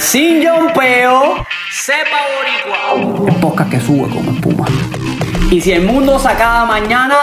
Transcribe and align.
sin 0.00 0.40
yompeo, 0.40 1.44
sepa 1.70 2.18
boricua. 2.34 3.28
El 3.28 3.40
podcast 3.40 3.70
que 3.70 3.80
sube 3.80 4.08
como 4.08 4.32
espuma. 4.32 4.66
Y 5.50 5.60
si 5.60 5.72
el 5.72 5.84
mundo 5.84 6.18
se 6.18 6.28
acaba 6.28 6.64
mañana, 6.64 7.16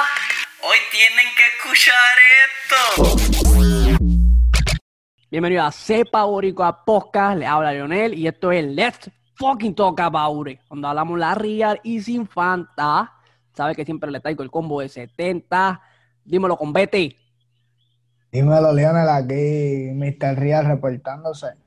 hoy 0.62 0.78
tienen 0.92 1.26
que 1.36 1.44
escuchar 1.58 2.18
esto. 2.46 4.08
Bienvenido 5.30 5.64
a 5.64 5.72
Sepa 5.72 6.24
Boricua 6.24 6.86
Podcast, 6.86 7.40
le 7.40 7.48
habla 7.48 7.74
Lionel 7.74 8.14
y 8.14 8.28
esto 8.28 8.52
es 8.52 8.64
Let's 8.64 9.10
Fucking 9.36 9.76
Talk 9.76 10.00
About 10.00 10.48
It, 10.48 10.60
donde 10.70 10.88
hablamos 10.88 11.20
la 11.20 11.34
real 11.36 11.80
y 11.84 12.00
sin 12.02 12.28
fanta. 12.28 13.12
Sabe 13.54 13.76
que 13.76 13.86
siempre 13.86 14.12
le 14.12 14.20
traigo 14.20 14.44
el 14.44 14.52
combo 14.52 14.82
de 14.82 14.90
70. 14.90 15.82
Dímelo 16.24 16.56
con 16.56 16.72
Betty. 16.72 17.18
Dímelo, 18.32 18.72
Lionel, 18.72 19.10
aquí 19.10 19.90
Mr. 19.94 20.38
Real 20.38 20.66
reportándose. 20.66 21.67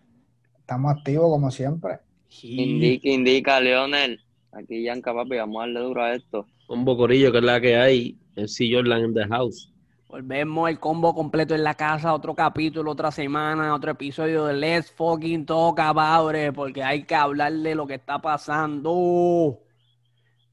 Estamos 0.70 0.92
activos 0.92 1.28
como 1.28 1.50
siempre. 1.50 1.98
Indica, 2.42 3.08
indica, 3.08 3.60
Leonel. 3.60 4.20
Aquí 4.52 4.84
Yanka, 4.84 5.12
papi, 5.12 5.38
vamos 5.38 5.56
a 5.56 5.66
darle 5.66 5.80
duro 5.80 6.04
a 6.04 6.14
esto. 6.14 6.46
Un 6.68 6.84
bocorillo 6.84 7.32
que 7.32 7.38
es 7.38 7.44
la 7.44 7.60
que 7.60 7.76
hay. 7.76 8.16
El 8.36 8.48
C. 8.48 8.70
Jordan 8.72 9.06
in 9.06 9.14
the 9.14 9.26
house. 9.26 9.74
Volvemos 10.06 10.70
el 10.70 10.78
combo 10.78 11.12
completo 11.12 11.56
en 11.56 11.64
la 11.64 11.74
casa, 11.74 12.14
otro 12.14 12.36
capítulo, 12.36 12.92
otra 12.92 13.10
semana, 13.10 13.74
otro 13.74 13.90
episodio 13.90 14.44
de 14.44 14.54
Let's 14.54 14.92
Fucking 14.92 15.44
Talk 15.44 15.80
About 15.80 16.36
It, 16.36 16.54
porque 16.54 16.84
hay 16.84 17.02
que 17.02 17.16
hablar 17.16 17.52
de 17.52 17.74
lo 17.74 17.88
que 17.88 17.94
está 17.94 18.20
pasando. 18.20 19.58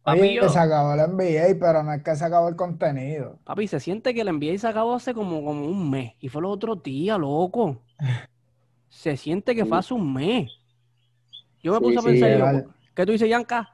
Papi, 0.02 0.39
Oye, 0.39 0.49
se 0.49 0.58
acabó 0.58 0.95
el 0.95 1.11
NBA, 1.11 1.59
pero 1.59 1.84
no 1.84 1.94
es 1.94 2.02
que 2.02 2.16
se 2.16 2.25
acabó 2.25 2.49
el 2.49 2.55
contenido. 2.55 3.38
papi, 3.44 3.67
se 3.67 3.80
siente 3.80 4.16
que 4.16 4.22
el 4.22 4.34
NBA 4.36 4.58
se 4.58 4.67
acabó 4.67 4.95
hace 4.95 5.13
como, 5.13 5.45
como 5.45 5.63
un 5.63 5.91
mes, 5.91 6.13
y 6.20 6.30
fue 6.30 6.41
los 6.41 6.53
otros 6.53 6.81
días, 6.81 7.20
loco. 7.20 7.84
Se 9.02 9.16
siente 9.16 9.56
que 9.56 9.66
fue 9.66 9.78
hace 9.78 9.94
un 9.94 10.14
mes. 10.14 10.52
Yo 11.62 11.74
me 11.74 11.80
Sí, 11.80 11.84
puse 11.84 12.00
a 12.00 12.04
sí, 12.04 12.10
pensar, 12.10 12.32
yo, 12.32 12.46
legal. 12.46 12.74
¿qué 12.96 13.06
tú 13.06 13.12
dices, 13.12 13.30
Yanka? 13.30 13.70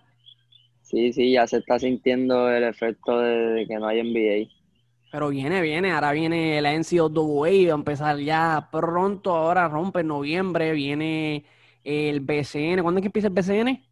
Sí, 0.81 1.11
sí, 1.13 1.31
ya 1.31 1.47
se 1.47 1.57
está 1.57 1.79
sintiendo 1.79 2.47
el 2.51 2.63
efecto 2.63 3.17
de, 3.19 3.29
de 3.53 3.67
que 3.67 3.75
no 3.79 3.87
hay 3.87 3.99
NBA. 4.01 4.63
Pero 5.09 5.29
viene, 5.29 5.61
viene, 5.61 5.91
ahora 5.91 6.11
viene 6.11 6.59
la 6.61 6.73
NCAA, 6.73 7.67
va 7.67 7.73
a 7.73 7.75
empezar 7.75 8.17
ya 8.19 8.69
pronto, 8.71 9.35
ahora 9.35 9.67
rompe 9.67 9.99
en 10.01 10.07
noviembre, 10.07 10.71
viene 10.73 11.45
el 11.83 12.19
BCN. 12.21 12.81
¿Cuándo 12.81 12.99
es 12.99 13.03
que 13.03 13.07
empieza 13.09 13.27
el 13.27 13.33
BCN? 13.33 13.83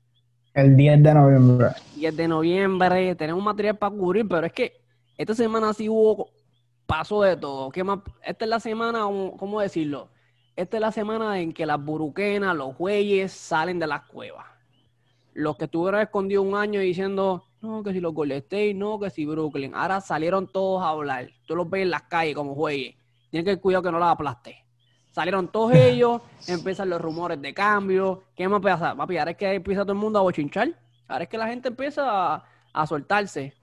El 0.53 0.77
10 0.77 1.03
de 1.03 1.13
noviembre. 1.13 1.67
10 1.89 2.15
de 2.15 2.27
noviembre, 2.27 3.15
tenemos 3.15 3.43
material 3.43 3.77
para 3.77 3.95
cubrir, 3.95 4.27
pero 4.27 4.45
es 4.47 4.53
que 4.53 4.81
esta 5.17 5.35
semana 5.35 5.73
sí 5.73 5.89
hubo, 5.89 6.33
pasó 6.85 7.21
de 7.23 7.37
todo. 7.37 7.71
¿Qué 7.71 7.83
más? 7.83 7.99
Esta 8.23 8.45
es 8.45 8.49
la 8.49 8.59
semana, 8.59 9.01
¿cómo 9.03 9.37
cómo 9.37 9.61
decirlo? 9.61 10.10
Esta 10.55 10.77
es 10.77 10.81
la 10.81 10.91
semana 10.91 11.39
en 11.39 11.53
que 11.53 11.65
las 11.65 11.83
buruquenas, 11.83 12.55
los 12.55 12.77
güeyes 12.77 13.31
salen 13.31 13.79
de 13.79 13.87
las 13.87 14.03
cuevas. 14.03 14.45
Los 15.33 15.55
que 15.55 15.65
estuvieron 15.65 16.01
escondidos 16.01 16.45
un 16.45 16.55
año 16.55 16.81
diciendo, 16.81 17.45
no, 17.61 17.83
que 17.83 17.93
si 17.93 17.99
los 17.99 18.13
Golden 18.13 18.39
State, 18.39 18.73
no, 18.73 18.99
que 18.99 19.09
si 19.09 19.25
Brooklyn. 19.25 19.73
Ahora 19.73 20.01
salieron 20.01 20.47
todos 20.47 20.83
a 20.83 20.89
hablar. 20.89 21.29
Tú 21.45 21.55
los 21.55 21.69
ves 21.69 21.83
en 21.83 21.91
las 21.91 22.03
calles 22.03 22.35
como 22.35 22.53
güeyes. 22.53 22.95
Tienen 23.29 23.45
que 23.45 23.61
cuidado 23.61 23.83
que 23.83 23.91
no 23.91 23.99
los 23.99 24.09
aplaste. 24.09 24.65
Salieron 25.11 25.47
todos 25.47 25.73
ellos, 25.75 26.21
empiezan 26.47 26.89
los 26.89 26.99
rumores 26.99 27.41
de 27.41 27.53
cambio. 27.53 28.23
¿Qué 28.35 28.47
más 28.47 28.61
pasa? 28.61 28.95
Papi, 28.95 29.17
ahora 29.17 29.31
es 29.31 29.37
que 29.37 29.53
empieza 29.53 29.83
todo 29.83 29.93
el 29.93 29.99
mundo 29.99 30.19
a 30.19 30.23
bochinchar. 30.23 30.77
Ahora 31.07 31.23
es 31.23 31.29
que 31.29 31.37
la 31.37 31.47
gente 31.47 31.69
empieza 31.69 32.33
a, 32.35 32.45
a 32.73 32.87
soltarse. 32.87 33.53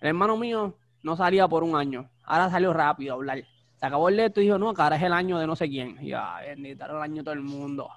El 0.00 0.08
hermano 0.08 0.36
mío 0.36 0.76
no 1.02 1.16
salía 1.16 1.48
por 1.48 1.62
un 1.62 1.76
año. 1.76 2.10
Ahora 2.24 2.50
salió 2.50 2.72
rápido 2.72 3.14
a 3.14 3.16
hablar. 3.16 3.44
Se 3.76 3.86
acabó 3.86 4.08
el 4.08 4.16
leto 4.16 4.40
y 4.40 4.44
dijo, 4.44 4.58
no, 4.58 4.72
ahora 4.76 4.96
es 4.96 5.02
el 5.02 5.12
año 5.12 5.38
de 5.38 5.46
no 5.46 5.54
sé 5.54 5.68
quién. 5.68 5.98
Y 6.00 6.08
ya, 6.08 6.40
bendito, 6.40 6.84
era 6.84 6.96
el 6.96 7.02
año 7.02 7.22
todo 7.22 7.34
el 7.34 7.42
mundo. 7.42 7.88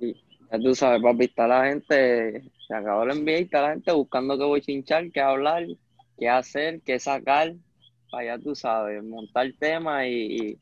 Y 0.00 0.14
ya 0.50 0.58
tú 0.58 0.74
sabes, 0.74 1.02
papi, 1.02 1.24
está 1.24 1.46
la 1.48 1.66
gente, 1.66 2.44
se 2.66 2.74
acabó 2.74 3.02
el 3.02 3.22
NBA 3.22 3.38
y 3.38 3.42
está 3.42 3.62
la 3.62 3.70
gente 3.70 3.92
buscando 3.92 4.38
qué 4.38 4.44
voy 4.44 4.60
a 4.60 4.62
chinchar, 4.62 5.10
qué 5.10 5.20
hablar, 5.20 5.66
qué 6.18 6.28
hacer, 6.28 6.80
qué 6.82 6.98
sacar. 6.98 7.54
Para 8.10 8.24
ya 8.24 8.38
tú 8.38 8.54
sabes, 8.54 9.02
montar 9.02 9.52
temas 9.58 10.06
y, 10.06 10.50
y 10.50 10.58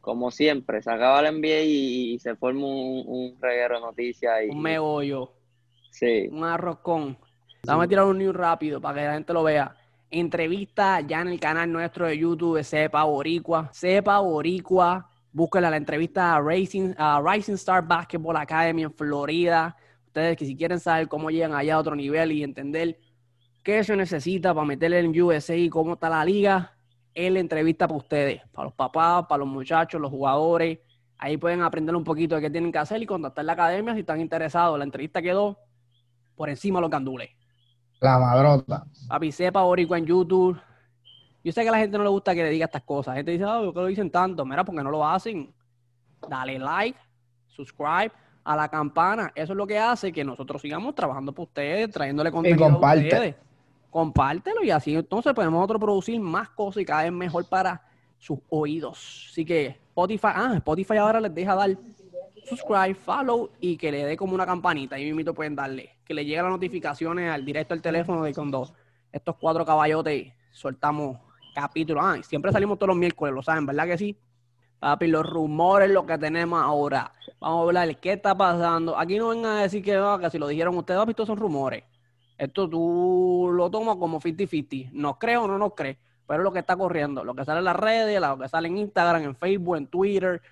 como 0.00 0.32
siempre, 0.32 0.82
se 0.82 0.90
acaba 0.90 1.20
el 1.20 1.40
NBA 1.40 1.60
y, 1.62 2.12
y 2.14 2.18
se 2.18 2.34
forma 2.34 2.66
un, 2.66 3.04
un 3.06 3.36
reguero 3.40 3.76
de 3.76 3.80
noticias. 3.82 4.34
Y, 4.44 4.50
Un 4.50 4.60
megollo. 4.60 5.32
Sí, 5.90 6.28
un 6.30 6.42
arroz 6.42 6.80
con. 6.80 7.16
Vamos 7.64 7.84
a 7.84 7.88
tirar 7.88 8.06
un 8.06 8.18
news 8.18 8.34
rápido 8.34 8.80
para 8.80 8.98
que 8.98 9.06
la 9.06 9.14
gente 9.14 9.32
lo 9.32 9.44
vea. 9.44 9.76
Entrevista 10.14 11.00
ya 11.00 11.22
en 11.22 11.28
el 11.28 11.40
canal 11.40 11.72
nuestro 11.72 12.06
de 12.06 12.18
YouTube 12.18 12.62
Sepa 12.62 13.04
Boricua. 13.04 13.70
Sepa 13.72 14.18
Boricua. 14.18 15.08
Búsquenla 15.32 15.70
la 15.70 15.78
entrevista 15.78 16.36
a 16.36 16.40
Racing, 16.42 16.92
a 16.98 17.22
Rising 17.24 17.54
Star 17.54 17.88
Basketball 17.88 18.36
Academy 18.36 18.82
en 18.82 18.92
Florida. 18.92 19.74
Ustedes 20.04 20.36
que 20.36 20.44
si 20.44 20.54
quieren 20.54 20.78
saber 20.80 21.08
cómo 21.08 21.30
llegan 21.30 21.54
allá 21.54 21.76
a 21.76 21.78
otro 21.78 21.96
nivel 21.96 22.30
y 22.32 22.42
entender 22.42 22.98
qué 23.62 23.82
se 23.82 23.96
necesita 23.96 24.52
para 24.52 24.66
meterle 24.66 24.98
en 24.98 25.18
USA 25.18 25.56
y 25.56 25.70
cómo 25.70 25.94
está 25.94 26.10
la 26.10 26.22
liga, 26.26 26.76
es 27.14 27.32
la 27.32 27.40
entrevista 27.40 27.88
para 27.88 27.96
ustedes, 27.96 28.42
para 28.52 28.66
los 28.66 28.74
papás, 28.74 29.24
para 29.26 29.38
los 29.38 29.48
muchachos, 29.48 29.98
los 29.98 30.10
jugadores. 30.10 30.78
Ahí 31.16 31.38
pueden 31.38 31.62
aprender 31.62 31.96
un 31.96 32.04
poquito 32.04 32.34
de 32.34 32.42
qué 32.42 32.50
tienen 32.50 32.70
que 32.70 32.76
hacer 32.76 33.02
y 33.02 33.06
contactar 33.06 33.46
la 33.46 33.54
academia 33.54 33.94
si 33.94 34.00
están 34.00 34.20
interesados. 34.20 34.76
La 34.76 34.84
entrevista 34.84 35.22
quedó 35.22 35.58
por 36.36 36.50
encima 36.50 36.80
de 36.80 36.82
los 36.82 36.90
gandules. 36.90 37.30
La 38.02 38.18
madrota. 38.18 38.84
Papi, 39.08 39.30
sepa 39.30 39.62
boricua 39.62 39.96
en 39.96 40.06
YouTube. 40.06 40.60
Yo 41.44 41.52
sé 41.52 41.62
que 41.62 41.68
a 41.68 41.72
la 41.72 41.78
gente 41.78 41.96
no 41.96 42.02
le 42.02 42.10
gusta 42.10 42.34
que 42.34 42.42
le 42.42 42.50
diga 42.50 42.64
estas 42.64 42.82
cosas. 42.82 43.12
La 43.12 43.18
gente 43.18 43.30
dice, 43.30 43.44
ah, 43.44 43.60
¿por 43.62 43.72
qué 43.72 43.80
lo 43.80 43.86
dicen 43.86 44.10
tanto? 44.10 44.44
Mira, 44.44 44.64
porque 44.64 44.82
no 44.82 44.90
lo 44.90 45.06
hacen. 45.06 45.54
Dale 46.28 46.58
like, 46.58 46.98
subscribe 47.46 48.10
a 48.42 48.56
la 48.56 48.68
campana. 48.68 49.30
Eso 49.36 49.52
es 49.52 49.56
lo 49.56 49.66
que 49.68 49.78
hace 49.78 50.12
que 50.12 50.24
nosotros 50.24 50.60
sigamos 50.60 50.96
trabajando 50.96 51.32
para 51.32 51.44
ustedes, 51.44 51.90
trayéndole 51.90 52.32
contenido 52.32 52.66
a 52.66 52.72
comparte. 52.72 53.04
ustedes. 53.04 53.36
Compártelo 53.88 54.64
y 54.64 54.70
así 54.70 54.96
entonces 54.96 55.32
podemos 55.32 55.58
nosotros 55.58 55.80
producir 55.80 56.18
más 56.18 56.48
cosas 56.50 56.82
y 56.82 56.84
cada 56.84 57.04
vez 57.04 57.12
mejor 57.12 57.48
para 57.48 57.82
sus 58.18 58.38
oídos. 58.48 59.28
Así 59.30 59.44
que 59.44 59.66
Spotify, 59.66 60.28
ah, 60.34 60.52
Spotify 60.56 60.96
ahora 60.96 61.20
les 61.20 61.32
deja 61.32 61.54
dar 61.54 61.76
subscribe, 62.48 62.94
follow 62.94 63.50
y 63.60 63.76
que 63.76 63.92
le 63.92 64.04
dé 64.04 64.16
como 64.16 64.34
una 64.34 64.46
campanita. 64.46 64.96
Ahí 64.96 65.12
mismo 65.12 65.34
pueden 65.34 65.54
darle. 65.54 65.96
Que 66.04 66.14
le 66.14 66.24
lleguen 66.24 66.44
las 66.44 66.52
notificaciones 66.52 67.30
al 67.30 67.44
directo 67.44 67.74
al 67.74 67.82
teléfono 67.82 68.22
de 68.22 68.34
cuando 68.34 68.68
estos 69.10 69.36
cuatro 69.36 69.64
caballotes 69.64 70.32
soltamos 70.52 71.18
capítulos. 71.54 72.02
Ah, 72.04 72.16
siempre 72.22 72.52
salimos 72.52 72.78
todos 72.78 72.88
los 72.88 72.96
miércoles, 72.96 73.34
lo 73.34 73.42
saben, 73.42 73.66
¿verdad 73.66 73.86
que 73.86 73.98
sí? 73.98 74.16
Papi, 74.78 75.06
los 75.06 75.24
rumores, 75.24 75.90
lo 75.90 76.04
que 76.04 76.18
tenemos 76.18 76.60
ahora. 76.60 77.12
Vamos 77.38 77.58
a 77.58 77.62
hablar 77.62 77.96
qué 78.00 78.12
está 78.12 78.36
pasando. 78.36 78.98
Aquí 78.98 79.18
no 79.18 79.28
vengan 79.28 79.58
a 79.58 79.62
decir 79.62 79.82
que, 79.82 79.94
ah, 79.94 80.18
que 80.20 80.30
si 80.30 80.38
lo 80.38 80.48
dijeron 80.48 80.76
ustedes, 80.76 80.98
papi, 80.98 81.10
estos 81.10 81.26
son 81.26 81.36
rumores. 81.36 81.84
Esto 82.36 82.68
tú 82.68 83.50
lo 83.52 83.70
tomas 83.70 83.96
como 83.96 84.20
50-50. 84.20 84.90
¿Nos 84.92 85.18
crees 85.18 85.38
o 85.38 85.46
no 85.46 85.58
nos 85.58 85.74
crees? 85.74 85.98
Pero 86.26 86.40
es 86.40 86.44
lo 86.44 86.52
que 86.52 86.58
está 86.60 86.76
corriendo. 86.76 87.22
Lo 87.22 87.34
que 87.34 87.44
sale 87.44 87.58
en 87.58 87.64
las 87.64 87.76
redes, 87.76 88.20
lo 88.20 88.38
que 88.38 88.48
sale 88.48 88.68
en 88.68 88.78
Instagram, 88.78 89.22
en 89.22 89.36
Facebook, 89.36 89.76
en 89.76 89.86
Twitter. 89.86 90.42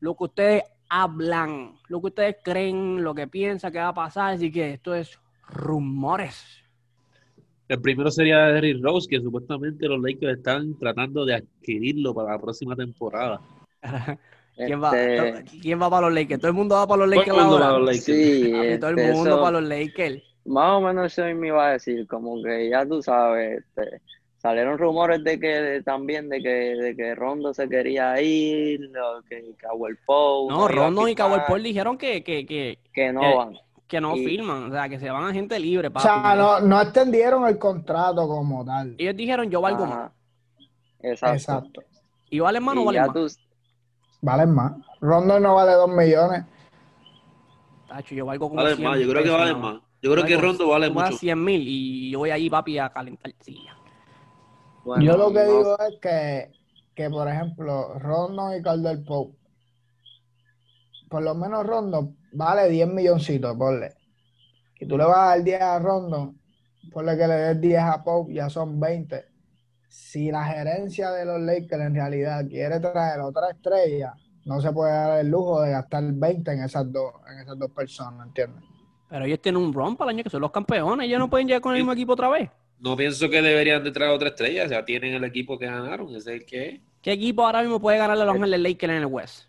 Lo 0.00 0.16
que 0.16 0.24
ustedes 0.24 0.64
hablan. 0.92 1.74
Lo 1.88 2.00
que 2.00 2.06
ustedes 2.08 2.36
creen, 2.44 3.02
lo 3.02 3.14
que 3.14 3.26
piensan 3.26 3.72
que 3.72 3.78
va 3.78 3.88
a 3.88 3.94
pasar. 3.94 4.34
Así 4.34 4.52
que 4.52 4.74
esto 4.74 4.94
es 4.94 5.18
rumores. 5.48 6.44
El 7.68 7.80
primero 7.80 8.10
sería 8.10 8.38
Derrick 8.48 8.82
Rose, 8.82 9.08
que 9.08 9.20
supuestamente 9.20 9.86
los 9.88 10.00
Lakers 10.02 10.36
están 10.38 10.78
tratando 10.78 11.24
de 11.24 11.36
adquirirlo 11.36 12.12
para 12.14 12.32
la 12.32 12.38
próxima 12.38 12.76
temporada. 12.76 13.40
¿Quién, 14.56 14.82
va, 14.82 14.90
Este, 15.00 15.58
¿Quién 15.60 15.80
va 15.80 15.88
para 15.88 16.08
los 16.08 16.14
Lakers? 16.14 16.38
Todo 16.40 16.50
el 16.50 16.56
mundo 16.56 16.74
va 16.74 16.86
para 16.86 17.06
los 17.06 17.10
Todo 17.10 17.20
Lakers 17.20 17.36
el 17.38 17.42
mundo 17.42 17.56
ahora. 17.56 17.66
para 17.68 17.78
los 17.78 17.86
Lakers. 17.86 18.04
sí, 18.04 18.78
todo 18.78 18.90
el 18.90 18.98
este, 18.98 19.12
mundo 19.12 19.30
eso- 19.30 19.40
para 19.42 19.60
los 19.60 19.68
Lakers. 19.68 20.22
Más 20.44 20.70
o 20.72 20.80
menos 20.80 21.06
eso 21.18 21.34
me 21.36 21.46
iba 21.46 21.68
a 21.68 21.72
decir, 21.72 22.06
como 22.06 22.42
que 22.42 22.68
ya 22.68 22.84
tú 22.84 23.00
sabes, 23.00 23.60
este, 23.64 24.02
salieron 24.42 24.76
rumores 24.76 25.22
de 25.22 25.38
que 25.38 25.46
de- 25.46 25.82
también 25.84 26.28
de 26.28 26.42
que, 26.42 26.48
de 26.50 26.96
que 26.96 27.14
Rondo 27.14 27.54
se 27.54 27.68
quería 27.68 28.20
ir, 28.20 28.80
lo 28.90 29.22
que 29.28 29.54
Cowell 29.62 29.96
Poe 30.04 30.48
No, 30.50 30.66
Rondo 30.68 31.06
y 31.08 31.14
Cowell 31.14 31.42
Paul 31.46 31.62
dijeron 31.62 31.96
que, 31.96 32.24
que, 32.24 32.44
que, 32.44 32.78
que 32.92 33.12
no 33.12 33.22
eh, 33.22 33.36
van. 33.36 33.54
que 33.86 34.00
no 34.00 34.16
Y- 34.16 34.24
firman, 34.26 34.64
o 34.64 34.70
sea, 34.72 34.88
que 34.88 34.98
se 34.98 35.08
van 35.10 35.24
a 35.24 35.32
gente 35.32 35.58
libre, 35.60 35.88
O 35.88 35.92
papi. 35.92 36.02
sea, 36.02 36.34
no, 36.34 36.60
no 36.60 36.80
extendieron 36.80 37.46
el 37.46 37.56
contrato 37.58 38.26
como 38.26 38.64
tal. 38.64 38.96
Ellos 38.98 39.16
dijeron 39.16 39.48
yo 39.48 39.60
valgo 39.60 39.86
más. 39.86 39.96
Ajá. 39.96 40.12
Exacto. 41.02 41.36
Exacto. 41.36 41.82
¿Y 42.30 42.40
valen 42.40 42.62
más 42.64 42.72
o 42.72 42.74
no 42.76 42.84
valen 42.86 43.02
más? 43.02 43.12
tú, 43.14 43.26
Valen 44.22 44.50
más. 44.54 44.72
Rondo 45.00 45.38
no 45.40 45.54
vale 45.54 45.72
2 45.72 45.88
millones. 45.88 46.44
Tacho, 47.88 48.14
yo 48.14 48.24
valgo 48.26 48.48
como 48.48 48.62
Valen 48.62 48.76
100 48.76 48.88
más, 48.88 48.98
yo 49.00 49.08
creo 49.08 49.22
que 49.24 49.30
valen 49.30 49.60
más. 49.60 49.76
Yo 50.00 50.12
creo 50.12 50.24
que 50.24 50.36
Rondo 50.36 50.68
vale 50.68 50.90
mucho. 50.90 51.12
100 51.12 51.44
mil 51.44 51.62
y 51.66 52.10
yo 52.10 52.18
voy 52.20 52.30
allí, 52.30 52.48
papi, 52.50 52.78
a 52.78 52.88
calentar 52.88 53.32
silla. 53.40 53.76
Bueno, 54.84 55.04
Yo 55.04 55.16
lo 55.16 55.28
que 55.32 55.44
no- 55.44 55.58
digo 55.58 55.78
es 55.78 55.98
que, 56.00 56.52
que, 56.94 57.10
por 57.10 57.28
ejemplo, 57.28 57.98
Rondo 57.98 58.56
y 58.56 58.62
Caldwell 58.62 59.04
Pope, 59.04 59.36
por 61.08 61.22
lo 61.22 61.34
menos 61.34 61.66
Rondo 61.66 62.14
vale 62.32 62.68
10 62.68 62.88
milloncitos, 62.88 63.56
ponle. 63.56 63.94
Y 64.80 64.86
tú 64.86 64.96
le 64.96 65.04
vas 65.04 65.16
a 65.18 65.26
dar 65.26 65.42
10 65.42 65.60
a 65.60 65.78
Rondo, 65.78 66.34
ponle 66.92 67.16
que 67.16 67.26
le 67.26 67.34
des 67.34 67.60
10 67.60 67.80
a 67.80 68.02
Pope, 68.02 68.34
ya 68.34 68.48
son 68.48 68.80
20. 68.80 69.24
Si 69.88 70.30
la 70.30 70.44
gerencia 70.46 71.10
de 71.10 71.24
los 71.26 71.38
Lakers 71.40 71.82
en 71.82 71.94
realidad 71.94 72.46
quiere 72.48 72.80
traer 72.80 73.20
otra 73.20 73.50
estrella, 73.50 74.14
No 74.44 74.60
se 74.60 74.72
puede 74.72 74.90
dar 74.92 75.20
el 75.20 75.28
lujo 75.28 75.62
de 75.62 75.70
gastar 75.70 76.02
20 76.02 76.50
en 76.50 76.64
esas 76.64 76.90
dos, 76.92 77.12
en 77.30 77.38
esas 77.38 77.56
dos 77.56 77.70
personas, 77.70 78.26
¿entiendes? 78.26 78.64
Pero 79.08 79.24
ellos 79.24 79.40
tienen 79.40 79.62
un 79.62 79.72
run 79.72 79.96
para 79.96 80.10
el 80.10 80.16
año 80.16 80.24
que 80.24 80.30
son 80.30 80.40
los 80.40 80.50
campeones. 80.50 81.06
Ellos 81.06 81.20
no 81.20 81.30
pueden 81.30 81.46
llegar 81.46 81.60
con 81.62 81.74
el 81.74 81.78
mismo 81.78 81.92
equipo 81.92 82.14
otra 82.14 82.28
vez. 82.28 82.50
No 82.82 82.96
pienso 82.96 83.30
que 83.30 83.40
deberían 83.40 83.82
de 83.84 83.92
traer 83.92 84.10
otra 84.10 84.28
estrella. 84.30 84.66
Ya 84.66 84.84
tienen 84.84 85.14
el 85.14 85.22
equipo 85.24 85.56
que 85.58 85.66
ganaron. 85.66 86.08
Ese 86.16 86.18
es 86.34 86.40
el 86.40 86.44
que 86.46 86.68
es. 86.68 86.80
¿Qué 87.00 87.12
equipo 87.12 87.46
ahora 87.46 87.62
mismo 87.62 87.80
puede 87.80 87.96
ganarle 87.98 88.22
a 88.24 88.26
los 88.26 88.34
Ángeles 88.34 88.60
Lakers 88.60 88.90
en 88.92 88.98
el 88.98 89.06
West? 89.06 89.44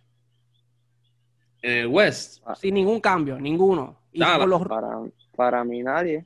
En 1.62 1.72
el 1.80 1.88
West. 1.88 2.44
Sin 2.56 2.76
ningún 2.76 3.00
cambio, 3.00 3.40
ninguno. 3.40 4.00
Y 4.12 4.20
Nada. 4.20 4.40
con 4.40 4.50
los, 4.50 4.62
Para, 4.68 4.90
para 5.36 5.64
mí 5.64 5.82
nadie. 5.82 6.26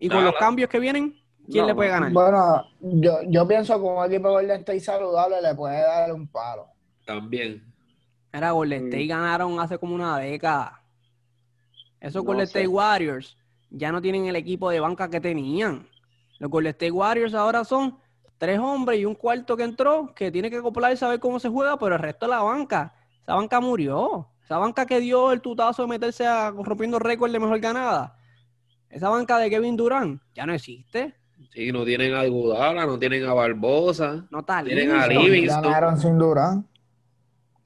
y 0.00 0.08
con 0.08 0.24
los 0.24 0.34
cambios 0.34 0.68
que 0.68 0.80
vienen, 0.80 1.14
¿quién 1.48 1.62
No, 1.62 1.68
le 1.68 1.74
puede 1.74 1.90
ganar? 1.90 2.12
Bueno, 2.12 2.64
yo, 2.80 3.18
yo 3.28 3.46
pienso 3.46 3.74
que 3.76 3.84
un 3.86 4.04
equipo 4.12 4.30
Golden 4.30 4.58
State 4.60 4.80
saludable 4.80 5.40
le 5.40 5.54
puede 5.54 5.80
dar 5.80 6.12
un 6.12 6.26
palo. 6.26 6.66
También. 7.04 7.62
Era 8.32 8.50
Golden 8.50 8.84
Mm. 8.84 8.88
State 8.88 9.06
ganaron 9.06 9.60
hace 9.60 9.78
como 9.78 9.94
una 9.94 10.18
década. 10.18 10.82
Esos 12.00 12.22
No 12.24 12.26
Golden 12.26 12.46
sé. 12.46 12.58
State 12.60 12.68
Warriors 12.68 13.36
ya 13.70 13.92
no 13.92 14.00
tienen 14.02 14.26
el 14.26 14.36
equipo 14.36 14.70
de 14.70 14.80
banca 14.80 15.08
que 15.08 15.20
tenían. 15.20 15.86
Los 16.38 16.50
Golden 16.50 16.70
State 16.70 16.90
Warriors 16.92 17.34
ahora 17.34 17.64
son 17.64 17.98
tres 18.38 18.58
hombres 18.58 19.00
y 19.00 19.04
un 19.04 19.14
cuarto 19.14 19.56
que 19.56 19.64
entró 19.64 20.12
que 20.14 20.30
tiene 20.30 20.50
que 20.50 20.56
acoplar 20.58 20.92
y 20.92 20.96
saber 20.96 21.18
cómo 21.18 21.40
se 21.40 21.48
juega, 21.48 21.76
pero 21.78 21.96
el 21.96 22.00
resto 22.00 22.26
de 22.26 22.30
la 22.30 22.42
banca, 22.42 22.94
esa 23.22 23.34
banca 23.34 23.60
murió. 23.60 24.28
Esa 24.44 24.56
banca 24.58 24.86
que 24.86 25.00
dio 25.00 25.30
el 25.32 25.40
tutazo 25.42 25.82
de 25.82 25.88
meterse 25.88 26.26
a 26.26 26.50
rompiendo 26.50 26.98
récord 26.98 27.30
de 27.30 27.38
mejor 27.38 27.58
ganada. 27.60 28.16
Esa 28.88 29.10
banca 29.10 29.36
de 29.38 29.50
Kevin 29.50 29.76
Durant 29.76 30.22
ya 30.34 30.46
no 30.46 30.54
existe. 30.54 31.14
Sí, 31.52 31.70
no 31.72 31.84
tienen 31.84 32.14
a 32.14 32.24
Iguodala, 32.24 32.86
no 32.86 32.98
tienen 32.98 33.24
a 33.26 33.34
Barbosa. 33.34 34.26
No 34.30 34.40
está 34.40 34.62
Tienen 34.64 34.90
a. 34.92 35.06
Livingston. 35.06 35.62
Ganaron 35.62 35.98
sin 35.98 36.18
Durán. 36.18 36.66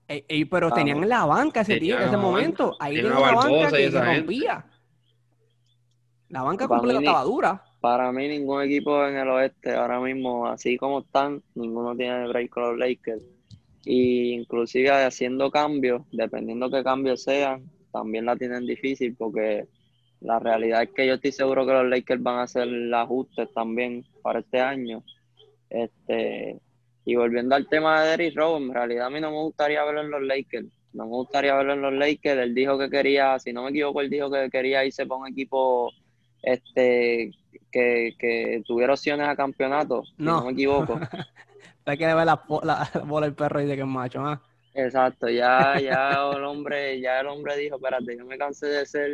Eh, 0.08 0.24
eh, 0.28 0.46
pero 0.46 0.68
Ah, 0.68 0.74
tenían 0.74 1.02
en 1.02 1.08
la 1.08 1.24
banca 1.24 1.60
ese, 1.60 1.78
tío, 1.78 1.96
ese 1.96 2.08
a 2.08 2.12
la 2.12 2.18
momento. 2.18 2.70
banca. 2.70 2.84
Ahí 2.84 2.96
Tenían 2.96 3.12
tenían 3.14 3.28
a 3.34 3.38
una 3.40 3.50
banca 3.50 3.76
que 3.76 3.90
se 3.90 4.00
rompía. 4.04 4.66
La 6.28 6.42
banca 6.42 6.66
completa 6.68 6.98
estaba 6.98 7.22
dura. 7.22 7.64
Para 7.82 8.12
mí 8.12 8.28
ningún 8.28 8.62
equipo 8.62 9.04
en 9.04 9.16
el 9.16 9.28
oeste 9.28 9.72
ahora 9.72 9.98
mismo, 9.98 10.46
así 10.46 10.76
como 10.76 11.00
están, 11.00 11.42
ninguno 11.56 11.96
tiene 11.96 12.28
break 12.28 12.48
con 12.48 12.62
los 12.62 12.78
Lakers. 12.78 13.24
Y 13.84 14.34
inclusive 14.34 14.88
haciendo 14.88 15.50
cambios, 15.50 16.02
dependiendo 16.12 16.70
qué 16.70 16.84
cambios 16.84 17.24
sean, 17.24 17.68
también 17.90 18.26
la 18.26 18.36
tienen 18.36 18.66
difícil 18.66 19.16
porque 19.16 19.66
la 20.20 20.38
realidad 20.38 20.84
es 20.84 20.90
que 20.90 21.08
yo 21.08 21.14
estoy 21.14 21.32
seguro 21.32 21.66
que 21.66 21.72
los 21.72 21.88
Lakers 21.88 22.22
van 22.22 22.38
a 22.38 22.42
hacer 22.42 22.68
ajustes 22.94 23.52
también 23.52 24.04
para 24.22 24.38
este 24.38 24.60
año. 24.60 25.02
Este, 25.68 26.60
y 27.04 27.16
volviendo 27.16 27.56
al 27.56 27.68
tema 27.68 28.00
de 28.00 28.10
Derrick 28.10 28.36
Rose, 28.36 28.62
en 28.62 28.72
realidad 28.72 29.06
a 29.06 29.10
mí 29.10 29.20
no 29.20 29.32
me 29.32 29.38
gustaría 29.38 29.84
verlo 29.84 30.02
en 30.02 30.10
los 30.12 30.22
Lakers. 30.22 30.68
No 30.92 31.06
me 31.06 31.10
gustaría 31.10 31.56
verlo 31.56 31.72
en 31.72 31.82
los 31.82 31.94
Lakers. 31.94 32.42
Él 32.42 32.54
dijo 32.54 32.78
que 32.78 32.88
quería, 32.88 33.36
si 33.40 33.52
no 33.52 33.64
me 33.64 33.70
equivoco, 33.70 34.00
él 34.02 34.08
dijo 34.08 34.30
que 34.30 34.48
quería 34.50 34.84
irse 34.84 35.04
para 35.04 35.22
un 35.22 35.26
equipo 35.26 35.90
este 36.44 37.32
que, 37.70 38.14
que 38.18 38.62
tuviera 38.66 38.92
opciones 38.94 39.28
a 39.28 39.36
campeonato, 39.36 40.04
si 40.04 40.12
No. 40.18 40.44
me 40.44 40.52
equivoco. 40.52 40.98
Hay 41.84 41.98
que 41.98 42.06
ver 42.06 42.14
la, 42.26 42.40
la, 42.62 42.88
la 42.94 43.00
bola 43.04 43.26
del 43.26 43.34
perro 43.34 43.60
y 43.60 43.64
dice 43.64 43.76
que 43.76 43.82
es 43.82 43.88
macho. 43.88 44.24
¿ah? 44.24 44.40
Exacto, 44.74 45.28
ya, 45.28 45.74
ya 45.80 46.30
el 46.36 46.44
hombre, 46.44 47.00
ya 47.00 47.20
el 47.20 47.26
hombre 47.26 47.56
dijo, 47.56 47.76
espérate, 47.76 48.16
yo 48.16 48.24
me 48.24 48.38
cansé 48.38 48.66
de 48.66 48.86
ser 48.86 49.10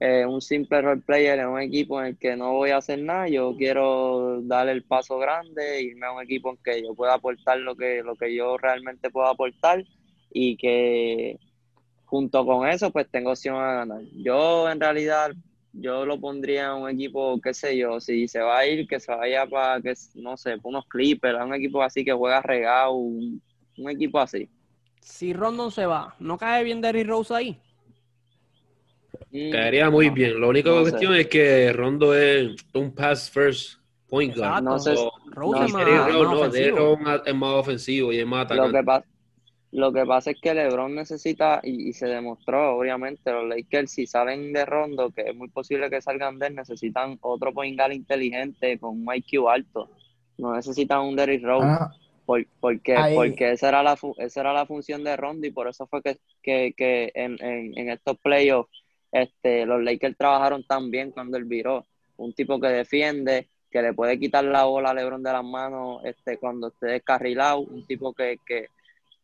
eh, 0.00 0.24
un 0.26 0.40
simple 0.40 0.80
role 0.82 1.00
player 1.02 1.38
en 1.38 1.48
un 1.48 1.60
equipo 1.60 2.00
en 2.00 2.08
el 2.08 2.18
que 2.18 2.36
no 2.36 2.52
voy 2.52 2.70
a 2.70 2.76
hacer 2.78 2.98
nada, 3.00 3.28
yo 3.28 3.54
quiero 3.56 4.40
dar 4.42 4.68
el 4.68 4.82
paso 4.84 5.18
grande, 5.18 5.82
irme 5.82 6.06
a 6.06 6.12
un 6.12 6.22
equipo 6.22 6.50
en 6.50 6.58
que 6.58 6.82
yo 6.82 6.94
pueda 6.94 7.14
aportar 7.14 7.58
lo 7.58 7.74
que, 7.76 8.02
lo 8.02 8.14
que 8.16 8.34
yo 8.34 8.56
realmente 8.58 9.10
puedo 9.10 9.26
aportar 9.26 9.84
y 10.30 10.56
que 10.56 11.38
junto 12.04 12.44
con 12.46 12.68
eso 12.68 12.90
pues 12.90 13.08
tengo 13.10 13.30
opción 13.30 13.56
a 13.56 13.72
ganar. 13.74 14.02
Yo 14.12 14.70
en 14.70 14.80
realidad 14.80 15.32
yo 15.78 16.06
lo 16.06 16.18
pondría 16.18 16.66
en 16.66 16.82
un 16.82 16.90
equipo, 16.90 17.40
qué 17.40 17.52
sé 17.52 17.76
yo, 17.76 18.00
si 18.00 18.28
se 18.28 18.40
va 18.40 18.58
a 18.58 18.66
ir, 18.66 18.86
que 18.86 18.98
se 18.98 19.12
vaya 19.14 19.46
para, 19.46 19.80
que 19.80 19.94
no 20.14 20.36
sé, 20.36 20.56
para 20.56 20.68
unos 20.68 20.86
Clippers, 20.86 21.38
a 21.38 21.44
un 21.44 21.54
equipo 21.54 21.82
así 21.82 22.04
que 22.04 22.12
juega 22.12 22.40
regado, 22.42 22.92
un, 22.92 23.42
un 23.78 23.90
equipo 23.90 24.18
así. 24.18 24.48
Si 25.00 25.32
Rondon 25.32 25.70
se 25.70 25.86
va, 25.86 26.14
¿no 26.18 26.38
cae 26.38 26.64
bien 26.64 26.80
Derrick 26.80 27.06
Rose 27.06 27.34
ahí? 27.34 27.60
Caería 29.52 29.90
muy 29.90 30.08
no. 30.08 30.14
bien. 30.14 30.40
Lo 30.40 30.48
único 30.48 30.70
no 30.70 30.84
sé. 30.84 30.90
cuestión 30.90 31.14
es 31.14 31.26
que 31.28 31.72
Rondo 31.72 32.14
es 32.14 32.56
un 32.74 32.94
pass 32.94 33.30
first 33.30 33.78
point 34.08 34.34
guard. 34.36 34.62
Exacto. 34.64 34.70
No 34.70 34.78
sé, 34.78 34.94
Rose 35.26 35.58
no, 35.58 35.66
es 35.66 35.72
más, 35.72 35.82
ofensivo. 35.82 36.50
Derrick 36.50 36.76
Rose 36.76 37.22
es 37.26 37.34
más 37.34 37.52
ofensivo 37.54 38.12
y 38.12 38.18
es 38.18 38.26
más 38.26 38.50
Lo 38.50 38.64
atacante. 38.64 39.08
Lo 39.72 39.92
que 39.92 40.04
pasa 40.06 40.30
es 40.30 40.40
que 40.40 40.54
LeBron 40.54 40.94
necesita, 40.94 41.60
y, 41.62 41.88
y 41.90 41.92
se 41.92 42.06
demostró, 42.06 42.76
obviamente, 42.78 43.32
los 43.32 43.46
Lakers 43.48 43.90
si 43.90 44.06
salen 44.06 44.52
de 44.52 44.64
Rondo, 44.64 45.10
que 45.10 45.22
es 45.22 45.36
muy 45.36 45.48
posible 45.48 45.90
que 45.90 46.00
salgan 46.00 46.38
de 46.38 46.46
él, 46.48 46.54
necesitan 46.54 47.18
otro 47.20 47.52
point 47.52 47.76
guard 47.78 47.92
inteligente 47.92 48.78
con 48.78 48.90
un 49.06 49.14
IQ 49.14 49.48
alto. 49.48 49.90
No 50.38 50.54
necesitan 50.54 51.00
un 51.02 51.16
Derrick 51.16 51.44
Rose. 51.44 51.66
Ah, 51.68 51.90
Por- 52.24 52.46
porque, 52.58 52.96
Ahí- 52.96 53.14
porque 53.14 53.52
esa 53.52 53.68
era 53.68 53.82
la 53.84 53.96
esa 54.18 54.40
era 54.40 54.52
la 54.52 54.66
función 54.66 55.04
de 55.04 55.16
Rondo 55.16 55.46
y 55.46 55.52
por 55.52 55.68
eso 55.68 55.86
fue 55.86 56.02
que, 56.02 56.18
que, 56.42 56.74
que 56.76 57.12
en, 57.14 57.40
en, 57.40 57.78
en 57.78 57.90
estos 57.90 58.18
playoffs 58.18 58.70
este, 59.12 59.64
los 59.64 59.80
Lakers 59.82 60.16
trabajaron 60.16 60.64
tan 60.66 60.90
bien 60.90 61.12
cuando 61.12 61.36
él 61.36 61.44
viró. 61.44 61.86
Un 62.16 62.32
tipo 62.32 62.58
que 62.60 62.66
defiende, 62.68 63.48
que 63.70 63.80
le 63.80 63.94
puede 63.94 64.18
quitar 64.18 64.42
la 64.44 64.64
bola 64.64 64.90
a 64.90 64.94
LeBron 64.94 65.22
de 65.22 65.32
las 65.32 65.44
manos 65.44 66.00
este, 66.04 66.38
cuando 66.38 66.68
esté 66.68 66.86
descarrilado, 66.86 67.60
un 67.60 67.86
tipo 67.86 68.12
que, 68.12 68.38
que, 68.44 68.70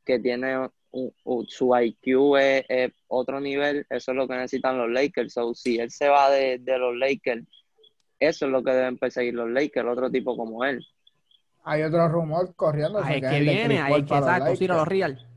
que 0.04 0.19
tiene 0.19 0.58
un- 0.93 1.12
un- 1.25 1.46
su 1.49 1.75
IQ 1.76 2.37
es, 2.38 2.64
es 2.69 2.93
otro 3.08 3.40
nivel, 3.40 3.87
eso 3.88 4.10
es 4.12 4.16
lo 4.16 4.28
que 4.28 4.34
necesitan 4.34 4.76
los 4.78 4.90
Lakers. 4.90 5.32
So, 5.32 5.54
si 5.54 5.78
él 5.78 5.90
se 5.90 6.08
va 6.08 6.31
de, 6.31 6.58
de 6.58 6.78
los 6.78 6.94
Lakers, 6.96 7.44
eso 8.20 8.46
es 8.46 8.52
lo 8.52 8.62
que 8.62 8.72
deben 8.72 8.99
perseguir 8.99 9.34
los 9.34 9.50
Lakers, 9.50 9.88
otro 9.88 10.10
tipo 10.10 10.37
como 10.37 10.64
él. 10.64 10.84
hay 11.64 11.82
otro 11.82 12.08
rumor 12.08 12.54
corriendo. 12.56 12.99
Ahí 13.02 13.20
que 13.20 13.40
viene, 13.40 13.81
ahí 13.81 14.02
que 14.02 14.08
para 14.08 14.20
los 14.20 14.28
exacto, 14.50 14.56
sí, 14.56 14.64
a 14.64 14.69
los 14.69 14.76
Lakers. 14.78 14.88
Real. 14.88 15.28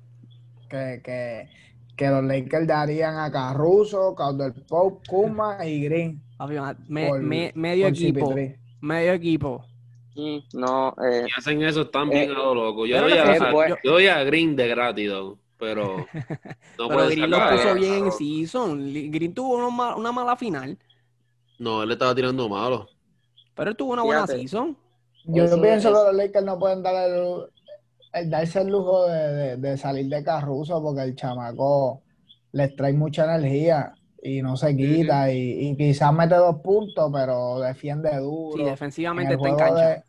que, 0.69 1.01
que, 1.03 1.49
que 1.95 2.07
los 2.09 2.23
Lakers 2.23 2.67
darían 2.67 3.17
a 3.19 3.31
Caruso, 3.31 4.13
Caldwell 4.15 4.53
Pope, 4.67 5.07
Kuma 5.07 5.65
y 5.65 5.83
Green. 5.85 6.21
Papi, 6.37 6.55
me- 6.89 7.07
por- 7.07 7.21
me- 7.21 7.51
medio 7.55 7.85
por 7.85 7.93
equipo, 7.93 8.33
CP3. 8.33 8.57
medio 8.81 9.13
equipo. 9.13 9.65
No, 10.53 10.95
eh, 11.03 11.25
Y 11.27 11.39
hacen 11.39 11.61
eso 11.63 11.81
están 11.81 12.09
bien 12.09 12.29
Eh, 12.29 12.33
a 12.33 12.37
lo 12.37 12.55
loco. 12.55 12.85
Yo 12.85 13.01
doy 13.01 13.13
a, 13.13 13.51
fue- 13.51 13.75
yo 13.83 13.91
doy 13.91 14.07
a 14.07 14.23
Green 14.23 14.55
de 14.55 14.67
gratis, 14.69 15.09
dog, 15.09 15.37
pero 15.59 15.97
no 16.77 16.87
Pero 16.87 16.89
puede 16.89 17.15
Green 17.15 17.29
lo 17.29 17.37
puso 17.49 17.73
bien 17.75 18.05
en 18.05 18.11
season. 18.11 18.93
Green 19.11 19.33
tuvo 19.33 19.55
una, 19.57 19.69
ma- 19.69 19.95
una 19.95 20.11
mala 20.11 20.35
final, 20.37 20.77
No, 21.59 21.81
él 21.83 21.89
le 21.89 21.93
estaba 21.95 22.15
tirando 22.15 22.47
malo. 22.47 22.87
pero 23.55 23.71
él 23.71 23.75
tuvo 23.77 23.93
una 23.93 24.03
buena 24.03 24.21
Fíjate. 24.25 24.39
season. 24.41 24.77
Yo 25.25 25.43
Eso 25.45 25.61
pienso 25.61 25.89
es- 25.89 25.95
que 25.97 26.03
los 26.05 26.13
Lakers 26.15 26.45
no 26.45 26.59
pueden 26.59 26.83
dar 26.83 27.09
el, 27.09 27.45
el 28.13 28.29
darse 28.29 28.61
el 28.61 28.67
lujo 28.67 29.07
de, 29.07 29.17
de- 29.33 29.57
de 29.57 29.77
salir 29.77 30.07
de 30.07 30.23
Caruso 30.23 30.81
porque 30.83 31.01
el 31.01 31.15
chamaco 31.15 32.03
les 32.51 32.75
trae 32.75 32.93
mucha 32.93 33.25
energía 33.25 33.94
y 34.27 34.41
no 34.41 34.57
se 34.57 34.75
quita 34.75 35.31
y, 35.31 35.67
y 35.69 35.77
quizás 35.77 36.11
mete 36.13 36.35
dos 36.35 36.55
puntos, 36.61 37.11
pero 37.13 37.59
defiende 37.59 38.15
duro. 38.17 38.55
Sí, 38.55 38.61
En 38.61 38.67
defensivamente 38.67 39.33
el 39.33 39.39
está 39.39 39.49
en 39.49 39.55
cancha. 39.57 39.87
de, 39.89 40.03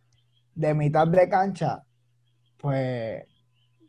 de 0.55 0.75
mitad 0.75 1.07
de 1.07 1.29
cancha, 1.29 1.83
pues 2.57 3.25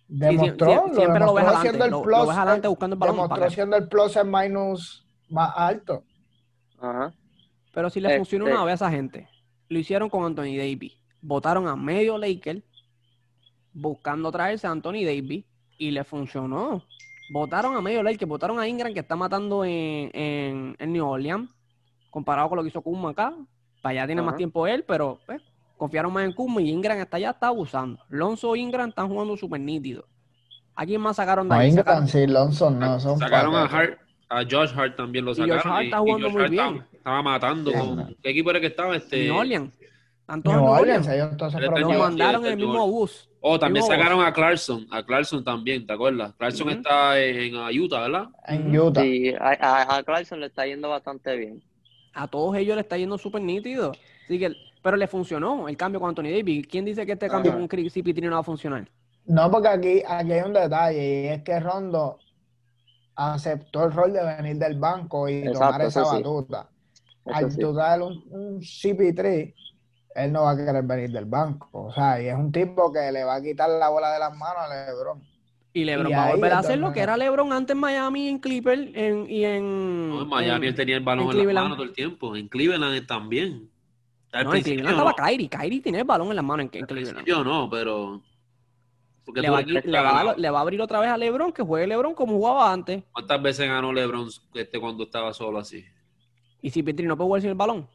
Sí, 0.10 0.13
sí, 0.13 0.19
demostró, 0.19 0.67
sí, 0.88 0.96
siempre 0.96 1.19
lo 1.19 1.34
ves 1.34 1.46
demostró 1.46 1.48
adelante. 1.48 1.62
siendo 1.69 1.86
el 1.86 1.91
Lo, 1.91 2.01
plus, 2.01 2.17
lo 2.17 2.27
ves 2.27 2.38
adelante 2.38 2.67
buscando 2.69 2.93
el 2.96 3.00
balón. 3.00 3.15
demostró 3.15 3.38
para 3.39 3.50
siendo 3.51 3.75
el 3.77 3.88
plus 3.89 4.15
en 4.15 4.31
minus 4.31 5.05
más 5.29 5.51
alto. 5.55 6.03
ajá. 6.79 7.13
Pero 7.74 7.89
si 7.89 8.00
le 8.01 8.07
Este- 8.10 8.17
funcionó 8.19 8.46
una 8.46 8.63
vez 8.63 8.72
a 8.81 8.86
esa 8.88 8.89
gente, 8.91 9.27
lo 9.69 9.77
hicieron 9.79 10.10
con 10.10 10.24
Anthony 10.24 10.57
Davis. 10.57 10.93
Votaron 11.22 11.67
a 11.67 11.75
medio 11.75 12.17
Laker 12.17 12.63
buscando 13.74 14.31
traerse 14.31 14.65
a 14.67 14.72
Anthony 14.72 15.03
Davis 15.05 15.46
y 15.77 15.91
le 15.91 16.03
funcionó. 16.03 16.84
Votaron 17.29 17.75
a 17.75 17.81
medio 17.81 18.01
Laker, 18.03 18.27
votaron 18.27 18.60
a 18.60 18.67
Ingram 18.67 18.93
que 18.93 19.01
está 19.01 19.15
matando 19.15 19.65
en, 19.65 20.10
en, 20.13 20.75
en 20.79 20.93
New 20.93 21.05
Orleans, 21.05 21.50
comparado 22.10 22.48
con 22.50 22.57
lo 22.57 22.63
que 22.63 22.69
hizo 22.69 22.81
Kuzma 22.81 23.10
acá. 23.12 23.34
Para 23.81 23.91
allá 24.01 24.05
tiene 24.07 24.22
más 24.22 24.36
tiempo 24.36 24.65
él, 24.65 24.84
pero 24.88 25.19
pues, 25.25 25.41
confiaron 25.77 26.12
más 26.13 26.24
en 26.25 26.34
Kuzma 26.34 26.62
y 26.62 26.69
Ingram 26.69 27.00
hasta 27.00 27.17
allá 27.17 27.31
está 27.31 27.48
abusando. 27.48 28.00
Lonzo 28.10 28.55
e 28.55 28.60
Ingram 28.60 28.89
están 28.89 29.07
jugando 29.10 29.36
súper 29.38 29.60
nítido. 29.62 30.05
¿A 30.75 30.86
quién 30.86 31.01
más 31.01 31.15
sacaron 31.17 31.48
de 31.50 31.55
No, 31.55 31.60
ahí? 31.62 31.69
Ingram, 31.69 31.86
Sacaron- 31.86 32.07
sí, 32.07 32.27
Lonson 32.27 32.79
no, 32.79 33.00
son 33.00 33.17
Sacaron 33.19 33.55
a. 33.55 33.63
Hart, 33.65 34.00
a 34.29 34.43
Josh 34.43 34.72
Hart 34.75 34.96
también 34.96 35.25
lo 35.25 35.31
Y 35.31 35.36
Josh 35.36 35.48
sacaron. 35.50 35.74
Hart 35.74 35.86
está 35.86 35.98
jugando 36.00 36.29
muy 36.29 36.41
Hart 36.41 36.51
bien. 36.51 36.63
Estaba, 36.65 36.88
estaba 36.93 37.22
matando. 37.24 37.72
Sí. 37.72 37.77
con- 37.77 38.15
¿Qué 38.22 38.29
equipo 38.29 38.50
era 38.51 38.60
que 38.62 38.67
estaba? 38.67 38.96
Este, 38.96 39.25
New 39.25 39.36
Orleans. 39.38 39.74
Están 40.22 40.43
todos 40.43 40.57
New 40.57 40.65
Orleans, 40.65 40.81
Orleans. 40.81 41.07
ellos 41.07 41.29
entonces 41.31 41.60
más- 41.62 41.69
Orleans. 41.84 42.00
mandaron 42.00 42.46
en 42.46 42.51
el 42.51 42.57
mismo 42.57 42.88
bus. 42.91 43.29
Oh, 43.50 43.58
también 43.58 43.86
sacaron 43.86 44.22
a 44.25 44.34
Clarkson. 44.34 44.86
A 44.92 45.01
Clarkson 45.04 45.44
también, 45.44 45.86
¿te 45.88 45.94
acuerdas? 45.94 46.34
Clarkson 46.38 46.68
Ujú. 46.68 46.77
está 46.77 47.20
en 47.20 47.56
uh, 47.56 47.70
Utah, 47.70 48.01
¿verdad? 48.01 48.27
en 48.48 48.77
Utah. 48.77 49.01
Sí, 49.01 49.34
a, 49.39 49.96
a, 49.98 50.04
Clarkson 50.04 50.39
le 50.39 50.48
está 50.48 50.66
yendo 50.66 50.89
bastante 50.89 51.36
bien. 51.38 51.63
a 52.13 52.27
todos 52.27 52.56
ellos 52.58 52.75
le 52.75 52.82
está 52.82 52.98
yendo 52.98 53.18
súper 53.18 53.42
nítido. 53.42 53.92
Así 54.25 54.38
que, 54.39 54.51
pero 54.82 54.98
le 54.98 55.08
funcionó 55.08 55.68
el 55.70 55.77
cambio 55.77 56.00
con 56.00 56.10
Anthony 56.10 56.32
Davis. 56.36 56.68
¿Quién 56.68 56.84
dice 56.84 57.06
que 57.06 57.13
este 57.13 57.30
cambio 57.30 57.51
Ajá. 57.51 57.60
con 57.60 57.68
Chris 57.68 57.96
CP3 57.96 58.24
no 58.24 58.32
va 58.32 58.39
a 58.39 58.44
funcionar? 58.44 58.89
No, 59.25 59.50
porque 59.51 59.68
aquí, 59.68 60.04
aquí 60.08 60.32
hay 60.34 60.42
un 60.42 60.54
detalle 60.54 61.24
y 61.24 61.27
es 61.27 61.44
que 61.44 61.60
Rondo 61.60 62.20
aceptó 63.16 63.86
el 63.86 63.92
rol 63.92 64.13
de 64.13 64.24
venir 64.24 64.58
del 64.58 64.77
banco 64.80 65.27
y 65.30 65.39
Exacto, 65.39 65.60
tomar 65.60 65.82
esa 65.82 66.06
sí. 66.06 66.16
batuta. 66.18 66.70
Eso 67.25 67.36
Al 67.36 67.51
sí. 67.51 67.63
un, 67.63 68.24
un 68.30 68.62
CP3, 68.62 69.54
él 70.17 70.31
no 70.31 70.43
va 70.43 70.51
a 70.51 70.57
querer 70.57 70.83
venir 70.83 71.12
del 71.12 71.25
banco. 71.25 71.69
O 71.71 71.93
sea, 71.93 72.21
y 72.21 72.27
es 72.27 72.36
un 72.36 72.51
tipo 72.51 72.91
que 72.91 73.12
le 73.12 73.24
va 73.24 73.36
a 73.36 73.41
quitar 73.41 73.69
la 73.69 73.89
bola 73.89 74.12
de 74.12 74.19
las 74.19 74.36
manos 74.36 74.57
a 74.57 74.67
LeBron. 74.91 75.21
Y 75.74 75.86
LeBron 75.86 76.12
Y 76.12 76.13
va 76.15 76.25
a 76.25 76.31
volver 76.31 76.53
a 76.53 76.59
hacer 76.59 76.79
lo 76.79 76.91
que 76.91 77.01
era. 77.01 77.15
LeBron 77.15 77.53
antes 77.53 77.75
en 77.75 77.79
Miami, 77.79 78.27
en 78.29 78.39
Clipper 78.39 78.91
en, 78.95 79.29
y 79.29 79.45
en... 79.45 80.09
No, 80.09 80.21
en 80.24 80.27
Miami 80.27 80.65
en- 80.65 80.69
él 80.71 80.75
tenía 80.75 80.97
el 80.97 81.03
balón 81.03 81.31
en 81.31 81.39
en, 81.39 81.53
las 81.53 81.63
manos 81.63 81.77
todo 81.77 81.86
el 81.86 81.93
tiempo. 81.93 82.36
En 82.36 82.47
Cleveland 82.47 83.05
también. 83.05 83.69
Al 84.31 84.45
No, 84.45 84.55
en 84.55 84.63
Cleveland 84.63 84.95
no. 84.97 85.09
estaba 85.09 85.27
Kyrie. 85.27 85.50
Kyrie 85.50 85.81
tiene 85.81 86.00
el 86.00 86.03
balón 86.05 86.29
en 86.29 86.36
las 86.36 86.45
manos 86.45 86.63
en, 86.63 86.69
Cleveland. 86.69 87.07
principio 87.09 87.43
no, 87.43 87.69
pero. 87.69 88.21
Porque 89.24 89.41
Le 89.41 89.50
va, 89.50 89.59
a 89.59 90.36
le 90.36 90.50
va 90.50 90.57
a 90.59 90.62
abrir 90.62 90.81
otra 90.81 91.00
vez 91.01 91.09
a 91.09 91.17
LeBron, 91.17 91.51
que 91.51 91.62
juegue 91.62 91.86
LeBron 91.86 92.13
como 92.15 92.38
jugaba 92.38 92.71
antes. 92.71 93.03
¿Cuántas 93.12 93.41
veces 93.41 93.67
ganó 93.67 93.91
LeBron 93.91 94.29
este, 94.55 94.79
cuando 94.79 95.03
estaba 95.03 95.33
solo 95.33 95.59
así? 95.59 95.86
Y 96.62 96.69
si 96.69 96.81
Petri 96.81 97.05
no 97.05 97.17
puede 97.17 97.27
jugar 97.27 97.41
sin 97.41 97.50
el 97.51 97.55
balón. 97.57 97.88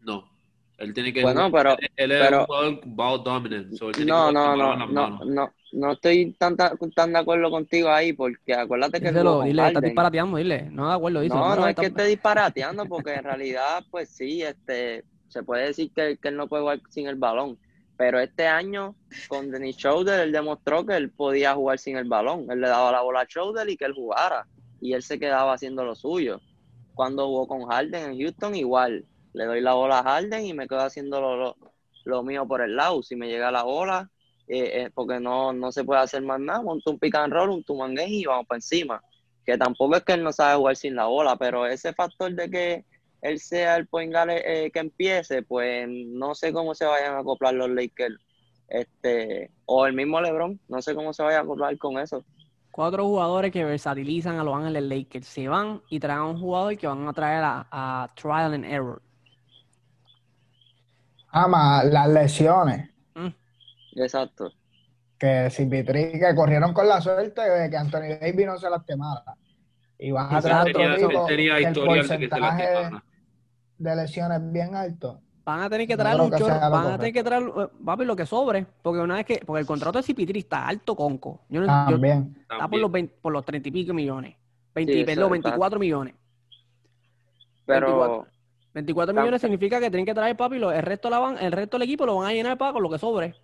No. 0.00 0.33
Él 0.78 0.92
tiene 0.92 1.12
que. 1.12 1.22
Bueno, 1.22 1.50
pero- 1.52 1.76
él, 1.78 1.88
él 1.96 2.12
es 2.12 2.30
un 2.32 2.44
jugador 2.46 2.80
ball 2.84 3.22
dominant. 3.24 3.72
so 3.74 3.88
él 3.88 3.94
tiene 3.94 4.06
que 4.06 4.12
No, 4.12 4.28
jugar 4.28 4.32
no, 4.34 4.56
no, 4.56 4.76
no, 4.76 4.86
manos. 4.92 5.26
no, 5.26 5.50
no 5.72 5.92
estoy 5.92 6.32
tan, 6.38 6.56
tan, 6.56 6.76
tan 6.94 7.12
de 7.12 7.18
acuerdo 7.18 7.50
contigo 7.50 7.90
ahí, 7.90 8.12
porque 8.12 8.54
acuérdate 8.54 9.00
que 9.00 9.08
Díselo, 9.08 9.42
dile, 9.42 9.62
estás 9.62 9.74
Harden. 9.74 9.82
disparateando, 9.90 10.36
dile. 10.36 10.68
No 10.70 10.88
de 10.88 10.94
acuerdo, 10.94 11.20
dice. 11.20 11.34
No, 11.34 11.56
no 11.56 11.68
es 11.68 11.76
que 11.76 11.86
esté 11.86 12.04
disparateando, 12.06 12.86
porque 12.86 13.14
en 13.14 13.24
realidad, 13.24 13.84
pues 13.90 14.08
sí, 14.08 14.42
este, 14.42 15.04
se 15.28 15.42
puede 15.42 15.66
decir 15.66 15.90
que, 15.94 16.16
que 16.16 16.28
él 16.28 16.36
no 16.36 16.48
puede 16.48 16.62
jugar 16.62 16.80
sin 16.90 17.06
el 17.06 17.16
balón. 17.16 17.58
Pero 17.96 18.18
este 18.18 18.48
año, 18.48 18.96
con 19.28 19.52
Dennis 19.52 19.76
Schroeder, 19.76 20.18
él 20.20 20.32
demostró 20.32 20.84
que 20.84 20.96
él 20.96 21.10
podía 21.10 21.54
jugar 21.54 21.78
sin 21.78 21.96
el 21.96 22.06
balón. 22.08 22.46
Él 22.50 22.60
le 22.60 22.66
daba 22.66 22.90
la 22.90 23.02
bola 23.02 23.20
a 23.20 23.24
Schroeder 23.26 23.68
y 23.70 23.76
que 23.76 23.84
él 23.84 23.92
jugara. 23.92 24.48
Y 24.80 24.94
él 24.94 25.02
se 25.04 25.20
quedaba 25.20 25.52
haciendo 25.52 25.84
lo 25.84 25.94
suyo. 25.94 26.40
Cuando 26.94 27.26
jugó 27.26 27.46
con 27.46 27.66
Harden 27.66 28.10
en 28.10 28.18
Houston, 28.20 28.56
igual. 28.56 29.04
Le 29.34 29.44
doy 29.44 29.60
la 29.60 29.74
bola 29.74 29.98
a 29.98 30.02
Harden 30.02 30.46
y 30.46 30.54
me 30.54 30.66
quedo 30.66 30.80
haciendo 30.80 31.54
lo, 32.04 32.22
mío 32.22 32.46
por 32.46 32.62
el 32.62 32.76
lado. 32.76 33.02
Si 33.02 33.14
me 33.14 33.28
llega 33.28 33.50
la 33.50 33.64
bola, 33.64 34.10
eh, 34.48 34.84
eh, 34.84 34.90
porque 34.94 35.20
no, 35.20 35.52
no 35.52 35.70
se 35.70 35.84
puede 35.84 36.00
hacer 36.00 36.22
más 36.22 36.40
nada, 36.40 36.62
monta 36.62 36.90
un 36.90 36.98
pick 36.98 37.14
roll, 37.28 37.50
un 37.50 37.64
two 37.64 37.76
man 37.76 37.94
game 37.94 38.08
y 38.08 38.24
vamos 38.24 38.46
para 38.46 38.58
encima 38.58 39.02
que 39.44 39.58
tampoco 39.58 39.96
es 39.96 40.02
que 40.02 40.14
él 40.14 40.24
no 40.24 40.32
sabe 40.32 40.56
jugar 40.56 40.76
sin 40.76 40.94
la 40.96 41.06
bola, 41.06 41.36
pero 41.36 41.66
ese 41.66 41.92
factor 41.92 42.32
de 42.32 42.50
que 42.50 42.84
él 43.20 43.38
sea 43.38 43.76
el 43.76 43.86
point 43.86 44.14
eh, 44.28 44.70
que 44.72 44.80
empiece, 44.80 45.42
pues 45.42 45.86
no 45.88 46.34
sé 46.34 46.52
cómo 46.52 46.74
se 46.74 46.84
vayan 46.84 47.14
a 47.14 47.18
acoplar 47.18 47.54
los 47.54 47.70
Lakers, 47.70 48.16
este, 48.68 49.50
o 49.66 49.86
el 49.86 49.94
mismo 49.94 50.20
LeBron, 50.20 50.58
no 50.68 50.82
sé 50.82 50.94
cómo 50.94 51.12
se 51.12 51.22
vaya 51.22 51.38
a 51.38 51.42
acoplar 51.42 51.76
con 51.78 51.98
eso. 51.98 52.24
Cuatro 52.70 53.04
jugadores 53.04 53.52
que 53.52 53.64
versatilizan 53.64 54.36
a 54.36 54.42
Los 54.42 54.56
Ángeles 54.56 54.82
Lakers. 54.82 55.28
Se 55.28 55.46
van 55.46 55.80
y 55.88 56.00
traen 56.00 56.18
a 56.18 56.26
un 56.26 56.40
jugador 56.40 56.76
que 56.76 56.88
van 56.88 57.06
a 57.06 57.12
traer 57.12 57.44
a, 57.44 57.68
a 57.70 58.08
Trial 58.16 58.52
and 58.52 58.64
Error. 58.64 59.00
Ama, 61.36 61.82
las 61.84 62.08
lesiones. 62.08 62.90
Mm. 63.14 63.26
Exacto. 63.96 64.52
Que 65.18 65.46
CP3 65.50 66.12
que 66.20 66.34
corrieron 66.36 66.72
con 66.72 66.88
la 66.88 67.00
suerte 67.00 67.40
de 67.42 67.68
que 67.70 67.76
Anthony 67.76 68.18
Davis 68.20 68.46
no 68.46 68.56
se 68.58 68.70
lastimara. 68.70 69.24
Y 69.98 70.10
vas 70.12 70.32
a 70.32 70.40
traer 70.40 70.76
otro 70.76 70.94
tipo 70.96 71.26
que 71.26 71.34
el 71.34 71.58
que 71.58 71.74
se 71.74 71.86
porcentaje 71.86 72.90
de 73.78 73.96
lesiones 73.96 74.38
es 74.40 74.52
bien 74.52 74.74
alto. 74.76 75.20
Van 75.44 75.60
a 75.60 75.68
tener 75.68 75.86
que 75.86 75.94
No 75.96 76.02
traer 76.02 76.16
creo 76.16 76.24
un 76.26 76.30
chorro, 76.38 76.70
van 76.70 76.86
a 76.86 76.96
tener 76.98 77.12
que 77.12 77.22
traer, 77.24 77.42
eh, 77.42 77.68
papi, 77.84 78.04
lo 78.04 78.16
que 78.16 78.24
sobre, 78.26 78.64
porque 78.82 79.00
una 79.00 79.16
vez 79.16 79.26
que, 79.26 79.42
porque 79.44 79.60
el 79.60 79.66
contrato 79.66 79.98
de 80.00 80.04
CP3 80.04 80.36
está 80.38 80.66
alto, 80.66 80.94
conco. 80.96 81.42
Yo 81.48 81.60
no, 81.60 81.66
yo- 81.66 81.92
También. 81.96 82.36
está 82.40 82.66
por 82.68 82.78
los 82.78 82.90
20 82.92 83.14
por 83.20 83.32
los 83.32 83.44
30 83.44 83.68
y 83.68 83.72
pico 83.72 83.92
millones. 83.92 84.36
20, 84.74 84.92
Sí, 84.92 85.04
perdón, 85.04 85.34
está- 85.34 85.50
24 85.50 85.78
millones. 85.78 86.14
Pero 87.66 87.86
24. 87.86 88.26
24 88.74 89.14
Tam- 89.14 89.22
millones 89.22 89.40
significa 89.40 89.80
que 89.80 89.88
tienen 89.90 90.04
que 90.06 90.14
traer, 90.14 90.36
papi, 90.36 90.58
lo- 90.58 90.72
el 90.72 90.82
resto 90.82 91.08
la 91.08 91.18
van, 91.20 91.38
el 91.38 91.52
resto 91.52 91.78
del 91.78 91.84
equipo 91.88 92.04
lo 92.06 92.16
van 92.16 92.28
a 92.30 92.32
llenar 92.32 92.58
para 92.58 92.72
con 92.72 92.82
lo 92.82 92.90
que 92.90 92.98
sobre. 92.98 93.34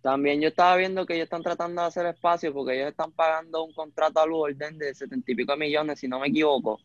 también 0.00 0.40
yo 0.40 0.48
estaba 0.48 0.76
viendo 0.76 1.04
que 1.04 1.14
ellos 1.14 1.24
están 1.24 1.42
tratando 1.42 1.82
de 1.82 1.88
hacer 1.88 2.06
espacio 2.06 2.52
porque 2.54 2.76
ellos 2.76 2.90
están 2.90 3.10
pagando 3.12 3.64
un 3.64 3.72
contrato 3.72 4.20
a 4.20 4.26
Lu 4.26 4.38
Orden 4.38 4.78
de 4.78 4.94
70 4.94 5.32
y 5.32 5.34
pico 5.34 5.56
millones, 5.56 5.98
si 5.98 6.06
no 6.08 6.20
me 6.20 6.28
equivoco. 6.28 6.78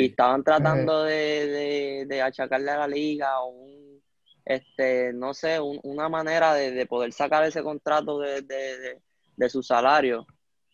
y 0.00 0.06
estaban 0.06 0.42
tratando 0.42 1.04
de, 1.04 1.46
de, 1.46 2.06
de 2.08 2.22
achacarle 2.22 2.70
a 2.72 2.78
la 2.78 2.88
liga 2.88 3.40
o 3.40 3.50
un, 3.50 4.02
este, 4.44 5.12
no 5.12 5.32
sé, 5.32 5.60
un- 5.60 5.78
una 5.84 6.08
manera 6.08 6.54
de, 6.54 6.72
de 6.72 6.86
poder 6.86 7.12
sacar 7.12 7.44
ese 7.44 7.62
contrato 7.62 8.18
de, 8.18 8.42
de, 8.42 8.78
de, 8.78 9.02
de 9.36 9.48
su 9.50 9.62
salario 9.62 10.26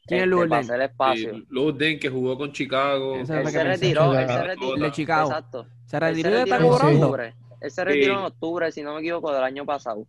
¿Quién 0.06 0.18
es 0.20 0.24
este, 0.24 0.26
Lourdes? 0.26 0.48
para 0.50 0.60
hacer 0.62 0.80
espacio. 0.82 1.34
Sí, 1.34 1.46
Lou 1.50 1.72
que 1.98 2.08
jugó 2.10 2.36
con 2.36 2.52
Chicago. 2.52 3.16
Él 3.16 3.26
se 3.26 3.32
pensé. 3.34 3.64
retiró, 3.64 4.12
Sí, 4.12 4.18
él 4.18 4.28
se 4.28 4.42
retiró. 4.42 4.76
De 4.76 4.92
Chicago. 4.92 5.28
Exacto. 5.28 5.66
Se 5.86 5.96
Él 5.96 6.00
retiró 6.02 6.30
se 6.30 6.36
en 6.36 6.42
cobrando. 6.68 7.16
Él 7.60 7.70
se 7.70 7.84
retiró 7.84 8.14
Sí. 8.14 8.18
en 8.20 8.26
octubre, 8.26 8.72
si 8.72 8.82
no 8.82 8.94
me 8.94 9.00
equivoco, 9.00 9.32
del 9.32 9.44
año 9.44 9.64
pasado. 9.64 10.06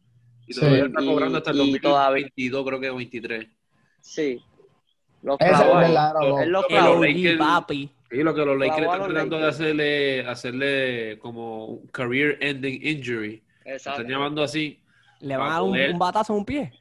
Y 0.47 0.53
todavía 0.55 0.79
Sí. 0.79 0.85
está 0.87 1.05
cobrando 1.05 1.37
hasta 1.37 1.51
el 1.51 1.57
Y- 1.57 1.75
y 1.75 1.79
todavía- 1.79 2.23
2022, 2.25 2.65
creo 2.65 2.79
que 2.79 2.91
23. 2.91 3.47
Sí. 4.01 4.41
Los 5.21 5.37
Ese 5.39 5.51
es 5.51 5.59
los 5.59 5.67
Lo 6.49 6.67
que 6.67 6.73
El 6.73 6.79
clavó. 6.79 6.93
los 6.95 6.97
OG, 6.97 7.13
Lakers- 7.13 7.37
papi. 7.37 7.91
Y 8.11 8.17
lo 8.23 8.35
que 8.35 8.45
los 8.45 8.57
Lakers 8.59 8.87
a 8.87 8.93
están 8.93 9.09
tratando 9.09 9.37
de 9.37 9.47
hacerle, 9.47 10.27
hacerle 10.27 11.19
como 11.19 11.65
un 11.65 11.87
career 11.87 12.37
ending 12.41 12.79
injury. 12.85 13.41
Exacto. 13.65 14.01
están 14.01 14.11
llamando 14.11 14.43
así. 14.43 14.79
Le 15.21 15.37
van 15.37 15.47
a 15.47 15.53
dar 15.53 15.61
un, 15.63 15.79
un 15.79 15.99
batazo 15.99 16.33
en 16.33 16.39
un 16.39 16.45
pie 16.45 16.73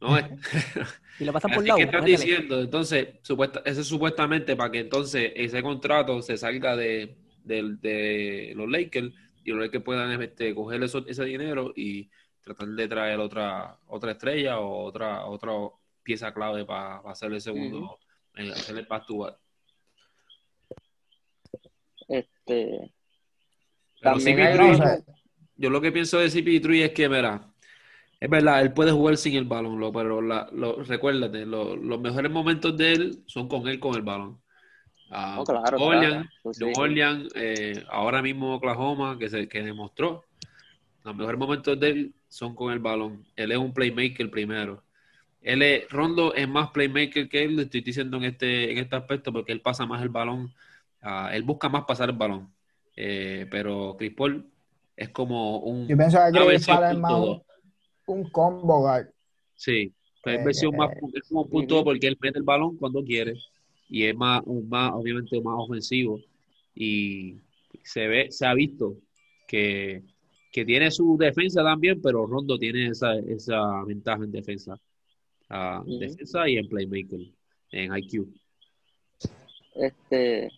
No 0.00 0.16
es. 0.16 0.24
y 1.20 1.24
le 1.24 1.32
pasan 1.32 1.50
por 1.52 1.66
lado. 1.66 1.78
que 1.78 1.84
están 1.84 2.04
métele. 2.04 2.16
diciendo, 2.18 2.60
entonces, 2.60 3.08
supuesta, 3.22 3.62
ese 3.64 3.80
es 3.80 3.86
supuestamente 3.86 4.54
para 4.56 4.70
que 4.70 4.80
entonces 4.80 5.32
ese 5.34 5.62
contrato 5.62 6.22
se 6.22 6.36
salga 6.36 6.76
de, 6.76 7.16
de- 7.44 7.76
de 7.80 8.52
los 8.54 8.68
Lakers 8.70 9.12
y 9.44 9.50
los 9.50 9.60
Lakers 9.60 9.82
puedan 9.84 10.22
este, 10.22 10.54
coger 10.54 10.82
eso- 10.82 11.04
ese 11.08 11.24
dinero 11.24 11.72
y 11.74 12.08
tratar 12.42 12.68
de 12.68 12.88
traer 12.88 13.18
otra 13.18 13.76
otra 13.88 14.12
estrella 14.12 14.58
o 14.60 14.84
otra 14.84 15.26
otra 15.26 15.52
pieza 16.02 16.32
clave 16.32 16.64
para, 16.64 16.98
hacer 17.00 17.32
el 17.32 17.40
segundo, 17.40 17.98
eh, 18.36 18.50
hacer 18.52 18.78
el 18.78 18.86
back. 18.86 19.04
Este, 22.08 22.92
Pero 24.00 24.14
También 24.14 24.38
CP3, 24.38 24.46
hay 24.46 24.58
No 24.58 24.72
otro- 24.72 24.86
sé. 24.86 25.04
yo 25.56 25.70
lo 25.70 25.80
que 25.80 25.92
pienso 25.92 26.18
de 26.18 26.28
CP3 26.30 26.84
es 26.84 26.90
que, 26.92 27.08
mira, 27.08 27.52
es 28.20 28.28
verdad, 28.30 28.60
él 28.62 28.72
puede 28.72 28.90
jugar 28.92 29.16
sin 29.16 29.36
el 29.36 29.44
balón, 29.44 29.78
lo- 29.78 29.92
pero 29.92 30.20
la- 30.20 30.48
lo- 30.52 30.82
recuérdate, 30.82 31.46
lo- 31.46 31.76
los 31.76 32.00
mejores 32.00 32.30
momentos 32.30 32.76
de 32.76 32.92
él 32.92 33.22
son 33.26 33.48
con 33.48 33.68
él 33.68 33.78
con 33.78 33.94
el 33.94 34.02
balón. 34.02 34.40
Claro, 35.08 35.44
New 35.78 35.82
Orleans, 35.82 36.14
claro. 36.14 36.28
Pues 36.42 36.60
New 36.60 36.68
sí. 36.74 36.80
Orleans, 36.80 37.32
eh, 37.34 37.84
ahora 37.90 38.20
mismo 38.20 38.54
Oklahoma, 38.56 39.18
que, 39.18 39.30
se, 39.30 39.48
que 39.48 39.62
demostró, 39.62 40.24
los 41.04 41.16
mejores 41.16 41.38
momentos 41.38 41.80
de 41.80 41.88
él 41.88 42.14
son 42.28 42.54
con 42.54 42.72
el 42.72 42.78
balón. 42.78 43.24
Él 43.34 43.52
es 43.52 43.58
un 43.58 43.72
playmaker 43.72 44.30
primero. 44.30 44.82
Él 45.40 45.62
es, 45.62 45.88
Rondo 45.88 46.34
es 46.34 46.46
más 46.46 46.70
playmaker 46.72 47.28
que 47.28 47.44
él, 47.44 47.56
le 47.56 47.62
estoy 47.62 47.80
diciendo 47.80 48.18
en 48.18 48.24
este, 48.24 48.70
en 48.70 48.78
este 48.78 48.96
aspecto, 48.96 49.32
porque 49.32 49.52
él 49.52 49.62
pasa 49.62 49.86
más 49.86 50.02
el 50.02 50.10
balón, 50.10 50.52
ah, 51.00 51.30
él 51.32 51.42
busca 51.42 51.68
más 51.70 51.84
pasar 51.84 52.10
el 52.10 52.16
balón. 52.16 52.52
Eh, 52.94 53.46
pero 53.50 53.94
Chris 53.96 54.12
Paul 54.12 54.44
es 54.96 55.08
como 55.10 55.60
un... 55.60 55.86
Yo 55.88 55.96
pienso 55.96 56.18
que 56.18 56.46
Chris 56.46 56.66
Paul 56.66 56.84
es 56.84 56.98
más. 56.98 57.12
Un, 58.12 58.30
combo 58.30 58.80
guard. 58.80 59.08
Sí, 59.54 59.92
pero 60.22 60.36
es 60.36 60.42
Eh, 60.42 60.44
versión 60.44 60.76
más, 60.76 60.90
eh, 60.92 61.00
es 61.14 61.28
como 61.28 61.48
punto 61.48 61.84
porque 61.84 62.06
él 62.08 62.16
mete 62.20 62.38
el 62.38 62.44
balón 62.44 62.76
cuando 62.76 63.02
quiere 63.04 63.34
y 63.88 64.04
es 64.04 64.14
más, 64.16 64.42
un 64.46 64.68
más 64.68 64.92
obviamente 64.94 65.40
más 65.40 65.54
ofensivo 65.58 66.20
y 66.74 67.36
se 67.82 68.06
ve, 68.08 68.30
se 68.30 68.46
ha 68.46 68.54
visto 68.54 68.96
que, 69.46 70.02
que 70.52 70.64
tiene 70.64 70.90
su 70.90 71.16
defensa 71.18 71.62
también, 71.64 72.00
pero 72.02 72.26
Rondo 72.26 72.58
tiene 72.58 72.88
esa, 72.88 73.14
esa 73.18 73.84
ventaja 73.84 74.24
en 74.24 74.32
defensa, 74.32 74.80
Ah, 75.50 75.82
defensa 75.86 76.48
y 76.48 76.58
en 76.58 76.68
playmaker, 76.68 77.20
en 77.72 77.96
IQ. 77.96 78.26
Este, 79.74 80.50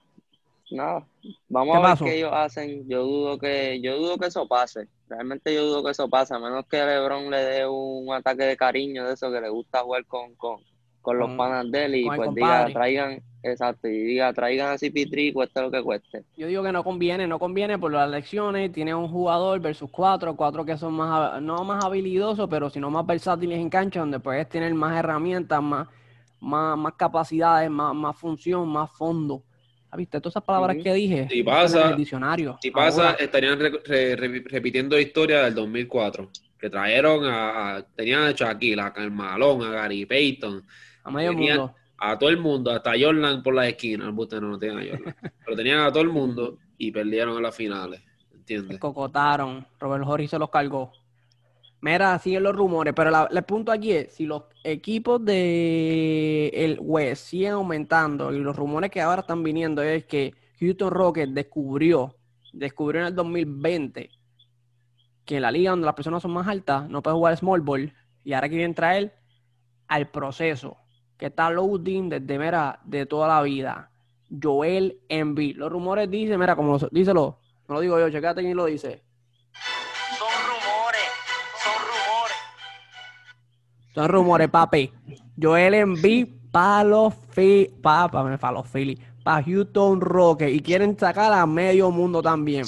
nada, 0.71 1.07
vamos 1.49 1.75
¿Qué 1.75 1.79
a 1.79 1.81
ver 1.81 1.89
pasó? 1.93 2.05
qué 2.05 2.17
ellos 2.19 2.31
hacen. 2.33 2.89
Yo 2.89 3.03
dudo 3.05 3.39
que, 3.39 3.81
yo 3.83 3.99
dudo 3.99 4.19
que 4.19 4.27
eso 4.27 4.47
pase. 4.49 4.89
Realmente 5.11 5.55
yo 5.55 5.67
dudo 5.67 5.85
que 5.85 5.91
eso 5.91 6.09
pase, 6.09 6.35
a 6.35 6.39
menos 6.39 6.65
que 6.67 6.79
LeBron 6.79 7.31
le 7.31 7.39
dé 7.39 7.67
un 7.67 8.13
ataque 8.15 8.45
de 8.45 8.57
cariño 8.57 9.07
de 9.07 9.15
eso 9.15 9.31
que 9.31 9.41
le 9.41 9.51
gusta 9.51 9.81
jugar 9.83 10.07
con, 10.07 10.35
con, 10.37 10.61
con 11.03 11.19
los 11.19 11.29
Con- 11.29 11.37
panas 11.39 11.71
de 11.71 11.85
él 11.87 11.95
y 11.97 12.05
pues 12.07 12.29
compadre. 12.29 12.67
diga, 12.69 12.73
traigan, 12.73 13.23
exacto, 13.43 13.89
y 13.89 13.99
diga, 13.99 14.33
traigan 14.33 14.69
a 14.73 14.79
CP3 14.79 15.33
cueste 15.35 15.61
lo 15.63 15.71
que 15.71 15.83
cueste. 15.83 16.25
Yo 16.37 16.47
digo 16.47 16.63
que 16.63 16.73
no 16.73 16.85
conviene, 16.85 17.27
no 17.27 17.39
conviene 17.39 17.79
por 17.79 17.93
las 17.93 18.09
lecciones. 18.09 18.73
Tiene 18.73 18.95
un 18.95 19.09
jugador 19.09 19.61
versus 19.61 19.91
cuatro, 19.91 20.37
cuatro 20.37 20.65
que 20.65 20.79
son 20.79 20.95
más, 20.95 21.43
no 21.43 21.65
más 21.65 21.85
habilidosos, 21.85 22.49
pero 22.49 22.71
sino 22.71 22.89
más 22.91 23.05
versátiles 23.05 23.59
en 23.59 23.69
cancha, 23.69 24.01
donde 24.01 24.21
puedes 24.21 24.49
tener 24.49 24.73
más 24.75 24.97
herramientas, 24.97 25.63
más, 25.63 25.89
más, 26.41 26.79
más 26.79 26.95
capacidades, 26.95 27.69
más, 27.71 27.95
más 27.95 28.17
función, 28.17 28.69
más 28.69 28.91
fondo. 28.97 29.43
¿Has 29.91 29.97
visto 29.99 30.21
todas 30.21 30.33
esas 30.33 30.45
palabras 30.45 30.77
que 30.83 30.95
dije? 30.95 31.27
Si 31.31 31.43
pasa- 31.43 31.87
en 31.87 31.91
el 31.93 31.97
diccionario. 31.97 32.59
Si 32.63 32.71
pasa, 32.71 33.11
Ahora, 33.11 33.17
estarían 33.19 33.59
re- 33.59 33.81
re- 33.85 34.17
re- 34.17 34.45
repitiendo 34.47 34.95
la 34.97 35.03
historia 35.03 35.43
del 35.45 35.55
2004, 35.55 36.29
Que 36.59 36.69
trajeron 36.71 37.25
a, 37.25 37.77
a- 37.77 37.83
tenían 37.83 38.23
a 38.25 38.33
Shaquille, 38.33 38.81
a 38.81 38.93
Carmalón, 38.93 39.63
a 39.63 39.71
Gary 39.71 40.05
Payton, 40.07 40.63
A 41.05 41.11
medio 41.11 41.31
Tenía- 41.31 41.57
mundo. 41.57 41.75
a 41.99 42.19
todo 42.19 42.29
el 42.31 42.37
mundo, 42.37 42.71
hasta 42.71 42.93
Jordan 43.01 43.43
por 43.43 43.55
las 43.55 43.67
esquinas. 43.69 44.07
El 44.09 44.13
buste 44.13 44.41
no, 44.41 44.49
no 44.51 44.59
tenían 44.59 44.79
a 44.79 44.91
Jordan. 44.91 45.17
Pero 45.45 45.57
tenían 45.57 45.81
a 45.81 45.91
todo 45.91 46.03
el 46.03 46.11
mundo 46.11 46.59
y 46.79 46.93
perdieron 46.93 47.37
en 47.39 47.43
las 47.43 47.57
finales. 47.57 48.01
Se 48.31 48.37
¿Entiendes? 48.37 48.79
cocotaron. 48.79 49.67
Robert 49.79 50.05
Horry 50.07 50.29
se 50.29 50.39
los 50.39 50.51
cargó. 50.51 50.93
Mira, 51.83 52.19
siguen 52.19 52.43
los 52.43 52.55
rumores, 52.55 52.93
pero 52.95 53.11
la- 53.11 53.29
el 53.31 53.43
punto 53.45 53.73
aquí 53.73 53.93
es, 53.93 54.13
si 54.15 54.27
los 54.27 54.43
equipos 54.65 55.25
de 55.25 56.49
el 56.53 56.79
West 56.81 57.27
siguen 57.29 57.53
aumentando 57.53 58.33
y 58.33 58.39
los 58.39 58.55
rumores 58.55 58.91
que 58.91 59.01
ahora 59.01 59.23
están 59.23 59.43
viniendo 59.43 59.83
es 59.83 60.05
que 60.05 60.35
Houston 60.61 60.91
Rockets 60.91 61.33
descubrió, 61.35 62.17
descubrió 62.53 63.01
en 63.01 63.07
el 63.09 63.15
2020 63.15 64.11
que 65.25 65.37
en 65.37 65.43
la 65.43 65.51
liga 65.51 65.71
donde 65.71 65.87
las 65.87 65.95
personas 65.95 66.21
son 66.23 66.33
más 66.33 66.47
altas 66.49 66.89
no 66.91 67.03
puede 67.03 67.17
jugar 67.17 67.37
small 67.39 67.61
ball 67.63 67.93
y 68.25 68.33
ahora 68.35 68.49
quieren 68.51 68.75
traer 68.75 69.15
al 69.89 70.11
proceso 70.11 70.77
que 71.17 71.27
está 71.27 71.49
loading 71.51 72.09
desde 72.11 72.39
mira, 72.39 72.81
de 72.85 73.07
toda 73.07 73.29
la 73.29 73.43
vida. 73.43 73.91
Joel 74.43 75.01
Embiid. 75.09 75.57
Los 75.57 75.71
rumores 75.73 76.11
dicen, 76.11 76.39
mira, 76.39 76.57
como 76.57 76.79
lo- 76.79 76.89
díselo, 76.91 77.39
no 77.69 77.75
lo 77.75 77.81
digo 77.81 77.99
yo, 77.99 78.11
checate 78.11 78.43
quién 78.43 78.57
lo 78.57 78.67
dice. 78.67 79.03
Son 83.95 84.09
rumores, 84.09 84.49
papi. 84.49 84.93
Joel 85.41 85.75
Embiid 85.75 86.29
para 86.51 86.85
los 86.85 87.15
Philly, 87.35 87.71
para 87.83 88.23
me 88.25 88.39
fa- 88.39 88.53
los 88.53 88.67
Philly, 88.69 88.99
para 89.23 89.43
Houston 89.43 90.01
Rockets 90.01 90.53
y 90.53 90.61
quieren 90.61 90.99
sacar 90.99 91.33
a 91.33 91.47
medio 91.47 91.91
mundo 91.91 92.23
también. 92.23 92.65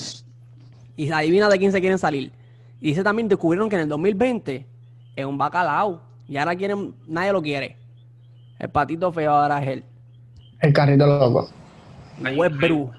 Y 0.97 1.07
se 1.09 1.15
adivina 1.15 1.49
de 1.49 1.59
quién 1.59 1.73
se 1.73 1.81
quieren 1.81 1.99
salir. 1.99 2.33
Y 2.81 2.89
dice 2.89 3.03
también 3.03 3.29
descubrieron 3.29 3.69
que 3.69 3.77
en 3.77 3.83
el 3.83 3.89
2020 3.89 4.67
es 5.17 5.25
un 5.25 5.39
bacalao 5.39 6.01
y 6.29 6.37
ahora 6.37 6.57
quieren, 6.57 6.95
nadie 7.07 7.33
lo 7.33 7.43
quiere. 7.43 7.77
El 8.59 8.71
patito 8.71 9.13
feo 9.13 9.33
ahora 9.33 9.63
es 9.63 9.69
él. 9.69 9.85
El 10.61 10.73
carrito 10.73 11.07
loco. 11.07 11.49
Westbrook. 12.37 12.93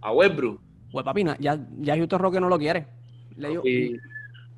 A 0.00 0.12
Westbrook. 0.12 0.60
Pues 0.92 1.04
papi, 1.04 1.24
ya, 1.40 1.58
ya 1.80 1.96
Houston 1.96 2.20
Rockets 2.20 2.40
no 2.40 2.48
lo 2.48 2.58
quiere. 2.58 2.86
Le 3.36 3.48
digo, 3.48 3.62
Y- 3.66 3.96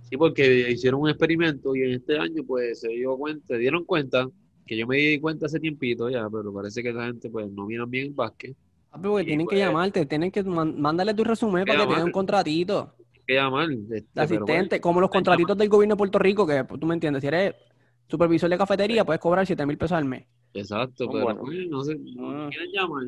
sí, 0.08 0.16
porque 0.16 0.70
hicieron 0.70 1.00
un 1.02 1.08
experimento 1.10 1.74
y 1.76 1.82
en 1.82 1.90
este 1.92 2.18
año 2.18 2.42
pues 2.46 2.80
se 2.80 2.88
dio 2.88 3.16
cuenta, 3.16 3.46
se 3.48 3.58
dieron 3.58 3.84
cuenta, 3.84 4.28
que 4.66 4.76
yo 4.76 4.86
me 4.86 4.96
di 4.96 5.18
cuenta 5.20 5.46
hace 5.46 5.60
tiempito 5.60 6.08
ya, 6.08 6.28
pero 6.30 6.52
parece 6.52 6.82
que 6.82 6.90
esa 6.90 7.04
gente 7.06 7.28
pues 7.30 7.50
no 7.50 7.66
miran 7.66 7.90
bien 7.90 8.06
el 8.06 8.12
básquet. 8.12 8.54
papi, 8.90 9.08
porque 9.08 9.22
y 9.22 9.26
tienen 9.26 9.46
que 9.46 9.56
pues- 9.56 9.60
llamarte, 9.66 10.06
tienen 10.06 10.30
que 10.30 10.42
man- 10.44 10.80
mándale 10.80 11.12
tu 11.14 11.24
resumen 11.24 11.64
para 11.66 11.80
que 11.82 11.86
te 11.88 11.94
den 11.96 12.04
un 12.04 12.12
contratito. 12.12 12.94
Que 13.26 13.34
llamar. 13.34 13.70
este, 13.70 14.04
pero 14.12 14.24
asistente, 14.24 14.76
bueno, 14.76 14.82
como 14.82 15.00
los 15.00 15.10
contratitos 15.10 15.56
del 15.56 15.68
gobierno 15.68 15.94
de 15.94 15.98
Puerto 15.98 16.18
Rico, 16.18 16.46
que 16.46 16.62
pues, 16.64 16.78
tú 16.78 16.86
me 16.86 16.94
entiendes, 16.94 17.22
si 17.22 17.26
eres 17.26 17.54
supervisor 18.06 18.50
de 18.50 18.58
cafetería, 18.58 19.04
puedes 19.04 19.20
cobrar 19.20 19.46
7 19.46 19.64
mil 19.66 19.78
pesos 19.78 19.92
al 19.96 20.04
mes. 20.04 20.26
Exacto, 20.52 21.08
pero 21.10 21.24
buenos. 21.24 21.42
pues, 21.44 21.68
no 21.68 21.82
sé, 21.82 21.96
no 22.16 22.30
Ah. 22.30 22.48
quieren 22.50 22.70
llamar. 22.72 23.04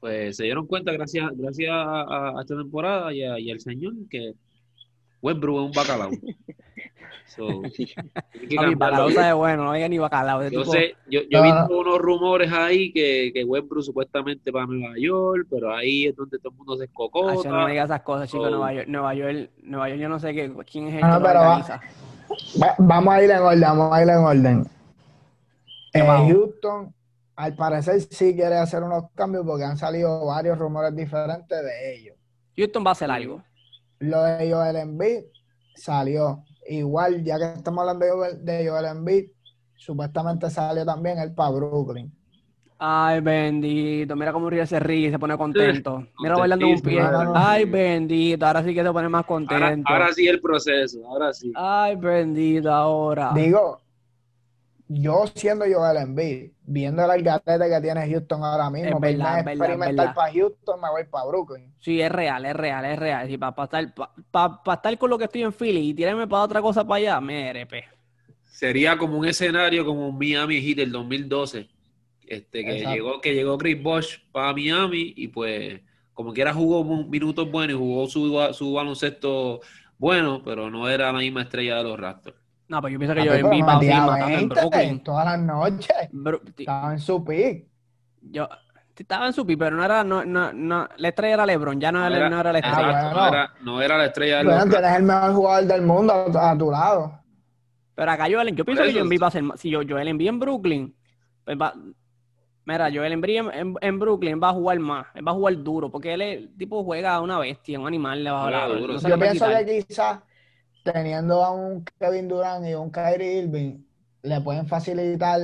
Pues 0.00 0.36
se 0.38 0.44
dieron 0.44 0.66
cuenta 0.66 0.92
gracias, 0.92 1.30
gracias 1.36 1.70
a, 1.70 2.00
a- 2.02 2.38
a 2.38 2.40
esta 2.40 2.56
temporada 2.56 3.12
y, 3.14 3.22
a- 3.22 3.38
y 3.38 3.50
al 3.50 3.60
señor 3.60 3.92
que 4.08 4.32
Westbrook 5.22 5.56
es 5.56 5.66
un 5.66 5.72
bacalao. 5.72 6.10
So, 7.26 7.46
Papi, 7.62 8.74
bacalao 8.74 9.08
sabe 9.12 9.32
bueno, 9.34 9.62
no 9.62 9.70
había 9.70 9.88
ni 9.88 9.98
bacalao. 9.98 10.42
Yo 10.48 10.62
tipo- 10.62 10.72
sé, 10.72 10.96
yo, 11.08 11.20
yo 11.30 11.38
he 11.44 11.48
Ah. 11.48 11.60
visto 11.62 11.78
unos 11.78 11.98
rumores 11.98 12.50
ahí 12.52 12.92
que, 12.92 13.30
que 13.32 13.44
Westbrook 13.44 13.84
supuestamente 13.84 14.50
para 14.50 14.66
Nueva 14.66 14.94
York, 14.98 15.46
pero 15.48 15.72
ahí 15.72 16.06
es 16.06 16.16
donde 16.16 16.38
todo 16.40 16.50
el 16.50 16.58
mundo 16.58 16.76
se 16.76 16.82
Ay, 16.82 16.86
escocota. 16.88 17.34
yo 17.44 17.50
no 17.52 17.64
me 17.66 17.70
digas 17.70 17.84
esas 17.84 18.02
cosas, 18.02 18.28
chicos. 18.28 18.48
Oh. 18.48 18.50
Nueva 18.50 18.72
York, 18.74 18.88
Nueva 18.88 19.14
York, 19.14 19.50
Nueva 19.62 19.88
York, 19.90 20.00
yo 20.00 20.08
no 20.08 20.18
sé 20.18 20.34
qué, 20.34 20.52
quién 20.68 20.88
es 20.88 20.94
el 20.96 21.04
Ah, 21.04 21.08
que 21.08 21.20
lo 21.20 21.26
pero 21.26 21.40
va-. 21.40 21.80
Va- 22.60 22.74
vamos 22.78 23.14
a 23.14 23.22
ir 23.22 23.30
en 23.30 23.38
orden, 23.38 23.60
vamos 23.60 23.92
a 23.92 24.02
ir 24.02 24.08
en 24.08 24.16
orden. 24.16 24.64
¿Qué 25.92 25.98
Eh? 26.00 26.04
Houston, 26.32 26.92
al 27.36 27.54
parecer, 27.54 28.00
sí 28.00 28.34
quiere 28.34 28.56
hacer 28.56 28.82
unos 28.82 29.04
cambios 29.14 29.46
porque 29.46 29.62
han 29.64 29.76
salido 29.78 30.26
varios 30.26 30.58
rumores 30.58 30.94
diferentes 30.96 31.62
de 31.62 31.94
ellos. 31.94 32.16
Houston 32.56 32.84
va 32.84 32.90
a 32.90 32.92
hacer 32.92 33.10
algo. 33.10 33.40
Lo 34.00 34.22
de 34.22 34.50
Joel 34.50 34.76
Embiid 34.76 35.24
salió. 35.74 36.44
Igual, 36.66 37.22
ya 37.24 37.38
que 37.38 37.58
estamos 37.58 37.80
hablando 37.80 38.04
de 38.06 38.12
Joel, 38.12 38.44
de 38.44 38.68
Joel 38.68 38.84
Embiid, 38.86 39.30
supuestamente 39.76 40.48
salió 40.50 40.84
también 40.84 41.18
él 41.18 41.32
para 41.34 41.50
Brooklyn. 41.50 42.12
Ay, 42.78 43.20
bendito. 43.20 44.16
Mira 44.16 44.32
cómo 44.32 44.48
ríe, 44.48 44.66
se 44.66 44.80
ríe 44.80 45.08
y 45.08 45.10
se 45.10 45.18
pone 45.18 45.36
contento. 45.36 46.06
Mira 46.18 46.34
bailando 46.36 46.66
un 46.66 46.80
pie. 46.80 46.98
Ay, 47.34 47.66
bendito. 47.66 48.46
Ahora 48.46 48.64
sí 48.64 48.74
que 48.74 48.82
se 48.82 48.90
pone 48.90 49.08
más 49.10 49.24
Ahora, 49.28 49.46
contento. 49.46 49.92
ahora 49.92 50.12
sí 50.14 50.26
el 50.26 50.40
proceso, 50.40 51.06
ahora 51.06 51.30
sí. 51.34 51.52
Ay, 51.54 51.96
bendito, 51.96 52.72
ahora. 52.72 53.32
Digo, 53.34 53.82
yo 54.92 55.26
siendo 55.34 55.64
Joel 55.72 55.96
Embiid, 55.98 56.52
viendo 56.62 57.04
el 57.04 57.10
algarete 57.10 57.68
que 57.70 57.80
tiene 57.80 58.10
Houston 58.10 58.42
ahora 58.44 58.70
mismo, 58.70 58.96
Es 58.96 59.00
verdad, 59.00 59.38
es 59.38 59.44
verdad, 59.44 59.52
experimentar 59.54 60.14
para 60.14 60.32
Houston, 60.32 60.80
me 60.80 60.90
voy 60.90 61.04
para 61.04 61.26
Brooklyn. 61.26 61.72
Sí, 61.80 62.00
es 62.00 62.10
real, 62.12 62.44
es 62.44 62.54
real, 62.54 62.84
es 62.84 62.98
real. 62.98 63.26
Sí, 63.28 63.38
para 63.38 63.64
estar, 63.64 63.94
pa- 63.94 64.14
pa- 64.30 64.62
pa 64.62 64.74
estar 64.74 64.98
con 64.98 65.10
lo 65.10 65.18
que 65.18 65.24
estoy 65.24 65.42
en 65.42 65.52
Philly 65.52 65.90
y 65.90 65.94
tirarme 65.94 66.26
para 66.26 66.42
otra 66.44 66.60
cosa 66.62 66.84
para 66.86 66.96
allá, 66.96 67.20
mire, 67.20 67.66
pe. 67.66 67.84
Sería 68.44 68.98
como 68.98 69.18
un 69.18 69.26
escenario 69.26 69.84
como 69.84 70.08
un 70.08 70.18
Miami 70.18 70.60
Heat 70.60 70.76
del 70.78 70.92
2012, 70.92 71.68
este, 72.26 72.64
que 72.64 72.78
Exacto. 72.78 72.94
llegó 72.94 73.20
que 73.20 73.34
llegó 73.34 73.58
Chris 73.58 73.82
Bosh 73.82 74.18
para 74.32 74.52
Miami 74.52 75.14
y 75.16 75.28
pues 75.28 75.80
como 76.12 76.32
quiera 76.32 76.52
jugó 76.52 76.84
minutos 77.06 77.50
buenos 77.50 77.76
y 77.76 77.78
jugó 77.78 78.06
su, 78.08 78.38
su 78.52 78.72
baloncesto 78.74 79.60
bueno, 79.98 80.42
pero 80.44 80.70
no 80.70 80.88
era 80.88 81.12
la 81.12 81.18
misma 81.18 81.42
estrella 81.42 81.76
de 81.78 81.84
los 81.84 81.98
Raptors. 81.98 82.36
No, 82.70 82.80
pues 82.80 82.92
yo 82.92 82.98
pienso 83.00 83.14
que 83.14 83.20
Papi, 83.20 83.28
yo 83.28 83.34
en 83.34 83.42
pero 83.42 83.54
mi 83.54 83.62
va 83.62 83.72
a 83.72 83.78
metía 83.78 84.00
matando 84.06 84.26
en 84.28 84.36
20 84.48 84.54
Brooklyn. 84.60 85.02
todas 85.02 85.24
las 85.26 85.38
noches. 85.40 85.96
Ti- 86.54 86.62
Estaba 86.62 86.92
en 86.92 86.98
su 87.00 87.24
pick. 87.24 87.66
yo 88.22 88.48
estaba 88.96 89.26
en 89.26 89.32
su 89.32 89.46
pi, 89.46 89.56
pero 89.56 89.74
no 89.76 89.84
era, 89.84 90.04
no, 90.04 90.24
no, 90.24 90.52
no, 90.52 90.86
la 90.98 91.08
estrella 91.08 91.34
era 91.34 91.46
LeBron, 91.46 91.80
ya 91.80 91.90
no, 91.90 92.06
era, 92.06 92.28
no 92.28 92.38
era 92.40 92.52
la 92.52 92.58
estrella. 92.58 92.78
Ah, 92.86 92.90
Exacto, 92.90 93.18
no, 93.20 93.26
era, 93.28 93.54
no 93.62 93.82
era 93.82 93.98
la 93.98 94.04
estrella 94.04 94.38
de 94.38 94.44
Bueno, 94.44 94.58
Raptors. 94.60 94.78
tienes 94.82 94.98
el 94.98 95.02
mejor 95.04 95.34
jugador 95.34 95.64
del 95.66 95.82
mundo 95.82 96.12
a, 96.12 96.50
a 96.50 96.58
tu 96.58 96.70
lado. 96.70 97.20
Pero 97.94 98.10
acá 98.10 98.26
Joel, 98.30 98.54
yo 98.54 98.64
pienso 98.64 98.82
que. 98.84 98.92
Joel 98.92 99.02
Embiid 99.04 99.22
va 99.22 99.26
a 99.26 99.30
ser, 99.30 99.42
más- 99.42 99.58
si 99.60 99.70
yo, 99.70 99.80
Joel 99.88 100.06
Embiid 100.08 100.28
en 100.28 100.38
Brooklyn, 100.38 100.94
pues 101.44 101.56
va, 101.58 101.72
mira, 102.66 102.90
Joel 102.92 103.12
Embiid 103.14 103.36
en, 103.38 103.50
en- 103.54 103.74
en 103.80 103.98
Brooklyn 103.98 104.38
va 104.42 104.50
a 104.50 104.52
jugar 104.52 104.78
más, 104.80 105.06
él 105.14 105.26
va 105.26 105.32
a 105.32 105.34
jugar 105.34 105.56
duro, 105.62 105.90
porque 105.90 106.12
él 106.14 106.20
es, 106.22 106.36
el 106.38 106.56
tipo 106.56 106.84
juega 106.84 107.14
a 107.14 107.20
una 107.22 107.38
bestia, 107.38 107.80
un 107.80 107.86
animal 107.86 108.22
debajo 108.22 108.46
de 108.46 108.50
la 108.52 108.58
Juega 108.66 108.80
duro, 108.80 108.92
no 108.92 108.98
sí. 108.98 109.02
se 109.02 109.08
le 109.08 109.14
Yo 109.14 109.20
pienso 109.20 109.46
que 109.48 109.84
quizás 109.88 110.18
teniendo 110.82 111.42
a 111.44 111.50
un 111.52 111.84
Kevin 111.98 112.28
Durant 112.28 112.66
y 112.66 112.74
un 112.74 112.90
Kyrie 112.90 113.38
Irving, 113.42 113.84
le 114.22 114.40
pueden 114.40 114.66
facilitar 114.66 115.40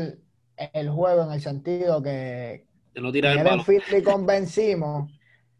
el 0.56 0.90
juego 0.90 1.24
en 1.24 1.32
el 1.32 1.40
sentido 1.40 2.02
que 2.02 2.66
De 2.94 3.00
no 3.00 3.12
tirar 3.12 3.36
el. 3.46 3.62
Philly 3.64 4.02
con 4.02 4.26
Ben 4.26 4.46
Simmons. 4.46 5.12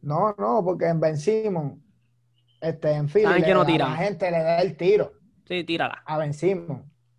No, 0.03 0.35
no, 0.39 0.63
porque 0.65 0.87
en 0.87 1.01
Ben 1.01 1.17
Simmons, 1.17 1.79
este, 2.61 2.93
en 2.93 3.09
Philly, 3.09 3.27
le- 3.41 3.55
no 3.55 3.61
a 3.63 3.67
tiran. 3.67 3.91
la 3.93 3.97
gente 3.97 4.31
le 4.31 4.43
da 4.43 4.63
el 4.63 4.77
tiro 4.77 5.13
Sí, 5.47 5.65
tírala, 5.65 6.03
a 6.07 6.19
Ben 6.19 6.33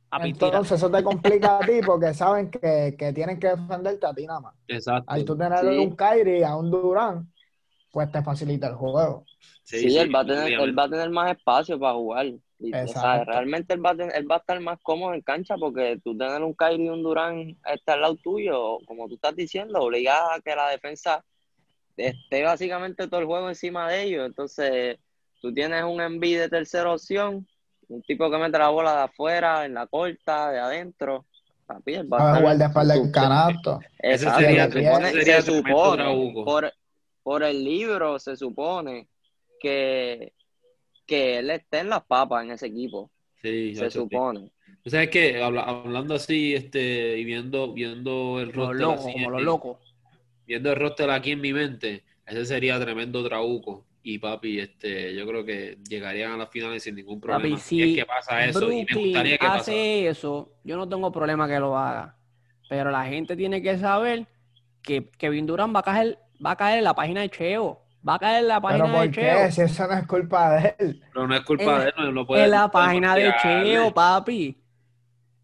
papi, 0.10 0.34
tira. 0.34 0.48
Entonces 0.48 0.78
eso 0.80 0.89
te 0.91 1.04
complica 1.04 1.58
a 1.60 1.65
ti 1.65 1.82
porque 1.86 2.13
saben 2.13 2.50
que, 2.50 2.96
que 2.98 3.13
tienen 3.13 3.39
que 3.39 3.50
defenderte 3.50 4.06
a 4.06 4.13
ti 4.13 4.26
nada 4.26 4.39
más. 4.39 4.56
Exacto. 4.67 5.12
Al 5.12 5.26
tú 5.26 5.38
tener 5.38 5.60
Sí. 5.60 5.65
un 5.67 5.96
Kyrie 5.96 6.46
a 6.46 6.56
un 6.56 6.72
Durant, 6.72 7.30
pues 7.91 8.12
te 8.12 8.22
facilita 8.24 8.67
el 8.67 8.76
juego. 8.76 9.26
Sí, 9.63 9.96
él, 9.98 10.13
va 10.13 10.22
a 10.22 10.26
tener, 10.26 10.52
él 10.54 10.78
va 10.78 10.84
a 10.84 10.89
tener 10.89 11.10
más 11.10 11.32
espacio 11.38 11.80
para 11.80 11.93
jugar. 11.93 12.26
Y, 12.60 12.70
o 12.70 12.74
sea, 12.74 12.82
Exacto. 12.84 13.32
realmente 13.32 13.74
él 13.76 13.86
va, 13.86 13.91
a 13.91 13.96
tener- 13.96 14.15
él 14.15 14.30
va 14.30 14.36
a 14.36 14.39
estar 14.39 14.60
más 14.62 14.80
cómodo 14.82 15.13
en 15.13 15.22
cancha 15.22 15.56
porque 15.60 16.00
tú 16.04 16.17
tener 16.17 16.41
un 16.41 16.54
Kyrie 16.56 16.86
y 16.86 16.89
un 16.89 17.04
Durán 17.04 17.56
este 17.72 17.91
al 17.91 18.02
lado 18.02 18.15
tuyo, 18.15 18.80
como 18.88 19.08
tú 19.08 19.15
estás 19.15 19.36
diciendo, 19.36 19.80
obliga 19.80 20.34
a 20.34 20.39
que 20.41 20.56
la 20.56 20.70
defensa 20.70 21.24
esté 21.96 22.43
básicamente 22.43 23.08
todo 23.08 23.20
el 23.20 23.26
juego 23.28 23.48
encima 23.50 23.89
de 23.89 24.04
ellos. 24.04 24.26
Entonces, 24.26 24.98
tú 25.41 25.54
tienes 25.54 25.84
un 25.84 26.02
Embiid 26.02 26.39
de 26.39 26.50
tercera 26.50 26.91
opción, 26.91 27.48
un 27.89 28.02
tipo 28.04 28.30
que 28.32 28.38
mete 28.38 28.58
la 28.58 28.70
bola 28.70 28.96
de 28.96 29.02
afuera, 29.04 29.65
en 29.65 29.76
la 29.76 29.86
corta, 29.88 30.52
de 30.52 30.60
adentro. 30.60 31.26
Papi, 31.67 31.96
él 31.96 32.12
va 32.12 32.32
a 32.34 32.38
jugar 32.39 32.58
de 32.58 32.65
espalda 32.65 32.96
súper- 32.96 33.12
canasto. 33.12 33.80
Exacto, 34.00 34.39
sería, 34.39 34.72
se 34.72 34.84
supone, 34.84 35.12
sería 35.12 35.41
se 35.41 35.52
tremendo 35.52 35.70
supone 35.80 36.04
trabuco. 36.04 36.46
por, 36.46 36.74
por 37.24 37.43
el 37.43 37.63
libro 37.63 38.20
se 38.20 38.36
supone 38.38 39.08
que, 39.60 40.34
que 41.08 41.39
él 41.39 41.50
esté 41.52 41.80
en 41.80 41.89
las 41.89 42.04
papas 42.06 42.43
en 42.46 42.52
ese 42.52 42.67
equipo, 42.67 43.12
Sí, 43.41 43.76
se 43.76 43.91
supone. 43.91 44.52
Sabes 44.86 45.10
que 45.10 45.41
hablando 45.41 46.15
así, 46.15 46.56
este, 46.56 47.17
y 47.20 47.26
viendo, 47.26 47.74
viendo 47.74 48.39
el 48.41 48.52
Como 48.54 48.67
roster 48.67 48.76
los 48.76 48.76
locos, 48.78 49.06
así, 49.06 49.13
como 49.13 49.30
los 49.32 49.41
locos. 49.43 49.96
viendo 50.46 50.72
el 50.72 50.76
roster 50.78 51.10
aquí 51.12 51.32
en 51.32 51.41
mi 51.41 51.54
mente, 51.54 52.06
ese 52.26 52.46
sería 52.46 52.80
tremendo 52.80 53.24
trabuco. 53.28 53.88
Y 54.04 54.20
papi, 54.20 54.60
este, 54.60 55.13
yo 55.15 55.28
creo 55.28 55.46
que 55.46 55.80
llegarían 55.89 56.32
a 56.34 56.38
las 56.38 56.50
finales 56.50 56.84
sin 56.84 56.96
ningún 56.96 57.20
problema. 57.22 57.58
Papi, 57.58 57.58
si 57.58 57.84
es 57.84 57.91
si 57.91 57.96
que 57.96 58.06
pasa 58.06 58.46
eso, 58.46 58.72
y 58.72 58.86
me 58.86 58.86
Brooklyn 58.86 59.04
gustaría 59.06 59.38
que 59.38 59.48
hace 59.48 59.72
pasara. 59.72 60.10
eso, 60.12 60.54
yo 60.63 60.78
no 60.78 60.88
tengo 60.89 61.12
problema 61.12 61.48
que 61.48 61.60
lo 61.60 61.78
haga. 61.78 62.17
Pero 62.70 62.91
la 62.91 63.06
gente 63.06 63.36
tiene 63.36 63.62
que 63.62 63.78
saber 63.78 64.28
que 64.82 65.10
Kevin 65.17 65.46
Durant 65.48 65.76
va 65.76 65.80
a 65.82 65.84
caer, 65.84 66.20
va 66.43 66.52
a 66.52 66.56
caer 66.58 66.80
en 66.80 66.84
la 66.86 66.96
página 66.96 67.22
de 67.22 67.30
Cheo. 67.30 67.84
Va 68.07 68.15
a 68.15 68.19
caer 68.19 68.39
en 68.43 68.47
la 68.47 68.62
¿Pero 68.62 68.62
página 68.79 68.91
por 68.93 69.01
de 69.05 69.12
qué? 69.12 69.21
Cheo. 69.21 69.51
Si 69.51 69.62
eso 69.62 69.88
no 69.88 69.93
es 69.93 70.07
culpa 70.07 70.51
de 70.51 70.75
él. 70.79 71.03
Pero 71.13 71.27
no 71.27 71.36
es 71.36 71.41
culpa 71.41 71.63
En- 71.63 71.79
de 71.79 71.86
él, 71.88 71.93
no, 71.97 72.12
no 72.12 72.27
puede. 72.27 72.43
En 72.45 72.51
la 72.51 72.71
página 72.71 73.15
de. 73.15 73.33
Cheo, 73.41 73.93
papi. 73.93 74.57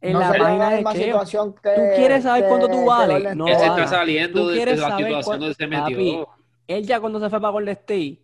En 0.01 0.13
no 0.13 0.19
la 0.19 0.33
página 0.33 0.69
de 0.69 0.75
misma 0.77 0.93
Cheo. 0.93 1.03
situación 1.03 1.55
que, 1.61 1.69
¿Tú 1.69 1.81
quieres 1.95 2.23
saber 2.23 2.43
que- 2.43 2.49
cuánto 2.49 2.67
tú 2.69 2.85
vales? 2.85 3.35
No 3.35 3.47
Él 3.47 3.55
se 3.57 3.65
está 3.65 3.87
saliendo 3.87 4.41
¿Tú 4.41 4.47
de, 4.49 4.55
quieres 4.55 4.75
de 4.75 4.81
la 4.81 4.89
saber 4.89 5.05
situación 5.05 5.23
cuál- 5.25 5.39
donde 5.39 5.55
se 5.55 5.67
Papi, 5.67 5.93
metió. 5.95 6.27
Él 6.67 6.85
ya 6.85 6.99
cuando 6.99 7.19
se 7.19 7.29
fue 7.29 7.39
para 7.41 7.51
Golden 7.51 7.71
State, 7.73 8.21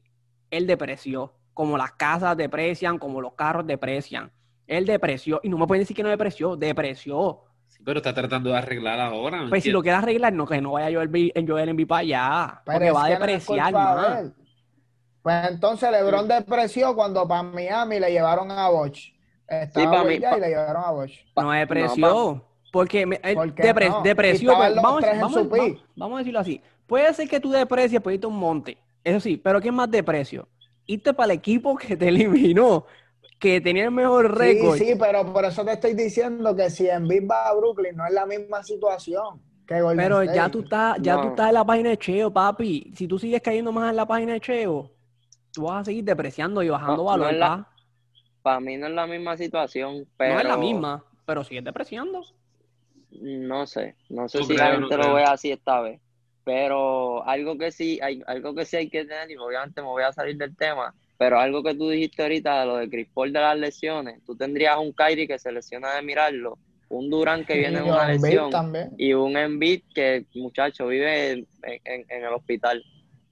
él 0.52 0.68
depreció. 0.68 1.34
Como 1.54 1.78
las 1.78 1.92
casas 1.94 2.38
deprecian, 2.38 2.98
como 2.98 3.20
los 3.22 3.34
carros 3.34 3.66
deprecian. 3.68 4.32
Él 4.68 4.86
depreció. 4.86 5.40
Y 5.44 5.50
no 5.50 5.58
me 5.58 5.68
pueden 5.68 5.82
decir 5.82 5.96
que 5.96 6.04
no 6.04 6.10
depreció. 6.10 6.56
Depreció. 6.56 7.42
Sí, 7.80 7.84
pero 7.86 7.98
está 8.00 8.14
tratando 8.14 8.50
de 8.52 8.58
arreglar 8.58 9.00
ahora. 9.00 9.44
¿me 9.44 9.50
Pues 9.50 9.64
si 9.64 9.72
lo 9.72 9.80
entiendes? 9.80 9.84
quiere 9.84 9.98
arreglar, 9.98 10.34
no, 10.34 10.46
que 10.46 10.62
no 10.62 10.72
vaya 10.74 11.00
B- 11.08 11.32
en 11.34 11.48
Joel 11.48 11.70
Embiid 11.70 11.88
para 11.88 12.02
allá. 12.02 12.62
Pero 12.66 12.78
Porque 12.78 12.92
va 12.92 13.06
a 13.06 13.10
no 13.10 13.10
depreciar. 13.16 13.74
Pues 15.22 15.48
entonces 15.50 15.92
LeBron 15.92 16.28
depreció 16.28 16.96
cuando 16.96 17.28
para 17.28 17.44
Miami 17.44 18.00
le 18.00 18.12
llevaron 18.12 18.52
a 18.52 18.70
Bosch. 18.70 19.14
Estaba 19.48 20.04
Will 20.04 20.20
mí- 20.20 20.26
pa- 20.26 20.38
y 20.38 20.42
le 20.42 20.48
llevaron 20.50 20.84
a 20.84 20.92
Bosch. 20.92 21.20
No 21.36 21.52
depreció. 21.52 22.46
porque 22.72 23.06
me, 23.06 23.20
él 23.24 23.36
¿Por 23.36 23.54
qué 23.56 23.64
depre- 23.64 23.90
no? 23.90 24.02
depreció. 24.02 24.56
Pues, 24.56 24.76
vamos, 24.76 25.02
vamos, 25.02 25.50
vamos- 25.50 25.78
vamos 25.96 26.16
a 26.16 26.20
decirlo 26.20 26.40
así. 26.40 26.62
Puede 26.88 27.14
ser 27.14 27.28
que 27.28 27.40
tú 27.40 27.50
deprecies 27.52 28.02
por 28.02 28.14
irte 28.14 28.28
un 28.28 28.38
monte. 28.38 28.78
Eso 29.04 29.20
sí, 29.20 29.38
pero 29.38 29.60
¿qué 29.62 29.72
más 29.72 29.90
deprecio? 29.90 30.48
Irte 30.86 31.14
para 31.14 31.34
el 31.34 31.40
equipo 31.40 31.76
que 31.78 31.96
te 31.98 32.08
eliminó, 32.10 32.86
que 33.40 33.62
tenía 33.62 33.86
el 33.86 33.92
mejor 33.92 34.38
récord. 34.38 34.78
Sí, 34.78 34.86
sí, 34.90 34.96
pero 35.00 35.32
por 35.32 35.46
eso 35.46 35.64
te 35.66 35.74
estoy 35.74 35.94
diciendo 35.94 36.56
que 36.56 36.70
si 36.70 36.88
Embiid 36.90 37.28
va 37.30 37.48
a 37.48 37.54
Brooklyn 37.56 37.96
no 37.96 38.06
es 38.06 38.14
la 38.14 38.26
misma 38.26 38.64
situación 38.64 39.42
que 39.66 39.82
Golden 39.82 39.98
Pero 39.98 40.22
State. 40.22 40.38
ya 40.38 40.50
tú 40.50 40.60
estás, 40.62 40.98
ya 41.02 41.16
tú 41.16 41.24
No. 41.24 41.30
estás 41.30 41.48
en 41.50 41.54
la 41.54 41.66
página 41.66 41.90
de 41.90 41.98
Cheo, 41.98 42.32
papi. 42.34 42.92
Si 42.96 43.08
tú 43.08 43.18
sigues 43.20 43.42
cayendo 43.42 43.72
más 43.72 43.90
en 43.92 43.96
la 43.96 44.06
página 44.06 44.34
de 44.34 44.42
Cheo, 44.42 44.92
tú 45.54 45.64
vas 45.64 45.82
a 45.82 45.86
seguir 45.86 46.04
depreciando 46.04 46.62
y 46.64 46.70
bajando 46.70 46.98
No, 46.98 47.04
no 47.04 47.06
valor, 47.06 47.34
la- 47.34 47.48
pa. 47.48 47.70
Para 48.42 48.60
mí 48.60 48.78
no 48.78 48.88
es 48.88 48.94
la 48.94 49.06
misma 49.08 49.38
situación, 49.38 50.08
pero... 50.18 50.34
No 50.36 50.40
es 50.42 50.46
la 50.48 50.58
misma, 50.58 51.06
pero 51.26 51.44
sigues 51.44 51.64
depreciando. 51.64 52.22
No 53.22 53.66
sé, 53.68 53.96
no 54.10 54.30
sé 54.30 54.40
No 54.40 54.46
si 54.46 54.54
creo, 54.56 54.66
la 54.70 54.78
no 54.80 54.88
gente 54.88 54.98
lo 54.98 55.14
ve 55.16 55.24
así 55.24 55.52
esta 55.52 55.82
vez, 55.82 56.00
pero 56.44 57.28
algo 57.28 57.58
que 57.58 57.72
sí, 57.72 58.00
hay, 58.02 58.22
algo 58.28 58.54
que 58.54 58.66
sí 58.66 58.78
hay 58.78 58.90
que 58.90 59.04
tener, 59.06 59.30
y 59.32 59.36
obviamente 59.38 59.82
me 59.82 59.88
voy 59.88 60.04
a 60.04 60.14
salir 60.14 60.38
del 60.38 60.56
tema, 60.56 60.94
pero 61.20 61.38
algo 61.40 61.62
que 61.62 61.76
tú 61.76 61.90
dijiste 61.90 62.24
ahorita 62.24 62.62
de 62.62 62.66
lo 62.66 62.78
de 62.78 62.90
Chris 62.90 63.10
Paul 63.14 63.34
de 63.34 63.42
las 63.42 63.58
lesiones, 63.58 64.24
tú 64.26 64.36
tendrías 64.38 64.78
un 64.78 64.94
Kyrie 64.94 65.28
que 65.28 65.38
se 65.38 65.52
lesiona 65.52 65.94
de 65.96 66.02
mirarlo, 66.02 66.58
un 66.88 67.10
Durán 67.10 67.46
que 67.46 67.58
viene 67.58 67.80
en 67.80 67.84
una 67.84 68.08
lesión 68.08 68.50
también. 68.50 68.92
y 68.98 69.14
un 69.14 69.36
Embiid 69.36 69.82
que, 69.94 70.26
muchacho, 70.36 70.88
vive 70.88 71.32
en, 71.32 71.48
en- 71.64 72.06
en 72.10 72.24
el 72.24 72.34
hospital. 72.34 72.82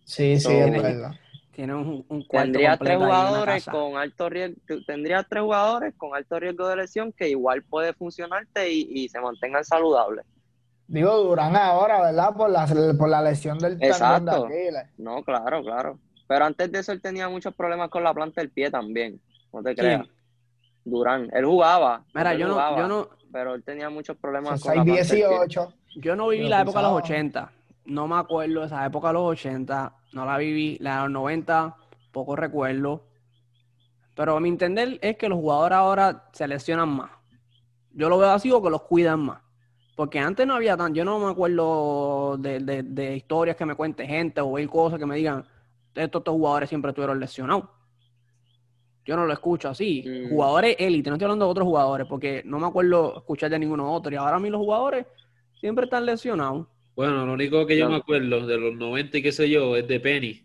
Sí, 0.03 0.37
sí, 0.39 0.51
es 0.53 0.71
verdad. 0.71 1.11
Tiene 1.53 1.73
un, 1.73 2.05
un 2.09 2.23
cuarto 2.23 2.43
Tendrías 2.51 2.77
tres 2.77 2.97
jugadores 2.97 3.65
con 3.65 3.97
alto 3.97 4.29
riesgo, 4.29 4.55
tendrías 4.85 5.25
tres 5.27 5.41
jugadores 5.43 5.93
con 5.97 6.13
alto 6.13 6.39
riesgo 6.39 6.67
de 6.67 6.75
lesión 6.75 7.11
que 7.13 7.29
igual 7.29 7.63
puede 7.63 7.93
funcionarte 7.93 8.69
y, 8.71 8.81
y 8.91 9.09
se 9.09 9.19
mantengan 9.21 9.63
saludables. 9.65 10.25
Digo 10.87 11.17
Durán 11.17 11.55
ahora, 11.55 12.01
¿verdad? 12.01 12.35
Por 12.35 12.49
la, 12.51 12.67
por 12.97 13.09
la 13.09 13.21
lesión 13.23 13.57
del 13.59 13.79
de 13.79 13.87
Exacto. 13.87 14.45
Aquiles. 14.45 14.83
No, 14.97 15.23
claro, 15.23 15.63
claro. 15.63 15.99
Pero 16.27 16.45
antes 16.45 16.71
de 16.71 16.79
eso 16.79 16.91
él 16.91 17.01
tenía 17.01 17.29
muchos 17.29 17.53
problemas 17.55 17.89
con 17.89 18.03
la 18.03 18.13
planta 18.13 18.41
del 18.41 18.49
pie 18.49 18.69
también. 18.69 19.19
No 19.53 19.63
te 19.63 19.73
¿Quién? 19.75 19.85
creas. 20.01 20.07
Durán, 20.83 21.29
él 21.33 21.45
jugaba. 21.45 22.03
Mira, 22.13 22.33
él 22.33 22.39
yo 22.39 22.47
no, 22.47 22.77
yo 22.77 22.87
no, 22.87 23.09
Pero 23.31 23.55
él 23.55 23.63
tenía 23.63 23.89
muchos 23.89 24.15
problemas 24.17 24.61
con 24.61 24.75
la 24.75 24.83
6, 24.83 24.85
planta 24.85 25.01
del 25.01 25.07
pie. 25.07 25.27
18. 25.27 25.73
yo 25.97 26.15
no 26.15 26.27
viví 26.29 26.47
la 26.47 26.61
época 26.61 26.79
de 26.79 26.83
los 26.83 27.01
pisaba. 27.01 27.17
80. 27.19 27.51
No 27.85 28.07
me 28.07 28.15
acuerdo 28.17 28.61
de 28.61 28.65
esa 28.67 28.85
época 28.85 29.07
de 29.09 29.13
los 29.15 29.23
80. 29.23 29.93
No 30.13 30.25
la 30.25 30.37
viví. 30.37 30.77
La 30.79 30.95
de 30.97 31.01
los 31.03 31.11
90, 31.11 31.75
poco 32.11 32.35
recuerdo. 32.35 33.03
Pero 34.15 34.35
a 34.35 34.39
mi 34.39 34.49
entender 34.49 34.97
es 35.01 35.17
que 35.17 35.29
los 35.29 35.37
jugadores 35.39 35.77
ahora 35.77 36.25
se 36.33 36.47
lesionan 36.47 36.89
más. 36.89 37.11
Yo 37.91 38.09
lo 38.09 38.17
veo 38.17 38.31
así 38.31 38.51
o 38.51 38.61
que 38.61 38.69
los 38.69 38.81
cuidan 38.83 39.19
más. 39.21 39.41
Porque 39.95 40.19
antes 40.19 40.45
no 40.45 40.53
había 40.55 40.77
tan, 40.77 40.93
yo 40.93 41.03
no 41.03 41.17
me 41.19 41.31
acuerdo 41.31 42.37
de, 42.37 42.59
de- 42.59 42.83
de 42.83 43.15
historias 43.15 43.55
que 43.55 43.65
me 43.65 43.75
cuente 43.75 44.05
gente 44.05 44.41
o 44.41 44.51
ver 44.53 44.67
cosas 44.67 44.99
que 44.99 45.05
me 45.07 45.15
digan, 45.15 45.43
estos, 45.97 46.19
estos 46.21 46.33
jugadores 46.33 46.69
siempre 46.69 46.89
estuvieron 46.91 47.19
lesionados. 47.19 47.65
Yo 49.05 49.15
no 49.15 49.25
lo 49.25 49.33
escucho 49.33 49.69
así. 49.69 50.03
Mm. 50.05 50.29
Jugadores 50.29 50.75
élite, 50.79 51.09
no 51.09 51.15
estoy 51.15 51.25
hablando 51.25 51.45
de 51.45 51.51
otros 51.51 51.65
jugadores, 51.65 52.07
porque 52.07 52.41
no 52.45 52.59
me 52.59 52.67
acuerdo 52.67 53.17
escuchar 53.17 53.49
de 53.49 53.59
ninguno 53.59 53.91
otro. 53.93 54.11
Y 54.11 54.15
ahora 54.15 54.35
a 54.35 54.39
mí 54.39 54.49
los 54.49 54.59
jugadores 54.59 55.05
siempre 55.59 55.85
están 55.85 56.05
lesionados. 56.05 56.67
Bueno, 56.95 57.25
lo 57.25 57.33
único 57.33 57.65
que 57.65 57.77
yo 57.77 57.85
No. 57.85 57.91
me 57.91 57.97
acuerdo 57.97 58.45
de 58.45 58.57
los 58.57 58.75
90 58.75 59.17
y 59.19 59.21
qué 59.21 59.31
sé 59.31 59.49
yo 59.49 59.75
es 59.77 59.87
de 59.87 59.99
Penny. 59.99 60.41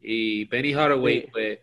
Y 0.00 0.46
Penny 0.46 0.72
Haraway, 0.72 1.20
Sí. 1.20 1.26
pues, 1.30 1.58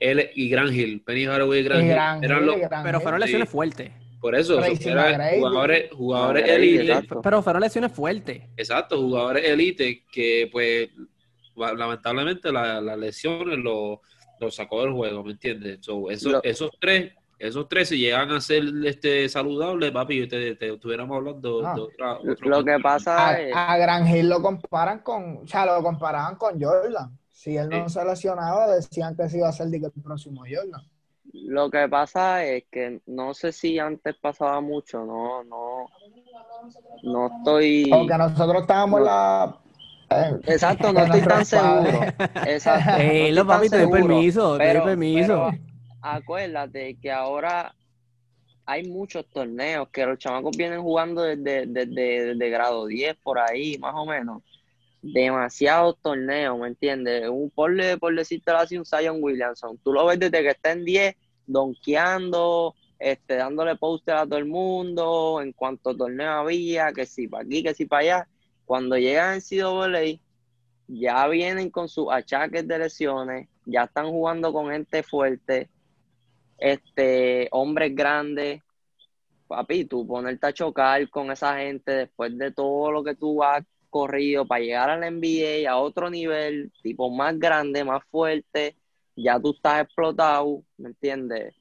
él 0.00 0.30
y 0.34 0.48
Gran 0.48 0.74
Hill. 0.74 1.02
Penny 1.04 1.26
Haraway 1.26 1.60
y 1.60 1.62
Gran 1.62 1.80
Hill 1.82 1.88
Gran 1.88 2.24
eran 2.24 2.40
Hill, 2.40 2.46
los- 2.46 2.56
Gran 2.60 2.82
Pero 2.82 3.00
fueron 3.00 3.20
Sí. 3.20 3.26
lesiones 3.26 3.48
fuertes. 3.48 3.92
por 4.20 4.34
eso, 4.34 4.58
eran 4.64 5.38
jugadores, 5.38 5.90
jugadores 5.92 6.48
exacto. 6.48 7.20
Pero 7.20 7.42
fueron 7.42 7.60
lesiones 7.60 7.92
fuertes. 7.92 8.42
Exacto, 8.56 8.98
jugadores 8.98 9.46
elite 9.46 10.02
que, 10.10 10.48
pues, 10.50 10.88
la- 11.56 11.74
lamentablemente 11.74 12.50
la- 12.52 12.80
las 12.80 12.98
lesiones 12.98 13.58
lo, 13.58 14.00
lo 14.40 14.50
sacó 14.50 14.82
del 14.82 14.92
juego, 14.92 15.22
¿me 15.24 15.32
entiendes? 15.32 15.78
So, 15.82 16.10
esos, 16.10 16.70
tres, 16.80 17.12
esos 17.38 17.68
tres, 17.68 17.88
si 17.88 17.98
llegan 17.98 18.30
a 18.30 18.40
ser 18.40 18.62
este, 18.84 19.28
saludables, 19.28 19.90
papi, 19.92 20.26
te, 20.28 20.54
te 20.56 20.72
estuviéramos 20.72 21.16
hablando 21.16 21.66
Ah. 21.66 21.74
de 21.74 21.80
otra. 21.82 22.18
otro 22.18 22.48
Lo 22.48 22.64
que 22.64 22.78
pasa 22.80 23.28
A, 23.28 23.40
es, 23.40 23.52
a 23.54 23.76
Gran 23.76 24.06
Hill 24.08 24.28
lo 24.28 24.40
comparan 24.42 25.00
con, 25.00 25.38
o 25.44 25.46
sea, 25.46 25.66
lo 25.66 25.82
comparaban 25.82 26.36
con 26.36 26.60
Jordan. 26.60 27.16
Si 27.30 27.56
él 27.56 27.68
no 27.68 27.88
Sí. 27.88 27.94
se 27.98 28.04
lesionaba, 28.04 28.74
decían 28.74 29.14
que 29.16 29.28
se 29.28 29.38
iba 29.38 29.48
a 29.48 29.52
ser 29.52 29.66
el 29.72 29.92
próximo 30.02 30.42
Jordan. 30.42 30.80
lo 31.32 31.68
que 31.68 31.88
pasa 31.88 32.44
es 32.44 32.64
que 32.70 33.00
no 33.06 33.34
sé 33.34 33.50
si 33.50 33.78
antes 33.78 34.14
pasaba 34.16 34.60
mucho, 34.60 35.04
no, 35.04 35.42
no, 35.44 35.86
no 37.02 37.26
estoy. 37.26 37.86
Porque 37.90 38.16
nosotros 38.16 38.62
estábamos 38.62 39.00
en 39.00 39.06
la. 39.06 39.58
Exacto, 40.46 40.92
no 40.92 41.00
estoy 41.00 41.22
tan 41.22 41.44
seguro. 41.44 42.00
Exacto. 42.46 42.90
no 42.92 42.96
Eh, 42.98 43.44
papi, 43.46 43.68
te 43.68 43.78
doy 43.82 43.90
permiso, 43.90 44.58
te 44.58 44.64
doy 44.64 44.72
Pero- 44.72 44.84
permiso. 44.84 45.48
pero 45.50 45.62
acuérdate 46.02 46.96
que 47.00 47.10
ahora 47.10 47.74
hay 48.66 48.88
muchos 48.88 49.26
torneos 49.30 49.88
que 49.90 50.06
los 50.06 50.18
chamacos 50.18 50.56
vienen 50.56 50.80
jugando 50.82 51.22
desde, 51.22 51.66
desde, 51.66 52.26
desde 52.34 52.50
grado 52.50 52.86
10 52.86 53.16
por 53.22 53.38
ahí, 53.38 53.76
más 53.78 53.94
o 53.94 54.06
menos. 54.06 54.42
Demasiados 55.02 55.98
torneos, 56.00 56.58
¿me 56.58 56.68
entiendes? 56.68 57.28
Un, 57.28 57.50
por, 57.50 57.72
por 57.98 58.14
decirte 58.14 58.50
así, 58.52 58.78
un 58.78 58.86
Zion 58.86 59.18
Williamson. 59.22 59.76
Tú 59.84 59.92
lo 59.92 60.06
ves 60.06 60.18
desde 60.18 60.42
que 60.42 60.48
está 60.50 60.72
en 60.72 60.84
10, 60.84 61.14
donkeando, 61.46 62.74
este, 62.98 63.36
dándole 63.36 63.76
póster 63.76 64.14
a 64.14 64.24
todo 64.24 64.38
el 64.38 64.46
mundo, 64.46 65.40
en 65.42 65.52
cuanto 65.52 65.94
torneo 65.94 66.30
había, 66.32 66.92
que 66.92 67.04
si 67.04 67.28
para 67.28 67.44
aquí, 67.44 67.62
que 67.62 67.74
si 67.74 67.84
para 67.84 68.00
allá. 68.00 68.28
Cuando 68.64 68.96
llegan 68.96 69.34
en 69.34 69.40
CWA, 69.40 70.20
ya 70.88 71.26
vienen 71.28 71.70
con 71.70 71.88
sus 71.88 72.10
achaques 72.10 72.66
de 72.66 72.78
lesiones, 72.78 73.48
ya 73.64 73.84
están 73.84 74.10
jugando 74.10 74.52
con 74.52 74.70
gente 74.70 75.02
fuerte, 75.02 75.70
este, 76.58 77.48
hombres 77.50 77.94
grandes. 77.94 78.62
Papi, 79.46 79.84
tú 79.84 80.06
ponerte 80.06 80.46
a 80.46 80.52
chocar 80.52 81.08
con 81.10 81.30
esa 81.30 81.58
gente 81.58 81.92
después 81.92 82.36
de 82.38 82.50
todo 82.50 82.90
lo 82.90 83.04
que 83.04 83.14
tú 83.14 83.42
has 83.42 83.64
corrido 83.90 84.46
para 84.46 84.60
llegar 84.60 84.90
a 84.90 84.96
la 84.96 85.10
NBA 85.10 85.70
a 85.70 85.76
otro 85.78 86.10
nivel, 86.10 86.72
tipo 86.82 87.10
más 87.10 87.38
grande, 87.38 87.84
más 87.84 88.02
fuerte, 88.10 88.76
ya 89.14 89.38
tú 89.38 89.52
estás 89.52 89.82
explotado, 89.84 90.62
¿me 90.78 90.88
entiendes? 90.88 91.54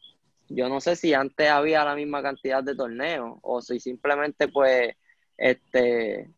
Yo 0.49 0.69
no 0.69 0.81
sé 0.81 0.95
si 0.95 1.13
antes 1.13 1.49
había 1.49 1.85
la 1.85 1.95
misma 1.95 2.21
cantidad 2.21 2.63
de 2.63 2.75
torneos 2.75 3.37
o 3.41 3.61
si 3.61 3.79
simplemente 3.79 4.47
pues 4.47 4.95
este 5.37 6.29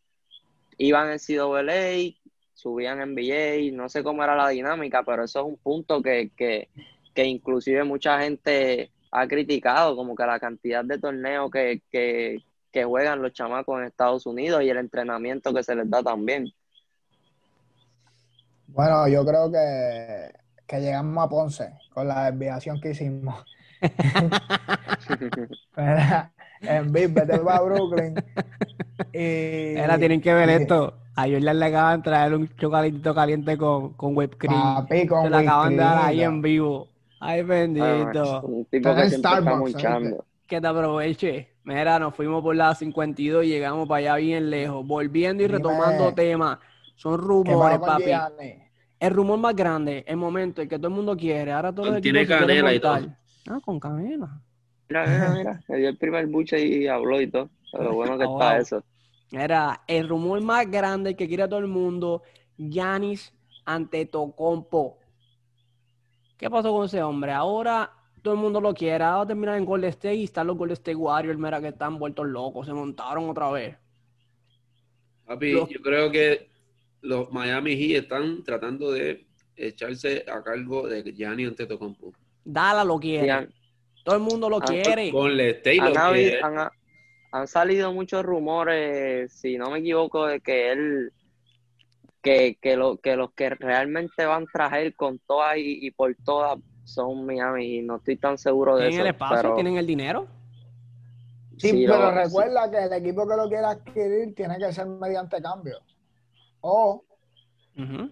iban 0.78 1.10
en 1.10 1.18
CWA, 1.18 2.14
subían 2.54 3.00
en 3.00 3.14
NBA, 3.14 3.76
no 3.76 3.88
sé 3.88 4.02
cómo 4.02 4.22
era 4.24 4.34
la 4.36 4.48
dinámica, 4.48 5.02
pero 5.04 5.24
eso 5.24 5.40
es 5.40 5.46
un 5.46 5.56
punto 5.56 6.02
que, 6.02 6.30
que, 6.36 6.68
que 7.14 7.24
inclusive 7.24 7.84
mucha 7.84 8.20
gente 8.20 8.90
ha 9.10 9.26
criticado, 9.26 9.96
como 9.96 10.14
que 10.14 10.26
la 10.26 10.40
cantidad 10.40 10.84
de 10.84 10.98
torneos 10.98 11.50
que, 11.50 11.82
que, 11.90 12.38
que 12.70 12.84
juegan 12.84 13.22
los 13.22 13.32
chamacos 13.32 13.78
en 13.78 13.86
Estados 13.86 14.26
Unidos 14.26 14.62
y 14.62 14.70
el 14.70 14.78
entrenamiento 14.78 15.54
que 15.54 15.62
se 15.62 15.74
les 15.74 15.88
da 15.88 16.02
también. 16.02 16.52
Bueno, 18.68 19.08
yo 19.08 19.24
creo 19.24 19.50
que, 19.50 20.32
que 20.66 20.80
llegamos 20.80 21.24
a 21.24 21.28
Ponce 21.28 21.72
con 21.94 22.08
la 22.08 22.30
desviación 22.30 22.80
que 22.80 22.90
hicimos. 22.90 23.44
En 26.62 26.92
Big, 26.92 27.08
vete 27.12 27.38
para 27.38 27.60
Brooklyn. 27.62 28.14
Y, 29.12 29.76
Ahora 29.78 29.98
tienen 29.98 30.20
que 30.20 30.32
ver 30.32 30.48
y- 30.48 30.62
esto. 30.62 30.94
A 31.14 31.22
Jordan 31.28 31.58
le 31.58 31.66
acaban 31.66 32.00
de 32.00 32.04
traer 32.04 32.34
un 32.34 32.48
chocolatito 32.56 33.14
caliente 33.14 33.56
con, 33.56 33.94
con 33.94 34.16
whipped 34.16 34.36
cream. 34.38 34.54
Papi, 34.76 35.06
con 35.06 35.22
Se 35.24 35.30
lo 35.30 35.36
acaban 35.38 35.70
de 35.70 35.76
dar 35.82 36.04
ahí 36.06 36.22
en 36.22 36.42
vivo. 36.42 36.88
Ay, 37.20 37.40
Ah, 37.40 37.42
bendito. 37.44 38.40
un 38.42 38.64
tipo 38.66 38.94
que 38.94 39.02
está. 39.04 39.42
Que 40.46 40.60
te 40.60 40.66
aproveche. 40.66 41.48
Mira, 41.64 41.98
nos 41.98 42.14
fuimos 42.14 42.42
por 42.42 42.54
la 42.54 42.74
52 42.74 43.44
y 43.44 43.48
llegamos 43.48 43.88
para 43.88 43.98
allá 43.98 44.16
bien 44.16 44.50
lejos. 44.50 44.86
Volviendo 44.86 45.42
y 45.42 45.46
Dime. 45.46 45.58
retomando 45.58 46.12
temas. 46.14 46.58
Son 46.94 47.16
¿Qué 47.18 47.22
rumores, 47.26 47.78
papi. 47.78 48.04
El 49.00 49.10
rumor 49.14 49.38
más 49.38 49.54
grande, 49.56 50.04
el 50.06 50.16
momento 50.16 50.62
en 50.62 50.68
que 50.68 50.76
todo 50.78 50.88
el 50.88 50.94
mundo 50.94 51.16
quiere, 51.16 51.52
ahora 51.52 51.72
todos 51.72 51.90
los 51.90 52.00
Tiene 52.02 52.20
equipos 52.22 52.38
se 52.40 52.44
quieren 52.46 52.64
canela 52.64 52.74
y 52.74 52.80
todo. 52.80 52.92
montar. 52.94 53.18
Ah, 53.48 53.60
con 53.64 53.80
canela. 53.80 54.40
Mira, 54.88 55.06
mira, 55.06 55.30
mira. 55.36 55.64
Me 55.68 55.78
dio 55.78 55.88
el 55.88 55.96
primer 55.96 56.26
buche 56.26 56.64
y 56.64 56.86
habló 56.86 57.20
y 57.20 57.28
todo. 57.28 57.50
Pero 57.72 57.94
bueno 57.94 58.16
que 58.16 58.24
está 58.24 58.52
wow. 58.52 58.60
eso. 58.60 58.84
Era 59.32 59.82
el 59.86 60.08
rumor 60.08 60.40
más 60.40 60.70
grande 60.70 61.16
que 61.16 61.26
quiere 61.26 61.48
todo 61.48 61.58
el 61.58 61.66
mundo, 61.66 62.22
Yanis 62.56 63.32
Antetokounmpo. 63.64 64.98
¿Qué 66.36 66.48
pasó 66.48 66.72
con 66.72 66.86
ese 66.86 67.02
hombre? 67.02 67.32
Ahora 67.32 67.90
todo 68.22 68.34
el 68.34 68.40
mundo 68.40 68.60
lo 68.60 68.74
quiere. 68.74 69.02
Ahora 69.04 69.16
va 69.16 69.22
a 69.22 69.26
terminar 69.26 69.56
en 69.56 69.64
Golden 69.64 69.90
State 69.90 70.14
y 70.16 70.24
están 70.24 70.46
los 70.46 70.56
Golden 70.56 70.74
State 70.74 70.96
Warriors, 70.96 71.38
mira 71.38 71.60
que 71.60 71.68
están 71.68 71.98
vueltos 71.98 72.26
locos, 72.26 72.66
se 72.66 72.72
montaron 72.72 73.28
otra 73.28 73.50
vez. 73.50 73.76
Papi, 75.26 75.52
Los- 75.52 75.68
yo 75.68 75.80
creo 75.80 76.10
que 76.10 76.48
los 77.02 77.30
Miami 77.32 77.76
Heat 77.76 78.04
están 78.04 78.42
tratando 78.44 78.92
de 78.92 79.26
echarse 79.56 80.24
a 80.28 80.42
cargo 80.42 80.88
de 80.88 81.02
Gianni 81.12 81.44
Antetokounmpo. 81.44 82.12
Dala 82.44 82.84
lo 82.84 82.98
quiere. 82.98 83.48
Todo 84.06 84.14
el 84.14 84.22
mundo 84.22 84.48
lo 84.48 84.58
Ah, 84.58 84.66
quiere. 84.66 85.10
Con 85.10 85.36
Le 85.36 85.50
State 85.50 85.80
han 85.80 85.96
habido- 85.98 86.44
han- 86.44 86.70
han 87.32 87.48
salido 87.48 87.92
muchos 87.92 88.24
rumores, 88.24 89.32
si 89.32 89.58
no 89.58 89.68
me 89.68 89.80
equivoco, 89.80 90.26
de 90.26 90.40
que 90.40 90.70
él, 90.70 91.12
que, 92.22 92.56
que, 92.62 92.76
lo, 92.76 92.98
que 92.98 93.16
los 93.16 93.32
que 93.32 93.50
realmente 93.50 94.24
van 94.24 94.46
tras 94.52 94.74
él 94.74 94.94
con 94.94 95.18
todas 95.26 95.56
y, 95.56 95.84
y 95.84 95.90
por 95.90 96.14
todas 96.22 96.56
son 96.84 97.26
Miami 97.26 97.78
y 97.78 97.82
no 97.82 97.96
estoy 97.96 98.16
tan 98.16 98.38
seguro 98.38 98.76
de 98.76 98.84
Tienen 98.90 99.00
el 99.00 99.06
eso. 99.08 99.14
espacio, 99.16 99.42
pero 99.42 99.54
tienen 99.56 99.76
el 99.76 99.86
dinero. 99.88 100.28
Sí, 101.58 101.70
sí, 101.70 101.84
pero 101.84 101.98
lo- 101.98 102.10
recuerda 102.12 102.70
que 102.70 102.78
el 102.84 102.92
equipo 102.92 103.26
que 103.26 103.36
lo 103.36 103.48
quiera 103.48 103.70
adquirir 103.70 104.34
tiene 104.36 104.56
que 104.58 104.72
ser 104.72 104.86
mediante 104.86 105.42
cambio 105.42 105.80
o 106.60 107.02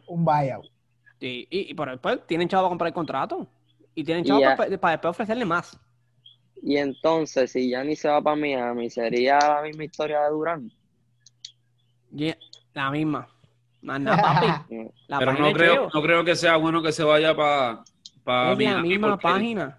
un 0.08 0.24
buyout. 0.24 0.66
Sí, 1.20 1.46
y, 1.50 1.70
y 1.70 1.74
pero 1.74 1.92
después 1.92 2.26
tienen 2.26 2.48
chavo 2.48 2.64
para 2.64 2.70
comprar 2.70 2.88
el 2.88 2.94
contrato. 2.94 3.46
Y 3.94 4.02
tienen 4.02 4.24
chavo 4.24 4.40
para 4.42 4.68
después 4.68 4.98
ofrecerle 5.04 5.44
más. 5.44 5.78
Y 6.66 6.78
entonces, 6.78 7.52
si 7.52 7.68
Gianni 7.68 7.94
se 7.94 8.08
va 8.08 8.22
para 8.22 8.36
Miami, 8.36 8.88
¿sería 8.88 9.38
la 9.38 9.60
misma 9.62 9.84
historia 9.84 10.22
de 10.22 10.30
Durán? 10.30 10.70
La 12.72 12.90
misma. 12.90 13.28
Más 13.82 14.00
nada, 14.00 14.22
papi. 14.66 14.76
La 15.08 15.18
Pero 15.18 15.32
no 15.34 15.52
creo, 15.52 15.88
no 15.92 16.02
creo 16.02 16.24
que 16.24 16.34
sea 16.34 16.56
bueno 16.56 16.82
que 16.82 16.90
se 16.92 17.04
vaya 17.04 17.36
para 17.36 17.84
pa 18.24 18.52
es 18.52 18.58
la 18.58 18.64
Miami, 18.64 18.88
misma 18.88 19.08
porque, 19.10 19.22
página. 19.22 19.78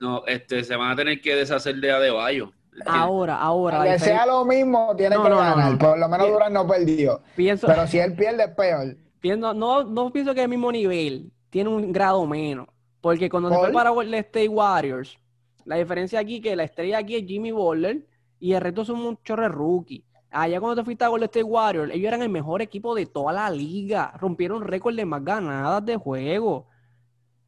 No, 0.00 0.24
este, 0.26 0.64
se 0.64 0.74
van 0.74 0.92
a 0.92 0.96
tener 0.96 1.20
que 1.20 1.36
deshacer 1.36 1.76
de 1.76 1.92
Adebayo. 1.92 2.50
Ahora, 2.86 3.36
ahora. 3.38 3.80
la 3.84 3.92
Que 3.92 3.98
sea 3.98 4.24
lo 4.24 4.46
mismo, 4.46 4.94
tiene 4.96 5.16
No, 5.16 5.22
que 5.24 5.28
no, 5.28 5.36
ganar. 5.36 5.72
no. 5.72 5.78
Por 5.78 5.98
lo 5.98 6.08
menos. 6.08 6.28
Durán 6.30 6.52
no 6.54 6.66
perdió. 6.66 7.20
Pienso, 7.36 7.66
Pero 7.66 7.86
si 7.86 7.98
él 7.98 8.14
pierde, 8.16 8.44
es 8.44 8.50
peor. 8.52 8.96
pienso- 9.20 9.52
no, 9.52 9.84
no 9.84 10.10
pienso 10.10 10.34
que 10.34 10.42
el 10.42 10.48
mismo 10.48 10.72
nivel 10.72 11.30
tiene 11.50 11.68
un 11.68 11.92
grado 11.92 12.24
menos. 12.26 12.68
Porque 13.02 13.28
cuando 13.28 13.50
se 13.50 13.56
fue 13.58 13.72
para 13.72 13.90
Golden 13.90 14.14
State 14.20 14.48
Warriors, 14.48 15.18
la 15.64 15.76
diferencia 15.76 16.20
aquí 16.20 16.36
es 16.36 16.42
que 16.42 16.56
la 16.56 16.64
estrella 16.64 16.98
aquí 16.98 17.16
es 17.16 17.24
Jimmy 17.26 17.50
Butler 17.52 18.06
y 18.40 18.52
el 18.52 18.60
resto 18.60 18.84
son 18.84 19.00
un 19.00 19.18
chorre 19.22 19.48
rookie. 19.48 20.04
Allá 20.30 20.60
cuando 20.60 20.80
te 20.80 20.84
fuiste 20.84 21.04
a 21.04 21.08
Golden 21.08 21.26
State 21.26 21.44
Warriors, 21.44 21.92
ellos 21.92 22.08
eran 22.08 22.22
el 22.22 22.28
mejor 22.30 22.62
equipo 22.62 22.94
de 22.94 23.06
toda 23.06 23.32
la 23.32 23.50
liga. 23.50 24.12
Rompieron 24.18 24.62
récord 24.62 24.94
de 24.96 25.04
más 25.04 25.22
ganadas 25.24 25.84
de 25.84 25.96
juego. 25.96 26.66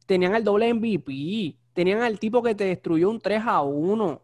Tenían 0.05 0.35
el 0.35 0.43
doble 0.43 0.71
MVP. 0.73 1.55
Tenían 1.73 2.01
al 2.03 2.19
tipo 2.19 2.43
que 2.43 2.53
te 2.55 2.65
destruyó 2.65 3.09
un 3.09 3.19
3 3.19 3.41
a 3.45 3.61
1. 3.61 4.21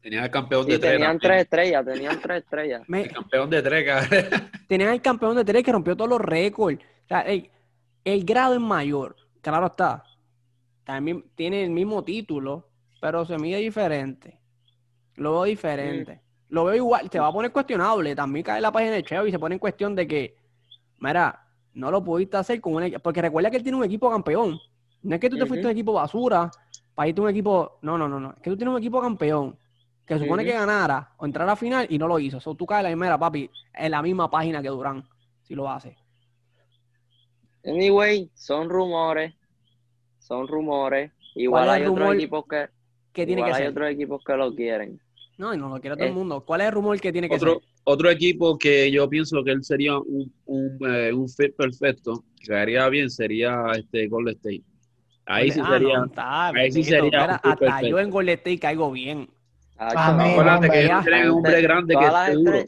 Tenía 0.00 0.24
el 0.24 0.30
campeón 0.32 0.64
Sí, 0.64 0.72
de 0.72 0.78
tres. 0.80 0.92
tenían 0.94 1.18
tres 1.20 1.42
estrellas, 1.42 1.84
tenían 1.86 2.20
tres 2.20 2.42
estrellas. 2.42 2.82
Me- 2.88 3.02
El 3.02 3.12
campeón 3.12 3.48
de 3.50 3.62
tres, 3.62 3.84
cabrón. 3.86 4.50
tenían 4.68 4.92
el 4.92 5.00
campeón 5.00 5.36
de 5.36 5.44
tres 5.44 5.62
que 5.62 5.70
rompió 5.72 5.96
todos 5.96 6.10
los 6.10 6.20
récords. 6.20 6.80
O 7.04 7.08
sea, 7.08 7.20
el, 7.20 7.48
el 8.04 8.24
grado 8.24 8.54
es 8.54 8.60
mayor, 8.60 9.14
claro 9.40 9.66
está. 9.66 10.02
También 10.84 11.24
tiene 11.34 11.62
el 11.64 11.70
mismo 11.70 12.02
título, 12.02 12.68
pero 13.00 13.24
se 13.24 13.38
mide 13.38 13.58
diferente. 13.58 14.40
Lo 15.16 15.32
veo 15.32 15.44
diferente. 15.44 16.20
Lo 16.48 16.64
veo 16.64 16.74
igual, 16.74 17.08
te 17.08 17.18
va 17.18 17.28
a 17.28 17.32
poner 17.32 17.52
cuestionable. 17.52 18.14
También 18.14 18.44
cae 18.44 18.60
la 18.60 18.72
página 18.72 18.92
de 18.92 19.02
Cheo 19.02 19.26
y 19.26 19.30
se 19.30 19.38
pone 19.38 19.54
en 19.54 19.58
cuestión 19.58 19.94
de 19.94 20.06
que, 20.06 20.36
mira, 20.98 21.46
no 21.74 21.90
lo 21.90 22.02
pudiste 22.02 22.36
hacer 22.36 22.60
con 22.60 22.74
un 22.74 22.82
equipo. 22.84 23.02
Porque 23.02 23.22
recuerda 23.22 23.50
que 23.50 23.56
él 23.56 23.62
tiene 23.62 23.78
un 23.78 23.84
equipo 23.84 24.10
campeón. 24.10 24.58
No 25.02 25.14
es 25.14 25.20
que 25.20 25.30
tú 25.30 25.36
te 25.36 25.46
fuiste 25.46 25.66
a 25.66 25.70
un 25.70 25.72
equipo 25.72 25.92
basura 25.92 26.50
para 26.94 27.08
irte 27.08 27.20
a 27.20 27.24
un 27.24 27.30
equipo. 27.30 27.78
No, 27.82 27.96
no, 27.96 28.08
no, 28.08 28.20
no. 28.20 28.30
Es 28.30 28.42
que 28.42 28.50
tú 28.50 28.56
tienes 28.56 28.72
un 28.72 28.78
equipo 28.78 29.00
campeón 29.00 29.58
que 30.06 30.14
se 30.14 30.24
supone 30.24 30.44
que 30.44 30.52
ganara 30.52 31.14
o 31.16 31.26
entrara 31.26 31.52
a 31.52 31.56
final 31.56 31.86
y 31.88 31.98
no 31.98 32.06
lo 32.06 32.18
hizo. 32.18 32.40
So, 32.40 32.54
tú 32.54 32.66
caes 32.66 32.80
en 32.80 32.84
la 32.84 32.90
primera, 32.90 33.18
papi, 33.18 33.50
en 33.74 33.90
la 33.90 34.02
misma 34.02 34.30
página 34.30 34.60
que 34.60 34.68
Durán, 34.68 35.08
si 35.42 35.54
lo 35.54 35.68
hace. 35.70 35.96
Anyway, 37.64 38.30
son 38.34 38.68
rumores, 38.68 39.34
son 40.22 40.46
rumores. 40.48 41.12
Igual 41.34 41.64
¿Cuál 41.64 41.68
es 41.68 41.74
hay 41.74 41.82
otros 41.88 41.98
rumor 41.98 42.16
equipos 42.16 42.44
que, 42.48 42.66
¿Qué 43.12 43.26
tiene 43.26 43.40
igual 43.40 43.52
que 43.52 43.56
hay 43.56 43.62
ser? 43.64 43.70
otros 43.70 43.90
equipos 43.90 44.24
que 44.24 44.36
lo 44.36 44.54
quieren. 44.54 45.00
No, 45.38 45.54
y 45.54 45.58
no 45.58 45.68
lo 45.70 45.80
quiere 45.80 45.96
todo 45.96 46.04
el 46.06 46.12
Eh. 46.12 46.14
mundo. 46.14 46.44
¿Cuál 46.44 46.60
es 46.60 46.66
el 46.68 46.72
rumor 46.74 47.00
que 47.00 47.10
tiene 47.12 47.28
que 47.28 47.34
Otro, 47.36 47.54
ser? 47.54 47.62
otro 47.84 48.10
equipo 48.10 48.58
que 48.58 48.90
yo 48.90 49.08
pienso 49.08 49.42
que 49.42 49.50
él 49.50 49.64
sería 49.64 49.98
un, 49.98 50.32
un, 50.46 50.78
eh, 50.88 51.12
un 51.12 51.28
fit 51.28 51.54
perfecto, 51.56 52.24
que 52.38 52.46
caería 52.48 52.88
bien, 52.88 53.10
sería 53.10 53.62
este 53.76 54.06
Golden 54.08 54.34
State. 54.36 54.62
Ahí 55.24 55.50
sí 55.50 55.60
Ah, 55.62 55.68
sería. 55.72 55.98
no, 55.98 56.06
está, 56.06 56.48
ahí 56.48 56.72
sí 56.72 56.84
sería 56.84 57.24
hasta 57.24 57.56
perfecto. 57.56 57.86
yo 57.88 57.98
en 57.98 58.10
Golden 58.10 58.34
State 58.34 58.58
caigo 58.58 58.90
bien. 58.92 59.28
Acuérdate 59.76 60.68
que 60.70 60.90
tienen 61.02 61.30
un 61.30 61.36
hombre 61.38 61.60
grande 61.62 61.94
que 61.96 62.06
es 62.06 62.12
seguro. 62.26 62.64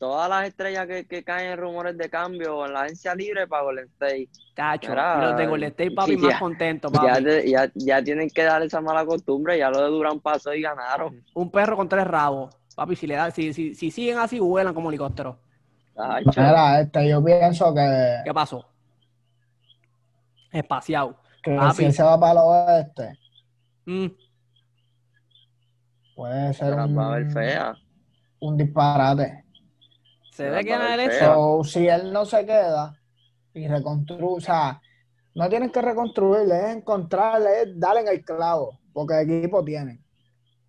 Todas 0.00 0.30
las 0.30 0.48
estrellas 0.48 0.86
que, 0.86 1.06
que 1.06 1.22
caen 1.22 1.52
en 1.52 1.58
rumores 1.58 1.96
de 1.96 2.08
cambio 2.08 2.64
en 2.66 2.72
la 2.72 2.80
agencia 2.84 3.14
libre 3.14 3.46
para 3.46 3.64
Golden 3.64 3.84
State, 3.88 4.30
Tacho, 4.56 4.92
y 4.92 5.20
los 5.20 5.36
de 5.36 5.46
Golden 5.46 5.68
State, 5.68 5.90
papi, 5.90 6.16
ya- 6.16 6.28
más 6.30 6.38
contentos, 6.40 6.90
ya, 6.92 7.00
papi. 7.00 7.22
de- 7.24 7.50
ya, 7.50 7.70
ya 7.74 8.02
tienen 8.02 8.30
que 8.30 8.42
dar 8.42 8.62
esa 8.62 8.80
mala 8.80 9.04
costumbre. 9.04 9.58
Ya 9.58 9.68
lo 9.70 9.78
de 9.82 9.88
Durán 9.90 10.18
pasó 10.18 10.54
y 10.54 10.62
ganaron. 10.62 11.22
Un 11.34 11.50
perro 11.50 11.76
con 11.76 11.86
tres 11.88 12.06
rabos. 12.06 12.56
Papi, 12.74 12.96
si 12.96 13.06
le 13.06 13.14
da, 13.14 13.30
si, 13.30 13.52
si, 13.52 13.74
si 13.74 13.90
siguen 13.90 14.18
así, 14.18 14.40
vuelan 14.40 14.72
como. 14.72 14.90
Tacho. 14.90 15.38
Mira, 15.94 16.80
este, 16.80 17.06
yo 17.08 17.22
pienso 17.22 17.74
que, 17.74 18.16
¿Qué 18.24 18.32
pasó? 18.32 18.66
Espaciado. 20.50 21.16
que 21.42 21.54
Papi. 21.56 21.76
si 21.76 21.92
se 21.92 22.02
va 22.02 22.18
para 22.18 22.32
el 22.32 22.38
oeste, 22.38 23.18
Mm, 23.86 24.06
puede 26.14 26.52
Se 26.54 26.60
ser 26.64 26.74
un, 26.74 27.30
fea. 27.32 27.74
un 28.40 28.56
disparate. 28.56 29.44
Se 30.40 30.50
ve 30.50 30.64
que. 30.64 31.18
So, 31.18 31.62
si 31.64 31.86
él 31.86 32.12
no 32.12 32.24
se 32.24 32.46
queda 32.46 32.98
y 33.52 33.68
reconstruye, 33.68 34.24
o 34.24 34.40
sea, 34.40 34.80
no 35.34 35.48
tienes 35.48 35.70
que 35.70 35.82
reconstruirle, 35.82 36.56
es 36.56 36.76
encontrarle, 36.76 37.62
es 37.62 37.78
darle 37.78 38.00
en 38.02 38.08
el 38.08 38.24
clavo, 38.24 38.78
porque 38.92 39.20
el 39.20 39.30
equipo 39.30 39.62
tiene. 39.64 40.00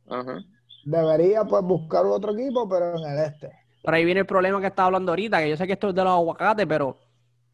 Ajá. 0.10 0.40
Debería 0.84 1.46
pues 1.46 1.64
buscar 1.64 2.06
otro 2.06 2.34
equipo, 2.34 2.68
pero 2.68 2.98
en 2.98 3.12
el 3.12 3.20
este. 3.26 3.50
Pero 3.84 3.96
ahí 3.96 4.04
viene 4.04 4.22
el 4.22 4.26
problema 4.26 4.60
que 4.60 4.68
estaba 4.68 4.88
hablando 4.88 5.12
ahorita, 5.12 5.40
que 5.40 5.50
yo 5.50 5.58
sé 5.58 5.66
que 5.66 5.74
esto 5.74 5.90
es 5.90 5.96
de 5.96 6.04
los 6.04 6.14
aguacates, 6.14 6.66
pero, 6.68 6.98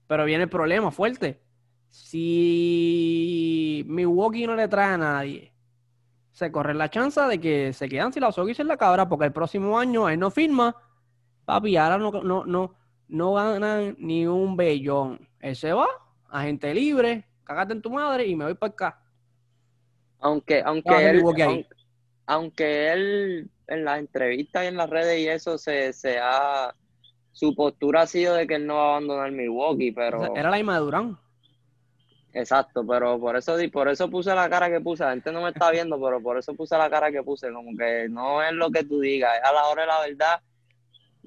pero 0.08 0.26
viene 0.26 0.46
el 0.46 0.50
problema 0.50 0.92
fuerte. 0.92 1.42
Si 1.90 3.86
Milwaukee 3.88 4.48
no 4.48 4.56
le 4.56 4.68
trae 4.68 4.94
a 4.94 4.98
nadie, 4.98 5.54
se 6.32 6.52
corre 6.52 6.74
la 6.74 6.90
chance 6.90 7.22
de 7.22 7.40
que 7.40 7.74
se 7.74 7.88
quedan 7.88 8.12
sin 8.12 8.22
la 8.22 8.30
y 8.30 8.54
sin 8.54 8.68
la 8.68 8.78
cabra, 8.78 9.08
porque 9.08 9.26
el 9.26 9.34
próximo 9.34 9.78
año 9.78 10.10
él 10.10 10.20
no 10.20 10.32
firma, 10.32 10.76
papi, 11.48 11.78
ahora 11.78 11.98
no, 11.98 12.12
no, 12.24 12.46
no, 12.46 12.76
no 13.08 13.34
ganan 13.34 13.96
ni 14.00 14.28
un 14.28 14.56
bellón. 14.58 15.28
Él 15.40 15.56
se 15.56 15.74
va, 15.74 15.88
agente 16.30 16.74
libre, 16.74 17.26
cágate 17.46 17.74
en 17.74 17.82
tu 17.82 17.90
madre 17.92 18.28
y 18.28 18.36
me 18.36 18.46
voy 18.46 18.56
para 18.56 18.72
acá. 18.74 19.02
Aunque, 20.20 20.64
¿Qué 20.84 20.90
va 20.92 20.98
a 20.98 21.02
aunque 21.02 21.10
él, 21.10 21.20
aunque, 21.44 21.68
aunque 22.28 22.92
él 22.94 23.50
en 23.68 23.86
las 23.86 24.00
entrevistas 24.00 24.64
y 24.64 24.68
en 24.68 24.78
las 24.78 24.90
redes 24.90 25.20
y 25.20 25.28
eso 25.28 25.58
se, 25.58 25.94
se 25.94 26.20
ha 26.20 26.74
su 27.32 27.56
postura 27.56 28.02
ha 28.02 28.08
sido 28.08 28.36
de 28.36 28.48
que 28.48 28.56
él 28.56 28.66
no 28.68 28.76
va 28.76 28.84
a 28.86 28.90
abandonar 28.98 29.32
Milwaukee, 29.32 29.92
pero 29.92 30.18
O 30.20 30.26
sea, 30.34 30.42
era 30.42 30.50
la 30.50 30.58
misma 30.58 30.76
de 30.76 30.80
Durán. 30.82 31.20
exacto, 32.34 32.86
pero 32.86 33.20
por 33.20 33.36
eso 33.36 33.58
di- 33.58 33.70
por 33.70 33.88
eso 33.90 34.10
puse 34.10 34.34
la 34.36 34.50
cara 34.50 34.70
que 34.70 34.82
puse, 34.82 35.04
la 35.04 35.12
gente 35.12 35.32
no 35.32 35.42
me 35.42 35.50
está 35.50 35.72
viendo, 35.72 36.00
pero 36.02 36.22
por 36.22 36.38
eso 36.38 36.54
puse 36.56 36.78
la 36.78 36.90
cara 36.90 37.12
que 37.12 37.24
puse, 37.24 37.52
como 37.52 37.76
que 37.78 38.08
no 38.10 38.42
es 38.44 38.54
lo 38.54 38.72
que 38.72 38.84
tú 38.84 39.00
digas, 39.00 39.32
es 39.38 39.44
a 39.50 39.54
la 39.54 39.68
hora 39.68 39.82
de 39.84 39.88
la 39.88 40.00
verdad 40.02 40.42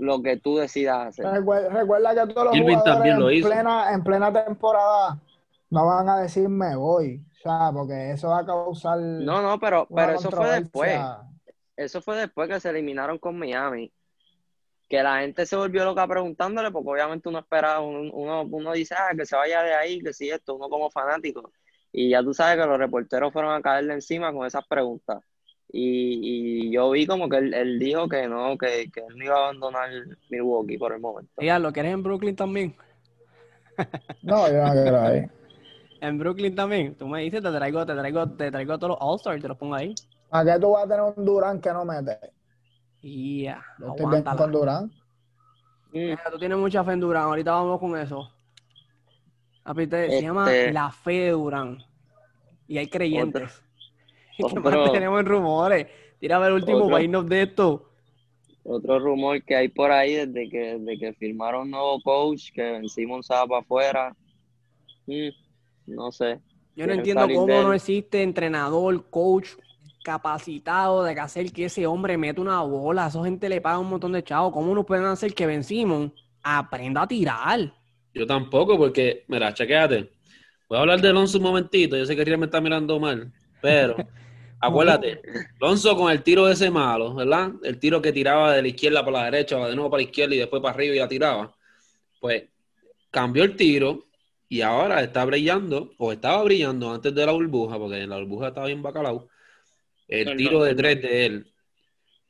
lo 0.01 0.23
que 0.23 0.39
tú 0.39 0.57
decidas 0.57 1.09
hacer. 1.09 1.27
Recuerda, 1.27 1.69
recuerda 1.69 2.15
que 2.15 2.33
todos 2.33 2.47
los 2.47 2.57
Irving 2.57 2.79
jugadores 2.79 2.95
también 2.95 3.21
lo 3.21 3.31
en, 3.31 3.37
hizo. 3.37 3.49
plena, 3.49 3.93
en 3.93 4.03
plena 4.03 4.33
temporada 4.33 5.21
no 5.71 5.87
van 5.87 6.09
a 6.09 6.21
decir 6.21 6.49
me 6.49 6.75
voy, 6.75 7.23
o 7.33 7.43
sea, 7.43 7.71
porque 7.73 8.13
eso 8.13 8.29
va 8.29 8.41
a 8.41 8.47
causar 8.47 8.99
No, 8.99 9.41
no, 9.41 9.59
pero, 9.59 9.87
pero 9.95 10.15
eso 10.15 10.31
fue 10.31 10.61
después. 10.61 11.01
Eso 11.77 12.03
fue 12.03 12.17
después 12.17 12.49
que 12.49 12.61
se 12.61 12.71
eliminaron 12.71 13.19
con 13.19 13.39
Miami. 13.39 13.93
Que 14.89 15.03
la 15.03 15.21
gente 15.21 15.47
se 15.47 15.55
volvió 15.55 15.85
loca 15.85 16.07
preguntándole, 16.07 16.71
porque 16.73 16.91
obviamente 16.91 17.29
uno 17.29 17.39
espera, 17.39 17.81
uno, 17.81 18.11
uno, 18.13 18.43
uno 18.43 18.73
dice, 18.73 18.97
ah, 18.99 19.15
que 19.17 19.25
se 19.25 19.37
vaya 19.37 19.63
de 19.63 19.75
ahí, 19.75 20.01
que 20.01 20.13
si 20.13 20.29
esto, 20.29 20.57
uno 20.57 20.69
como 20.69 20.91
fanático. 20.91 21.53
Y 21.93 22.11
ya 22.11 22.23
tú 22.23 22.35
sabes 22.35 22.61
que 22.61 22.69
los 22.69 22.79
reporteros 22.79 23.33
fueron 23.33 23.55
a 23.55 23.63
caerle 23.63 23.95
encima 23.95 24.33
con 24.33 24.47
esas 24.47 24.67
preguntas. 24.67 25.23
Y, 25.73 26.67
y 26.67 26.73
yo 26.73 26.91
vi 26.91 27.07
como 27.07 27.29
que 27.29 27.39
él, 27.39 27.55
él 27.55 27.79
dijo 27.79 28.09
que 28.09 28.27
no, 28.27 28.59
que, 28.59 28.91
que 28.93 29.01
él 29.01 29.17
no 29.17 29.25
iba 29.25 29.37
a 29.37 29.45
abandonar 29.45 29.89
Milwaukee 30.29 30.79
por 30.79 30.93
el 30.93 31.01
momento. 31.01 31.31
Ya, 31.41 31.59
lo 31.59 31.73
que 31.73 31.81
eres 31.81 31.93
en 31.95 32.03
Brooklyn 32.03 32.37
también. 32.37 32.75
No, 34.23 34.47
yo 34.49 34.63
no 34.67 34.73
quiero 34.73 35.01
ahí. 35.01 35.27
En 36.03 36.19
Brooklyn 36.19 36.55
también. 36.55 36.95
Tú 36.95 37.07
me 37.07 37.21
dices, 37.23 37.43
te 37.43 37.51
traigo, 37.51 37.85
te 37.85 37.95
traigo, 37.95 38.27
te 38.31 38.51
traigo 38.51 38.79
todos 38.79 38.91
los 38.91 38.99
All-Stars 39.01 39.39
y 39.39 39.43
te 39.43 39.49
los 39.49 39.59
pongo 39.59 39.75
ahí. 39.75 39.95
¿A 40.31 40.43
qué 40.45 40.59
tú 40.59 40.71
vas 40.71 40.85
a 40.85 40.89
tener 40.89 41.13
un 41.15 41.25
Durán 41.25 41.61
que 41.61 41.71
no 41.73 41.85
mete? 41.85 42.19
Ya, 43.03 43.63
Yo 43.79 43.95
estoy 43.95 44.23
con 44.37 44.53
Durán. 44.53 44.85
Mm, 44.87 44.91
Mira, 45.93 46.23
tú 46.31 46.39
tienes 46.39 46.57
mucha 46.57 46.83
fe 46.85 46.93
en 46.93 47.01
Durán. 47.01 47.25
Ahorita 47.25 47.53
vamos 47.53 47.79
con 47.81 47.99
eso. 47.99 48.31
Se 49.77 49.83
Este- 49.83 50.23
llama 50.23 50.51
La 50.73 50.91
Fe 50.91 51.13
de 51.13 51.31
Durán. 51.33 51.79
Y 52.67 52.79
hay 52.79 52.87
creyentes. 52.89 53.61
¿Qué 53.61 53.70
Otro- 54.47 54.81
más 54.83 54.93
tenemos 54.93 55.21
en 55.21 55.27
rumores? 55.27 55.87
Tírame 56.19 56.47
el 56.49 56.53
último 56.55 56.85
Otro- 56.85 57.01
irnos 57.01 57.29
de 57.29 57.43
esto. 57.43 57.87
Otro 58.63 58.99
rumor 58.99 59.43
que 59.43 59.57
hay 59.57 59.69
por 59.69 59.91
ahí 59.91 60.15
desde 60.15 60.49
que, 60.49 60.79
desde 60.79 60.99
que 60.99 61.13
firmaron 61.15 61.63
un 61.63 61.71
nuevo 61.71 62.01
coach, 62.03 62.51
que 62.53 62.63
Ben 62.63 62.89
se 62.89 63.07
para 63.07 63.59
afuera. 63.59 64.15
Mm, 65.07 65.29
no 65.87 66.13
sé. 66.13 66.41
Yo 66.77 66.87
no 66.87 66.93
entiendo 66.93 67.27
cómo 67.27 67.63
no 67.63 67.73
existe 67.73 68.23
entrenador, 68.23 69.09
coach 69.11 69.49
capacitado 70.03 71.05
de 71.05 71.15
que 71.15 71.21
hacer 71.21 71.53
que 71.53 71.67
ese 71.67 71.87
hombre 71.87 72.17
meta 72.17 72.41
una 72.41 72.63
bola. 72.63 73.07
A 73.07 73.09
esa 73.09 73.23
gente 73.25 73.49
le 73.49 73.61
paga 73.61 73.79
un 73.79 73.89
montón 73.89 74.13
de 74.13 74.23
chavos. 74.23 74.53
¿Cómo 74.53 74.75
no 74.75 74.85
pueden 74.85 75.05
hacer 75.05 75.35
que 75.35 75.47
Ben 75.47 75.65
Simmons 75.65 76.13
aprenda 76.43 77.03
a 77.03 77.09
tirar? 77.09 77.73
Yo 78.15 78.27
tampoco, 78.27 78.77
porque, 78.79 79.25
mira, 79.29 79.53
chequéate. 79.53 80.11
Voy 80.69 80.79
a 80.79 80.81
hablar 80.83 81.01
de 81.01 81.09
Alonso 81.09 81.39
un 81.39 81.45
momentito. 81.45 81.97
Yo 81.97 82.07
sé 82.07 82.15
que 82.17 82.25
Riel 82.25 82.39
me 82.39 82.47
está 82.47 82.61
mirando 82.61 82.99
mal, 82.99 83.33
pero 83.61 83.97
acuérdate, 84.61 85.21
Alonso 85.61 85.97
con 85.97 86.13
el 86.13 86.23
tiro 86.23 86.49
ese 86.49 86.71
malo, 86.71 87.15
¿verdad? 87.15 87.53
El 87.63 87.79
tiro 87.79 88.01
que 88.01 88.13
tiraba 88.13 88.53
de 88.55 88.63
la 88.63 88.69
izquierda 88.69 89.05
para 89.05 89.19
la 89.19 89.25
derecha, 89.31 89.57
de 89.67 89.75
nuevo 89.75 89.91
para 89.91 90.03
la 90.03 90.09
izquierda 90.09 90.35
y 90.35 90.39
después 90.39 90.63
para 90.63 90.75
arriba 90.75 90.95
y 90.95 90.99
la 90.99 91.09
tiraba. 91.09 91.55
Pues 92.21 92.45
cambió 93.11 93.45
el 93.45 93.57
tiro 93.57 94.07
y 94.49 94.63
ahora 94.63 95.01
está 95.03 95.25
brillando, 95.25 95.93
o 95.99 96.13
estaba 96.13 96.43
brillando 96.43 96.93
antes 96.93 97.15
de 97.15 97.25
la 97.25 97.33
burbuja, 97.33 97.79
porque 97.79 98.03
en 98.03 98.11
la 98.11 98.19
burbuja 98.19 98.49
estaba 98.49 98.67
bien 98.67 98.83
bacalao, 98.83 99.29
el 100.09 100.37
tiro 100.37 100.63
de 100.65 100.75
tres 100.75 101.01
de 101.03 101.27
él. 101.27 101.47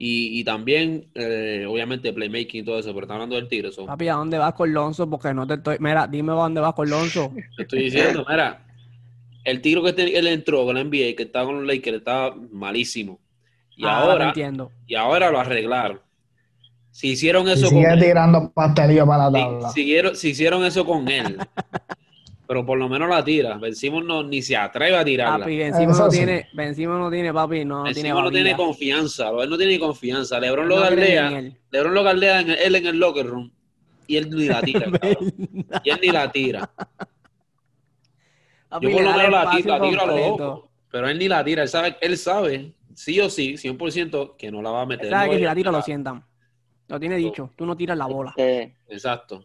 Y, 0.02 0.40
y 0.40 0.44
también, 0.44 1.10
eh, 1.14 1.66
obviamente, 1.68 2.12
playmaking 2.12 2.62
y 2.62 2.64
todo 2.64 2.78
eso, 2.78 2.88
pero 2.94 3.02
está 3.02 3.14
hablando 3.14 3.36
del 3.36 3.48
tiro. 3.48 3.70
so. 3.70 3.84
Papi, 3.84 4.08
¿a 4.08 4.14
dónde 4.14 4.38
vas 4.38 4.54
con 4.54 4.72
Lonzo? 4.72 5.08
Porque 5.10 5.34
no 5.34 5.46
te 5.46 5.54
estoy. 5.54 5.76
Mira, 5.78 6.06
dime 6.06 6.32
a 6.32 6.36
dónde 6.36 6.60
vas 6.60 6.72
con 6.72 6.88
Lonzo. 6.88 7.32
Te 7.54 7.64
estoy 7.64 7.84
diciendo, 7.84 8.24
mira, 8.26 8.66
el 9.44 9.61
tiro 9.61 9.83
que 9.83 9.92
te- 9.92 10.18
él 10.18 10.26
entró 10.26 10.64
con 10.64 10.74
la 10.74 10.81
NBA, 10.83 11.16
que 11.16 11.22
estaba 11.24 11.46
con 11.46 11.57
los 11.57 11.66
Lakers, 11.66 11.98
estaba 11.98 12.35
malísimo. 12.53 13.18
Y 13.76 13.85
Ahora 13.85 14.00
te 14.05 14.11
ahora, 14.12 14.29
entiendo. 14.29 14.72
y 14.87 14.94
ahora 14.94 15.31
lo 15.31 15.40
arreglaron. 15.40 16.00
Si 16.90 17.11
hicieron 17.12 17.46
Y 17.48 17.53
eso 17.53 17.66
con 17.68 17.76
sigue 17.79 17.92
él, 17.92 18.00
tirando 18.00 18.50
pastelillo 18.53 19.07
para 19.07 19.31
la 19.31 19.38
si, 19.38 19.44
tabla. 19.44 19.68
siguieron- 19.70 20.16
si 20.16 20.29
hicieron 20.31 20.64
eso 20.64 20.85
con 20.85 21.09
él, 21.09 21.38
pero 22.46 22.66
por 22.66 22.76
lo 22.79 22.88
menos 22.88 23.09
la 23.09 23.24
tira. 23.24 23.57
Vencimos 23.59 24.05
no, 24.05 24.22
ni 24.24 24.42
se 24.42 24.57
atreve 24.57 24.96
a 24.96 25.05
tirarla. 25.05 25.44
Papi, 25.44 25.61
Eso 25.62 25.87
no 25.87 26.11
sí. 26.11 26.16
tiene, 26.18 26.48
Ben 26.53 26.74
Simmons 26.74 26.98
no 26.98 27.11
tiene, 27.11 27.33
papi, 27.33 27.64
no, 27.64 27.85
tiene 27.85 28.00
Simmons 28.09 28.24
no 28.24 28.31
tiene 28.33 28.57
confianza, 28.57 29.31
él 29.40 29.48
no 29.48 29.57
tiene 29.57 29.79
confianza. 29.79 30.40
Lebron 30.40 30.68
lo 30.68 30.76
No 30.81 30.83
en 30.83 30.88
galdea, 30.96 31.38
él. 31.38 31.57
Lebron 31.70 31.94
lo 31.94 32.03
galdea 32.03 32.40
en 32.40 32.50
el- 32.50 32.59
él 32.59 32.74
en 32.74 32.87
el 32.87 32.98
locker 32.98 33.26
room 33.26 33.50
y 34.09 34.16
él 34.16 34.29
ni 34.31 34.46
la 34.46 34.61
tira. 34.61 34.81
cabrón. 35.00 35.33
y 35.85 35.90
él 35.90 35.98
ni 36.03 36.09
la 36.09 36.31
tira. 36.33 36.70
Yo 38.80 38.90
por 38.90 39.02
lo 39.02 39.12
menos 39.12 39.30
la 39.30 39.50
tiro, 39.50 39.78
la 39.78 39.80
tiro 39.88 40.02
a 40.02 40.06
lo 40.06 40.16
loco. 40.16 40.70
Pero 40.90 41.09
él 41.09 41.18
ni 41.18 41.28
la 41.28 41.44
tira. 41.44 41.62
Él 41.62 41.68
sabe, 41.68 41.96
él 42.00 42.16
sabe, 42.16 42.72
sí 42.94 43.20
o 43.20 43.30
sí, 43.30 43.54
100% 43.56 44.37
que 44.37 44.50
no 44.50 44.62
la 44.62 44.70
va 44.70 44.83
a 44.83 44.87
meter. 44.87 45.06
Él 45.06 45.11
sabe 45.12 45.30
que 45.30 45.38
si 45.38 45.44
la 45.44 45.54
tira 45.54 45.70
lo 45.72 45.83
sientan. 45.83 46.24
Lo 46.88 46.98
tiene 46.98 47.16
dicho. 47.16 47.50
Tú 47.56 47.66
no 47.66 47.76
tiras 47.76 47.96
la 47.96 48.06
bola. 48.06 48.30
Este, 48.37 48.74
Exacto. 48.88 49.44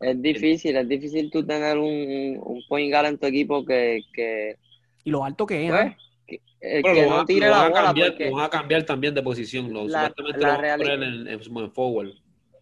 es 0.00 0.22
difícil, 0.22 0.76
es 0.76 0.88
difícil 0.88 1.30
tú 1.30 1.44
tener 1.44 1.76
un, 1.76 2.38
un, 2.42 2.62
point 2.68 2.90
guard 2.90 3.06
en 3.06 3.18
tu 3.18 3.26
equipo 3.26 3.64
que, 3.66 4.00
que, 4.14 4.56
Y 5.04 5.10
lo 5.10 5.22
alto 5.24 5.44
que 5.46 5.66
es. 5.66 5.70
pues, 5.70 5.86
¿eh? 5.86 5.96
que, 6.26 6.40
el 6.62 6.82
Pero 6.82 6.94
que 6.94 7.02
lo, 7.04 7.10
no 7.18 7.24
tire 7.26 7.50
la 7.50 7.68
bola 7.68 7.82
cambiar, 7.84 8.08
porque 8.12 8.30
lo 8.30 8.36
van 8.36 8.44
a 8.46 8.50
cambiar 8.50 8.82
también 8.84 9.14
de 9.14 9.22
posición. 9.22 9.70
Lo, 9.72 9.86
La- 9.86 10.08
supuestamente 10.08 10.40
la 10.40 10.48
lo 10.48 10.54
van 10.54 10.64
a 10.64 10.68
reali- 10.76 10.78
poner 10.82 11.02
en, 11.02 11.28
en- 11.28 11.58
en 11.58 11.72
forward. 11.72 12.10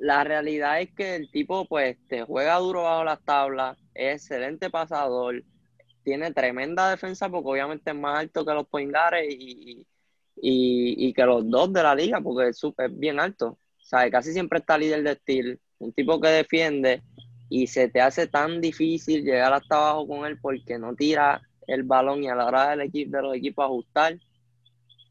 la 0.00 0.24
realidad 0.24 0.80
es 0.80 0.90
que 0.94 1.14
el 1.14 1.30
tipo 1.30 1.64
pues 1.66 1.96
te 2.08 2.22
juega 2.22 2.56
duro 2.58 2.82
bajo 2.82 3.04
las 3.04 3.20
tablas, 3.24 3.78
es 3.94 4.14
excelente 4.22 4.68
pasador, 4.70 5.44
tiene 6.08 6.32
tremenda 6.32 6.90
defensa 6.90 7.28
porque 7.28 7.50
obviamente 7.50 7.90
es 7.90 7.96
más 7.96 8.18
alto 8.20 8.44
que 8.44 8.54
los 8.54 8.66
point 8.66 8.90
guards 8.90 9.26
y, 9.28 9.86
y, 10.40 11.08
y 11.08 11.12
que 11.12 11.24
los 11.24 11.48
dos 11.48 11.72
de 11.72 11.82
la 11.82 11.94
liga 11.94 12.20
porque 12.20 12.48
es, 12.48 12.58
súper- 12.58 12.90
es 12.90 12.98
bien 12.98 13.20
alto. 13.20 13.58
¿Sabes? 13.80 14.10
Casi 14.12 14.32
siempre 14.32 14.58
está 14.58 14.76
líder 14.76 15.02
de 15.02 15.12
estilo, 15.12 15.56
un 15.78 15.92
tipo 15.92 16.20
que 16.20 16.28
defiende 16.28 17.02
y 17.48 17.66
se 17.66 17.88
te 17.88 18.00
hace 18.02 18.26
tan 18.26 18.60
difícil 18.60 19.22
llegar 19.24 19.52
hasta 19.54 19.76
abajo 19.76 20.06
con 20.06 20.26
él 20.26 20.38
porque 20.40 20.78
no 20.78 20.94
tira 20.94 21.40
el 21.66 21.82
balón 21.84 22.22
y 22.22 22.28
a 22.28 22.34
la 22.34 22.46
hora 22.46 22.70
del 22.70 22.82
equipo, 22.82 23.16
de 23.16 23.22
los 23.22 23.34
equipos 23.36 23.64
ajustar, 23.64 24.18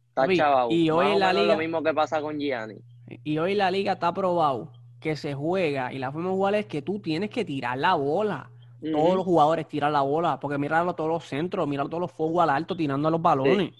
está 0.09 0.27
chavado. 0.35 0.71
y 0.71 0.89
hoy 0.89 1.05
o 1.07 1.13
en 1.13 1.19
la 1.19 1.33
liga- 1.33 1.53
lo 1.53 1.59
mismo 1.59 1.81
que 1.83 1.93
pasa 1.93 2.21
con 2.21 2.37
Gianni. 2.39 2.75
Y 3.23 3.37
hoy 3.37 3.55
la 3.55 3.71
liga 3.71 3.93
está 3.93 4.13
probado 4.13 4.71
que 4.99 5.15
se 5.15 5.33
juega 5.33 5.93
y 5.93 5.97
la 5.99 6.11
forma 6.11 6.29
de 6.29 6.35
jugar 6.35 6.55
es 6.55 6.65
que 6.67 6.81
tú 6.81 6.99
tienes 6.99 7.29
que 7.29 7.45
tirar 7.45 7.77
la 7.77 7.93
bola. 7.95 8.49
Todos 8.79 9.15
los 9.15 9.25
jugadores 9.25 9.67
tiran 9.67 9.93
la 9.93 10.01
bola, 10.01 10.39
porque 10.39 10.57
míralo 10.57 10.93
todos 10.93 11.09
los 11.09 11.25
centros, 11.25 11.67
míralo 11.67 11.89
todos 11.89 12.01
los 12.01 12.11
forward 12.11 12.49
alto 12.49 12.77
tirando 12.77 13.09
los 13.09 13.21
balones. 13.21 13.73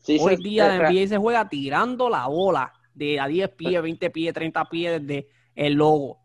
Sí, 0.00 0.18
Hoy 0.20 0.36
día 0.36 0.74
en 0.74 0.82
NBA 0.82 1.06
se 1.06 1.16
juega 1.16 1.48
tirando 1.48 2.10
la 2.10 2.26
bola 2.26 2.72
de 2.92 3.18
a 3.18 3.26
10 3.26 3.50
pies, 3.50 3.80
20 3.80 4.10
pies, 4.10 4.34
30 4.34 4.64
pies 4.68 5.06
desde 5.06 5.28
el 5.54 5.74
logo. 5.74 6.18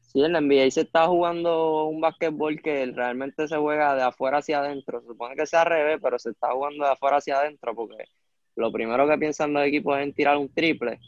Sí, 0.00 0.20
en 0.24 0.32
la 0.32 0.40
NBA 0.40 0.70
se 0.72 0.80
está 0.80 1.06
jugando 1.06 1.84
un 1.84 2.00
básquetbol 2.00 2.60
que 2.60 2.86
realmente 2.86 3.46
se 3.46 3.56
juega 3.56 3.94
de 3.94 4.02
afuera 4.02 4.38
hacia 4.38 4.58
adentro. 4.58 5.00
Se 5.02 5.06
supone 5.06 5.36
que 5.36 5.46
sea 5.46 5.62
al 5.62 5.68
revés, 5.68 6.00
pero 6.02 6.18
se 6.18 6.30
está 6.30 6.50
jugando 6.50 6.84
de 6.84 6.90
afuera 6.90 7.18
hacia 7.18 7.38
adentro 7.38 7.74
porque 7.76 8.06
lo 8.56 8.72
primero 8.72 9.08
que 9.08 9.18
piensan 9.18 9.52
los 9.52 9.64
equipos 9.64 9.98
es 9.98 10.04
en 10.04 10.12
tirar 10.12 10.36
un 10.36 10.52
triple. 10.52 10.98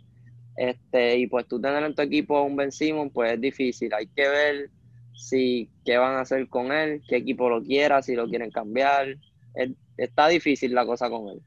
Este, 0.56 1.16
y 1.16 1.26
pues 1.26 1.48
tú 1.48 1.60
tener 1.60 1.82
en 1.82 1.94
tu 1.94 2.02
equipo 2.02 2.42
un 2.42 2.54
Ben 2.54 2.70
Simmons, 2.70 3.10
pues 3.12 3.32
es 3.32 3.40
difícil. 3.40 3.92
Hay 3.92 4.06
que 4.06 4.28
ver 4.28 4.70
si 5.14 5.70
qué 5.84 5.96
van 5.98 6.16
a 6.16 6.20
hacer 6.20 6.48
con 6.48 6.72
él, 6.72 7.02
qué 7.08 7.16
equipo 7.16 7.48
lo 7.48 7.62
quiera, 7.62 8.02
si 8.02 8.14
lo 8.14 8.26
quieren 8.28 8.50
cambiar. 8.50 9.08
Es- 9.54 9.72
está 9.96 10.28
difícil 10.28 10.74
la 10.74 10.86
cosa 10.86 11.10
con 11.10 11.28
él. 11.28 11.42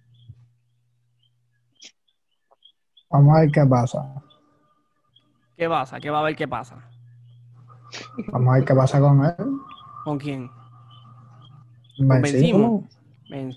Vamos 3.09 3.37
a 3.37 3.41
ver 3.41 3.51
qué 3.51 3.65
pasa. 3.65 4.23
¿Qué 5.57 5.69
pasa? 5.69 5.99
¿Qué 5.99 6.09
va 6.09 6.19
a 6.19 6.23
ver 6.23 6.35
qué 6.35 6.47
pasa? 6.47 6.89
Vamos 8.27 8.49
a 8.53 8.57
ver 8.57 8.65
qué 8.65 8.75
pasa 8.75 8.99
con 8.99 9.23
él. 9.23 9.33
¿Con 10.03 10.19
quién? 10.19 10.49
Ben. 11.97 12.21
Ben, 13.27 13.55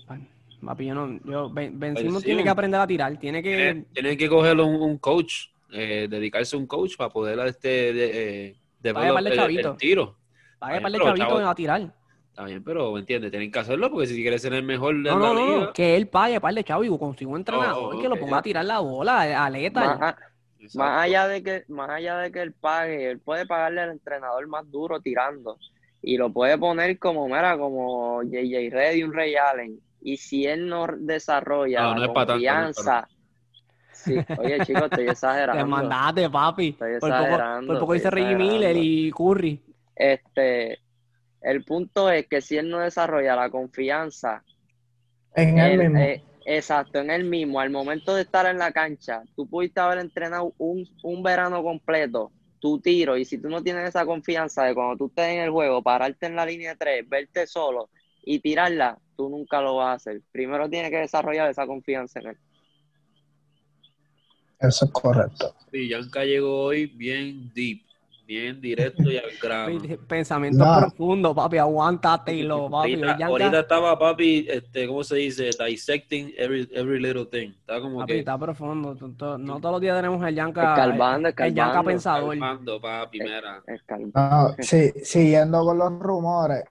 papi, 0.65 0.85
yo 0.85 0.95
no, 0.95 1.19
yo, 1.23 1.49
ben, 1.51 1.79
tiene 2.23 2.43
que 2.43 2.49
aprender 2.49 2.81
a 2.81 2.87
tirar, 2.87 3.17
tiene 3.17 3.43
que... 3.43 3.85
Tienen 3.93 4.17
que 4.17 4.27
cogerlo 4.27 4.65
un, 4.65 4.81
un 4.81 4.97
coach, 4.97 5.47
eh, 5.71 6.07
dedicarse 6.09 6.55
a 6.55 6.59
un 6.59 6.65
coach 6.65 6.97
para 6.97 7.09
poder 7.11 7.39
este, 7.47 7.93
de, 7.93 8.47
eh, 8.47 8.58
develop 8.81 9.13
par 9.13 9.23
de 9.23 9.29
el, 9.29 9.33
el 9.33 9.39
chavitos. 9.39 9.77
tiro. 9.77 10.15
Pague 10.59 10.81
para 10.81 10.95
el 10.95 11.01
chavito 11.01 11.25
chavo, 11.27 11.47
a 11.49 11.55
tirar. 11.55 11.93
Está 12.29 12.43
bien, 12.45 12.63
pero 12.63 12.91
¿me 12.93 12.99
entiendes? 13.01 13.31
Tienen 13.31 13.51
que 13.51 13.59
hacerlo 13.59 13.89
porque 13.91 14.07
si 14.07 14.21
quieres 14.21 14.41
ser 14.41 14.53
el 14.53 14.63
mejor 14.63 14.95
de 14.95 15.09
No, 15.09 15.19
la 15.19 15.27
no, 15.27 15.33
no, 15.33 15.45
liga. 15.45 15.59
no, 15.67 15.73
que 15.73 15.95
él 15.95 16.07
pague 16.07 16.39
para 16.39 16.57
el 16.57 16.63
chavo 16.65 16.83
y 16.83 16.97
consiga 16.97 17.31
un 17.31 17.37
entrenador 17.37 17.95
Oh, 17.95 17.99
que 17.99 18.07
lo 18.09 18.17
ponga 18.17 18.37
a 18.37 18.41
tirar 18.41 18.65
la 18.65 18.79
bola, 18.79 19.45
aleta. 19.45 20.15
Más, 20.75 21.03
allá 21.03 21.27
de 21.27 21.41
que, 21.41 21.63
más 21.69 21.89
allá 21.89 22.17
de 22.17 22.31
que 22.31 22.41
él 22.41 22.53
pague, 22.53 23.11
él 23.11 23.19
puede 23.19 23.45
pagarle 23.45 23.81
al 23.81 23.91
entrenador 23.91 24.45
más 24.47 24.69
duro 24.69 24.99
tirando. 24.99 25.57
Y 26.01 26.17
lo 26.17 26.31
puede 26.31 26.57
poner 26.57 26.97
como, 26.99 27.25
mira, 27.27 27.57
como 27.57 28.21
JJ 28.23 28.69
Reddy, 28.69 29.03
un 29.03 29.13
Ray 29.13 29.35
Allen. 29.35 29.79
Y 30.01 30.17
si 30.17 30.45
él 30.45 30.67
no 30.67 30.87
desarrolla 30.97 31.81
No, 31.81 31.95
no 31.95 32.01
la 32.01 32.13
confianza. 32.13 33.07
Sí, 34.09 34.25
oye, 34.35 34.61
chicos, 34.61 34.87
estoy 34.87 35.07
Te 35.51 35.63
exagerando. 35.63 35.65
mandaste, 35.65 36.29
papi. 36.29 36.77
Estoy 36.77 36.93
Por 36.99 37.15
poco, 37.15 37.35
exagerando, 37.35 37.63
por 37.65 37.77
poco 37.77 37.93
dice 37.93 38.09
estoy 38.09 38.11
Reggie 38.11 38.35
Miller 38.35 38.75
y 38.77 39.11
Curry. 39.11 39.61
Este, 39.95 40.79
el 41.41 41.65
punto 41.65 42.09
es 42.11 42.27
que 42.27 42.41
si 42.41 42.57
él 42.57 42.69
no 42.69 42.79
desarrolla 42.79 43.35
la 43.35 43.49
confianza, 43.51 44.45
En 45.33 45.57
él 45.57 45.73
él, 45.73 45.73
mismo. 45.73 46.11
eh, 46.11 46.23
exacto, 46.45 46.99
en 46.99 47.11
él 47.11 47.23
mismo, 47.25 47.59
al 47.59 47.69
momento 47.69 48.15
de 48.15 48.23
estar 48.23 48.45
en 48.47 48.57
la 48.57 48.71
cancha, 48.71 49.23
tú 49.35 49.47
pudiste 49.49 49.79
haber 49.79 49.99
entrenado 49.99 50.53
un, 50.57 50.85
un 51.03 51.23
verano 51.23 51.63
completo, 51.63 52.33
tu 52.59 52.79
tiro, 52.81 53.17
y 53.17 53.25
si 53.25 53.39
tú 53.41 53.49
no 53.49 53.63
tienes 53.63 53.87
esa 53.89 54.05
confianza 54.05 54.63
de 54.65 54.75
cuando 54.75 54.97
tú 54.97 55.07
estés 55.07 55.27
en 55.35 55.41
el 55.41 55.49
juego, 55.51 55.81
pararte 55.83 56.25
en 56.27 56.35
la 56.35 56.45
línea 56.45 56.71
de 56.71 56.77
tres, 56.77 57.09
verte 57.09 57.47
solo 57.47 57.89
y 58.21 58.39
tirarla, 58.39 58.99
tú 59.15 59.29
nunca 59.29 59.61
lo 59.61 59.75
vas 59.77 59.87
a 59.89 59.93
hacer. 59.93 60.21
Primero 60.31 60.69
tienes 60.69 60.91
que 60.91 60.97
desarrollar 60.97 61.49
esa 61.49 61.65
confianza 61.67 62.19
en 62.19 62.27
él. 62.27 62.37
Eso 64.59 64.85
es 64.85 64.91
correcto. 64.91 65.55
Yanka 65.71 66.23
llegó 66.25 66.63
hoy 66.65 66.87
bien 66.87 67.51
deep, 67.53 67.81
bien 68.27 68.59
directo 68.59 69.03
y 69.03 69.17
al 69.17 69.23
grano. 69.41 69.79
Pensamiento 70.07 70.65
No. 70.65 70.79
profundo, 70.79 71.33
papi. 71.33 71.57
Aguántatelo, 71.57 72.69
papi. 72.69 72.93
Ahorita, 72.95 73.17
Yanka- 73.17 73.25
ahorita 73.27 73.59
estaba 73.61 73.97
papi, 73.97 74.45
este, 74.49 74.87
¿cómo 74.87 75.03
se 75.03 75.15
dice? 75.15 75.49
Dissecting 75.65 76.33
every, 76.37 76.67
every 76.73 76.99
little 76.99 77.25
thing. 77.25 77.51
Estaba 77.51 77.81
como 77.81 77.99
papi, 77.99 78.13
que 78.13 78.19
está 78.19 78.37
profundo. 78.37 78.95
No 79.37 79.59
todos 79.61 79.71
los 79.73 79.81
días 79.81 79.95
tenemos 79.97 80.25
el 80.27 80.35
Yanka. 80.35 80.61
Escarbando, 80.73 81.29
el 81.29 81.53
Yanka 81.53 81.83
pensador. 81.83 82.29
calmando, 82.29 82.81
papi, 82.81 83.19
mira. 83.19 83.63
No, 84.13 84.55
sí, 84.59 84.91
siguiendo 85.03 85.63
con 85.63 85.77
los 85.77 85.91
rumores, 85.99 86.63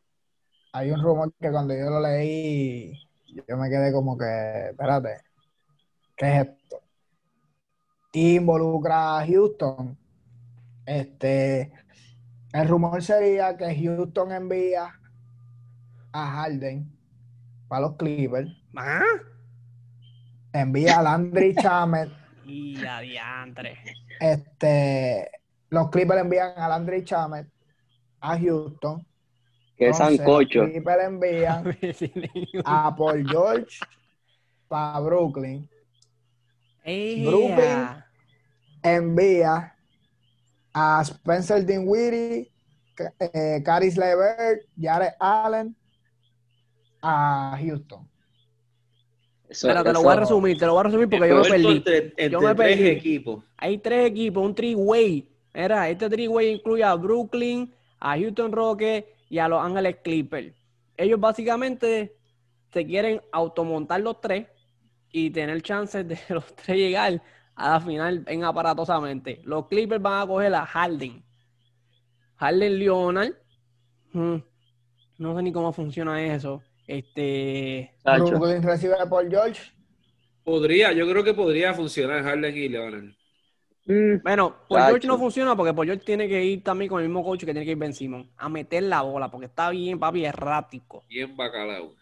hay 0.73 0.91
un 0.91 1.01
rumor 1.03 1.33
que 1.41 1.51
cuando 1.51 1.75
yo 1.75 1.89
lo 1.89 2.01
leí, 2.01 2.93
yo 3.49 3.57
me 3.57 3.71
quedé 3.71 3.93
como 3.93 4.19
que, 4.19 4.69
espérate, 4.71 5.23
¿qué 6.17 6.27
es 6.27 6.47
esto? 6.49 6.81
Involucra 8.13 9.19
a 9.19 9.27
Houston. 9.27 9.97
Este, 10.87 11.71
el 12.53 12.69
rumor 12.69 13.03
sería 13.03 13.57
que 13.57 13.75
Houston 13.83 14.33
envía 14.33 14.99
a 16.13 16.27
Harden 16.27 16.91
para 17.69 17.83
los 17.83 17.97
Clippers, 17.97 18.49
¿Ah? 18.75 19.03
envía 20.55 20.99
a 20.99 21.03
Landry 21.03 21.53
Shamet, 21.63 22.11
Y 22.47 22.83
a 22.87 23.01
diantre. 23.01 23.77
este, 24.21 25.31
los 25.69 25.91
Clippers 25.91 26.23
envían 26.23 26.53
a 26.57 26.69
Landry 26.69 27.03
Shamet 27.03 27.47
a 28.21 28.39
Houston. 28.39 29.07
Entonces, 29.77 30.17
sancocho. 30.17 30.63
Los 30.63 30.71
Clippers 30.71 31.05
envían 31.05 31.77
a 32.65 32.97
Paul 32.97 33.29
George 33.29 33.79
para 34.67 34.99
Brooklyn. 35.01 35.69
Brooklyn. 37.25 37.89
Envía 38.83 39.75
a 40.73 41.03
Spencer 41.03 41.65
Dinwiddie, 41.67 42.51
eh, 43.21 43.63
Caris 43.65 43.97
LeVert, 43.97 44.63
Jared 44.81 45.13
Allen 45.19 45.77
a 47.03 47.57
Houston. 47.61 48.09
Eso- 49.49 49.67
Espera, 49.69 49.83
te 49.83 49.93
lo 49.93 50.03
voy 50.03 50.13
a 50.13 50.17
resumir, 50.21 50.59
te 50.59 50.67
lo 50.67 50.73
voy 50.73 50.81
a 50.81 50.83
resumir 50.85 51.09
porque 51.09 51.29
yo 51.29 51.37
me 51.37 51.49
perdí. 51.49 51.67
entre, 51.69 51.97
entre 51.99 52.31
Yo 52.31 52.41
me 52.41 52.55
tres 52.55 52.77
perdí. 52.77 52.87
equipos. 52.91 53.45
Hay 53.57 53.79
tres 53.79 54.07
equipos, 54.11 54.45
un 54.45 54.55
three-way. 54.55 55.29
Era, 55.55 55.89
este 55.89 56.09
three-way 56.09 56.51
incluye 56.51 56.85
a 56.85 56.95
Brooklyn, 56.95 57.73
a 57.99 58.17
Houston 58.19 58.53
Rockets 58.53 59.07
y 59.31 59.39
a 59.39 59.49
Los 59.49 59.65
Ángeles 59.65 59.97
Clippers. 60.05 60.55
Ellos 60.97 61.19
básicamente 61.19 62.15
se 62.73 62.85
quieren 62.87 63.21
automontar 63.33 64.01
los 64.03 64.21
tres 64.21 64.47
y 65.13 65.31
tener 65.31 65.63
chances 65.63 66.07
de 66.09 66.19
los 66.31 66.55
tres 66.57 66.77
llegar 66.79 67.23
a 67.55 67.71
la 67.73 67.81
final 67.81 68.25
en 68.27 68.45
aparatosamente. 68.45 69.41
Los 69.45 69.67
Clippers 69.69 70.03
van 70.03 70.23
a 70.23 70.27
coger 70.27 70.55
a 70.55 70.67
Harden. 70.67 71.25
Harden 72.37 72.79
Leonard. 72.79 73.35
Hmm, 74.13 74.39
No 75.19 75.37
sé 75.37 75.43
ni 75.43 75.53
cómo 75.53 75.73
funciona 75.73 76.23
eso. 76.25 76.63
Este. 76.87 77.95
Brooklyn 78.05 78.63
recibe 78.63 78.95
a 79.01 79.09
Paul 79.09 79.29
George. 79.31 79.73
Podría, 80.43 80.93
yo 80.93 81.09
creo 81.09 81.23
que 81.23 81.33
podría 81.35 81.75
funcionar 81.75 82.25
Harden 82.25 82.57
y 82.57 82.69
Leonard. 82.69 83.15
Mm, 83.87 84.19
Bueno, 84.23 84.57
Tacho. 84.71 84.87
George 84.87 85.07
no 85.07 85.19
funciona 85.19 85.57
porque 85.57 85.73
por 85.75 85.87
George 85.87 86.05
tiene 86.05 86.29
que 86.29 86.45
ir 86.45 86.63
también 86.63 86.89
con 86.91 87.01
el 87.03 87.09
mismo 87.09 87.25
coach 87.25 87.41
que 87.41 87.47
tiene 87.47 87.65
que 87.65 87.73
ir 87.73 87.79
Ben 87.79 87.95
Simon 87.95 88.31
a 88.37 88.49
meter 88.49 88.83
la 88.85 89.03
bola 89.03 89.31
porque 89.31 89.47
está 89.47 89.71
bien, 89.71 89.99
papi, 89.99 90.25
errático. 90.25 91.07
Bien 91.09 91.37
bacalao. 91.37 91.95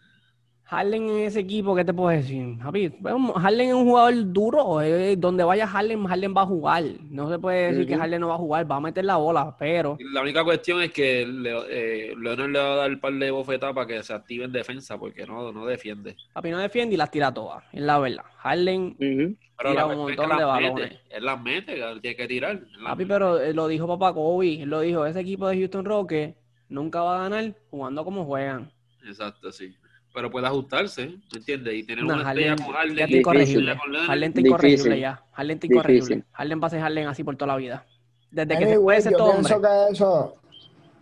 Harden 0.69 1.09
en 1.09 1.19
ese 1.21 1.39
equipo, 1.41 1.77
¿qué 1.77 1.85
te 1.85 1.95
puedo 1.95 2.09
decir? 2.11 2.57
Bueno, 2.99 3.33
Harden 3.35 3.69
es 3.69 3.75
un 3.75 3.85
jugador 3.85 4.33
duro. 4.33 4.81
eh, 4.83 5.14
donde 5.17 5.45
vaya 5.45 5.64
Harden, 5.67 6.05
Harden 6.05 6.35
va 6.37 6.43
a 6.43 6.47
jugar. 6.47 6.83
No 7.09 7.31
se 7.31 7.39
puede 7.39 7.71
decir 7.73 7.87
que. 7.87 7.97
Harden 7.97 8.21
no 8.21 8.29
va 8.29 8.35
a 8.35 8.39
jugar, 8.39 8.69
va 8.71 8.77
a 8.77 8.81
meter 8.81 9.05
la 9.05 9.17
bola, 9.17 9.55
pero 9.57 9.97
La 10.12 10.23
única 10.23 10.43
cuestión 10.43 10.83
es 10.83 10.91
que 10.93 11.25
Leo- 11.25 11.67
eh, 11.69 12.14
Leonard 12.21 12.51
le 12.51 12.59
va 12.59 12.73
a 12.73 12.77
dar 12.77 12.91
un 12.91 12.99
par 13.01 13.12
de 13.12 13.31
bofetadas 13.31 13.75
para 13.77 13.87
que 13.87 14.03
se 14.03 14.12
active 14.12 14.45
en 14.45 14.51
defensa, 14.53 14.99
porque 14.99 15.25
no, 15.25 15.53
no 15.53 15.67
defiende. 15.67 16.17
papi 16.33 16.51
no 16.51 16.59
defiende 16.59 16.95
y 16.95 16.99
las 16.99 17.12
tira 17.12 17.33
todas, 17.33 17.62
es 17.73 17.81
la 17.83 17.99
verdad. 18.01 18.25
Harden. 18.39 18.97
Pero 18.99 19.71
Tira 19.71 19.87
un 19.87 19.93
es 19.93 19.99
montón 19.99 20.31
que 20.31 20.37
de 20.37 20.45
balones. 20.45 20.91
mete. 20.91 21.01
Él 21.11 21.25
las 21.25 21.41
mete, 21.43 21.75
tiene 22.03 22.17
que 22.17 22.27
tirar. 22.27 22.61
Papi, 22.83 23.05
mete. 23.05 23.07
pero 23.07 23.41
eh, 23.41 23.55
lo 23.55 23.69
dijo 23.69 23.87
papá 23.87 24.12
Kobe, 24.12 24.62
él 24.62 24.69
lo 24.69 24.81
dijo, 24.81 25.07
ese 25.07 25.21
equipo 25.21 25.47
de 25.49 25.59
Houston 25.59 25.85
Rockets 25.85 26.37
nunca 26.69 27.03
va 27.03 27.17
a 27.25 27.29
ganar 27.29 27.55
jugando 27.71 28.05
como 28.05 28.25
juegan. 28.25 28.69
Exacto, 29.07 29.53
sí. 29.53 29.73
Pero 30.17 30.31
puede 30.31 30.47
ajustarse, 30.47 31.09
¿me 31.09 31.39
entiendes? 31.39 31.75
Y 31.75 31.83
tener 31.85 32.03
No, 32.05 32.14
una 32.14 32.23
estrella 32.31 32.57
Harden 32.57 32.64
con 32.64 32.75
ya 32.75 32.79
Harden. 32.79 32.99
está 32.99 33.03
y 33.03 33.05
Difícil. 33.05 33.19
incorregible. 33.21 33.77
con. 33.77 33.95
Harden 34.07 34.29
está 34.31 34.41
incorregible 34.41 34.77
Difícil. 34.95 35.01
ya. 35.03 35.23
Harden 35.33 35.55
está 35.57 35.67
incorregible. 35.67 36.25
Harden 36.33 36.61
va 36.62 36.67
a 36.67 36.71
ser 36.71 36.81
Harden 36.81 37.09
así 37.09 37.23
por 37.25 37.37
toda 37.37 37.53
la 37.53 37.57
vida. 37.59 37.87
Desde 38.31 38.59
que 38.59 38.67
se 38.67 38.81
puede 38.81 39.01
ser 39.03 39.12
yo 39.12 39.19
todo 39.19 39.27
hombre. 39.33 39.43
pienso 39.45 39.61
que 39.62 39.93
eso 39.93 40.35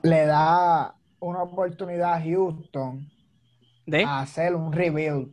le 0.03 0.27
da 0.27 0.95
una 1.21 1.43
oportunidad 1.45 2.15
a 2.15 2.21
Houston 2.23 3.09
De 3.87 4.05
a 4.05 4.21
hacer 4.21 4.55
un 4.57 4.73
rebuild, 4.73 5.33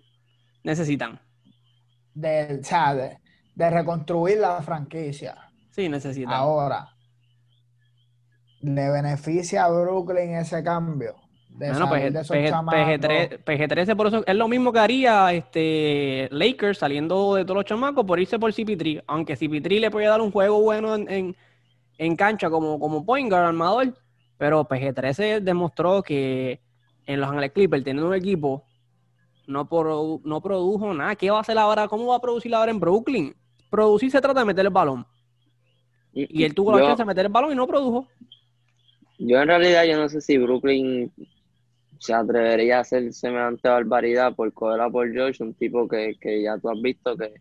necesitan. 0.63 1.19
de, 2.13 2.59
o 2.61 2.63
sea, 2.63 2.93
de, 2.93 3.17
de 3.55 3.69
reconstruir 3.71 4.37
la 4.37 4.61
franquicia. 4.61 5.35
Sí, 5.71 5.89
necesitan. 5.89 6.33
Ahora, 6.33 6.87
¿le 8.61 8.89
beneficia 8.91 9.65
a 9.65 9.69
Brooklyn 9.71 10.35
ese 10.35 10.63
cambio? 10.63 11.15
De 11.57 11.67
salir 11.87 12.13
PG, 12.13 12.25
PG? 12.33 12.53
PG3, 13.01 13.43
PG13 13.43 13.95
por 13.95 14.07
eso 14.07 14.23
es 14.25 14.35
lo 14.35 14.47
mismo 14.47 14.71
que 14.73 14.79
haría 14.79 15.31
este 15.33 16.27
Lakers 16.31 16.79
saliendo 16.79 17.35
de 17.35 17.43
todos 17.43 17.57
los 17.57 17.65
chamacos 17.65 18.05
por 18.05 18.19
irse 18.19 18.39
por 18.39 18.51
CP3, 18.51 19.03
aunque 19.07 19.35
CP3 19.37 19.79
le 19.79 19.91
puede 19.91 20.07
dar 20.07 20.21
un 20.21 20.31
juego 20.31 20.59
bueno 20.61 20.95
en, 20.95 21.09
en, 21.09 21.35
en 21.97 22.15
cancha 22.15 22.49
como, 22.49 22.79
como 22.79 23.05
point 23.05 23.29
guard, 23.29 23.45
armador, 23.45 23.93
pero 24.37 24.67
PG13 24.67 25.41
demostró 25.41 26.01
que 26.01 26.59
en 27.05 27.19
los 27.19 27.29
Ángeles 27.29 27.51
Clippers 27.51 27.83
teniendo 27.83 28.07
un 28.09 28.15
equipo 28.15 28.63
no, 29.45 29.67
produ- 29.67 30.21
no 30.23 30.41
produjo 30.41 30.93
nada. 30.93 31.15
¿Qué 31.15 31.29
va 31.29 31.37
a 31.37 31.41
hacer 31.41 31.57
ahora? 31.57 31.87
¿Cómo 31.87 32.07
va 32.07 32.15
a 32.15 32.21
producir 32.21 32.55
ahora 32.55 32.71
en 32.71 32.79
Brooklyn? 32.79 33.35
Producir 33.69 34.09
se 34.09 34.21
trata 34.21 34.39
de 34.39 34.45
meter 34.45 34.65
el 34.65 34.71
balón. 34.71 35.05
Y 36.13 36.43
él 36.43 36.55
tuvo 36.55 36.71
la 36.71 36.77
chance 36.87 37.01
de 37.03 37.07
meter 37.07 37.25
el 37.25 37.31
balón 37.31 37.51
y 37.51 37.55
no 37.55 37.67
produjo. 37.67 38.07
Yo 39.19 39.39
en 39.41 39.47
realidad 39.47 39.83
yo 39.85 39.97
no 39.97 40.09
sé 40.09 40.21
si 40.21 40.37
Brooklyn 40.37 41.11
se 42.01 42.15
atrevería 42.15 42.77
a 42.77 42.81
hacer 42.81 43.13
semejante 43.13 43.69
barbaridad 43.69 44.33
por 44.33 44.51
coger 44.53 44.81
a 44.81 44.89
Paul 44.89 45.13
George, 45.13 45.43
un 45.43 45.53
tipo 45.53 45.87
que, 45.87 46.15
que 46.19 46.41
ya 46.41 46.57
tú 46.57 46.71
has 46.71 46.81
visto 46.81 47.15
que, 47.15 47.31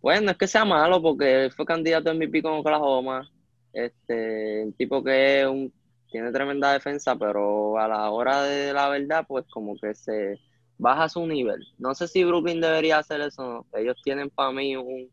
pues 0.00 0.22
no 0.22 0.30
es 0.30 0.36
que 0.36 0.46
sea 0.46 0.64
malo 0.64 1.02
porque 1.02 1.46
él 1.46 1.50
fue 1.50 1.66
candidato 1.66 2.08
a 2.08 2.14
MVP 2.14 2.42
con 2.42 2.52
Oklahoma, 2.52 3.28
este, 3.72 4.62
un 4.66 4.72
tipo 4.74 5.02
que 5.02 5.40
es 5.40 5.48
un, 5.48 5.72
tiene 6.08 6.30
tremenda 6.30 6.74
defensa, 6.74 7.16
pero 7.16 7.76
a 7.76 7.88
la 7.88 8.08
hora 8.10 8.44
de 8.44 8.72
la 8.72 8.88
verdad, 8.88 9.24
pues 9.26 9.44
como 9.50 9.74
que 9.76 9.96
se 9.96 10.38
baja 10.78 11.08
su 11.08 11.26
nivel. 11.26 11.66
No 11.76 11.92
sé 11.96 12.06
si 12.06 12.22
Brooklyn 12.22 12.60
debería 12.60 12.98
hacer 12.98 13.20
eso, 13.20 13.42
o 13.42 13.52
no. 13.52 13.66
Ellos 13.80 14.00
tienen 14.04 14.30
para 14.30 14.52
mí 14.52 14.76
un, 14.76 15.10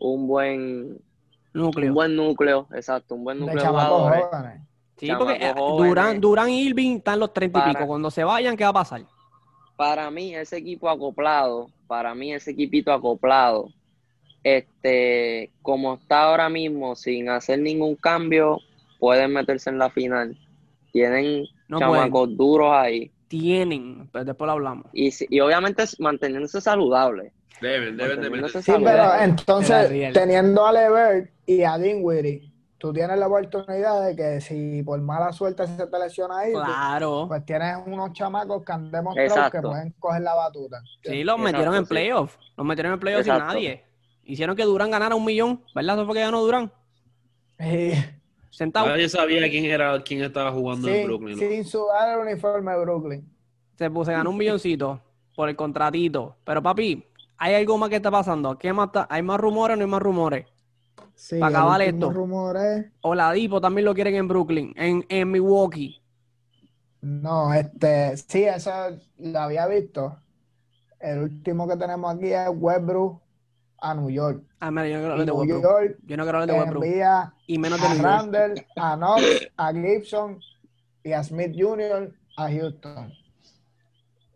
un 0.00 0.26
buen, 0.26 0.98
Núcleo. 1.52 1.90
un 1.90 1.94
buen 1.94 2.16
núcleo, 2.16 2.66
exacto, 2.74 3.14
un 3.14 3.22
buen 3.22 3.38
núcleo 3.38 3.56
de 3.56 3.62
chamacos 3.62 3.98
jugadores. 3.98 4.24
jóvenes. 4.32 4.67
Sí, 4.98 5.06
chamacos 5.06 5.26
porque 5.32 5.46
eh. 5.46 5.54
Durán, 5.56 6.20
Durán 6.20 6.50
y 6.50 6.62
Irving 6.62 6.96
están 6.96 7.18
los 7.20 7.32
treinta 7.32 7.58
y 7.58 7.62
Para- 7.62 7.72
pico. 7.74 7.86
Cuando 7.86 8.10
se 8.10 8.24
vayan, 8.24 8.56
¿qué 8.56 8.64
va 8.64 8.70
a 8.70 8.74
pasar? 8.74 9.02
para 9.76 10.10
mí 10.10 10.34
ese 10.34 10.56
equipo 10.56 10.88
acoplado, 10.90 11.70
para 11.86 12.12
mí 12.12 12.32
ese 12.34 12.50
equipito 12.50 12.92
acoplado, 12.92 13.68
este, 14.42 15.52
como 15.62 15.94
está 15.94 16.22
ahora 16.24 16.48
mismo, 16.48 16.96
sin 16.96 17.28
hacer 17.28 17.60
ningún 17.60 17.94
cambio, 17.96 18.58
pueden 18.98 19.32
meterse 19.32 19.70
en 19.70 19.78
la 19.78 19.90
final. 19.90 20.36
Tienen 20.92 21.44
No 21.68 21.78
chamacos 21.78 22.36
duros 22.36 22.72
ahí. 22.72 23.10
Tienen, 23.28 24.08
pero 24.10 24.24
después 24.24 24.46
lo 24.46 24.52
hablamos. 24.52 24.86
Y, 24.92 25.10
y 25.28 25.40
obviamente 25.40 25.84
manteniéndose 25.98 26.60
saludable. 26.60 27.32
Deben, 27.60 27.96
deben 27.96 28.20
de 28.20 28.30
Manteniéndose 28.30 28.58
meterse. 28.58 28.72
Sí, 28.78 28.84
pero 28.84 29.14
entonces, 29.22 30.12
teniendo 30.12 30.66
a 30.66 30.72
Levert 30.72 31.30
y 31.46 31.62
a 31.62 31.76
Dinwiddie, 31.76 32.50
tú 32.78 32.92
tienes 32.92 33.18
la 33.18 33.26
oportunidad 33.26 34.06
de 34.06 34.14
que 34.16 34.40
si 34.40 34.82
por 34.82 35.00
mala 35.00 35.32
suerte 35.32 35.66
se 35.66 35.86
te 35.86 35.98
lesiona 35.98 36.38
ahí, 36.38 36.52
Claro. 36.52 37.26
pues 37.28 37.44
tienes 37.44 37.76
unos 37.86 38.12
chamacos 38.12 38.64
que 38.64 38.72
han 38.72 38.90
demostrado 38.90 39.26
Exacto. 39.28 39.58
que 39.58 39.68
pueden 39.68 39.94
coger 39.98 40.22
la 40.22 40.34
batuta. 40.34 40.80
Sí, 41.02 41.24
los 41.24 41.34
Exacto, 41.36 41.38
metieron 41.42 41.74
en 41.74 41.84
sí. 41.84 41.88
playoff. 41.88 42.36
Los 42.56 42.66
metieron 42.66 42.92
en 42.94 43.00
playoff 43.00 43.24
sin 43.24 43.38
nadie. 43.38 43.84
Hicieron 44.22 44.54
que 44.56 44.64
Durán 44.64 44.90
ganara 44.90 45.14
un 45.14 45.24
millón, 45.24 45.64
¿verdad? 45.74 45.96
Eso 45.96 46.06
fue 46.06 46.14
que 46.14 46.20
ganó 46.20 46.40
Durán. 46.42 46.70
Y- 47.60 47.92
Sentado. 48.50 48.86
Nadie 48.88 49.08
sabía 49.08 49.48
quién 49.50 49.66
era 49.66 50.02
quién 50.02 50.22
estaba 50.22 50.50
jugando 50.50 50.88
en 50.88 51.06
Brooklyn. 51.06 51.36
¿no? 51.38 51.38
sin 51.38 51.64
sudar 51.64 52.18
el 52.18 52.26
uniforme 52.26 52.72
de 52.72 52.80
Brooklyn. 52.80 53.32
Se, 53.76 53.88
puso- 53.90 54.06
se 54.06 54.12
ganó 54.12 54.30
un 54.30 54.36
milloncito 54.36 55.00
por 55.36 55.48
el 55.48 55.54
contratito. 55.54 56.36
Pero 56.44 56.60
papi, 56.62 57.04
hay 57.36 57.54
algo 57.54 57.78
más 57.78 57.88
que 57.88 57.96
está 57.96 58.10
pasando. 58.10 58.58
¿Qué 58.58 58.72
más 58.72 58.86
está? 58.86 59.06
¿Hay 59.10 59.22
más 59.22 59.38
rumores 59.38 59.74
o 59.74 59.76
no 59.78 59.84
hay 59.84 59.90
más 59.90 60.02
rumores? 60.02 60.46
Sí, 61.20 61.40
Pa' 61.40 61.48
acabar 61.48 61.82
el 61.82 61.94
último 61.94 62.06
esto. 62.10 62.16
rumor 62.20 62.56
es- 62.56 62.86
Oladipo 63.00 63.60
también 63.60 63.84
lo 63.86 63.92
quieren 63.94 64.14
en 64.14 64.28
Brooklyn, 64.28 64.72
en, 64.76 65.04
en 65.08 65.28
Milwaukee. 65.32 66.00
No, 67.00 67.52
este, 67.52 68.16
sí, 68.16 68.44
eso 68.44 68.70
lo 69.18 69.38
había 69.40 69.66
visto. 69.66 70.16
El 71.00 71.18
último 71.24 71.66
que 71.68 71.76
tenemos 71.76 72.14
aquí 72.14 72.26
es 72.32 72.48
Westbrook 72.54 73.20
a 73.80 73.94
New 73.94 74.10
York. 74.10 74.44
Ah, 74.60 74.70
mira, 74.70 74.86
yo 74.88 74.94
no 74.94 75.00
quiero 75.00 75.12
hablar 75.14 75.26
de 75.26 75.32
Westbrook. 75.32 75.62
York 75.62 75.98
Yo 76.06 76.16
no 76.16 76.22
quiero 76.24 76.38
hablar 76.38 76.54
de 76.54 76.60
Westbrook. 76.60 76.84
envía 76.84 77.34
Y 77.48 77.58
menos 77.58 77.80
de 77.80 77.86
a 77.86 77.88
New 77.90 77.98
York. 77.98 78.06
Randall, 78.08 78.66
a 78.76 78.96
Knox, 78.96 79.48
a 79.56 79.72
Gibson 79.72 80.40
y 81.04 81.12
a 81.12 81.22
Smith 81.24 81.52
Jr. 81.58 82.14
a 82.36 82.48
Houston. 82.50 83.12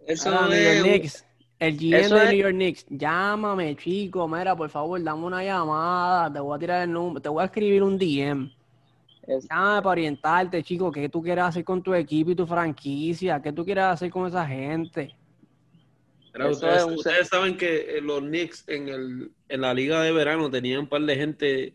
Eso 0.06 0.30
New 0.30 0.84
York 0.84 1.04
es. 1.04 1.26
El 1.62 1.76
GM 1.78 1.96
eso 2.00 2.14
de 2.16 2.24
es- 2.24 2.30
New 2.30 2.40
York 2.40 2.54
Knicks, 2.54 2.86
llámame, 2.90 3.76
chico, 3.76 4.26
mira, 4.26 4.56
por 4.56 4.68
favor, 4.68 5.02
dame 5.02 5.24
una 5.24 5.44
llamada, 5.44 6.32
te 6.32 6.40
voy 6.40 6.56
a 6.56 6.58
tirar 6.58 6.82
el 6.82 6.92
número, 6.92 7.20
te 7.20 7.28
voy 7.28 7.42
a 7.42 7.46
escribir 7.46 7.82
un 7.82 7.96
DM. 7.98 8.50
es- 9.26 9.46
Llámame 9.48 9.82
para 9.82 9.90
orientarte, 9.92 10.62
chico, 10.64 10.90
qué 10.90 11.08
tú 11.08 11.22
quieres 11.22 11.44
hacer 11.44 11.62
con 11.64 11.80
tu 11.82 11.94
equipo 11.94 12.32
y 12.32 12.34
tu 12.34 12.46
franquicia, 12.46 13.40
qué 13.40 13.52
tú 13.52 13.64
quieres 13.64 13.84
hacer 13.84 14.10
con 14.10 14.26
esa 14.26 14.44
gente. 14.46 15.14
Pero 16.32 16.46
Eso 16.48 16.52
ustedes, 16.54 16.76
es 16.78 16.84
un- 16.84 16.94
ustedes 16.94 17.28
saben 17.28 17.56
que 17.56 17.98
eh, 17.98 18.00
los 18.00 18.20
Knicks 18.20 18.64
en, 18.68 18.88
el, 18.88 19.30
en 19.48 19.60
la 19.60 19.72
liga 19.74 20.02
de 20.02 20.10
verano 20.12 20.50
tenían 20.50 20.80
un 20.80 20.86
par 20.88 21.02
de 21.02 21.14
gente 21.14 21.74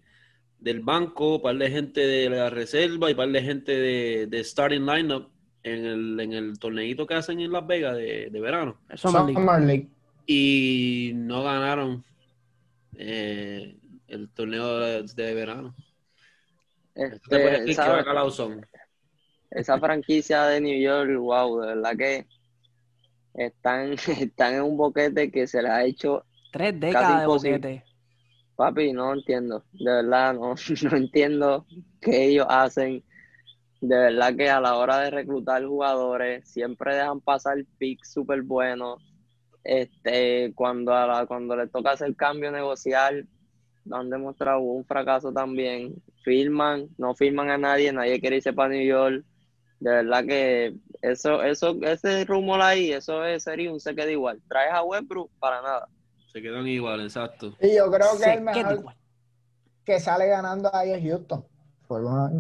del 0.60 0.82
banco, 0.82 1.36
un 1.36 1.42
par 1.42 1.56
de 1.56 1.70
gente 1.70 2.02
de 2.02 2.30
la 2.30 2.50
reserva 2.50 3.08
y 3.10 3.14
un 3.14 3.18
par 3.18 3.30
de 3.30 3.42
gente 3.42 3.72
de, 3.72 4.28
de 4.28 4.44
starting 4.44 4.86
lineup 4.86 5.30
en 5.74 5.86
el, 5.86 6.20
en 6.20 6.34
el 6.34 6.60
torneito 6.60 7.06
que 7.08 7.16
hacen 7.16 7.40
en 7.40 7.52
Las 7.52 7.66
Vegas 7.68 7.96
de, 7.98 8.30
de 8.32 8.40
verano. 8.42 8.80
Summer 8.96 9.62
League. 9.62 9.88
Y 10.26 11.12
no 11.16 11.44
ganaron 11.44 12.04
eh, 12.98 13.78
el 14.08 14.30
torneo 14.30 14.80
de, 14.80 15.04
de 15.04 15.34
verano. 15.34 15.76
Esto 16.96 17.30
te 17.30 17.40
puede 17.40 17.56
este, 17.56 17.62
decir 17.62 17.72
esa- 17.74 17.84
que 17.86 17.90
bacalao 17.98 18.32
son. 18.32 18.66
esa 19.52 19.80
franquicia 19.80 20.44
de 20.46 20.62
New 20.62 20.80
York, 20.80 21.12
wow, 21.20 21.62
de 21.62 21.68
verdad 21.68 21.98
que 21.98 22.28
están, 23.34 23.94
están 24.08 24.56
en 24.56 24.62
un 24.64 24.78
boquete 24.78 25.32
que 25.32 25.48
se 25.48 25.62
les 25.62 25.72
ha 25.72 25.84
hecho, 25.84 26.26
Tres 26.52 26.80
décadas 26.80 27.22
de 27.22 27.28
boquete. 27.28 27.84
papi, 28.56 28.94
no 28.94 29.14
entiendo, 29.14 29.64
de 29.74 29.86
verdad 29.92 30.34
no, 30.34 30.56
no 30.92 30.98
entiendo 30.98 31.66
qué 32.02 32.26
ellos 32.26 32.48
hacen. 32.50 33.04
De 33.88 33.96
verdad 33.98 34.36
que 34.36 34.50
a 34.50 34.60
la 34.60 34.76
hora 34.76 35.00
de 35.00 35.12
reclutar 35.12 35.64
jugadores 35.66 36.46
siempre 36.50 36.94
dejan 36.94 37.22
pasar 37.22 37.56
picks 37.78 38.12
súper 38.12 38.42
buenos. 38.42 39.02
Este, 39.64 40.52
cuando 40.56 40.94
a 40.94 41.08
la, 41.08 41.26
cuando 41.26 41.56
les 41.56 41.72
toca 41.72 41.92
hacer 41.92 42.14
cambio 42.14 42.52
negociar, 42.52 43.24
han 43.90 44.10
demostrado 44.10 44.60
un 44.60 44.84
fracaso 44.84 45.32
también. 45.32 45.96
Firman, 46.22 46.90
no 46.98 47.16
firman 47.16 47.50
a 47.50 47.58
nadie, 47.58 47.94
nadie 47.94 48.20
quiere 48.20 48.36
irse 48.38 48.52
para 48.52 48.70
New 48.74 48.86
York. 48.86 49.24
De 49.80 49.90
verdad 49.90 50.26
que 50.26 50.76
eso, 51.02 51.42
eso, 51.42 51.78
ese 51.84 52.26
rumor 52.26 52.60
ahí, 52.62 52.92
eso 52.92 53.24
es, 53.24 53.44
sería 53.44 53.72
un 53.72 53.80
se 53.80 53.96
queda 53.96 54.12
igual. 54.12 54.42
Traes 54.50 54.74
a 54.74 54.84
Westbrook 54.84 55.32
para 55.40 55.62
nada. 55.62 55.88
Se 56.34 56.42
quedan 56.42 56.68
igual, 56.68 57.00
exacto. 57.00 57.56
Y 57.62 57.78
yo 57.78 57.90
creo 57.90 58.12
que 58.18 58.24
Se 58.26 58.34
el 58.34 58.42
mejor 58.42 58.84
que 59.86 60.02
sale 60.02 60.28
ganando 60.28 60.70
ahí 60.76 60.92
es 60.92 61.02
Houston. 61.02 61.46
Por 61.88 62.04
una- 62.04 62.32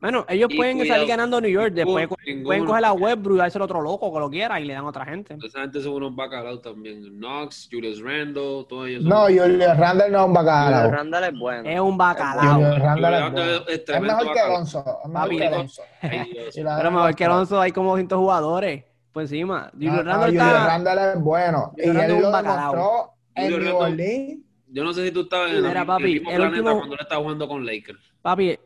Bueno, 0.00 0.26
ellos 0.28 0.48
Y 0.52 0.56
pueden 0.56 0.78
cuidado, 0.78 0.94
salir 0.98 1.08
ganando 1.08 1.40
New 1.40 1.50
York, 1.50 1.72
después 1.72 2.06
ninguno- 2.08 2.16
pueden 2.44 2.60
ninguno- 2.60 2.66
coger 2.66 2.84
a 2.84 2.92
Westbrook 2.92 3.34
y 3.36 3.38
dárselo 3.38 3.64
otro 3.64 3.80
loco 3.80 4.12
que 4.12 4.18
lo 4.20 4.30
quiera 4.30 4.60
y 4.60 4.64
le 4.66 4.74
dan 4.74 4.84
a 4.84 4.88
otra 4.88 5.04
gente. 5.06 5.36
Esa 5.42 5.60
gente 5.62 5.80
son 5.80 5.94
unos 5.94 6.14
bacalaos 6.14 6.60
también. 6.60 7.02
Knox, 7.18 7.68
Julius 7.72 8.00
Randle, 8.02 8.66
todos 8.68 8.88
ellos. 8.88 9.02
son- 9.02 9.08
No, 9.08 9.22
Julio 9.22 9.74
Randall 9.74 10.12
no 10.12 10.18
es 10.20 10.26
un 10.26 10.32
bacalao. 10.34 10.90
Randall 10.90 11.24
es 11.24 11.38
bueno. 11.38 11.68
Es 11.70 11.80
un 11.80 11.96
bacalao. 11.98 12.42
Randall 12.60 12.72
es 12.74 12.82
Randall 12.82 13.32
bueno. 13.32 13.64
es 13.68 13.82
Es 13.88 14.00
mejor 14.00 14.32
que. 14.34 14.40
Alonso. 14.40 14.78
Es 14.80 15.08
mejor 15.10 15.12
Papi, 15.22 15.36
que 15.38 15.46
Alonso. 15.46 15.82
La 16.62 16.76
Pero 16.76 16.90
mejor 16.90 17.14
que. 17.14 17.24
Alonso 17.24 17.60
hay 17.60 17.72
como 17.72 17.90
200 17.90 18.18
jugadores 18.18 18.84
por 19.12 19.22
encima. 19.22 19.70
Julio 19.72 19.92
No, 19.92 20.02
Randle 20.02 20.28
está... 20.38 20.66
Randall 20.66 20.98
es 20.98 21.20
bueno. 21.22 21.70
Julio 21.70 21.84
y 21.84 21.86
Randle 21.96 22.04
él 22.04 22.10
es 22.10 22.16
un 22.16 22.22
lo 22.32 22.36
demostró 22.36 23.10
en 23.34 23.48
New 23.48 23.58
Randle- 23.58 23.74
Orleans. 23.74 24.40
Yo 24.68 24.84
no 24.84 24.92
sé 24.92 25.04
si 25.06 25.10
tú 25.12 25.22
estabas 25.22 25.52
en, 25.52 25.64
el, 25.64 25.86
papi, 25.86 26.04
el 26.04 26.12
mismo 26.12 26.28
planeta 26.30 26.48
último- 26.50 26.76
cuando 26.78 26.94
él 26.96 27.00
estaba 27.00 27.22
jugando 27.22 27.48
con 27.48 27.64
Lakers. 27.64 28.12
Papi, 28.20 28.58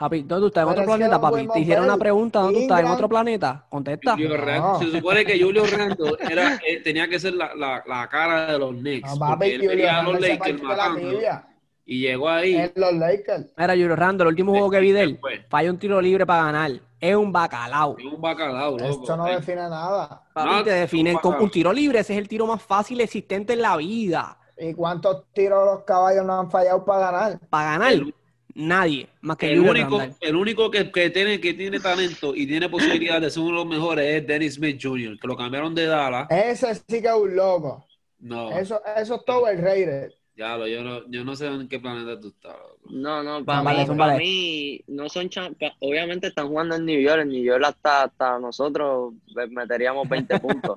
papi, 0.00 0.22
¿dónde 0.22 0.40
tú 0.42 0.46
estás? 0.48 0.62
¿En 0.64 0.68
otro 0.70 0.84
planeta, 0.84 1.20
papi? 1.20 1.46
Te 1.48 1.60
hicieron 1.60 1.84
una 1.84 1.96
pregunta, 1.98 2.40
¿dónde 2.40 2.54
tú 2.54 2.62
estás? 2.62 2.80
¿En 2.80 2.86
otro 2.86 3.08
planeta? 3.08 3.66
Contesta. 3.68 4.12
Julio 4.12 4.28
No. 4.30 4.36
Randle- 4.44 4.78
se 4.90 4.96
supone 4.98 5.24
que 5.26 5.40
Julio 5.42 5.64
Randle 5.66 6.12
era, 6.30 6.54
eh, 6.66 6.80
tenía 6.82 7.06
que 7.08 7.18
ser 7.20 7.34
la, 7.34 7.54
la, 7.54 7.84
la 7.86 8.08
cara 8.08 8.52
de 8.52 8.58
los 8.58 8.70
Knicks. 8.74 9.08
No, 9.10 9.18
porque 9.18 9.32
papi, 9.32 9.46
él 9.50 9.60
Julio 9.60 9.76
veía 9.76 9.98
a 9.98 10.02
los 10.02 10.12
Randall 10.14 10.22
se 10.24 10.28
Lakers 10.38 10.60
partió 10.60 10.68
la 10.68 10.76
matando. 10.88 11.10
tibia. 11.10 11.46
Y 11.84 12.00
llegó 12.02 12.28
ahí. 12.28 12.54
En 12.56 12.72
los 12.76 12.92
Lakers. 12.94 13.46
Mira, 13.56 13.72
Julio 13.72 13.96
Randle, 13.96 14.22
el 14.24 14.28
último 14.28 14.52
juego 14.52 14.70
que 14.70 14.80
vi 14.80 14.92
de 14.92 15.02
él, 15.02 15.20
falló 15.48 15.70
un 15.72 15.78
tiro 15.78 16.00
libre 16.00 16.24
para 16.24 16.44
ganar. 16.44 16.70
Es 17.00 17.16
un 17.16 17.32
bacalao. 17.32 17.96
Es 17.98 18.04
un 18.04 18.20
bacalao, 18.20 18.78
loco. 18.78 18.84
Esto 19.02 19.16
no 19.16 19.24
define 19.24 19.62
nada. 19.68 20.22
Papi, 20.32 20.48
No, 20.50 20.62
te 20.64 20.70
definen 20.70 21.16
con 21.16 21.34
un 21.42 21.50
tiro 21.50 21.72
libre. 21.72 21.98
Ese 22.00 22.12
es 22.12 22.18
el 22.18 22.28
tiro 22.28 22.46
más 22.46 22.62
fácil 22.62 23.00
existente 23.00 23.54
en 23.54 23.62
la 23.62 23.76
vida. 23.76 24.36
¿Y 24.58 24.74
cuántos 24.74 25.24
tiros 25.32 25.64
los 25.64 25.84
caballos 25.84 26.24
no 26.26 26.38
han 26.38 26.50
fallado 26.50 26.84
para 26.84 27.10
ganar? 27.10 27.40
Para 27.48 27.70
ganar, 27.72 27.92
El- 27.92 28.14
nadie 28.54 29.08
más 29.20 29.36
que 29.36 29.52
El 29.52 29.58
Julio 29.64 29.86
único, 29.86 30.00
el 30.20 30.36
único 30.36 30.70
que, 30.70 30.90
que 30.90 31.10
tiene, 31.10 31.40
que 31.40 31.54
tiene 31.54 31.80
talento 31.80 32.34
y 32.34 32.46
tiene 32.46 32.68
posibilidad 32.68 33.20
de 33.20 33.30
ser 33.30 33.42
uno 33.42 33.50
de 33.50 33.64
los 33.64 33.66
mejores 33.66 34.06
es 34.22 34.26
Dennis 34.26 34.54
Smith 34.54 34.78
Jr., 34.82 35.18
que 35.18 35.28
lo 35.28 35.36
cambiaron 35.36 35.74
de 35.74 35.86
Dallas. 35.86 36.26
Ese 36.30 36.74
sí 36.74 37.00
que 37.02 37.08
es 37.08 37.14
un 37.14 37.34
loco. 37.36 37.86
No, 38.18 38.50
Eso, 38.50 38.80
eso 38.96 39.14
es 39.16 39.24
todo 39.24 39.48
el 39.48 39.58
Raider. 39.58 40.12
ya 40.36 40.56
lo, 40.58 40.66
yo 40.68 40.82
no, 40.82 41.08
yo 41.10 41.24
no 41.24 41.34
sé 41.36 41.46
en 41.46 41.68
qué 41.68 41.78
planeta 41.80 42.20
tú 42.20 42.28
estás. 42.28 42.52
loco. 42.54 42.78
No, 42.90 43.22
no, 43.22 43.44
para 43.44 43.58
Zúmbale, 43.60 43.78
mí, 43.80 43.86
zúmbale. 43.86 44.12
para 44.12 44.18
mí, 44.18 44.80
no 44.88 45.08
son 45.08 45.28
cham- 45.30 45.54
pa- 45.58 45.74
obviamente 45.80 46.26
están 46.28 46.48
jugando 46.48 46.74
en 46.76 46.84
New 46.84 47.00
York, 47.00 47.22
en 47.22 47.28
New 47.28 47.42
York 47.42 47.62
hasta, 47.64 48.04
hasta 48.04 48.38
nosotros 48.38 49.14
meteríamos 49.50 50.08
20 50.08 50.38
puntos, 50.40 50.76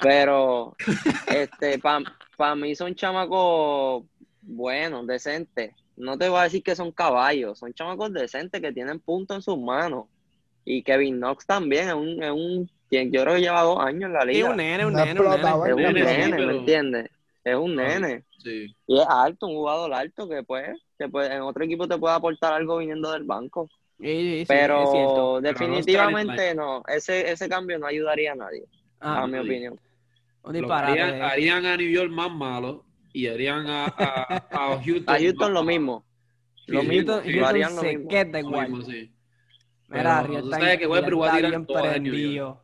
pero 0.00 0.74
este, 1.26 1.78
para 1.78 2.54
mí 2.54 2.74
son 2.74 2.94
chamacos 2.94 4.04
buenos, 4.42 5.06
decentes, 5.06 5.74
no 6.02 6.18
te 6.18 6.28
voy 6.28 6.40
a 6.40 6.44
decir 6.44 6.62
que 6.62 6.76
son 6.76 6.92
caballos, 6.92 7.58
son 7.58 7.72
chamacos 7.72 8.12
decentes 8.12 8.60
que 8.60 8.72
tienen 8.72 9.00
puntos 9.00 9.36
en 9.36 9.42
sus 9.42 9.58
manos, 9.58 10.06
y 10.64 10.82
Kevin 10.82 11.16
Knox 11.18 11.46
también 11.46 11.88
es 11.88 11.94
un, 11.94 12.22
es 12.22 12.30
un 12.30 12.70
quien 12.88 13.10
yo 13.10 13.22
creo 13.22 13.34
que 13.36 13.40
lleva 13.40 13.62
dos 13.62 13.78
años 13.80 14.04
en 14.04 14.12
la 14.12 14.24
liga, 14.24 14.50
un 14.50 14.56
nene, 14.56 14.84
un 14.86 14.92
nene, 14.92 15.18
un 15.20 15.26
nene. 15.30 15.40
es 15.40 15.74
un 15.74 15.76
Nene, 15.82 15.92
nene, 16.04 16.24
sí, 16.24 16.30
pero- 16.30 16.46
¿me 16.46 16.58
entiendes? 16.58 17.10
Es 17.44 17.56
un 17.56 17.74
nene. 17.74 18.24
Sí. 18.38 18.66
Y 18.86 19.00
es 19.00 19.06
alto, 19.08 19.46
un 19.46 19.54
jugador 19.54 19.92
alto 19.94 20.28
que 20.28 20.42
pues, 20.44 20.78
te 20.96 21.08
puede, 21.08 21.34
en 21.34 21.42
otro 21.42 21.64
equipo 21.64 21.88
te 21.88 21.96
puede 21.98 22.14
aportar 22.14 22.52
algo 22.52 22.78
viniendo 22.78 23.10
del 23.12 23.24
banco. 23.24 23.68
Sí, 23.98 24.06
sí, 24.06 24.30
sí, 24.34 24.40
es 24.42 24.48
pero 24.48 25.40
definitivamente 25.40 26.54
no, 26.54 26.82
ese, 26.88 27.30
ese 27.30 27.48
cambio 27.48 27.78
no 27.78 27.86
ayudaría 27.86 28.32
a 28.32 28.36
nadie, 28.36 28.64
Ah, 29.00 29.22
a 29.22 29.26
mi 29.26 29.34
sí. 29.34 29.38
opinión. 29.40 29.80
un 30.44 30.52
disparate. 30.52 31.00
harían, 31.00 31.22
harían 31.22 31.66
a 31.66 31.76
New 31.76 31.88
York 31.90 32.10
más 32.10 32.30
malo 32.30 32.84
y 33.12 33.26
harían 33.26 33.66
a, 33.68 33.84
a, 33.86 34.36
a 34.50 34.82
Houston. 34.84 35.14
A 35.14 35.18
Houston 35.18 35.52
lo 35.54 35.62
mismo. 35.64 36.04
Sí, 36.66 36.72
Lo 36.72 36.82
mismo, 36.84 37.20
sí, 37.22 37.32
lo 37.32 37.46
harían 37.46 37.74
lo 37.74 37.80
se 37.80 37.88
mismo. 37.96 38.08
queda 38.08 38.40
lo 38.40 38.48
igual. 38.48 38.70
mismo, 38.70 38.84
sí. 38.90 39.12
Mira, 39.88 40.24
Pero 40.26 40.38
está, 40.44 40.58
sabes 40.58 40.78
que 40.78 40.86
Westbrook 40.86 41.22
va 41.22 41.32
a 41.32 41.36
tirar 41.36 41.66
todas 41.66 41.96
en 41.96 42.02
New. 42.04 42.56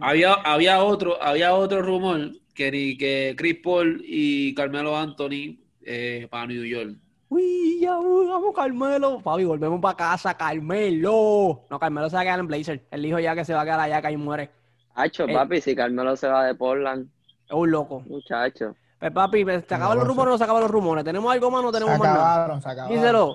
Había, 0.00 0.32
había 0.34 0.82
otro, 0.82 1.20
había 1.22 1.54
otro 1.54 1.82
rumor 1.82 2.30
que 2.54 2.70
ni 2.70 2.96
que 2.96 3.34
Chris 3.36 3.58
Paul 3.62 4.02
y 4.06 4.54
Carmelo 4.54 4.96
Anthony 4.96 5.58
eh, 5.82 6.26
para 6.30 6.46
New 6.46 6.64
York. 6.64 6.96
Uy, 7.28 7.78
ya, 7.80 7.98
uy, 7.98 8.26
vamos, 8.26 8.54
Carmelo. 8.54 9.20
Papi, 9.20 9.44
volvemos 9.44 9.80
para 9.80 9.96
casa, 9.96 10.34
Carmelo. 10.36 11.64
No, 11.68 11.78
Carmelo 11.78 12.08
se 12.08 12.16
va 12.16 12.20
a 12.22 12.24
quedar 12.24 12.40
en 12.40 12.46
Blazer. 12.46 12.86
Él 12.90 13.02
dijo 13.02 13.18
ya 13.18 13.34
que 13.34 13.44
se 13.44 13.52
va 13.54 13.62
a 13.62 13.64
quedar 13.64 13.80
allá, 13.80 14.00
que 14.00 14.06
ahí 14.08 14.16
muere. 14.16 14.50
Hacho, 14.94 15.28
Eh. 15.28 15.32
papi, 15.34 15.60
si 15.60 15.74
Carmelo 15.74 16.16
se 16.16 16.28
va 16.28 16.46
de 16.46 16.54
Portland, 16.54 17.08
Es 17.48 17.52
un 17.52 17.70
loco. 17.70 18.00
muchacho. 18.00 18.76
Pues, 19.04 19.12
papi, 19.12 19.44
pues, 19.44 19.64
¿se 19.68 19.74
acaban 19.74 19.98
No, 19.98 20.04
los 20.04 20.08
rumores 20.08 20.28
o 20.28 20.30
no 20.32 20.38
se 20.38 20.44
acaban 20.44 20.62
los 20.62 20.70
rumores? 20.70 21.04
¿Tenemos 21.04 21.30
algo 21.30 21.50
más 21.50 21.60
o 21.60 21.62
no 21.64 21.68
Se 21.72 21.78
tenemos 21.78 21.98
más 21.98 22.08
nada? 22.08 22.32
acabaron, 22.32 22.62
se 22.62 22.68
acabaron. 22.70 22.96
Díselo. 22.96 23.26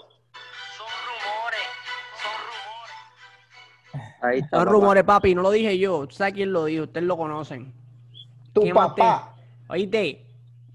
Son 0.76 0.88
rumores, 1.06 1.68
son 2.24 2.32
rumores. 3.94 4.24
Ahí 4.24 4.40
está. 4.40 4.58
Son 4.58 4.66
papá. 4.66 4.72
rumores, 4.72 5.04
papi, 5.04 5.36
no 5.36 5.42
lo 5.44 5.52
dije 5.52 5.78
yo. 5.78 6.08
Tú 6.08 6.16
sabes 6.16 6.34
quién 6.34 6.52
lo 6.52 6.66
dijo, 6.66 6.86
ustedes 6.86 7.06
lo 7.06 7.18
conocen. 7.18 7.72
Tu 8.54 8.62
¿Quién 8.62 8.74
más 8.74 8.88
papá. 8.90 9.36
Oíste, 9.68 10.26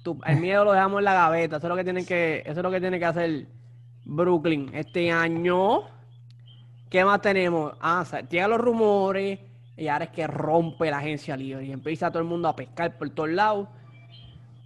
tú- 0.05 0.20
el 0.26 0.36
miedo 0.36 0.64
lo 0.64 0.72
dejamos 0.72 1.01
en 1.01 1.05
la 1.07 1.14
gaveta. 1.14 1.57
Eso 1.57 1.66
es 1.66 1.70
lo 1.70 1.76
que 1.76 1.82
tienen 1.84 2.07
que, 2.07 2.42
eso 2.47 2.61
es 2.61 2.62
lo 2.62 2.70
que 2.70 2.80
tiene 2.80 3.01
que 3.01 3.05
hacer 3.05 3.47
Brooklyn 4.05 4.70
este 4.74 5.11
año. 5.11 5.80
¿Qué 6.88 7.05
más 7.05 7.20
tenemos? 7.20 7.72
Ah, 7.80 8.03
o 8.03 8.05
sea, 8.05 8.20
llegan 8.20 8.51
los 8.51 8.61
rumores 8.61 9.40
y 9.76 9.88
ahora 9.88 10.05
es 10.05 10.11
que 10.12 10.24
rompe 10.28 10.88
la 10.88 10.99
agencia 10.99 11.36
libre 11.36 11.64
y 11.64 11.72
empieza 11.72 12.11
todo 12.12 12.20
el 12.20 12.28
mundo 12.28 12.47
a 12.49 12.55
pescar 12.55 12.97
por 12.97 13.11
todos 13.11 13.30
lados. 13.30 13.66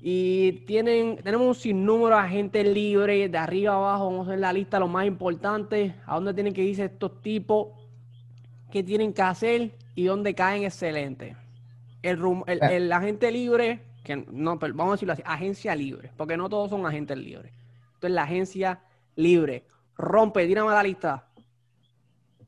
Y 0.01 0.53
tienen, 0.67 1.17
tenemos 1.25 1.47
un 1.49 1.55
sinnúmero 1.55 2.17
de 2.17 2.23
agentes 2.23 2.67
libres, 2.67 3.31
de 3.33 3.39
arriba 3.39 3.73
a 3.75 3.77
abajo, 3.77 4.07
vamos 4.11 4.27
a 4.29 4.31
ver 4.31 4.39
la 4.41 4.53
lista, 4.53 4.79
lo 4.79 4.89
más 4.89 5.07
importante, 5.07 5.95
a 6.07 6.15
dónde 6.17 6.35
tienen 6.35 6.55
que 6.55 6.63
irse 6.63 6.85
estos 6.85 7.21
tipos, 7.23 7.69
qué 8.71 8.83
tienen 8.83 9.13
que 9.13 9.23
hacer 9.23 9.77
y 9.95 10.05
dónde 10.05 10.35
caen 10.35 10.65
excelente. 10.65 11.37
El, 12.03 12.21
el, 12.47 12.63
Eh. 12.63 12.69
el 12.69 12.93
agente 12.93 13.31
libre, 13.33 13.83
que 14.05 14.17
no, 14.17 14.59
pero 14.59 14.75
vamos 14.75 14.93
a 14.93 14.97
decirlo 14.97 15.13
así, 15.15 15.23
agencia 15.27 15.75
libre, 15.75 16.13
porque 16.17 16.37
no 16.37 16.49
todos 16.49 16.71
son 16.71 16.87
agentes 16.87 17.19
libres. 17.19 17.53
Entonces 17.95 18.13
la 18.15 18.23
agencia 18.25 18.81
libre, 19.17 19.67
rompe, 19.97 20.47
tírame 20.47 20.71
la 20.73 20.83
lista. 20.83 21.27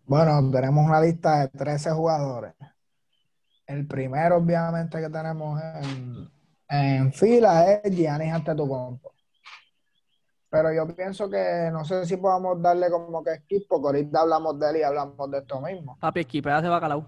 Bueno, 0.05 0.51
tenemos 0.51 0.85
una 0.87 1.01
lista 1.01 1.41
de 1.41 1.49
13 1.49 1.91
jugadores. 1.93 2.55
El 3.67 3.87
primero, 3.87 4.37
obviamente, 4.37 5.01
que 5.01 5.09
tenemos 5.09 5.61
en, 5.63 6.31
en 6.71 7.13
fila 7.13 7.73
es 7.73 7.95
Giannis 7.95 8.33
Antetokounmpo. 8.33 9.13
Pero 10.49 10.73
yo 10.73 10.87
pienso 10.97 11.31
que 11.31 11.69
no 11.73 11.85
sé 11.85 12.05
si 12.07 12.17
podamos 12.17 12.61
darle 12.61 12.91
como 12.91 13.23
que 13.23 13.37
skip, 13.37 13.69
porque 13.69 13.87
ahorita 13.87 14.21
hablamos 14.23 14.59
de 14.59 14.71
él 14.71 14.77
y 14.79 14.83
hablamos 14.83 15.31
de 15.31 15.39
esto 15.39 15.61
mismo. 15.61 15.97
Papi, 16.01 16.21
esquipea 16.21 16.59
ese 16.59 16.69
bacalao. 16.69 17.05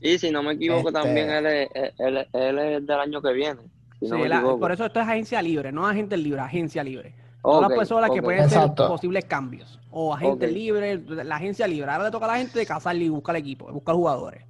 Sí, 0.00 0.18
si 0.18 0.30
no 0.30 0.42
me 0.42 0.52
equivoco, 0.52 0.88
Este- 0.88 1.00
también 1.00 1.30
él 1.30 1.46
es, 1.46 1.68
él, 1.98 2.28
él 2.32 2.58
es 2.58 2.86
del 2.86 3.00
año 3.00 3.20
que 3.20 3.32
viene. 3.32 3.60
Si 3.98 4.06
no 4.08 4.16
Sí, 4.22 4.28
la- 4.28 4.42
por 4.42 4.70
eso 4.70 4.84
esto 4.84 5.00
es 5.00 5.08
agencia 5.08 5.42
libre, 5.42 5.72
no 5.72 5.86
agente 5.86 6.16
libre, 6.16 6.40
agencia 6.40 6.84
libre. 6.84 7.14
Todas 7.42 7.62
Ok, 7.64 7.68
las 7.70 7.78
personas 7.78 8.10
que 8.10 8.22
pueden 8.22 8.48
ser 8.48 8.58
Exacto. 8.58 8.88
posibles 8.88 9.24
cambios. 9.24 9.80
O 9.90 10.12
agente 10.12 10.46
libre, 10.48 10.98
la 10.98 11.36
agencia 11.36 11.66
libre. 11.66 11.90
Ahora 11.90 12.04
le 12.04 12.10
toca 12.10 12.26
a 12.26 12.28
la 12.28 12.38
gente 12.38 12.58
de 12.58 12.66
cazarle 12.66 13.04
y 13.04 13.08
buscar 13.08 13.34
equipo, 13.36 13.72
buscar 13.72 13.94
jugadores. 13.94 14.44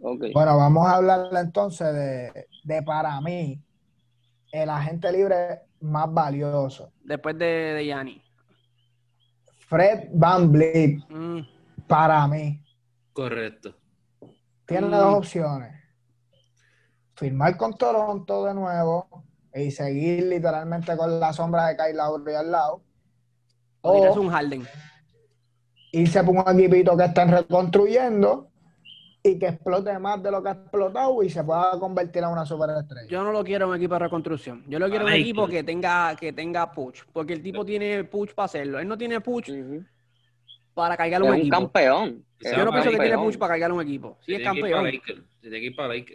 Bueno, 0.00 0.56
vamos 0.58 0.86
a 0.86 0.96
hablar 0.96 1.28
entonces 1.32 1.92
de, 1.94 2.46
de 2.64 2.82
para 2.82 3.18
mí, 3.20 3.58
el 4.62 4.70
agente 4.70 5.10
libre 5.10 5.62
más 5.80 6.12
valioso. 6.12 6.92
Después 7.02 7.36
de, 7.38 7.44
de 7.46 7.84
Gianni. 7.84 8.22
Fred 9.66 10.08
Van 10.12 10.50
Vliet, 10.52 11.00
Mm, 11.08 11.40
para 11.88 12.26
mí, 12.28 12.62
Correcto. 13.12 13.74
tiene 14.66 14.86
Mm. 14.86 14.90
dos 14.90 15.14
opciones. 15.18 15.72
Firmar 17.16 17.56
con 17.56 17.74
Toronto 17.76 18.44
de 18.44 18.54
nuevo 18.54 19.24
y 19.54 19.70
seguir 19.70 20.24
literalmente 20.24 20.96
con 20.96 21.18
la 21.20 21.32
sombra 21.32 21.66
de 21.68 21.76
Kyle 21.76 21.96
Lowry 21.96 22.34
al 22.34 22.50
lado. 22.50 22.82
es 23.82 24.16
O 24.16 24.20
un 24.20 24.30
Harden. 24.30 24.66
irse 25.92 26.24
por 26.24 26.34
un 26.36 26.58
equipito 26.60 26.96
que 26.96 27.04
están 27.04 27.30
reconstruyendo 27.30 28.50
y 29.26 29.38
que 29.38 29.46
explote 29.46 29.98
más 29.98 30.22
de 30.22 30.30
lo 30.30 30.42
que 30.42 30.50
ha 30.50 30.52
explotado 30.52 31.22
y 31.22 31.30
se 31.30 31.42
pueda 31.42 31.70
convertir 31.80 32.22
en 32.22 32.28
una 32.28 32.44
superestrella. 32.44 33.08
Yo 33.08 33.24
no 33.24 33.32
lo 33.32 33.42
quiero 33.42 33.64
en 33.64 33.70
un 33.70 33.76
equipo 33.76 33.94
de 33.94 34.00
reconstrucción. 34.00 34.62
Yo 34.68 34.78
lo 34.78 34.86
quiero 34.90 35.08
en 35.08 35.14
un 35.14 35.18
equipo 35.18 35.48
que- 35.48 35.64
tenga, 35.64 36.14
que 36.14 36.34
tenga 36.34 36.70
push. 36.70 37.00
Porque 37.10 37.32
el 37.32 37.42
tipo 37.42 37.64
tiene 37.64 38.04
push 38.04 38.32
para 38.34 38.44
hacerlo. 38.44 38.78
Él 38.78 38.86
no 38.86 38.98
tiene 38.98 39.22
push 39.22 39.50
para 40.74 40.94
cargar 40.98 41.22
un 41.22 41.30
un 41.30 41.34
equipo. 41.36 41.56
campeón. 41.56 42.22
Yo 42.38 42.58
no 42.58 42.64
un 42.64 42.70
pienso 42.72 42.90
que 42.90 42.98
tiene 42.98 43.16
push 43.16 43.38
para 43.38 43.52
cargar 43.54 43.72
un 43.72 43.80
equipo. 43.80 44.18
Sí 44.26 44.34
es 44.34 44.42
campeón. 44.42 44.90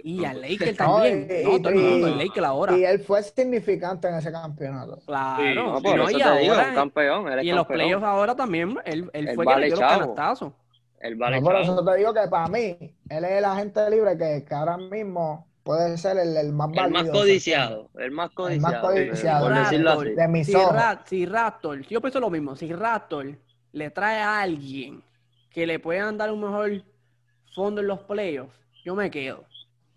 Y 0.04 0.26
al 0.26 0.42
Lakers 0.42 0.80
No, 0.80 0.86
también. 0.86 1.28
y- 1.30 1.44
No, 1.46 1.58
todo 1.62 1.70
el 1.70 1.76
mundo, 1.76 2.08
y- 2.08 2.12
el 2.12 2.18
Lakers 2.20 2.46
ahora. 2.46 2.78
Y 2.78 2.84
él 2.84 3.00
fue 3.00 3.24
significante 3.24 4.08
en 4.08 4.16
ese 4.16 4.32
campeonato. 4.32 5.00
Claro. 5.08 5.44
Sí, 5.44 5.56
No, 5.56 5.80
Y 5.80 5.82
por 5.82 5.98
no, 5.98 6.04
eso 6.10 6.12
y 6.18 6.22
te 6.22 6.24
ahora- 6.24 6.70
un 6.70 6.76
campeón. 6.76 7.44
Y 7.44 7.50
en 7.50 7.56
los 7.56 7.66
playoffs 7.66 8.04
ahora 8.06 8.36
también, 8.36 8.78
él, 8.86 9.10
él 9.14 9.30
Él 9.30 9.36
fue 9.36 9.48
que 9.48 9.56
le 9.56 9.66
dio 9.66 9.76
los 9.78 9.80
canastazos. 9.84 10.54
Él 11.02 11.16
vale 11.16 11.38
No, 11.38 11.44
por 11.44 11.56
eso 11.56 11.84
te 11.86 11.98
digo 11.98 12.14
que 12.14 12.28
para 12.30 12.48
mí, 12.48 12.78
él 13.10 13.24
es 13.26 13.32
el 13.32 13.46
agente 13.46 13.90
libre 13.90 14.18
que, 14.18 14.44
que 14.46 14.54
ahora 14.56 14.78
mismo 14.78 15.48
puede 15.64 15.98
ser 15.98 16.18
el, 16.18 16.36
el 16.36 16.52
más 16.52 16.70
El 16.70 16.76
valioso. 16.76 17.04
más 17.04 17.10
codiciado. 17.12 17.90
El 17.98 18.12
más 18.12 18.30
codiciado. 18.32 18.88
codiciado. 18.88 19.48
Por 19.48 19.56
decirlo 19.58 19.92
así. 19.92 20.10
De 20.10 20.28
mis 20.28 20.48
Si, 20.48 20.56
ojos. 20.56 20.74
Ra- 20.74 21.04
si 21.06 21.26
Raptor, 21.26 21.82
yo 21.88 22.02
pienso 22.02 22.20
lo 22.20 22.30
mismo, 22.30 22.56
si 22.56 22.74
Raptor 22.74 23.38
le 23.72 23.90
trae 23.92 24.20
a 24.20 24.42
alguien 24.42 25.04
que 25.52 25.66
le 25.68 25.80
puedan 25.80 26.18
dar 26.18 26.32
un 26.32 26.42
mejor 26.42 26.84
fondo 27.56 27.82
en 27.82 27.88
los 27.88 28.00
playoffs, 28.00 28.54
yo 28.84 28.96
me 28.96 29.10
quedo. 29.12 29.46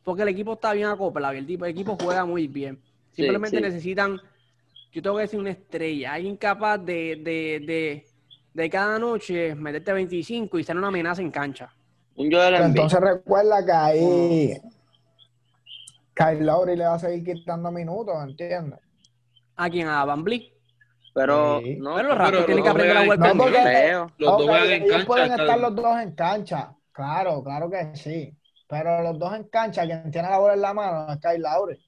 Porque 0.05 0.23
el 0.23 0.29
equipo 0.29 0.55
está 0.55 0.73
bien 0.73 0.89
acoplado 0.89 1.35
y 1.35 1.39
el, 1.39 1.47
tipo, 1.47 1.65
el 1.65 1.71
equipo 1.73 1.97
juega 2.01 2.25
muy 2.25 2.49
bien. 2.49 2.81
Sí, 3.13 3.23
Simplemente 3.23 3.57
sí. 3.59 3.63
necesitan, 3.63 4.21
yo 4.93 5.03
tengo 5.03 5.17
que 5.17 5.23
decir 5.23 5.39
una 5.41 5.51
estrella, 5.51 6.15
alguien 6.15 6.37
capaz 6.37 6.79
de, 6.79 7.17
de, 7.23 7.63
de, 7.67 8.07
de 8.55 8.71
cada 8.71 8.99
noche 8.99 9.55
meterte 9.55 9.93
25 9.93 10.59
y 10.59 10.65
ser 10.65 10.77
una 10.77 10.89
amenaza 10.89 11.23
en 11.23 11.31
cancha. 11.31 11.73
Un 12.17 12.31
Joel 12.31 12.53
Pero 12.53 12.65
Embiid. 12.65 12.83
entonces 12.83 13.01
recuerda 13.01 13.65
que 13.65 13.73
ahí 13.73 14.53
Kyle 16.15 16.45
Lowry 16.45 16.77
le 16.77 16.85
va 16.85 16.95
a 16.95 16.99
seguir 16.99 17.25
quitando 17.25 17.71
minutos, 17.71 18.15
¿entiendes? 18.23 18.79
¿A 19.57 19.71
quién? 19.71 19.89
¿A 19.89 20.05
Van 20.05 20.23
Vliet? 20.23 20.53
Pero 21.15 21.61
Sí. 21.61 21.77
no, 21.77 21.95
Pero 21.97 22.09
los 22.09 22.19
Raptors 22.19 22.47
tienen 22.47 22.65
que 22.65 22.71
aprender 22.71 22.97
a 22.97 23.03
jugar 23.05 23.19
No. 23.19 23.35
Los 24.19 24.31
dos 24.33 24.41
Ok, 24.43 24.47
juegan 24.49 24.67
en 24.71 24.73
ellos 24.83 24.91
cancha. 24.93 25.07
pueden 25.07 25.31
estar 25.33 25.59
los 25.61 25.75
dos 25.77 26.01
en 26.01 26.15
cancha. 26.15 26.75
Claro, 26.93 27.43
claro 27.43 27.71
que 27.71 27.97
sí. 27.97 28.37
Pero 28.69 29.03
los 29.03 29.19
dos 29.19 29.35
en 29.35 29.45
cancha, 29.45 29.85
quien 29.85 30.11
tiene 30.11 30.29
la 30.31 30.39
bola 30.39 30.55
en 30.55 30.61
la 30.63 30.73
mano 30.75 31.13
es 31.13 31.19
Kyle 31.19 31.41
Lowry. 31.43 31.79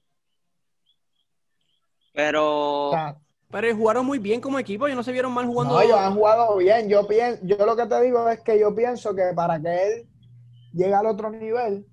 Pero 2.13 2.87
O 2.89 2.91
sea, 2.91 3.17
Pero 3.51 3.75
jugaron 3.75 4.05
muy 4.05 4.19
bien 4.19 4.41
como 4.41 4.59
equipo, 4.59 4.85
ellos 4.87 4.97
no 4.97 5.03
se 5.03 5.11
vieron 5.11 5.31
mal 5.33 5.45
jugando. 5.45 5.75
no, 5.75 5.81
ellos 5.81 5.97
han 5.97 6.15
jugado 6.15 6.57
bien. 6.57 6.89
Yo, 6.89 7.07
pienso, 7.07 7.39
yo 7.43 7.65
lo 7.65 7.75
que 7.75 7.85
te 7.85 8.01
digo 8.01 8.27
es 8.29 8.41
que 8.41 8.59
yo 8.59 8.75
pienso 8.75 9.15
que 9.15 9.31
para 9.35 9.61
que 9.61 9.83
él 9.87 10.07
llegue 10.73 10.93
al 10.93 11.05
otro 11.05 11.29
nivel, 11.29 11.85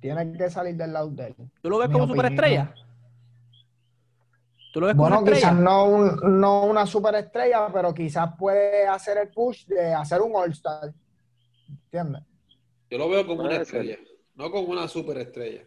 tiene 0.00 0.32
que 0.36 0.48
salir 0.50 0.76
del 0.76 0.92
lado 0.92 1.08
de 1.10 1.28
él. 1.28 1.36
¿Tú 1.60 1.70
lo 1.70 1.78
ves 1.78 1.88
mi 1.88 1.92
como 1.94 2.04
opinión. 2.04 2.24
superestrella? 2.24 2.74
¿Tú 4.72 4.80
lo 4.80 4.86
ves 4.86 4.94
como 4.96 5.08
Bueno, 5.08 5.24
quizás 5.24 5.54
no, 5.54 5.84
un- 5.86 6.40
no 6.40 6.64
una 6.66 6.86
superestrella, 6.86 7.68
pero 7.72 7.92
quizás 7.94 8.30
puede 8.38 8.86
hacer 8.86 9.18
el 9.18 9.30
push 9.30 9.66
de 9.66 9.92
hacer 9.94 10.20
un 10.20 10.32
All-Star. 10.36 10.92
¿Entiendes? 11.68 12.22
Yo 12.90 12.98
lo 12.98 13.08
veo 13.08 13.26
como 13.26 13.42
una 13.42 13.56
estrella, 13.56 13.96
no 14.34 14.50
como 14.50 14.68
una 14.68 14.86
superestrella. 14.86 15.62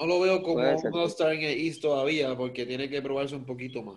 No 0.00 0.06
lo 0.06 0.20
veo 0.20 0.42
como 0.42 0.56
un. 0.60 0.94
All-Star 0.94 1.32
en 1.34 1.42
el 1.42 1.58
East 1.66 1.82
todavía 1.82 2.36
porque 2.36 2.64
tiene 2.66 2.88
que 2.88 3.02
probarse 3.02 3.34
un 3.36 3.44
poquito 3.44 3.82
más. 3.82 3.96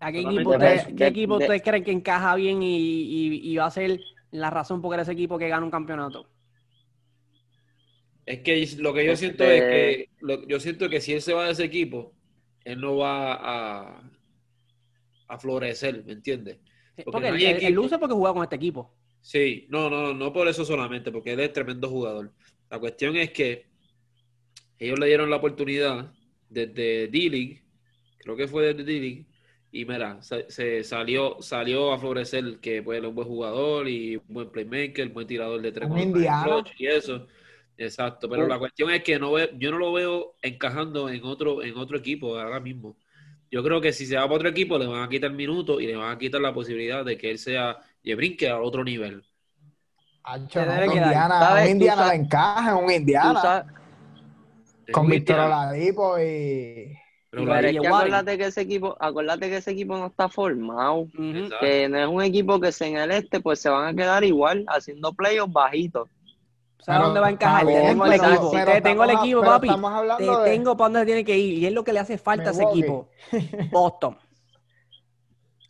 ¿A 0.00 0.12
qué 0.12 0.20
equipo, 0.20 0.50
de- 0.50 0.56
usted, 0.56 0.86
de- 0.88 0.94
qué 0.96 1.06
equipo 1.06 1.38
de- 1.38 1.44
usted 1.46 1.62
cree 1.62 1.82
que 1.84 1.90
encaja 1.92 2.34
bien 2.36 2.62
y, 2.62 2.76
y- 2.76 3.50
y 3.52 3.56
va 3.56 3.66
a 3.66 3.70
ser 3.70 4.00
la 4.30 4.50
razón 4.50 4.82
por 4.82 4.98
ese 4.98 5.12
equipo 5.12 5.38
que 5.38 5.48
gana 5.48 5.64
un 5.64 5.70
campeonato? 5.70 6.28
Es 8.26 8.40
que 8.40 8.66
lo 8.78 8.92
que 8.92 9.04
yo 9.04 9.12
Este- 9.12 9.26
siento 9.26 9.44
es 9.44 9.62
que 9.62 10.08
lo- 10.20 10.46
yo 10.48 10.58
siento 10.60 10.88
que 10.88 11.00
si 11.00 11.12
él 11.12 11.22
se 11.22 11.32
va 11.32 11.46
de 11.46 11.52
ese 11.52 11.64
equipo, 11.64 12.12
él 12.64 12.80
no 12.80 12.96
va 12.96 13.34
a, 13.34 14.10
a 15.28 15.38
florecer, 15.38 16.04
¿me 16.04 16.12
entiendes? 16.12 16.58
Porque 16.96 17.10
Porque 17.12 17.28
no 17.30 17.36
él, 17.36 17.58
él 17.62 17.74
luce 17.74 17.98
porque 17.98 18.14
juega 18.14 18.34
con 18.34 18.42
este 18.42 18.56
equipo. 18.56 18.92
Sí, 19.20 19.66
no, 19.70 19.88
no, 19.90 20.12
no 20.12 20.32
por 20.32 20.48
eso 20.48 20.64
solamente, 20.64 21.12
porque 21.12 21.32
él 21.32 21.40
es 21.40 21.52
tremendo 21.52 21.88
jugador. 21.88 22.32
La 22.70 22.78
cuestión 22.80 23.16
es 23.16 23.30
que 23.30 23.66
ellos 24.78 24.98
le 24.98 25.06
dieron 25.06 25.30
la 25.30 25.36
oportunidad 25.36 26.12
desde 26.48 27.08
D-League, 27.08 27.62
creo 28.18 28.36
que 28.36 28.48
fue 28.48 28.66
desde 28.66 28.84
D-League, 28.84 29.26
y 29.72 29.84
mira, 29.84 30.22
se, 30.22 30.50
se 30.50 30.84
salió, 30.84 31.36
salió 31.40 31.92
a 31.92 31.98
florecer 31.98 32.58
que 32.60 32.82
pues, 32.82 33.00
es 33.00 33.06
un 33.06 33.14
buen 33.14 33.28
jugador 33.28 33.88
y 33.88 34.16
un 34.16 34.24
buen 34.28 34.50
playmaker, 34.50 35.08
buen 35.10 35.26
tirador 35.26 35.60
de 35.60 35.72
tres 35.72 35.88
y 36.78 36.86
eso. 36.86 37.26
Exacto, 37.78 38.26
pero 38.28 38.44
Sí. 38.44 38.48
la 38.48 38.58
cuestión 38.58 38.90
es 38.90 39.02
que 39.02 39.18
no 39.18 39.32
ve- 39.32 39.50
yo 39.58 39.70
no 39.70 39.78
lo 39.78 39.92
veo 39.92 40.34
encajando 40.40 41.10
en 41.10 41.22
otro, 41.24 41.62
en 41.62 41.76
otro 41.76 41.98
equipo 41.98 42.38
ahora 42.38 42.58
mismo. 42.58 42.96
Yo 43.50 43.62
creo 43.62 43.80
que 43.82 43.92
si 43.92 44.06
se 44.06 44.16
va 44.16 44.22
para 44.22 44.36
otro 44.36 44.48
equipo 44.48 44.78
le 44.78 44.86
van 44.86 45.02
a 45.02 45.08
quitar 45.10 45.30
minutos 45.30 45.82
y 45.82 45.86
le 45.86 45.94
van 45.96 46.10
a 46.10 46.18
quitar 46.18 46.40
la 46.40 46.54
posibilidad 46.54 47.04
de 47.04 47.18
que 47.18 47.30
él 47.30 47.38
sea 47.38 47.76
y 48.02 48.14
brinque 48.14 48.48
a 48.48 48.60
otro 48.60 48.82
nivel. 48.82 49.22
Se 50.50 50.58
no, 50.66 50.72
un. 50.92 50.96
Indiana, 50.96 51.38
¿Sabes? 51.38 51.64
un 51.66 51.70
Indiana 51.72 52.08
le 52.08 52.14
encaja, 52.16 52.76
un 52.76 52.90
Indiana. 52.90 53.66
Con 54.92 55.06
Víctor. 55.08 55.38
Oladipo 55.40 56.18
y... 56.18 56.96
Pero 57.30 57.42
Y 57.42 57.46
la- 57.46 57.54
pero 57.56 57.68
es 57.68 57.80
que 57.80 57.88
acuérdate 57.88 58.38
que 58.38 58.44
ese 58.46 58.60
equipo, 58.62 58.96
acuérdate 59.00 59.48
que 59.50 59.56
ese 59.56 59.70
equipo 59.72 59.96
no 59.98 60.06
está 60.06 60.28
formado. 60.28 61.08
Exacto. 61.18 61.56
Que 61.60 61.88
no 61.88 61.98
es 61.98 62.06
un 62.08 62.22
equipo 62.22 62.60
que 62.60 62.72
se 62.72 62.86
en 62.86 62.96
el 62.96 63.10
este, 63.10 63.40
pues 63.40 63.60
se 63.60 63.68
van 63.68 63.88
a 63.88 63.94
quedar 63.94 64.24
igual, 64.24 64.64
haciendo 64.68 65.12
playoffs 65.12 65.52
bajitos. 65.52 66.08
¿Sabes 66.78 67.02
dónde 67.02 67.20
va 67.20 67.26
a 67.26 67.30
encajar? 67.30 67.66
Te 67.66 67.72
tengo 67.82 68.06
el 68.06 68.12
equipo. 68.12 68.50
pero 68.52 68.72
Te 68.72 68.80
tengo 68.80 69.04
el 69.04 69.10
equipo, 69.10 69.40
papi. 69.42 69.66
Estamos 69.66 69.90
Te 69.90 69.96
hablando 69.98 70.40
de... 70.40 70.50
tengo 70.50 70.76
para 70.76 70.88
dónde 70.90 71.06
tiene 71.06 71.24
que 71.24 71.36
ir. 71.36 71.58
Y 71.58 71.66
es 71.66 71.72
lo 71.72 71.82
que 71.82 71.92
le 71.92 71.98
hace 71.98 72.16
falta 72.16 72.50
a 72.50 72.52
ese 72.52 72.62
equipo. 72.62 73.08
Boston. 73.72 74.16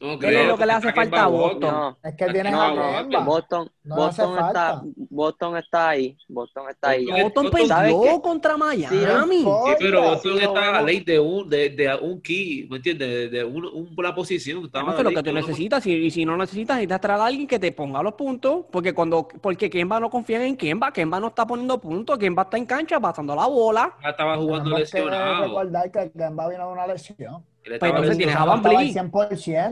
No 0.00 0.18
¿Qué 0.18 0.42
es 0.42 0.46
lo 0.48 0.56
que 0.58 0.66
le 0.66 0.72
hace 0.72 0.92
falta 0.92 1.24
a. 1.24 1.26
Boston? 1.28 1.60
No, 1.74 1.98
Es 2.02 2.14
que 2.14 2.26
tienes 2.26 2.52
no, 2.52 2.62
a 2.62 2.98
Kemba. 3.02 3.24
Boston, 3.24 3.70
No 3.84 3.96
Boston 3.96 4.38
está. 4.46 4.82
Boston 5.10 5.56
está 5.56 5.88
ahí, 5.88 6.16
Boston 6.28 6.64
está 6.70 6.88
ahí. 6.90 7.06
Boston- 7.06 7.22
Boston 7.24 7.44
Boston- 7.50 7.66
¿sabes 7.68 7.94
perdió 7.94 8.20
contra 8.22 8.56
Miami. 8.56 9.38
Sí, 9.38 9.74
pero 9.78 10.02
Boston 10.02 10.38
está 10.38 10.68
a 10.68 10.72
la 10.72 10.82
ley 10.82 11.00
de 11.00 11.18
un, 11.18 11.48
de, 11.48 11.70
de 11.70 11.94
un 11.94 12.20
key, 12.20 12.66
¿me 12.70 12.76
entiendes? 12.76 13.08
De, 13.08 13.28
de 13.30 13.44
un, 13.44 13.64
un- 13.64 13.94
una 13.96 14.14
posición. 14.14 14.64
Estaba 14.66 14.92
No 14.92 15.02
lo 15.02 15.10
que 15.10 15.22
tú 15.22 15.32
necesitas. 15.32 15.86
Y, 15.86 15.92
y 15.94 16.10
si 16.10 16.24
no 16.24 16.36
necesitas, 16.36 16.76
necesitas 16.76 17.00
traer 17.00 17.20
a 17.20 17.26
alguien 17.26 17.46
que 17.46 17.58
te 17.58 17.72
ponga 17.72 18.02
los 18.02 18.12
puntos. 18.14 18.66
Porque 18.70 18.92
cuando 18.92 19.26
porque 19.40 19.70
Kemba 19.70 19.98
no 20.00 20.10
confía 20.10 20.44
en 20.44 20.56
Kemba. 20.56 20.92
Kemba 20.92 21.20
no 21.20 21.28
está 21.28 21.46
poniendo 21.46 21.80
puntos. 21.80 22.18
Kemba 22.18 22.42
está 22.42 22.58
en 22.58 22.66
cancha 22.66 23.00
pasando 23.00 23.34
la 23.34 23.46
bola. 23.46 23.94
Ya 24.02 24.10
estaba 24.10 24.36
jugando 24.36 24.64
Tenemos 24.70 24.90
que 24.90 24.98
lesionado. 24.98 25.42
recordar 25.44 25.90
que 25.90 26.10
Kemba 26.12 26.48
vino 26.48 26.66
de 26.66 26.72
una 26.72 26.86
lesión. 26.86 27.44
Él 27.66 27.72
estaba 27.74 27.90
entonces 27.90 28.16
tienes 28.16 28.34
a 28.36 28.38
lesionado. 28.46 28.62
Van 28.62 28.72
Estaba 28.72 28.82
Vliet. 28.82 28.96
al 28.96 29.10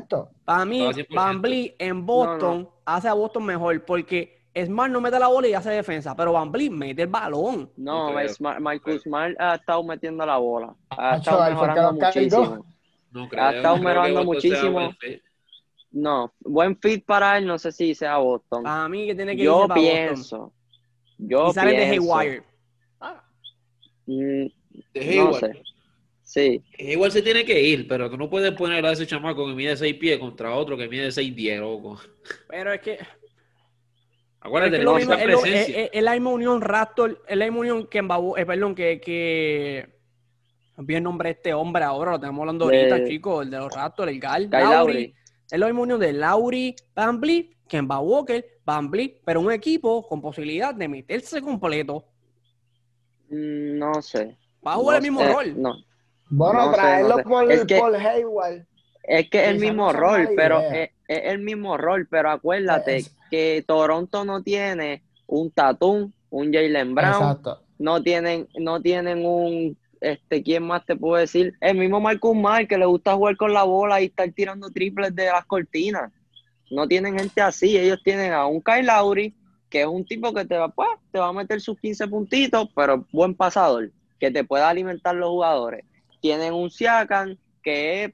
100%. 0.09 0.29
Para 0.45 0.65
mí, 0.65 0.79
Estaba 0.81 0.93
100%. 0.95 1.15
Van 1.15 1.43
Vliet 1.43 1.75
en 1.79 2.07
Boston 2.07 2.69
hace 2.85 3.09
a 3.09 3.13
Boston 3.15 3.45
mejor. 3.47 3.85
Porque 3.85 4.45
Smart 4.65 4.93
no 4.93 5.01
mete 5.01 5.19
la 5.19 5.29
bola 5.29 5.49
y 5.49 5.55
hace 5.55 5.71
defensa. 5.71 6.15
Pero 6.17 6.33
Van 6.33 6.51
Vliet 6.53 6.71
mete 6.73 7.03
el 7.03 7.09
balón. 7.09 7.71
No. 7.77 8.11
Smart- 8.29 8.59
Michael 8.61 9.01
Smart 9.01 9.35
ha 9.41 9.55
estado 9.57 9.83
metiendo 9.85 10.27
la 10.27 10.37
bola. 10.39 10.75
Ha 10.91 11.17
estado 11.17 11.51
mejorando 11.51 11.93
muchísimo. 11.93 12.67
No 13.11 13.29
creo. 13.29 13.45
Ha 13.45 13.53
estado 13.55 13.77
mejorando 13.77 14.25
Boston 14.25 14.27
muchísimo. 14.51 14.73
buen 14.73 14.97
fit. 14.97 15.23
No, 15.97 16.33
buen 16.41 16.77
fit 16.81 17.05
para 17.07 17.39
él, 17.39 17.47
no 17.47 17.57
sé 17.57 17.71
si 17.71 17.95
sea 17.95 18.17
Boston. 18.17 18.65
Para 18.65 18.89
mí 18.89 19.07
que 19.07 19.15
tiene 19.15 19.37
que 19.37 19.45
Yo 19.45 19.59
irse 19.59 19.69
para 19.69 19.81
Boston. 19.81 19.95
pienso, 20.07 20.53
yo 21.19 21.49
Y 21.51 21.53
salen 21.53 21.77
de 21.77 21.91
pienso, 21.91 22.19
Haywire. 22.19 22.43
mm, 24.07 24.47
Es 24.93 25.17
No 25.17 25.33
sé. 25.35 25.63
Sí, 26.35 26.65
Igual 26.79 27.13
se 27.13 27.23
tiene 27.23 27.45
que 27.45 27.63
ir, 27.63 27.87
pero 27.87 28.11
tú 28.11 28.17
no 28.17 28.29
puedes 28.29 28.51
poner 28.55 28.85
a 28.85 28.91
ese 28.91 29.07
chamaco 29.07 29.47
que 29.47 29.55
mide 29.55 29.77
6 29.77 29.95
pies 29.95 30.19
contra 30.19 30.53
otro 30.57 30.77
que 30.77 30.89
mide 30.89 31.13
6 31.13 31.33
10, 31.37 31.61
loco. 31.61 32.01
Pero 32.49 32.73
es 32.73 32.81
que, 32.81 32.99
Acuérdate, 34.41 34.79
es, 34.79 34.85
que 34.85 34.95
mismo, 34.97 35.15
es, 35.15 35.23
presencia. 35.23 35.81
es- 35.85 35.91
es 35.93 36.03
la 36.03 36.13
misma 36.15 36.31
unión 36.31 36.61
Raptor, 36.61 37.23
es 37.29 37.37
la 37.37 37.45
misma 37.45 37.61
unión 37.61 37.87
que 37.87 38.03
Mbabu, 38.03 38.37
eh, 38.37 38.45
perdón, 38.45 38.75
que, 38.75 39.01
que 39.01 39.89
bien 40.79 41.05
nombre 41.05 41.31
este 41.31 41.55
hombre 41.55 41.85
ahora, 41.85 42.11
lo 42.13 42.19
tenemos 42.19 42.41
hablando 42.41 42.67
De- 42.67 42.91
ahorita, 42.91 43.09
chicos, 43.09 43.45
el 43.45 43.51
de 43.53 43.59
los 43.59 43.73
Raptors, 43.73 44.11
el 44.11 44.19
Gal, 44.19 44.49
Lauri. 44.51 45.15
Es 45.49 45.59
la 45.59 45.67
misma 45.67 45.83
unión 45.83 46.01
de 46.01 46.13
Lauri, 46.15 46.75
Van 46.97 47.21
Vliet, 47.21 47.53
Kemba 47.69 48.01
Walker, 48.01 48.45
Van 48.65 48.91
Vliet, 48.91 49.21
pero 49.25 49.41
un 49.41 49.53
equipo 49.53 50.05
con 50.09 50.21
posibilidad 50.21 50.75
de 50.75 50.89
meterse 50.89 51.41
completo. 51.41 52.05
Mm, 53.31 53.79
No 53.79 54.03
sé. 54.03 54.37
Va 54.67 54.73
a 54.73 54.77
jugar 54.77 54.95
No 54.95 54.97
el 55.07 55.13
mismo 55.13 55.21
sé, 55.21 55.33
rol. 55.33 55.63
No. 55.63 55.75
Bueno, 56.31 56.67
No 56.67 56.71
sé, 56.73 56.77
traerlo 56.81 57.09
no 57.11 57.17
sé. 57.17 57.23
por, 57.25 57.53
Es 57.53 57.65
que- 57.65 57.79
por 57.79 57.95
Hayward. 57.97 58.67
Es 59.07 59.29
que 59.29 59.43
es 59.45 59.49
el 59.51 59.59
mismo 59.59 59.93
rol, 59.93 60.31
pero 60.35 60.61
es, 60.61 60.91
es 61.09 61.23
el 61.25 61.39
mismo 61.41 61.77
rol, 61.77 62.07
pero 62.11 62.31
acuérdate 62.31 62.97
Es- 62.97 63.15
que 63.31 63.63
Toronto 63.67 64.25
no 64.25 64.43
tiene 64.43 65.03
un 65.27 65.51
Tatum, 65.51 66.11
un 66.31 66.53
Jalen 66.53 66.95
Brown, 66.95 67.13
Exacto. 67.13 67.61
no 67.79 68.03
tienen, 68.03 68.49
no 68.59 68.81
tienen 68.81 69.25
un, 69.27 69.77
este, 70.01 70.43
¿quién 70.43 70.63
más 70.63 70.85
te 70.87 70.97
puedo 70.97 71.17
decir? 71.21 71.55
El 71.61 71.77
mismo 71.77 72.01
Marcus 72.01 72.35
Mark 72.37 72.69
que 72.69 72.79
le 72.79 72.87
gusta 72.87 73.15
jugar 73.15 73.37
con 73.37 73.53
la 73.53 73.65
bola 73.65 74.01
y 74.01 74.07
estar 74.07 74.31
tirando 74.33 74.71
triples 74.71 75.15
de 75.15 75.27
las 75.27 75.45
cortinas. 75.45 76.11
No 76.71 76.89
tienen 76.89 77.19
gente 77.19 77.41
así, 77.43 77.77
ellos 77.77 78.01
tienen 78.03 78.33
a 78.33 78.47
un 78.47 78.63
Kyle 78.63 78.87
Lowry, 78.87 79.35
que 79.69 79.83
es 79.83 79.87
un 79.87 80.05
tipo 80.07 80.33
que 80.33 80.45
te 80.47 80.57
va, 80.57 80.69
pues, 80.69 80.89
te 81.13 81.19
va 81.19 81.29
a 81.29 81.33
meter 81.33 81.61
sus 81.61 81.79
15 81.79 82.09
puntitos, 82.09 82.69
pero 82.75 83.05
buen 83.13 83.35
pasador, 83.35 83.91
que 84.19 84.31
te 84.31 84.45
pueda 84.45 84.69
alimentar 84.71 85.15
los 85.15 85.29
jugadores. 85.29 85.85
Tienen 86.25 86.55
un 86.55 86.71
Siakam, 86.71 87.37
que 87.63 88.05
es 88.05 88.13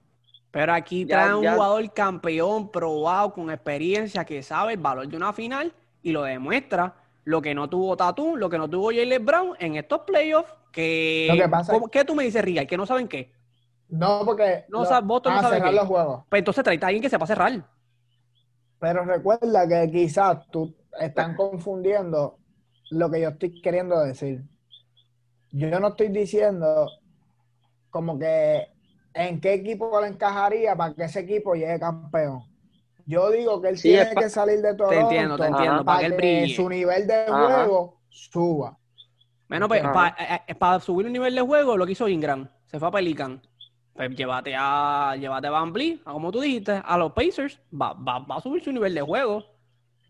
Pero 0.50 0.72
aquí 0.72 1.06
Ya- 1.06 1.14
trae 1.14 1.32
un 1.36 1.44
ya- 1.44 1.54
jugador 1.54 1.92
campeón, 1.94 2.72
probado, 2.72 3.32
con 3.32 3.52
experiencia, 3.52 4.24
que 4.24 4.42
sabe 4.42 4.72
el 4.72 4.80
valor 4.80 5.06
de 5.06 5.16
una 5.16 5.32
final 5.32 5.72
y 6.02 6.10
lo 6.10 6.24
demuestra. 6.24 6.92
Lo 7.22 7.40
que 7.40 7.54
no 7.54 7.70
tuvo 7.70 7.96
Tatum, 7.96 8.34
lo 8.34 8.50
que 8.50 8.58
no 8.58 8.68
tuvo 8.68 8.88
Jalen 8.90 9.24
Brown 9.24 9.54
en 9.60 9.76
estos 9.76 10.00
playoffs. 10.00 10.52
Que, 10.72 11.28
Lo 11.30 11.40
que 11.40 11.48
pasa 11.48 11.72
¿Cómo- 11.72 11.86
¿Qué 11.86 12.04
tú 12.04 12.16
me 12.16 12.24
dices, 12.24 12.42
Rigal? 12.44 12.66
¿Que 12.66 12.76
no 12.76 12.84
saben 12.84 13.06
qué? 13.06 13.30
No, 13.90 14.22
porque 14.24 14.64
No 14.70 14.84
sabe- 14.84 15.06
Boston 15.06 15.34
no 15.34 15.38
a 15.38 15.42
sabe 15.42 15.56
cerrar 15.58 15.70
qué. 15.70 15.76
los 15.76 15.86
juegos. 15.86 16.24
Pues 16.28 16.40
entonces 16.40 16.64
trae 16.64 16.78
a 16.82 16.86
alguien 16.86 17.02
que 17.02 17.10
sepa 17.10 17.26
cerrar. 17.28 17.64
Pero 18.80 19.04
recuerda 19.04 19.68
que 19.68 19.88
quizás 19.92 20.48
tú 20.50 20.74
están 21.00 21.36
confundiendo 21.36 22.38
lo 22.90 23.08
que 23.08 23.20
yo 23.20 23.28
estoy 23.28 23.62
queriendo 23.62 24.00
decir. 24.00 24.42
Yo 25.52 25.78
no 25.78 25.88
estoy 25.88 26.08
diciendo 26.08 26.90
como 27.90 28.18
que 28.18 28.68
en 29.14 29.40
qué 29.40 29.54
equipo 29.54 30.00
le 30.00 30.08
encajaría 30.08 30.76
para 30.76 30.94
que 30.94 31.04
ese 31.04 31.20
equipo 31.20 31.54
llegue 31.54 31.78
campeón. 31.78 32.44
Yo 33.06 33.30
digo 33.30 33.60
que 33.60 33.68
él 33.70 33.78
Sí, 33.78 33.88
tiene 33.88 34.14
que 34.14 34.30
salir 34.30 34.60
de 34.62 34.74
Toronto 34.74 35.00
entiendo, 35.00 35.36
te 35.36 35.46
entiendo, 35.46 35.84
para 35.84 36.00
para 36.08 36.16
que 36.16 36.44
él 36.44 36.50
su 36.50 36.68
nivel 36.68 37.06
de 37.06 37.14
Ajá. 37.14 37.46
juego 37.64 38.00
suba. 38.08 38.78
Bueno, 39.48 39.66
pues 39.66 39.82
Ajá. 39.82 40.14
para 40.58 40.80
subir 40.80 41.06
el 41.06 41.12
nivel 41.12 41.34
de 41.34 41.40
juego, 41.40 41.76
lo 41.76 41.86
que 41.86 41.92
hizo 41.92 42.08
Ingram, 42.08 42.48
se 42.66 42.78
fue 42.78 42.88
a 42.88 42.90
Pelican. 42.92 43.42
Pues 43.94 44.10
llévate 44.14 44.54
a, 44.56 45.16
llévate 45.18 45.48
a 45.48 45.50
Van 45.50 45.72
Vliet, 45.72 46.00
a 46.04 46.12
como 46.12 46.30
tú 46.30 46.40
dijiste, 46.40 46.80
a 46.84 46.96
los 46.96 47.12
Pacers, 47.12 47.60
va, 47.72 47.92
va, 47.94 48.20
va 48.20 48.36
a 48.36 48.40
subir 48.40 48.62
su 48.62 48.72
nivel 48.72 48.94
de 48.94 49.02
juego. 49.02 49.44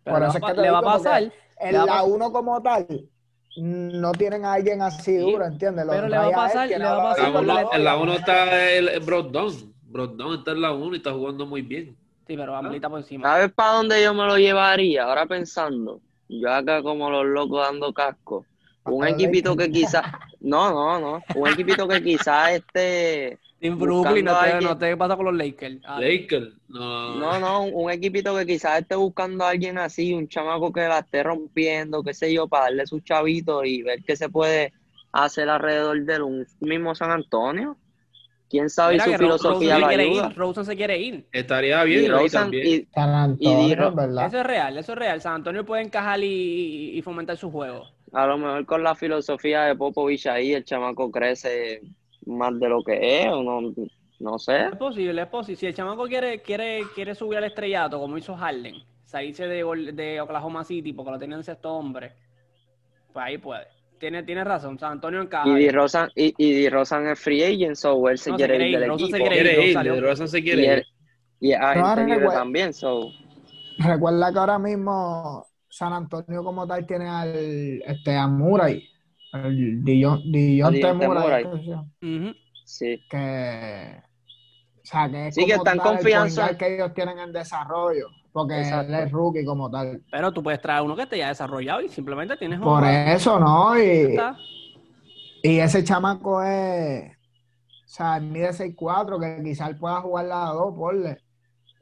Pero 0.05 0.17
Por 0.17 0.21
le, 0.21 0.29
eso 0.29 0.39
va, 0.41 0.49
es 0.49 0.55
que 0.55 0.57
te 0.61 0.63
le 0.63 0.71
va 0.71 0.79
a 0.79 0.83
pasar, 0.83 1.33
En 1.59 1.73
la 1.75 1.87
pas- 1.87 2.07
1 2.07 2.33
como 2.33 2.63
tal, 2.63 3.09
no 3.57 4.13
tienen 4.13 4.45
a 4.45 4.55
alguien 4.55 4.81
así 4.83 5.13
Sí, 5.13 5.17
duro, 5.19 5.45
¿entiendes? 5.45 5.85
Lo 5.87 5.93
pero 5.93 6.09
le 6.09 6.17
va 6.19 6.27
a 6.27 6.31
pasar- 6.31 6.69
le 6.69 6.79
va 6.79 6.93
a 7.11 7.15
pasar 7.15 7.33
La 7.45 7.55
la- 7.55 7.69
en 7.73 7.85
la 7.85 7.97
1 7.97 8.13
está 8.15 8.71
el, 8.73 8.89
el 8.89 9.01
Brogdon. 9.01 9.75
Brogdon 9.85 10.39
está 10.39 10.53
en 10.53 10.61
la 10.63 10.73
1 10.73 10.95
y 10.95 10.99
está 10.99 11.13
jugando 11.13 11.47
muy 11.47 11.63
bien. 11.63 11.97
sí, 12.27 12.37
pero 12.37 12.59
Vliet 12.61 12.75
está 12.77 12.89
por 12.89 13.01
encima. 13.01 13.29
¿Sabes 13.29 13.53
para 13.53 13.73
dónde 13.73 14.03
yo 14.03 14.15
me 14.15 14.25
lo 14.25 14.37
llevaría? 14.39 15.03
Ahora 15.05 15.27
pensando, 15.27 16.01
yo 16.29 16.53
acá 16.53 16.81
como 16.83 17.11
los 17.11 17.27
locos 17.27 17.61
dando 17.67 17.93
casco. 17.93 18.47
Un 18.85 19.07
equipito 19.07 19.57
que 19.57 19.71
quizás, 19.71 20.05
no, 20.41 20.71
no, 20.71 20.99
no, 21.01 21.23
un 21.35 21.49
equipito 21.49 21.87
que 21.89 22.03
quizás 22.03 22.53
este, 22.53 23.39
En 23.61 23.79
Brooklyn, 23.79 24.25
no 24.25 24.37
te, 24.39 24.61
no 24.61 24.77
te 24.79 24.97
pasa 24.97 25.17
con 25.17 25.27
los 25.27 25.35
Lakers. 25.37 25.81
Ah, 25.85 26.01
Laker, 26.01 26.55
no. 26.69 26.89
no, 27.05 27.41
no, 27.41 27.65
un 27.65 27.91
equipito 27.91 28.37
que 28.37 28.47
quizás 28.47 28.81
esté 28.83 28.95
buscando 28.97 29.45
a 29.45 29.51
alguien 29.51 29.79
así, 29.79 30.13
un 30.15 30.29
chamaco 30.29 30.73
que 30.73 30.83
la 30.83 31.01
esté 31.01 31.23
rompiendo, 31.23 32.03
qué 32.03 32.15
sé 32.15 32.33
yo, 32.33 32.49
para 32.49 32.65
darle 32.65 32.87
sus 32.87 33.03
chavitos 33.05 33.65
y 33.67 33.83
ver 33.83 34.03
qué 34.05 34.17
se 34.17 34.29
puede 34.29 34.73
hacer 35.13 35.49
alrededor 35.49 36.05
de 36.05 36.23
un 36.23 36.47
mismo 36.61 36.95
San 36.95 37.11
Antonio. 37.11 37.79
¿Quién 38.49 38.71
sabe 38.71 38.99
mira 38.99 39.01
su 39.01 39.15
filosofía 39.15 39.79
Rosen 39.79 39.79
lo 39.79 39.87
se 39.87 39.87
quiere 39.87 40.09
ayuda? 40.09 40.29
ir, 40.29 40.35
Rosen 40.37 40.65
se 40.67 40.77
quiere 40.77 40.99
ir. 40.99 41.27
Estaría 41.33 41.83
Y 41.89 42.07
bien 42.07 42.13
ahí 42.13 42.31
Rosen, 42.31 42.31
también. 42.31 42.69
y, 42.69 42.89
San 42.95 43.11
Antonio, 43.11 43.93
es 43.93 43.95
¿verdad? 43.95 44.27
Eso 44.29 44.41
es 44.41 44.47
real, 44.47 44.79
eso 44.79 44.93
es 44.93 44.99
real. 44.99 45.21
San 45.23 45.35
Antonio 45.37 45.65
puede 45.67 45.83
encajar 45.83 46.21
y, 46.23 46.27
y- 46.95 46.99
y 46.99 47.03
fomentar 47.03 47.37
su 47.37 47.51
juego. 47.51 47.89
A 48.13 48.27
lo 48.27 48.39
mejor 48.39 48.67
con 48.67 48.83
la 48.83 48.95
filosofía 48.95 49.63
de 49.65 49.77
Popovich 49.77 50.27
ahí 50.27 50.53
el 50.53 50.65
chamaco 50.65 51.11
crece 51.11 51.81
más 52.27 52.59
de 52.59 52.69
lo 52.69 52.83
que 52.83 53.23
es, 53.23 53.27
o 53.29 53.43
no, 53.43 53.73
no 54.21 54.39
sé. 54.39 54.67
Es 54.67 54.77
posible, 54.77 55.23
es 55.23 55.29
posible. 55.29 55.57
Si 55.57 55.67
el 55.67 55.75
chamaco 55.75 56.05
quiere, 56.07 56.41
quiere, 56.43 56.83
quiere 56.95 57.15
subir 57.15 57.39
al 57.39 57.45
estrellato, 57.45 57.99
como 57.99 58.19
hizo 58.19 58.37
Harden, 58.37 58.77
salirse 59.05 59.47
de, 59.47 59.63
Gol- 59.63 59.95
de 59.97 60.21
Oklahoma 60.21 60.65
City 60.65 60.93
porque 60.93 61.11
lo 61.13 61.19
tenían 61.19 61.41
en 61.41 61.45
sexto 61.45 61.73
hombre, 61.73 62.13
pues 63.13 63.25
ahí 63.27 63.39
puede. 63.39 63.67
Tiene, 63.99 64.23
tiene 64.23 64.45
razón, 64.45 64.79
San 64.79 64.93
Antonio 64.93 65.21
encaja. 65.21 65.47
Y 65.49 65.65
DeRozan, 65.65 66.11
y, 66.15 66.33
y 66.39 66.63
DeRozan 66.63 67.07
es 67.09 67.19
free 67.21 67.43
agent, 67.45 67.77
so 67.77 68.09
él 68.09 68.17
se 68.19 68.31
No, 68.31 68.39
se 68.39 68.45
quiere 68.47 68.55
quiere 68.57 68.69
ir 68.69 68.75
ir, 68.75 68.81
del 68.81 68.89
Rosen 68.89 69.11
se 69.11 69.17
equipo. 69.17 69.31
quiere 69.31 69.67
ir. 69.67 69.73
salió. 69.75 69.95
DeRozan 69.95 70.29
se 70.29 70.39
Y 70.39 70.43
quiere 70.43 70.73
él, 70.75 70.79
ir. 70.79 70.87
y 71.41 71.53
No, 71.53 71.97
libre 71.97 72.15
recuerda- 72.17 72.33
también, 72.35 72.73
so. 72.73 73.11
Recuerda 73.79 74.33
que 74.33 74.39
ahora 74.39 74.59
mismo 74.59 75.47
San 75.69 75.93
Antonio 75.93 76.43
como 76.45 76.67
tal 76.67 76.87
tiene 76.87 77.09
al 77.09 77.83
este 77.87 78.17
a 78.17 78.27
Murray, 78.27 78.89
Dion, 79.33 80.23
Ujú. 82.03 82.35
Sí. 82.65 83.01
que 83.09 84.03
o 84.83 84.87
sea, 84.93 85.09
que 85.11 85.29
es 85.29 85.35
Sí, 85.35 85.45
que 85.47 85.53
como 85.53 85.63
está 85.65 85.73
en 85.73 85.79
tal 85.79 85.87
el 85.89 85.95
confianza. 85.99 86.57
que 86.59 86.75
ellos 86.75 86.95
tienen 86.95 87.19
en 87.21 87.33
desarrollo, 87.33 88.07
porque 88.33 88.59
Exacto. 88.61 88.93
él 88.93 89.01
es 89.05 89.13
rookie 89.13 89.45
como 89.45 89.71
tal. 89.71 90.03
Pero 90.11 90.33
tú 90.33 90.43
puedes 90.43 90.61
traer 90.61 90.83
uno 90.83 90.97
que 90.97 91.03
esté 91.03 91.19
ya 91.19 91.29
desarrollado 91.29 91.81
y 91.81 91.89
simplemente 91.89 92.37
tienes 92.37 92.59
un 92.59 92.65
Por 92.65 92.79
jugador. 92.81 93.09
eso, 93.15 93.39
¿no? 93.39 93.79
Y, 93.79 94.17
y 95.43 95.59
ese 95.61 95.85
chamaco 95.85 96.43
es, 96.43 97.09
o 97.13 97.87
sea, 97.87 98.19
mide 98.21 98.53
6'4", 98.53 99.21
que 99.21 99.41
quizás 99.45 99.69
él 99.71 99.77
pueda 99.79 100.01
jugar 100.01 100.25
la 100.27 100.47
2, 100.47 100.75
porle, 100.75 101.19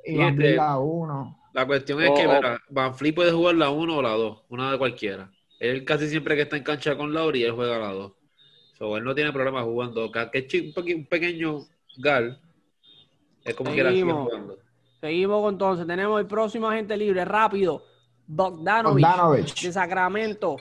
y 0.04 0.12
Y 0.14 0.18
va 0.18 0.26
a 0.26 0.28
este- 0.30 0.56
la 0.56 0.78
1. 0.78 1.38
La 1.54 1.66
cuestión 1.66 2.02
es 2.02 2.10
O- 2.10 2.14
que, 2.14 2.26
o- 2.26 2.32
mira, 2.34 2.58
Van 2.68 2.94
Fleet 2.94 3.14
puede 3.14 3.32
jugar 3.32 3.54
la 3.54 3.70
1 3.70 3.96
o 3.96 4.02
la 4.02 4.10
2, 4.10 4.44
una 4.50 4.70
de 4.72 4.78
cualquiera. 4.78 5.30
Él 5.58 5.84
casi 5.84 6.08
siempre 6.08 6.36
que 6.36 6.42
está 6.42 6.56
en 6.56 6.62
cancha 6.62 6.96
con 6.96 7.12
Lauri, 7.12 7.42
él 7.42 7.52
juega 7.52 7.78
la 7.78 7.92
2. 7.92 8.12
So, 8.78 8.96
él 8.96 9.02
no 9.04 9.14
tiene 9.14 9.32
problema 9.32 9.62
jugando. 9.62 10.10
Que 10.12 10.30
que 10.30 10.38
es 10.38 10.62
un 10.64 10.72
peque- 10.72 10.94
un 10.94 11.06
pequeño 11.06 11.66
gal, 11.98 12.40
es 13.44 13.54
como 13.54 13.70
que 13.72 13.76
sigue 13.90 14.12
jugando. 14.12 14.56
Seguimos 15.00 15.42
con 15.42 15.54
entonces. 15.54 15.86
Tenemos 15.86 16.20
el 16.20 16.26
próximo 16.26 16.68
agente 16.68 16.96
libre, 16.96 17.24
rápido. 17.24 17.82
Bogdanovich, 18.26 19.04
Bogdanovich. 19.04 19.62
de 19.62 19.72
Sacramento. 19.72 20.56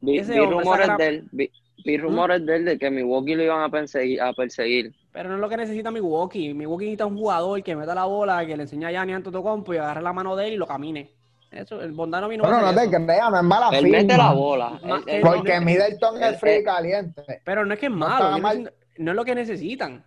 Vi, 0.00 0.18
Ese 0.18 0.32
vi 0.32 0.38
hombre 0.40 0.58
rumores 0.58 0.86
saca- 0.86 1.02
de 1.04 1.08
él, 1.08 1.28
vi, 1.30 1.50
vi 1.84 1.96
rumores 1.98 2.44
de 2.46 2.56
él 2.56 2.64
de 2.64 2.78
que 2.78 2.90
Milwaukee 2.90 3.34
lo 3.36 3.44
iban 3.44 3.62
a 3.62 3.68
perseguir, 3.70 4.20
a 4.20 4.32
perseguir. 4.32 4.92
Pero 5.12 5.28
no 5.28 5.34
es 5.36 5.40
lo 5.40 5.48
que 5.48 5.56
necesita 5.58 5.90
Milwaukee. 5.90 6.54
Milwaukee 6.54 6.86
necesita 6.86 7.06
un 7.06 7.16
jugador 7.18 7.62
que 7.62 7.76
meta 7.76 7.94
la 7.94 8.06
bola, 8.06 8.44
que 8.46 8.56
le 8.56 8.62
enseñe 8.64 8.86
a 8.86 8.90
Gianni 8.90 9.12
Antetokounmpo 9.12 9.74
y 9.74 9.76
agarre 9.76 10.02
la 10.02 10.12
mano 10.12 10.34
de 10.34 10.48
él 10.48 10.54
y 10.54 10.56
lo 10.56 10.66
camine. 10.66 11.10
Eso, 11.52 11.80
el 11.82 11.92
Bogdanovich 11.92 12.38
no 12.38 12.44
va 12.44 12.50
Bueno, 12.50 12.72
no 12.72 12.80
te 12.80 12.88
creas, 12.88 13.30
no 13.30 13.36
es 13.36 13.42
mala 13.42 13.68
Él 13.76 13.84
firma. 13.84 13.98
mete 13.98 14.16
la 14.16 14.32
bola. 14.32 14.70
Ma- 14.82 14.96
Él- 14.96 15.02
él- 15.06 15.22
Porque 15.22 15.54
no- 15.60 15.66
Middleton 15.66 16.22
es 16.22 16.40
frío 16.40 16.60
y 16.60 16.64
caliente. 16.64 17.42
Pero 17.44 17.66
no 17.66 17.74
es 17.74 17.80
que 17.80 17.86
es 17.86 17.92
No 17.92 17.98
malo. 17.98 18.38
mal. 18.38 18.58
necesito- 18.58 18.72
no 18.98 19.10
es 19.10 19.16
lo 19.16 19.24
que 19.24 19.34
necesitan. 19.34 20.04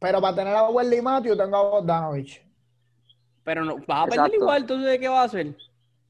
Pero 0.00 0.20
para 0.20 0.34
tener 0.34 0.54
a 0.54 0.68
Wendy 0.68 1.00
Matthews 1.00 1.38
tengo 1.38 1.56
a 1.56 1.62
Bogdanovich. 1.70 2.42
Pero 3.44 3.64
no, 3.64 3.76
vas 3.86 4.02
a 4.02 4.04
perder 4.04 4.18
Exacto. 4.26 4.36
igual. 4.36 4.66
¿Tú 4.66 4.78
de 4.78 4.98
qué 4.98 5.08
va 5.08 5.20
a 5.22 5.24
hacer? 5.24 5.56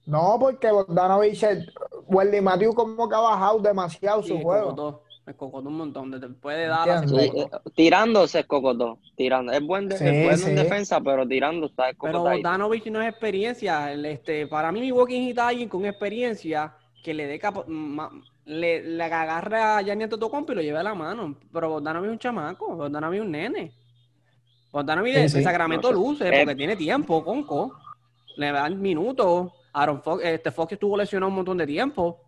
No, 0.07 0.37
porque 0.41 0.71
Bogdanovich, 0.71 1.45
Wendy 2.07 2.41
Matthews 2.41 2.75
como 2.75 3.09
que 3.09 3.15
ha 3.15 3.21
bajado 3.21 3.59
demasiado 3.61 4.23
Sí, 4.23 4.29
su 4.31 4.41
juego. 4.41 5.03
Me 5.27 5.35
cocotó 5.35 5.69
un 5.69 5.77
montón. 5.79 6.11
Te 6.21 6.29
puede 6.29 6.67
dar 6.67 6.89
a. 6.89 7.07
Sí, 7.09 7.17
eh, 7.17 7.47
tirándose 7.75 8.41
es 8.41 8.47
cocotó, 8.47 8.99
tirando. 9.17 9.53
Es 9.53 9.63
buen, 9.63 9.89
de- 9.89 9.97
Sí, 9.97 10.05
es 10.07 10.23
bueno 10.25 10.37
sí. 10.37 10.51
en 10.51 10.57
defensa, 10.57 11.01
pero 11.01 11.27
tirando 11.27 11.67
está 11.67 11.85
Pero 11.85 11.93
escocotadito. 11.93 12.49
Bogdanovich 12.49 12.87
no 12.91 13.01
es 13.01 13.09
experiencia. 13.09 13.91
El, 13.93 14.05
Este, 14.05 14.47
para 14.47 14.71
mí, 14.71 14.81
Milwaukee 14.81 15.15
necesita 15.19 15.49
alguien 15.49 15.69
con 15.71 15.87
experiencia 15.87 16.75
que 17.03 17.15
le 17.15 17.27
dé 17.27 17.41
le, 18.47 18.83
le 18.83 19.03
agarre 19.03 19.59
a 19.59 19.81
Gianni 19.81 20.05
Antetokounmpo 20.05 20.53
y 20.53 20.57
lo 20.57 20.61
lleve 20.63 20.79
a 20.79 20.83
la 20.83 20.95
mano. 20.95 21.35
Pero 21.51 21.71
Bogdanovich 21.71 22.09
es 22.09 22.13
un 22.13 22.19
chamaco. 22.19 22.77
Bogdanovich 22.77 23.21
es 23.21 23.25
un 23.25 23.31
nene. 23.31 23.73
Bogdanovich 24.71 25.15
de, 25.15 25.29
Sí, 25.29 25.35
de 25.37 25.41
sí. 25.41 25.45
Sacramento 25.45 25.91
No 25.91 25.97
sé. 25.97 26.03
luce 26.05 26.29
Eh, 26.29 26.41
porque 26.45 26.57
tiene 26.57 26.77
tiempo, 26.77 27.25
conco. 27.25 27.73
Le 28.37 28.53
dan 28.53 28.81
minutos. 28.81 29.53
Aaron 29.73 30.03
Fox, 30.03 30.23
este 30.25 30.51
Fox 30.51 30.73
estuvo 30.73 30.97
lesionado 30.97 31.29
un 31.31 31.37
montón 31.37 31.57
de 31.57 31.67
tiempo. 31.67 32.21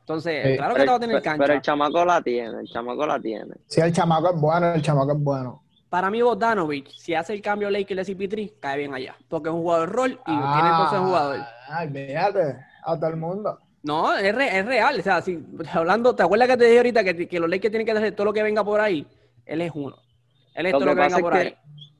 Entonces, 0.00 0.44
Sí. 0.50 0.56
claro 0.56 0.74
que 0.74 0.80
Pero, 0.80 0.84
te 0.84 0.90
va 0.90 0.96
a 0.96 1.00
tener 1.00 1.16
el- 1.16 1.22
cancha. 1.22 1.42
pero 1.44 1.54
el 1.54 1.60
chamaco 1.62 2.04
la 2.04 2.22
tiene, 2.22 2.60
el 2.60 2.66
chamaco 2.68 3.06
la 3.06 3.20
tiene. 3.20 3.54
Si 3.66 3.80
el 3.80 3.92
chamaco 3.92 4.34
es 4.34 4.40
bueno, 4.40 4.72
el 4.74 4.82
chamaco 4.82 5.12
es 5.12 5.18
bueno. 5.20 5.62
Para 5.88 6.10
mí, 6.10 6.22
Bogdanovich, 6.22 6.88
si 6.96 7.14
hace 7.14 7.32
el 7.34 7.42
cambio 7.42 7.68
Lakers 7.70 8.06
de 8.06 8.14
CP3, 8.14 8.52
cae 8.60 8.78
bien 8.78 8.94
allá. 8.94 9.16
Porque 9.28 9.48
es 9.48 9.54
un 9.54 9.62
jugador 9.62 9.90
rol 9.90 10.10
y 10.12 10.24
tiene 10.24 10.40
entonces 10.68 10.98
un 11.00 11.06
jugador. 11.06 11.38
Ah, 11.68 11.82
olvídate, 11.84 12.56
a 12.84 12.96
todo 12.98 13.10
el 13.10 13.16
mundo. 13.16 13.58
No, 13.82 14.14
es, 14.16 14.34
re- 14.34 14.58
es 14.58 14.66
real. 14.66 15.00
O 15.00 15.02
sea, 15.02 15.20
si, 15.20 15.38
hablando, 15.72 16.14
¿te 16.14 16.22
acuerdas 16.22 16.48
que 16.48 16.56
te 16.56 16.64
dije 16.66 16.76
ahorita 16.78 17.02
que, 17.02 17.26
que 17.28 17.40
los 17.40 17.48
Lakers 17.50 17.72
tienen 17.72 17.86
que 17.86 17.92
hacer 17.92 18.12
todo 18.14 18.26
lo 18.26 18.32
que 18.32 18.42
venga 18.42 18.62
por 18.62 18.80
ahí? 18.80 19.06
Él 19.46 19.62
es 19.62 19.72
uno. 19.74 19.96
Él 20.54 20.66
es 20.66 20.72
Lo 20.72 20.78
todo 20.78 20.86
lo 20.90 20.94
que 20.94 21.00
venga 21.00 21.18
por 21.18 21.34
ahí. 21.34 21.54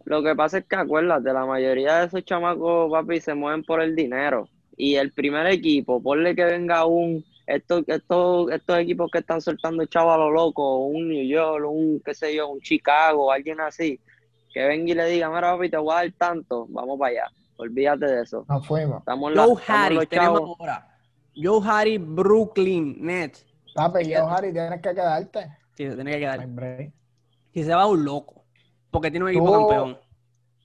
lo 0.05 0.23
que 0.23 0.37
pasa 0.37 0.59
es 0.59 0.65
que 0.67 0.77
acuérdate, 0.77 1.33
la 1.33 1.45
mayoría 1.47 1.99
de 2.01 2.07
esos 2.07 2.25
chamacos, 2.25 2.91
papi, 2.93 3.21
se 3.21 3.35
mueven 3.35 3.65
por 3.65 3.81
el 3.83 3.97
dinero. 3.97 4.49
Y 4.77 4.97
el 4.97 5.13
primer 5.13 5.47
equipo, 5.49 6.01
ponle 6.03 6.37
que 6.37 6.45
venga 6.45 6.85
un, 6.85 7.25
estos, 7.47 7.83
estos, 7.87 8.51
estos 8.51 8.79
equipos 8.79 9.11
que 9.11 9.19
están 9.19 9.41
soltando 9.41 9.85
chavos 9.87 10.15
a 10.15 10.19
lo 10.19 10.31
loco, 10.31 10.79
un 10.87 11.09
New 11.09 11.27
York, 11.27 11.65
un, 11.69 12.01
qué 12.05 12.15
sé 12.15 12.35
yo, 12.35 12.49
un 12.49 12.61
Chicago, 12.61 13.31
alguien 13.33 13.61
así, 13.61 14.01
que 14.53 14.65
venga 14.67 14.91
y 14.93 14.95
le 14.95 15.07
diga, 15.07 15.29
mira, 15.29 15.53
papi, 15.53 15.71
te 15.71 15.77
voy 15.77 15.93
a 15.93 15.97
dar 15.97 16.13
tanto, 16.17 16.67
vamos 16.71 16.99
para 16.99 17.11
allá. 17.13 17.25
Olvídate 17.57 18.07
de 18.07 18.23
eso. 18.23 18.45
Nos 18.49 18.67
fuimos. 18.67 18.99
Estamos, 19.01 19.33
la, 19.35 19.43
Joe 19.45 19.53
estamos 19.61 19.71
Harris, 19.81 19.99
los 19.99 20.09
tenemos 20.09 20.41
chavos. 20.41 20.57
ahora. 20.61 20.97
Joe 21.37 21.61
Harris, 21.69 22.01
Brooklyn 22.03 22.97
Nets. 23.05 23.47
Papi, 23.75 24.09
yo, 24.09 24.27
Harry, 24.29 24.53
tienes 24.53 24.81
que 24.81 24.91
quedarte. 24.91 25.41
Sí, 25.77 25.89
se 25.89 25.95
tiene 25.95 26.13
que 26.19 26.25
No 26.27 26.33
hay 26.33 26.39
quedar. 26.39 26.47
break. 26.49 26.93
Si 27.53 27.65
se 27.65 27.75
va 27.75 27.87
un 27.87 28.05
loco. 28.05 28.45
Porque 28.91 29.11
tiene 29.11 29.25
un 29.25 29.31
equipo 29.31 29.47
Tú- 29.47 29.53
campeón. 29.69 29.99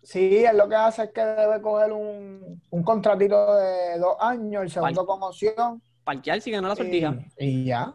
Sí, 0.04 0.46
él 0.46 0.56
lo 0.58 0.70
que 0.70 0.76
hace 0.76 1.04
es 1.06 1.10
que 1.12 1.22
debe 1.26 1.60
coger 1.62 1.92
un, 1.92 2.62
un 2.70 2.84
contratito 2.84 3.56
de 3.56 3.98
dos 4.00 4.16
años, 4.20 4.64
el 4.64 4.70
segundo 4.70 5.06
con 5.06 5.22
opción. 5.24 5.82
Parquear 6.06 6.40
si 6.40 6.52
gana 6.52 6.70
la 6.70 6.76
sortija. 6.76 7.16
Y, 7.38 7.46
y 7.46 7.66
ya. 7.66 7.94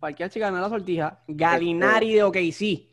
Parquear 0.00 0.30
si 0.30 0.40
gana 0.40 0.60
la 0.60 0.68
sortija. 0.70 1.20
Galinari 1.28 2.14
de 2.14 2.22
OKC. 2.22 2.88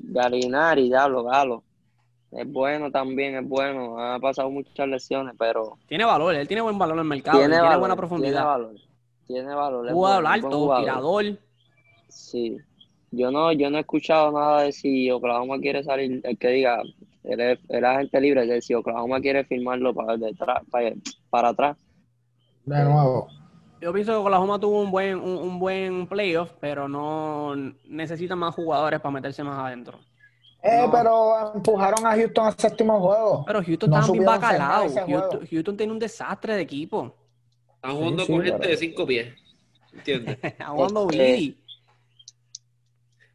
Galinari, 0.00 0.88
diablo, 0.88 1.24
Galo. 1.24 1.62
Es 2.30 2.46
bueno 2.50 2.90
también, 2.90 3.36
es 3.36 3.48
bueno. 3.48 3.98
Ha 3.98 4.18
pasado 4.18 4.50
muchas 4.50 4.86
lesiones, 4.88 5.34
pero 5.38 5.78
Tiene 5.86 6.04
valor. 6.04 6.34
Él 6.34 6.46
tiene 6.46 6.60
buen 6.62 6.76
valor 6.78 6.96
en 6.96 7.00
el 7.00 7.06
mercado. 7.06 7.38
tiene, 7.38 7.54
Tiene, 7.54 7.62
valor, 7.66 7.80
buena 7.80 7.94
Tiene 7.94 8.00
profundidad. 8.08 8.44
valor. 8.44 8.74
Tiene 9.26 9.54
valor. 9.54 9.92
Jugador 9.92 10.22
buen 10.22 10.32
alto, 10.34 10.50
jugador. 10.58 10.84
tirador. 10.84 11.24
Sí. 12.08 12.58
Yo 13.10 13.30
no, 13.30 13.52
yo 13.52 13.70
no 13.70 13.78
he 13.78 13.80
escuchado 13.80 14.32
nada 14.32 14.62
de 14.62 14.72
si 14.72 15.10
Oklahoma 15.10 15.58
quiere 15.58 15.82
salir, 15.82 16.20
el 16.22 16.36
que 16.36 16.48
diga, 16.48 16.82
él 17.24 17.40
es, 17.40 17.58
él 17.70 17.78
es 17.78 17.84
agente 17.84 18.20
libre, 18.20 18.46
de 18.46 18.60
si 18.60 18.74
Oklahoma 18.74 19.20
quiere 19.20 19.44
firmarlo 19.44 19.94
para 19.94 20.16
detrás, 20.18 20.62
para, 20.70 20.92
para 21.30 21.48
atrás. 21.50 21.76
De 22.68 22.84
nuevo. 22.84 23.28
Yo 23.80 23.92
pienso 23.92 24.12
que 24.12 24.18
Oklahoma 24.18 24.58
tuvo 24.58 24.80
un 24.80 24.90
buen, 24.90 25.16
un, 25.18 25.36
un 25.38 25.58
buen 25.58 26.06
playoff, 26.08 26.50
pero 26.60 26.88
no 26.88 27.54
necesita 27.86 28.34
más 28.34 28.54
jugadores 28.54 29.00
para 29.00 29.12
meterse 29.12 29.42
más 29.44 29.58
adentro. 29.58 29.98
Eh, 30.62 30.82
No. 30.84 30.90
pero 30.90 31.54
empujaron 31.54 32.04
a 32.04 32.16
Houston 32.16 32.46
al 32.46 32.54
séptimo 32.58 32.98
juego. 33.00 33.44
Pero 33.46 33.62
Houston 33.62 33.90
No 33.90 33.96
estaba 34.00 34.12
bien 34.12 34.24
bacalao. 34.24 34.88
Houston, 35.06 35.46
Houston 35.48 35.76
tiene 35.76 35.92
un 35.92 35.98
desastre 36.00 36.56
de 36.56 36.62
equipo. 36.62 37.14
Están 37.76 37.94
jugando 37.96 38.24
sí, 38.24 38.32
con 38.32 38.40
pero- 38.42 38.52
gente 38.54 38.68
de 38.68 38.76
cinco 38.76 39.06
pies. 39.06 39.34
¿Entiendes? 39.92 40.38
Jugando 40.68 41.08
Este, 41.10 41.32
Bidi. 41.32 41.58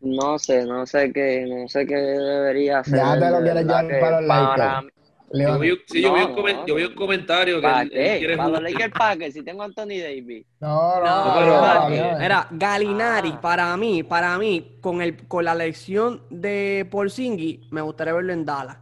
No 0.01 0.37
sé, 0.37 0.65
no 0.65 0.85
sé 0.85 1.13
qué, 1.13 1.45
no 1.47 1.67
sé 1.69 1.85
qué 1.87 1.95
debería 1.95 2.79
hacer. 2.79 2.97
Ya 2.97 3.17
te 3.17 3.29
lo 3.31 3.39
quieres 3.41 3.63
llevar 3.65 3.87
para 4.01 4.19
los 4.21 4.27
para- 4.27 4.57
Lakers. 4.81 4.92
Yo 5.35 5.57
vi, 5.59 5.71
un- 5.71 5.79
sí, 5.87 6.01
yo, 6.01 6.13
vi 6.13 6.21
un 6.21 6.35
No, 6.35 6.65
yo 6.67 6.75
vi 6.75 6.83
un 6.83 6.93
comentario 6.93 7.55
que 7.55 7.61
¿Para 7.63 7.81
él, 7.81 7.91
él 7.91 8.19
quiere 8.19 8.37
Para 8.37 8.49
los. 8.49 8.61
Lakers 8.61 8.93
Packers, 8.93 9.33
si 9.33 9.41
tengo 9.43 9.63
a 9.63 9.65
Anthony 9.65 9.97
Davis. 10.01 10.45
No, 10.59 10.99
no, 10.99 11.25
No, 11.25 11.33
pero- 11.39 11.61
no, 11.61 11.87
pero- 11.89 12.11
no. 12.13 12.19
Mira, 12.19 12.47
Galinari, 12.51 13.31
Ah. 13.33 13.41
para 13.41 13.75
mí, 13.77 14.03
para 14.03 14.37
mí, 14.37 14.77
con 14.79 15.01
el 15.01 15.27
con 15.27 15.43
la 15.45 15.53
elección 15.53 16.21
de 16.29 16.87
Porzingis, 16.91 17.61
me 17.71 17.81
gustaría 17.81 18.13
verlo 18.13 18.31
en 18.31 18.45
Dallas. 18.45 18.77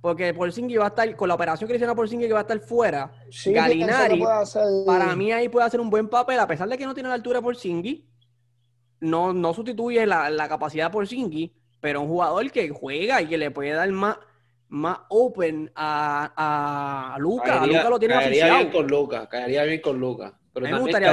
Porque 0.00 0.32
Porzingis 0.34 0.78
va 0.80 0.84
a 0.86 0.88
estar, 0.88 1.14
con 1.14 1.28
la 1.28 1.34
operación 1.34 1.68
que 1.68 1.74
le 1.74 1.76
hicieron 1.76 1.92
a 1.92 1.96
Porzingis 1.96 2.26
que 2.26 2.32
va 2.32 2.38
a 2.40 2.42
estar 2.42 2.58
fuera, 2.60 3.12
Sí, 3.30 3.52
Galinari, 3.52 4.22
hacer- 4.24 4.62
para 4.86 5.14
mí 5.14 5.30
ahí 5.30 5.48
puede 5.48 5.66
hacer 5.66 5.78
un 5.80 5.90
buen 5.90 6.08
papel, 6.08 6.40
a 6.40 6.46
pesar 6.46 6.68
de 6.68 6.76
que 6.78 6.86
no 6.86 6.94
tiene 6.94 7.08
la 7.10 7.14
altura 7.16 7.38
de 7.38 7.42
Porzingis, 7.44 8.00
no, 9.00 9.32
no 9.32 9.52
sustituye 9.54 10.06
la, 10.06 10.28
la 10.30 10.48
capacidad 10.48 10.86
de 10.86 10.90
Porzingis, 10.92 11.50
pero 11.80 12.00
un 12.00 12.08
jugador 12.08 12.50
que 12.50 12.70
juega 12.70 13.20
y 13.22 13.26
que 13.26 13.38
le 13.38 13.50
puede 13.50 13.70
dar 13.72 13.90
más, 13.92 14.16
más 14.70 14.98
open 15.08 15.70
a, 15.74 17.12
a 17.14 17.18
Luca. 17.18 17.42
A 17.56 17.58
Caería- 17.60 17.78
Luca 17.78 17.90
lo 17.90 17.98
tiene 17.98 18.14
caería 18.14 18.54
bien 18.56 18.70
con 18.70 18.86
Lucas, 18.86 19.28
caería 19.28 19.64
bien 19.64 19.80
con 19.80 20.00
Lucas. 20.00 20.32
Pero 20.52 20.66
A 20.66 20.68
mí 20.68 20.72
me 20.72 20.78
también 20.78 20.82
gustaría 20.86 21.08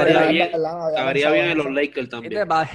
caería 0.94 1.30
bien, 1.30 1.46
en 1.50 1.58
los. 1.58 1.66
Lakers 1.70 1.98
Este 1.98 2.06
también. 2.08 2.48
va- 2.50 2.68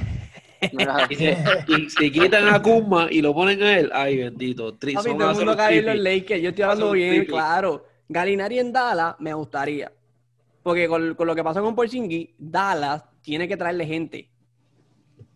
Mira, 0.71 1.07
Y, 1.09 1.15
se- 1.15 1.37
y 1.67 1.89
si 1.89 2.11
quitan 2.11 2.47
a 2.47 2.61
Kuzma 2.61 3.07
y 3.11 3.21
lo 3.21 3.33
ponen 3.33 3.61
a 3.63 3.77
él, 3.79 3.89
ay 3.93 4.17
bendito, 4.17 4.73
tri- 4.79 4.93
Papi, 4.93 5.09
son 5.09 5.17
todo 5.17 5.29
el 5.29 5.35
a 5.35 5.37
mundo 5.37 5.51
un 5.51 5.57
cae 5.57 5.77
en 5.79 5.85
los. 5.87 5.97
Lakers. 5.99 6.41
Yo 6.41 6.49
estoy 6.49 6.63
hablando 6.63 6.91
bien, 6.91 7.09
triple. 7.15 7.33
claro. 7.33 7.85
Galinari 8.07 8.59
en 8.59 8.71
Dallas 8.71 9.15
me 9.19 9.33
gustaría. 9.33 9.91
Porque 10.61 10.87
con, 10.87 11.15
con 11.15 11.27
lo 11.27 11.35
que 11.35 11.43
pasó 11.43 11.61
con 11.61 11.75
Porzingis, 11.75 12.29
Dallas 12.37 13.03
tiene 13.21 13.47
que 13.47 13.57
traerle 13.57 13.85
gente. 13.85 14.29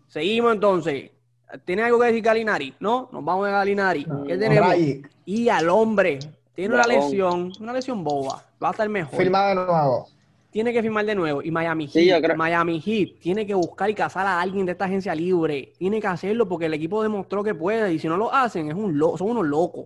Seguimos 0.07 0.53
entonces. 0.53 1.11
¿Tiene 1.65 1.83
algo 1.83 1.99
que 1.99 2.07
decir 2.07 2.21
Galinari? 2.23 2.73
No, 2.79 3.09
nos 3.11 3.23
vamos 3.23 3.45
de 3.45 3.51
Galinari. 3.51 4.03
¿Qué 4.03 4.09
No, 4.09 4.25
tenemos? 4.39 4.75
Y 5.25 5.49
al 5.49 5.69
hombre. 5.69 6.19
Tiene 6.53 6.73
una 6.73 6.83
lesión, 6.85 7.51
una 7.59 7.71
lesión 7.73 8.03
boba. 8.03 8.43
Va 8.61 8.69
a 8.69 8.71
estar 8.71 8.89
mejor. 8.89 9.17
firma 9.17 9.47
de 9.49 9.55
nuevo. 9.55 10.07
Tiene 10.49 10.73
que 10.73 10.81
firmar 10.81 11.05
de 11.05 11.13
nuevo. 11.13 11.41
Y 11.43 11.51
Miami 11.51 11.85
Heat, 11.85 11.93
Sí, 11.93 12.07
yo 12.09 12.19
creo- 12.19 12.35
Miami 12.35 12.81
Heat 12.81 13.19
tiene 13.19 13.45
que 13.45 13.53
buscar 13.53 13.89
y 13.89 13.93
cazar 13.93 14.25
a 14.25 14.41
alguien 14.41 14.65
de 14.65 14.71
esta 14.71 14.85
agencia 14.85 15.13
libre. 15.13 15.73
Tiene 15.77 16.01
que 16.01 16.07
hacerlo 16.07 16.47
porque 16.49 16.65
el 16.65 16.73
equipo 16.73 17.03
demostró 17.03 17.43
que 17.43 17.53
puede. 17.53 17.93
Y 17.93 17.99
si 17.99 18.07
no 18.07 18.17
lo 18.17 18.33
hacen, 18.33 18.69
es 18.69 18.73
un 18.75 18.97
lo- 18.97 19.15
son 19.17 19.29
unos 19.29 19.45
locos. 19.45 19.85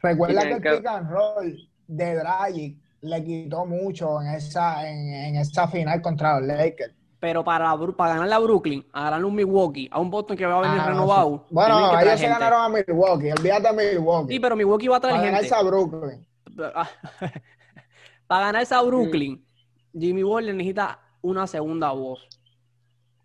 Recuerda 0.00 0.42
que 0.42 0.68
el 0.68 0.76
pick 0.78 0.86
and 0.86 1.10
roll 1.10 1.68
de 1.88 2.14
Dragic 2.14 2.76
le 3.00 3.24
quitó 3.24 3.66
mucho 3.66 4.20
en 4.22 4.28
esa, 4.28 4.88
en, 4.88 5.12
en 5.12 5.36
esa 5.36 5.66
final 5.68 6.00
contra 6.00 6.38
los 6.38 6.46
Lakers. 6.48 6.94
Pero 7.26 7.42
para, 7.42 7.76
para 7.96 8.12
ganarle 8.14 8.34
a 8.36 8.38
Brooklyn, 8.38 8.86
a 8.92 9.02
ganarle 9.02 9.24
a 9.24 9.26
un 9.26 9.34
Milwaukee, 9.34 9.88
a 9.90 9.98
un 9.98 10.08
Boston 10.12 10.36
que 10.36 10.46
va 10.46 10.58
a 10.58 10.62
venir 10.62 10.80
Ah, 10.80 10.86
renovado. 10.90 11.38
sí. 11.48 11.54
Bueno, 11.54 11.98
ellos 12.00 12.20
se 12.20 12.28
ganaron 12.28 12.60
a 12.62 12.68
Milwaukee. 12.68 13.32
Olvídate 13.32 13.74
de 13.74 13.94
Milwaukee. 13.94 14.32
Sí, 14.34 14.38
pero 14.38 14.54
Milwaukee 14.54 14.86
va 14.86 14.98
a 14.98 15.00
traer 15.00 15.16
para 15.16 15.26
gente. 15.36 15.48
ganarse 15.48 15.54
a 15.56 15.68
Brooklyn. 15.68 16.24
para 18.28 18.46
ganarse 18.46 18.74
a 18.76 18.82
Brooklyn, 18.82 19.44
Mm. 19.92 19.98
Jimmy 20.00 20.22
Butler 20.22 20.54
necesita 20.54 21.00
una 21.22 21.48
segunda 21.48 21.90
voz. 21.90 22.28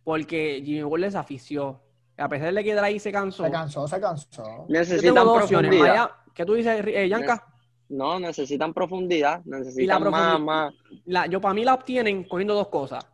Porque 0.04 0.64
Jimmy 0.66 0.82
Butler 0.82 1.12
se 1.12 1.18
afició. 1.20 1.80
A 2.18 2.28
pesar 2.28 2.52
de 2.56 2.64
que 2.64 2.74
Draghi 2.74 2.98
se 3.00 3.12
cansó. 3.12 3.44
Se 3.46 3.52
cansó, 3.52 3.88
se 3.88 4.02
cansó. 4.02 4.66
Necesitan 4.68 5.14
dos 5.14 5.44
opciones. 5.44 5.70
profundidad. 5.70 5.94
Maya- 5.96 6.16
¿Qué 6.34 6.44
tú 6.44 6.54
dices, 6.56 6.84
eh, 6.88 7.08
Yanka? 7.08 7.46
No, 7.90 8.20
necesitan 8.20 8.74
profundidad, 8.74 9.42
necesitan 9.46 10.10
más, 10.10 10.38
profundi- 10.40 10.44
más. 10.46 10.74
La, 11.06 11.28
yo 11.28 11.40
para 11.40 11.54
mí 11.54 11.64
la 11.64 11.76
obtienen 11.76 12.24
cogiendo 12.24 12.56
dos 12.56 12.70
cosas. 12.70 13.06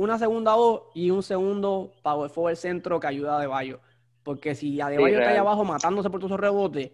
Una 0.00 0.18
segunda 0.18 0.54
voz 0.54 0.84
y 0.94 1.10
un 1.10 1.22
segundo 1.22 1.92
power 2.02 2.30
forward 2.30 2.56
centro 2.56 2.98
que 2.98 3.06
ayuda 3.06 3.34
a 3.34 3.36
Adebayo. 3.36 3.80
Porque 4.22 4.54
si 4.54 4.80
Adebayo 4.80 5.08
está 5.08 5.28
ahí 5.28 5.34
real. 5.34 5.46
abajo 5.46 5.62
matándose 5.62 6.08
por 6.08 6.20
todos 6.20 6.30
esos 6.30 6.40
rebotes, 6.40 6.92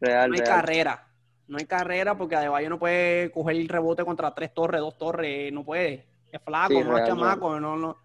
Real, 0.00 0.28
no 0.28 0.34
hay 0.34 0.40
real. 0.40 0.56
carrera. 0.56 1.06
No 1.46 1.56
hay 1.58 1.66
carrera 1.66 2.18
porque 2.18 2.34
Adebayo 2.34 2.68
no 2.68 2.76
puede 2.80 3.30
coger 3.30 3.54
el 3.54 3.68
rebote 3.68 4.04
contra 4.04 4.34
tres 4.34 4.52
torres, 4.52 4.80
dos 4.80 4.98
torres, 4.98 5.52
no 5.52 5.64
puede. 5.64 6.08
Es 6.32 6.42
flaco, 6.42 6.72
Sí, 6.74 6.80
no 6.82 6.98
es 6.98 7.06
chamaco, 7.06 7.60
no, 7.60 7.76
no. 7.76 7.96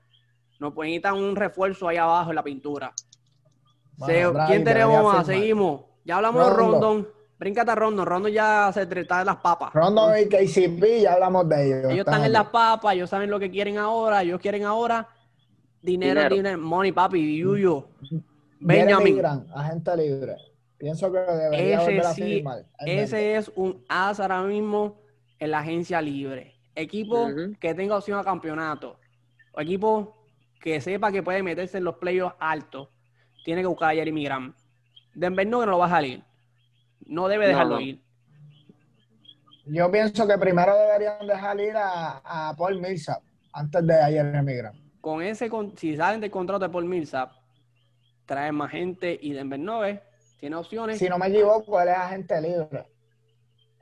No 0.59 0.71
puede 0.71 0.89
necesitar 0.91 1.13
un 1.13 1.35
refuerzo 1.35 1.87
ahí 1.87 1.97
abajo 1.97 2.29
en 2.29 2.35
la 2.35 2.43
pintura. 2.43 2.93
Bueno, 3.97 4.13
Se- 4.13 4.33
Draghi 4.33 4.51
¿Quién 4.51 4.63
tenemos 4.65 5.13
más? 5.15 5.25
Seguimos. 5.25 5.81
Ya 6.05 6.17
hablamos 6.17 6.45
de 6.47 6.53
Rondo. 6.53 6.79
Rondon. 6.79 7.07
Bríncate 7.43 7.71
a 7.71 7.75
Rondon. 7.75 8.05
Rondon 8.05 8.31
ya 8.31 8.71
se 8.73 8.85
trata 8.85 9.19
de 9.19 9.25
las 9.25 9.35
papas. 9.35 9.73
Rondo 9.73 10.17
y 10.17 10.29
KCP, 10.29 11.01
ya 11.01 11.15
hablamos 11.15 11.49
de 11.49 11.65
ellos. 11.65 11.91
Ellos 11.91 12.05
están 12.07 12.23
en 12.23 12.31
las 12.31 12.45
papas, 12.45 12.93
ellos 12.95 13.09
saben 13.09 13.29
lo 13.29 13.37
que 13.37 13.51
quieren 13.51 13.77
ahora, 13.77 14.21
ellos 14.21 14.39
quieren 14.39 14.63
ahora 14.63 15.09
dinero, 15.81 16.21
Dinero. 16.21 16.35
dinero, 16.35 16.57
money, 16.57 16.93
papi, 16.93 17.37
Yuyo. 17.37 17.89
Benjamin, 18.61 19.17
Grant, 19.17 19.49
agente 19.53 19.97
libre. 19.97 20.37
Pienso 20.77 21.11
que 21.11 21.19
debería 21.19 21.75
Ese 21.75 21.83
volver 21.83 22.05
a 22.05 22.13
sí, 22.13 22.23
firmar. 22.23 22.65
Ese 22.79 23.35
es 23.35 23.51
un 23.57 23.83
as 23.89 24.21
ahora 24.21 24.41
mismo 24.43 25.01
en 25.37 25.51
la 25.51 25.59
agencia 25.59 26.01
libre. 26.01 26.55
Equipo 26.75 27.27
que 27.59 27.73
tenga 27.73 27.97
opción 27.97 28.17
a 28.19 28.23
campeonato. 28.23 28.95
O 29.51 29.59
equipo 29.59 30.15
que 30.61 30.79
sepa 30.79 31.11
que 31.11 31.21
puede 31.21 31.43
meterse 31.43 31.79
en 31.79 31.83
los 31.83 31.95
playoffs 31.95 32.37
altos. 32.39 32.87
Tiene 33.43 33.59
que 33.59 33.67
buscar 33.67 33.91
a 33.91 33.95
Jeremy 33.95 34.23
Grant. 34.23 34.55
Denver 35.13 35.45
no 35.45 35.59
que 35.59 35.65
no 35.65 35.71
lo 35.73 35.79
va 35.79 35.87
a 35.87 35.89
salir. 35.89 36.23
No 37.05 37.27
debe 37.27 37.47
dejarlo 37.47 37.75
no. 37.75 37.81
ir. 37.81 38.01
Yo 39.65 39.89
pienso 39.91 40.27
que 40.27 40.37
primero 40.37 40.75
deberían 40.75 41.25
dejar 41.25 41.59
ir 41.59 41.75
a, 41.77 42.49
a 42.49 42.55
Paul 42.55 42.79
Millsap 42.81 43.21
antes 43.53 43.85
de 43.87 43.93
a 44.01 44.07
Jeremy 44.07 44.53
Grant. 44.55 44.77
Con 44.99 45.21
ese, 45.21 45.49
con- 45.49 45.75
si 45.77 45.95
salen 45.95 46.19
del 46.21 46.31
contrato 46.31 46.65
de 46.65 46.69
Paul 46.71 46.85
Millsap, 46.85 47.31
traen 48.25 48.55
más 48.55 48.71
gente 48.71 49.17
y 49.21 49.31
Denver 49.33 49.59
no 49.59 49.79
ve. 49.79 50.01
Tiene 50.39 50.55
opciones. 50.57 50.97
Si 50.99 51.07
no 51.07 51.17
me 51.17 51.27
equivoco, 51.27 51.79
él 51.79 51.89
es 51.89 51.95
agente 51.97 52.41
libre 52.41 52.85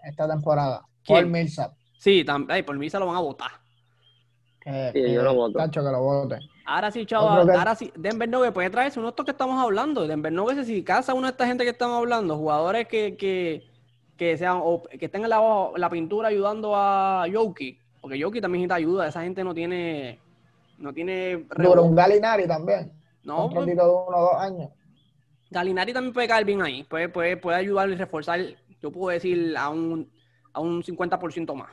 esta 0.03 0.27
temporada. 0.27 0.83
¿Quién? 1.03 1.19
Paul 1.23 1.31
Millsap. 1.31 1.73
Sí, 1.97 2.23
tam- 2.25 2.45
ay, 2.49 2.61
por 2.63 2.77
mí 2.77 2.89
se 2.89 2.99
lo 2.99 3.07
van 3.07 3.15
a 3.15 3.21
votar. 3.21 3.51
Que, 4.59 4.91
Sí, 4.93 5.01
que- 5.01 5.13
yo 5.13 5.23
lo 5.23 5.33
voto. 5.33 5.57
Tacho, 5.57 5.83
que 5.83 5.89
lo 5.91 6.01
vote. 6.01 6.39
Ahora 6.71 6.89
sí, 6.89 7.05
chaval, 7.05 7.45
que- 7.45 7.57
ahora 7.57 7.75
sí, 7.75 7.91
Denver 7.97 8.29
Nuggets 8.29 8.53
puede 8.53 8.69
traerse 8.69 8.97
uno 8.97 9.09
de 9.09 9.11
estos 9.11 9.25
que 9.25 9.31
estamos 9.31 9.61
hablando. 9.61 10.07
Denver 10.07 10.31
Nuggets, 10.31 10.67
si 10.67 10.83
casa 10.83 11.13
una 11.13 11.27
de 11.27 11.31
esta 11.31 11.45
gente 11.45 11.65
que 11.65 11.71
estamos 11.71 11.97
hablando, 11.97 12.37
jugadores 12.37 12.87
que, 12.87 13.17
que, 13.17 13.67
que 14.15 14.37
sean, 14.37 14.59
o 14.63 14.81
que 14.83 15.05
estén 15.05 15.23
en 15.23 15.29
la, 15.31 15.41
la 15.75 15.89
pintura 15.89 16.29
ayudando 16.29 16.73
a 16.73 17.27
Yoki, 17.27 17.77
porque 17.99 18.17
Yoki 18.17 18.39
también 18.39 18.61
necesita 18.61 18.75
ayuda, 18.75 19.09
esa 19.09 19.21
gente 19.21 19.43
no 19.43 19.53
tiene, 19.53 20.17
no 20.77 20.93
tiene 20.93 21.45
Duro, 21.57 21.83
un 21.83 21.93
Galinari 21.93 22.47
también. 22.47 22.89
No, 23.23 23.47
un 23.47 23.53
pues, 23.53 23.65
de 23.65 23.73
uno 23.73 23.83
o 23.83 24.21
dos 24.21 24.35
años. 24.41 24.69
Galinari 25.49 25.91
también 25.91 26.13
puede 26.13 26.29
caer 26.29 26.45
bien 26.45 26.61
ahí, 26.61 26.85
puede, 26.85 27.09
puede, 27.09 27.35
puede 27.35 27.57
ayudar 27.57 27.89
y 27.89 27.95
reforzar, 27.95 28.39
yo 28.81 28.91
puedo 28.93 29.13
decir, 29.13 29.57
a 29.57 29.67
un, 29.67 30.09
a 30.53 30.61
un 30.61 30.81
50% 30.83 31.53
más. 31.53 31.69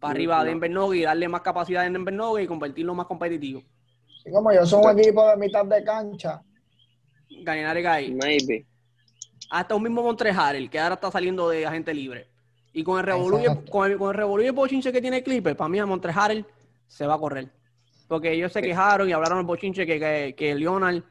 Para 0.00 0.12
arriba 0.12 0.38
no. 0.38 0.44
de 0.44 0.48
Denver 0.48 0.70
Nuggets 0.70 1.02
y 1.02 1.04
darle 1.04 1.28
más 1.28 1.42
capacidad 1.42 1.84
en 1.84 1.92
Denver 1.92 2.14
Nuggets 2.14 2.44
y 2.44 2.48
convertirlo 2.48 2.94
más 2.94 3.06
competitivo. 3.06 3.62
Y 4.28 4.30
como 4.30 4.52
yo 4.52 4.66
soy 4.66 4.84
un 4.84 4.98
equipo 4.98 5.26
de 5.26 5.36
mitad 5.36 5.64
de 5.64 5.82
cancha, 5.82 6.42
Galinari 7.42 7.82
cae. 7.82 8.10
Maybe. 8.10 8.66
hasta 9.50 9.74
un 9.74 9.82
mismo 9.82 10.02
Montreal, 10.02 10.68
que 10.68 10.78
ahora 10.78 10.96
está 10.96 11.10
saliendo 11.10 11.48
de 11.48 11.66
agente 11.66 11.94
libre. 11.94 12.28
Y 12.74 12.84
con 12.84 12.98
el 12.98 13.06
Revolú, 13.06 13.40
con 13.70 13.90
el, 13.90 13.96
con 13.96 14.14
el 14.14 14.46
el 14.46 14.52
bochinche 14.52 14.92
que 14.92 15.00
tiene 15.00 15.22
Clipper, 15.22 15.56
para 15.56 15.68
mí 15.68 15.78
a 15.78 15.86
Montreal 15.86 16.44
se 16.86 17.06
va 17.06 17.14
a 17.14 17.18
correr. 17.18 17.48
Porque 18.06 18.32
ellos 18.32 18.52
se 18.52 18.60
quejaron 18.60 19.08
y 19.08 19.12
hablaron 19.12 19.38
el 19.38 19.44
bochinche 19.46 19.86
que, 19.86 19.98
que, 19.98 20.34
que 20.36 20.54
Leonard 20.54 21.02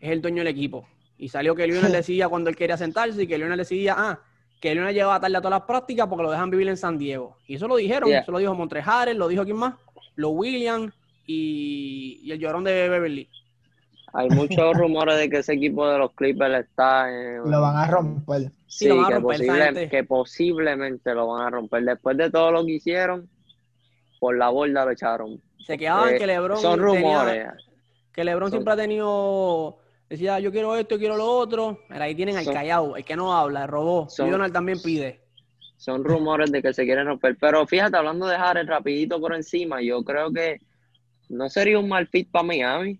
es 0.00 0.10
el 0.10 0.20
dueño 0.20 0.38
del 0.38 0.48
equipo. 0.48 0.86
Y 1.16 1.30
salió 1.30 1.54
que 1.54 1.66
Leonard 1.66 1.92
decía 1.92 2.28
cuando 2.28 2.50
él 2.50 2.56
quería 2.56 2.76
sentarse 2.76 3.22
y 3.22 3.26
que 3.26 3.38
Leonard 3.38 3.58
decía, 3.58 3.94
ah, 3.96 4.20
que 4.60 4.74
Leonard 4.74 4.92
llevaba 4.92 5.20
tarde 5.20 5.36
a 5.38 5.40
todas 5.40 5.58
las 5.60 5.66
prácticas 5.66 6.06
porque 6.08 6.24
lo 6.24 6.30
dejan 6.30 6.50
vivir 6.50 6.68
en 6.68 6.76
San 6.76 6.98
Diego. 6.98 7.38
Y 7.46 7.54
eso 7.54 7.66
lo 7.68 7.76
dijeron, 7.76 8.10
Yeah. 8.10 8.20
eso 8.20 8.32
lo 8.32 8.38
dijo 8.38 8.54
Montreal, 8.54 9.16
lo 9.16 9.28
dijo 9.28 9.44
quién 9.44 9.56
más, 9.56 9.74
lo 10.14 10.30
Williams 10.30 10.92
y, 11.26 12.20
y 12.22 12.32
el 12.32 12.38
llorón 12.38 12.64
de 12.64 12.88
Beverly. 12.88 13.28
Hay 14.12 14.30
muchos 14.30 14.74
rumores 14.78 15.18
de 15.18 15.28
que 15.28 15.38
ese 15.38 15.54
equipo 15.54 15.86
de 15.88 15.98
los 15.98 16.12
Clippers 16.12 16.64
está 16.66 17.10
en... 17.10 17.50
lo 17.50 17.60
van 17.60 17.76
a 17.76 17.86
romper. 17.86 18.50
Sí, 18.66 18.88
lo 18.88 18.96
van 18.96 19.04
a 19.04 19.08
que, 19.08 19.14
romper, 19.14 19.38
posible- 19.40 19.88
que 19.90 20.04
posiblemente 20.04 21.14
lo 21.14 21.26
van 21.26 21.46
a 21.46 21.50
romper. 21.50 21.84
Después 21.84 22.16
de 22.16 22.30
todo 22.30 22.50
lo 22.52 22.64
que 22.64 22.72
hicieron, 22.72 23.28
por 24.18 24.36
la 24.38 24.48
borda 24.48 24.84
lo 24.84 24.90
echaron. 24.92 25.40
Se 25.66 25.76
quejaban 25.76 26.14
Eh, 26.14 26.18
que 26.18 26.26
LeBron 26.26 26.58
Son 26.58 26.78
tenía- 26.78 26.86
rumores. 26.86 27.46
que 28.12 28.24
LeBron 28.24 28.44
Son- 28.50 28.50
siempre 28.52 28.72
ha 28.72 28.76
tenido, 28.76 29.78
decía, 30.08 30.40
yo 30.40 30.50
quiero 30.50 30.76
esto, 30.76 30.94
yo 30.94 30.98
quiero 30.98 31.16
lo 31.16 31.26
otro. 31.26 31.80
Mira, 31.90 32.04
ahí 32.04 32.14
tienen 32.14 32.36
al 32.38 32.44
Son- 32.44 32.54
callado, 32.54 32.96
el 32.96 33.04
que 33.04 33.16
no 33.16 33.36
habla, 33.36 33.64
el 33.64 33.68
robó. 33.68 34.08
Son- 34.08 34.30
Leonard 34.30 34.52
también 34.52 34.80
pide. 34.82 35.20
Son 35.76 36.02
rumores 36.04 36.50
de 36.52 36.62
que 36.62 36.72
se 36.72 36.84
quieren 36.84 37.06
romper. 37.06 37.36
Pero 37.38 37.66
fíjate, 37.66 37.96
hablando 37.98 38.26
de 38.26 38.36
Harden 38.38 38.66
rapidito 38.66 39.20
por 39.20 39.34
encima, 39.34 39.82
yo 39.82 40.02
creo 40.02 40.32
que 40.32 40.60
no 41.28 41.48
sería 41.48 41.78
un 41.78 41.88
mal 41.88 42.06
fit 42.06 42.30
para 42.30 42.44
Miami. 42.44 42.98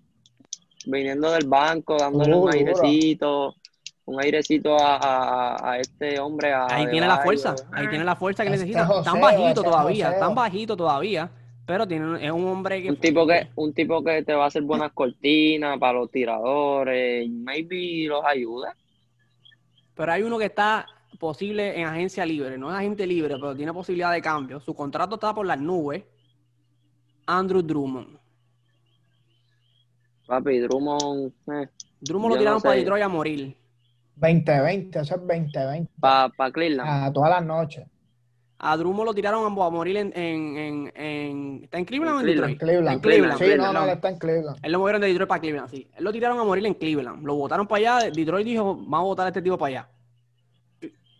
Viniendo 0.86 1.30
del 1.32 1.46
banco, 1.48 1.96
dándole 1.98 2.34
Uh, 2.34 2.44
un 2.44 2.52
airecito, 2.54 3.54
un 4.04 4.20
airecito 4.22 4.76
a, 4.78 4.96
a- 4.96 5.72
a 5.72 5.78
este 5.80 6.18
hombre. 6.20 6.52
A 6.52 6.66
Ahí 6.68 6.86
tiene 6.88 7.08
la 7.08 7.18
fuerza, 7.18 7.56
ahí 7.72 7.88
tiene 7.88 8.04
la 8.04 8.14
fuerza 8.14 8.44
que 8.44 8.50
Este 8.50 8.58
necesita. 8.66 8.86
joseo, 8.86 9.02
Tan 9.12 9.20
bajito 9.20 9.48
ese 9.48 9.62
todavía, 9.64 10.06
joseo. 10.06 10.20
tan 10.20 10.34
bajito 10.36 10.76
todavía, 10.76 11.30
pero 11.66 11.88
tiene, 11.88 12.24
es 12.24 12.30
un 12.30 12.46
hombre 12.46 12.80
que... 12.82 12.90
Un 12.90 12.98
tipo 12.98 13.26
que, 13.26 13.48
un 13.56 13.72
tipo 13.74 14.04
que 14.04 14.22
te 14.22 14.32
va 14.34 14.44
a 14.44 14.46
hacer 14.46 14.62
buenas 14.62 14.92
cortinas 14.92 15.76
para 15.80 15.94
los 15.94 16.08
tiradores, 16.10 17.28
maybe 17.30 18.06
los 18.06 18.24
ayuda. 18.24 18.76
Pero 19.96 20.12
hay 20.12 20.22
uno 20.22 20.38
que 20.38 20.44
está 20.44 20.86
posible 21.18 21.80
en 21.80 21.86
agencia 21.86 22.24
libre, 22.24 22.58
no 22.58 22.70
es 22.70 22.76
agente 22.76 23.06
libre, 23.08 23.34
pero 23.40 23.56
tiene 23.56 23.72
posibilidad 23.72 24.12
de 24.12 24.22
cambio. 24.22 24.60
Su 24.60 24.72
contrato 24.74 25.16
está 25.16 25.34
por 25.34 25.46
las 25.46 25.58
nubes. 25.58 26.04
Andrew 27.26 27.62
Drummond. 27.62 28.18
Papi, 30.26 30.58
Drummond, 30.58 31.32
eh, 31.52 31.68
Drummond 32.00 32.32
lo 32.34 32.38
tiraron 32.38 32.58
no 32.58 32.62
para. 32.62 32.76
Detroit 32.76 33.02
a 33.04 33.08
morir. 33.08 33.56
2020, 34.16 34.98
eso 35.00 35.14
es 35.14 35.20
2020. 35.20 35.90
para 36.00 36.32
Cleveland. 36.52 36.88
A 37.06 37.12
todas 37.12 37.30
las 37.30 37.44
noches. 37.44 37.86
A 38.58 38.76
Drummond 38.76 39.06
lo 39.06 39.14
tiraron 39.14 39.44
a, 39.44 39.64
a 39.66 39.70
morir 39.70 39.98
en, 39.98 40.12
en, 40.16 40.56
en, 40.56 40.92
en- 40.96 41.60
¿Está 41.64 41.78
en 41.78 41.84
Cleveland 41.84 42.16
o 42.16 42.20
en 42.20 42.26
Detroit? 42.26 42.58
Cleveland. 42.58 42.94
En 42.94 43.00
Cleveland. 43.00 43.38
Sí, 43.38 43.44
Cleveland, 43.44 43.74
no, 43.74 43.86
no, 43.86 43.92
está 43.92 44.08
en 44.08 44.18
Cleveland. 44.18 44.58
Él 44.62 44.72
lo 44.72 44.78
movieron 44.78 45.00
de 45.02 45.08
Detroit 45.08 45.28
para 45.28 45.40
Cleveland, 45.42 45.68
sí. 45.70 45.88
Él 45.94 46.02
lo 46.04 46.10
tiraron 46.12 46.38
a 46.40 46.44
morir 46.44 46.64
en 46.64 46.74
Cleveland. 46.74 47.22
Lo 47.24 47.34
votaron 47.34 47.66
para 47.68 47.98
allá. 47.98 48.10
Detroit 48.10 48.46
dijo, 48.46 48.74
vamos 48.74 49.00
a 49.00 49.02
votar 49.02 49.26
a 49.26 49.28
este 49.28 49.42
tipo 49.42 49.58
para 49.58 49.68
allá. 49.80 49.88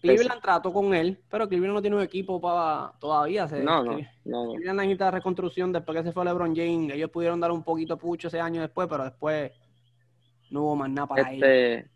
Cleveland 0.01 0.41
trató 0.41 0.73
con 0.73 0.95
él, 0.95 1.19
pero 1.31 1.49
Cleveland 1.49 1.75
no 1.75 1.81
tiene 1.81 1.97
un 1.97 2.03
equipo 2.03 2.41
para 2.41 2.93
todavía. 3.01 3.49
Se, 3.49 3.63
No, 3.63 3.83
no. 3.83 3.97
Cleveland 4.55 4.81
necesita 4.81 5.11
reconstrucción 5.11 5.73
después 5.73 5.99
que 5.99 6.05
se 6.05 6.13
fue 6.13 6.25
LeBron 6.25 6.55
James. 6.55 6.95
Ellos 6.95 7.11
pudieron 7.11 7.41
dar 7.41 7.51
un 7.51 7.63
poquito 7.63 7.97
pucho 7.97 8.29
ese 8.29 8.41
año 8.41 8.61
después, 8.61 8.89
pero 8.89 9.05
después 9.05 9.53
no 10.51 10.63
hubo 10.63 10.77
más 10.77 10.91
nada 10.91 11.07
para 11.09 11.31
ellos. 11.33 11.49
Este, 11.49 11.91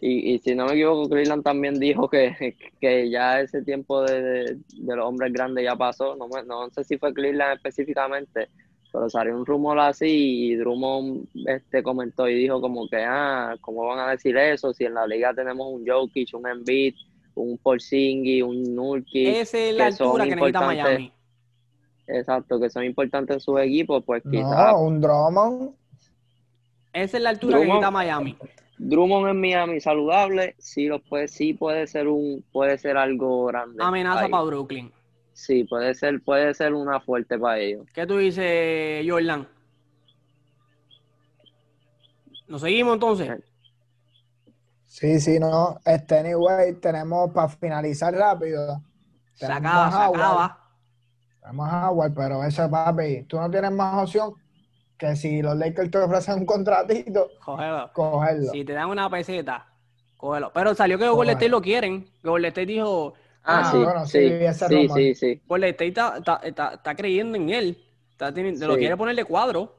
y, 0.00 0.34
y 0.34 0.38
si 0.38 0.54
no 0.54 0.66
me 0.66 0.72
equivoco, 0.72 1.08
Cleveland 1.08 1.42
también 1.42 1.78
dijo 1.78 2.08
que, 2.08 2.56
que 2.80 3.10
ya 3.10 3.40
ese 3.40 3.62
tiempo 3.62 4.02
de, 4.02 4.22
de, 4.22 4.58
de 4.72 4.96
los 4.96 5.06
hombres 5.06 5.32
grandes 5.32 5.64
ya 5.64 5.76
pasó. 5.76 6.16
No, 6.16 6.28
no 6.44 6.70
sé 6.70 6.84
si 6.84 6.98
fue 6.98 7.12
Cleveland 7.12 7.56
específicamente, 7.56 8.48
pero 8.92 9.08
salió 9.08 9.36
un 9.36 9.46
rumor 9.46 9.78
así 9.80 10.50
y 10.50 10.56
Drummond 10.56 11.26
este, 11.46 11.82
comentó 11.82 12.28
y 12.28 12.34
dijo 12.34 12.60
como 12.60 12.88
que, 12.88 12.98
ah, 12.98 13.56
¿cómo 13.60 13.86
van 13.86 14.00
a 14.00 14.10
decir 14.10 14.36
eso? 14.36 14.72
Si 14.72 14.84
en 14.84 14.94
la 14.94 15.06
liga 15.06 15.34
tenemos 15.34 15.66
un 15.72 15.86
Jokic, 15.86 16.34
un 16.34 16.46
Embiid, 16.46 16.94
un 17.34 17.58
Porzingis, 17.58 18.42
un 18.42 18.74
Nurkic, 18.74 19.28
Esa 19.28 19.58
es 19.58 19.74
la 19.76 19.86
que 19.86 19.92
son 19.92 20.06
altura 20.08 20.24
que 20.24 20.30
necesita 20.36 20.58
importantes. 20.60 20.84
Miami. 20.98 21.12
exacto, 22.06 22.60
que 22.60 22.70
son 22.70 22.84
importantes 22.84 23.34
en 23.34 23.40
sus 23.40 23.60
equipos, 23.60 24.02
pues 24.04 24.22
quizás 24.30 24.72
No, 24.72 24.80
un 24.82 25.00
Drummond. 25.00 25.70
Esa 26.92 27.16
es 27.16 27.22
la 27.22 27.30
altura 27.30 27.58
que 27.58 27.64
necesita 27.64 27.90
Miami. 27.90 28.36
Drummond 28.78 29.28
en 29.28 29.40
Miami 29.40 29.80
saludable, 29.80 30.54
sí 30.58 30.86
lo 30.86 31.00
puede, 31.00 31.28
sí 31.28 31.54
puede 31.54 31.86
ser 31.86 32.08
un, 32.08 32.44
puede 32.52 32.76
ser 32.78 32.96
algo 32.96 33.46
grande. 33.46 33.76
Amenaza 33.82 34.24
ahí. 34.24 34.30
para 34.30 34.42
Brooklyn. 34.44 34.92
Sí, 35.32 35.64
puede 35.64 35.94
ser, 35.94 36.20
puede 36.20 36.52
ser 36.54 36.74
una 36.74 37.00
fuerte 37.00 37.38
para 37.38 37.58
ellos. 37.58 37.86
¿Qué 37.94 38.06
tú 38.06 38.18
dices, 38.18 39.04
Jordan? 39.08 39.48
¿Nos 42.48 42.60
seguimos 42.60 42.94
entonces? 42.94 43.30
Sí, 44.92 45.18
sí, 45.20 45.40
no. 45.40 45.78
Este, 45.86 46.18
anyway, 46.18 46.74
tenemos 46.74 47.30
para 47.30 47.48
finalizar 47.48 48.12
rápido. 48.14 48.82
Se 49.32 49.46
acaba, 49.46 49.90
se 49.90 49.96
acaba. 50.18 50.58
Tenemos 51.40 51.66
a 51.72 51.90
Howard, 51.90 52.12
pero 52.14 52.44
eso, 52.44 52.70
papi, 52.70 53.22
tú 53.22 53.38
no 53.38 53.50
tienes 53.50 53.70
más 53.72 54.02
opción 54.02 54.34
que 54.98 55.16
si 55.16 55.40
los 55.40 55.56
Lakers 55.56 55.90
te 55.90 55.96
ofrecen 55.96 56.40
un 56.40 56.46
contratito, 56.46 57.30
Cógelo. 57.42 57.90
cogerlo. 57.94 58.52
Si 58.52 58.64
te 58.66 58.74
dan 58.74 58.90
una 58.90 59.08
peseta, 59.08 59.66
cógelo. 60.18 60.52
Pero 60.52 60.74
salió 60.74 60.98
que 60.98 61.08
Golden 61.08 61.16
Cógelo. 61.16 61.38
State 61.38 61.48
lo 61.48 61.62
quieren. 61.62 62.06
Golden 62.22 62.48
State 62.50 62.66
dijo, 62.66 63.14
Ah, 63.44 63.62
Ah, 63.64 63.70
sí, 63.72 63.78
bueno, 63.78 64.06
sí, 64.06 64.18
sí, 64.18 64.24
ese 64.44 64.68
sí, 64.68 64.88
sí, 64.94 65.14
sí, 65.14 65.42
Golden 65.48 65.70
State 65.70 65.88
está, 65.88 66.16
está, 66.18 66.36
está- 66.44 66.74
está 66.74 66.94
creyendo 66.94 67.36
en 67.38 67.48
él. 67.48 67.82
Está 68.12 68.32
teniendo- 68.32 68.68
Lo 68.68 68.76
quiere 68.76 68.96
poner 68.96 69.16
de 69.16 69.24
cuadro. 69.24 69.78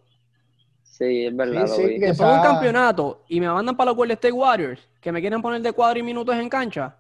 Sí, 0.98 1.26
es 1.26 1.36
verdad, 1.36 1.68
Sí, 1.68 1.82
lo 1.82 1.88
sí, 1.88 1.98
Después 2.00 2.30
de 2.30 2.36
un 2.38 2.42
campeonato 2.44 3.24
y 3.28 3.40
me 3.40 3.48
mandan 3.50 3.76
para 3.76 3.90
los 3.92 3.98
Golden 3.98 4.16
State 4.16 4.32
Warriors, 4.32 4.82
que 5.02 5.12
me 5.12 5.22
quieren 5.22 5.42
poner 5.42 5.62
de 5.62 5.72
cuadro 5.74 6.00
y 6.00 6.04
minutos 6.04 6.36
en 6.36 6.50
cancha. 6.50 6.96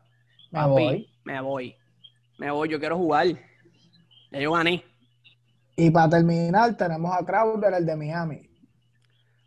Me 0.51 0.59
Papi, 0.59 0.71
voy. 0.71 1.09
me 1.23 1.41
voy. 1.41 1.75
Me 2.37 2.51
voy, 2.51 2.69
yo 2.69 2.79
quiero 2.79 2.97
jugar. 2.97 3.27
Ya 4.31 4.39
yo 4.39 4.51
gané. 4.53 4.83
Y 5.75 5.89
para 5.91 6.09
terminar, 6.09 6.75
tenemos 6.75 7.15
a 7.15 7.23
Crowder, 7.25 7.73
el 7.73 7.85
de 7.85 7.95
Miami. 7.95 8.49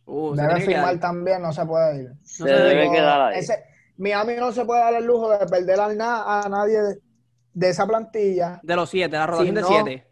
Uh, 0.06 0.34
Debe 0.34 0.60
firmar 0.60 0.84
quedar. 0.90 1.00
también, 1.00 1.42
no 1.42 1.52
se 1.52 1.64
puede 1.66 2.02
ir. 2.02 2.10
Se 2.22 2.44
se 2.44 2.48
debe 2.50 2.80
Digo, 2.82 2.92
quedar 2.92 3.20
ahí. 3.22 3.38
ese- 3.40 3.62
Miami 3.96 4.34
no 4.38 4.52
se 4.52 4.64
puede 4.64 4.80
dar 4.80 4.94
el 4.94 5.04
lujo 5.04 5.30
de 5.30 5.46
perder 5.46 5.80
a, 5.80 5.92
na- 5.94 6.40
a 6.42 6.48
nadie 6.48 6.80
de, 6.80 6.98
de 7.54 7.68
esa 7.70 7.86
plantilla, 7.86 8.60
De 8.62 8.76
los 8.76 8.88
siete, 8.90 9.16
la 9.16 9.26
rotación 9.26 9.48
Si 9.48 9.54
de 9.54 9.60
no- 9.62 9.68
siete. 9.68 10.06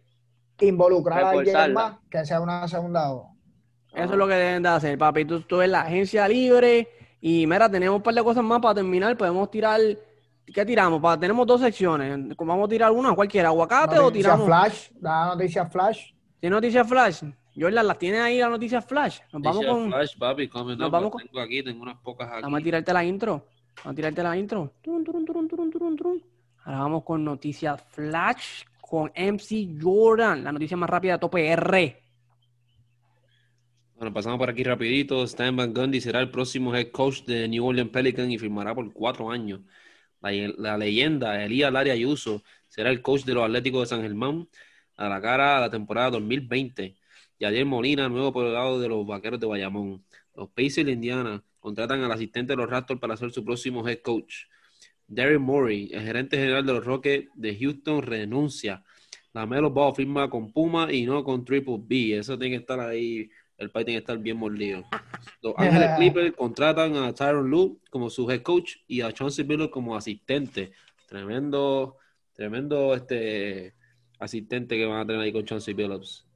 involucrar 0.61 1.23
a 1.25 1.31
alguien 1.31 1.73
más, 1.73 1.97
que 2.11 2.25
sea 2.25 2.41
una 2.41 2.67
segunda 2.67 3.11
voz. 3.13 3.27
Eso 3.95 4.13
es 4.13 4.19
lo 4.19 4.27
que 4.27 4.35
deben 4.35 4.63
de 4.63 4.69
hacer, 4.69 4.99
papi. 4.99 5.25
Tú, 5.25 5.41
tú 5.43 5.59
ves 5.59 5.69
la 5.71 5.83
agencia 5.83 6.27
libre 6.29 6.89
y 7.21 7.47
mira, 7.47 7.71
tenemos 7.71 7.97
un 7.97 8.03
par 8.03 8.15
de 8.15 8.23
cosas 8.23 8.43
más 8.45 8.61
para 8.61 8.75
terminar. 8.77 9.17
Podemos 9.17 9.51
tirar. 9.51 9.81
¿Qué 10.53 10.65
tiramos? 10.67 11.01
Pa- 11.01 11.19
tenemos 11.19 11.47
dos 11.47 11.61
secciones. 11.61 12.37
Vamos 12.37 12.67
a 12.67 12.69
tirar 12.69 12.91
una, 12.93 13.15
cualquiera, 13.15 13.49
aguacate 13.49 13.99
o 13.99 14.03
Noticia 14.03 14.33
tiramos. 14.33 14.47
Flash, 14.47 14.89
la 15.01 15.27
noticia 15.27 15.67
Flash. 15.67 16.13
¿Tiene 16.41 16.57
noticias 16.57 16.87
flash? 16.87 17.23
Jordan, 17.59 17.87
¿las 17.87 17.99
tiene 17.99 18.21
ahí 18.21 18.39
las 18.39 18.51
noticias 18.51 18.85
flash? 18.85 19.21
Nos 19.33 19.41
vamos 19.41 19.65
con. 19.65 19.89
Flash, 19.89 20.19
papi, 20.19 20.49
coming 20.49 20.77
Nos 20.77 20.89
up, 20.89 20.93
vamos 20.93 21.11
con- 21.13 21.23
tengo 21.23 21.41
aquí, 21.41 21.63
tengo 21.63 21.83
unas 21.83 21.97
pocas 22.01 22.29
aquí. 22.31 22.43
Vamos 22.43 22.61
a 22.61 22.63
tirarte 22.63 22.93
la 22.93 23.03
intro. 23.05 23.47
Vamos 23.79 23.93
a 23.93 23.95
tirarte 23.95 24.23
la 24.23 24.37
intro. 24.37 24.73
Turun, 24.83 25.03
turun, 25.05 25.25
turun, 25.25 25.49
turun, 25.49 25.71
turun, 25.71 25.97
turun. 25.97 26.23
Ahora 26.65 26.81
vamos 26.81 27.03
con 27.05 27.25
noticias 27.25 27.81
flash 27.89 28.65
con 28.83 29.11
MC 29.17 29.79
Jordan, 29.83 30.45
la 30.45 30.53
noticia 30.53 30.77
más 30.77 30.91
rápida 30.91 31.15
de 31.15 31.19
Tope 31.21 31.49
R. 31.49 32.03
Bueno, 34.05 34.13
pasamos 34.13 34.39
por 34.39 34.51
aquí 34.51 34.63
rapidito. 34.63 35.25
Stan 35.25 35.57
Van 35.57 35.73
Gundy 35.73 35.99
será 35.99 36.21
el 36.21 36.31
próximo 36.31 36.75
head 36.77 36.91
coach 36.91 37.23
de 37.23 37.49
New 37.49 37.65
Orleans 37.65 37.91
Pelicans 37.91 38.31
y 38.31 38.37
firmará 38.37 38.75
por 38.75 38.93
cuatro 38.93 39.31
años. 39.31 39.63
La, 40.21 40.77
leyenda 40.77 41.43
Elías 41.43 41.73
Larry 41.73 41.89
Ayuso 41.89 42.43
será 42.69 42.91
el 42.91 43.01
coach 43.01 43.25
de 43.25 43.33
los 43.33 43.45
Atléticos 43.45 43.81
de 43.81 43.97
San 43.97 44.03
Germán 44.03 44.47
a 44.99 45.09
la 45.09 45.23
cara 45.23 45.55
de 45.55 45.61
la 45.63 45.71
temporada 45.71 46.11
2020. 46.11 46.95
Yadier 47.39 47.65
Molina, 47.65 48.07
nuevo 48.11 48.31
por 48.31 48.45
de 48.79 48.89
los 48.89 49.07
Vaqueros 49.07 49.41
de 49.41 49.47
Bayamón. 49.47 50.05
Los 50.35 50.51
Pacers 50.51 50.85
de 50.85 50.93
Indiana 50.93 51.43
contratan 51.59 52.03
al 52.03 52.13
asistente 52.13 52.53
de 52.53 52.57
los 52.59 52.69
Raptors 52.69 53.01
para 53.01 53.17
ser 53.17 53.31
su 53.31 53.43
próximo 53.43 53.89
head 53.89 54.01
coach. 54.03 54.49
Darren 55.07 55.41
Murray, 55.41 55.89
el 55.95 56.03
gerente 56.03 56.37
general 56.37 56.67
de 56.67 56.75
los 56.75 56.85
Rockets 56.85 57.31
de 57.37 57.57
Houston, 57.57 58.03
renuncia. 58.03 58.85
La 59.33 59.47
Melo 59.47 59.71
Ball 59.71 59.95
firma 59.95 60.29
con 60.29 60.53
Puma 60.53 60.93
y 60.93 61.07
no 61.07 61.25
con 61.25 61.43
Triple 61.43 61.79
B. 61.81 62.19
Eso 62.19 62.39
tiene 62.39 62.57
que 62.57 62.61
estar 62.61 62.79
ahí. 62.79 63.31
El 63.59 63.71
país 63.71 63.87
tiene 63.87 64.01
que 64.01 64.03
estar 64.03 64.19
bien 64.19 64.37
mordido. 64.37 64.85
Los 65.43 65.55
Ángeles 65.57 65.91
Clippers 65.97 66.33
contratan 66.37 66.97
a 66.97 67.13
Tyron 67.13 67.49
Lue 67.49 67.77
como 67.91 68.11
su 68.11 68.31
head 68.31 68.43
coach 68.43 68.77
y 68.87 69.01
a 69.01 69.13
Chauncey 69.13 69.45
Billups 69.45 69.73
como 69.73 69.97
asistente. 69.97 70.73
Tremendo, 71.07 71.97
tremendo 72.33 72.95
este 72.95 73.75
asistente 74.19 74.77
que 74.77 74.87
van 74.87 75.01
a 75.01 75.07
tener 75.07 75.21
ahí 75.21 75.33
con 75.33 75.45
Chauncey 75.45 75.75
Billups. 75.75 76.27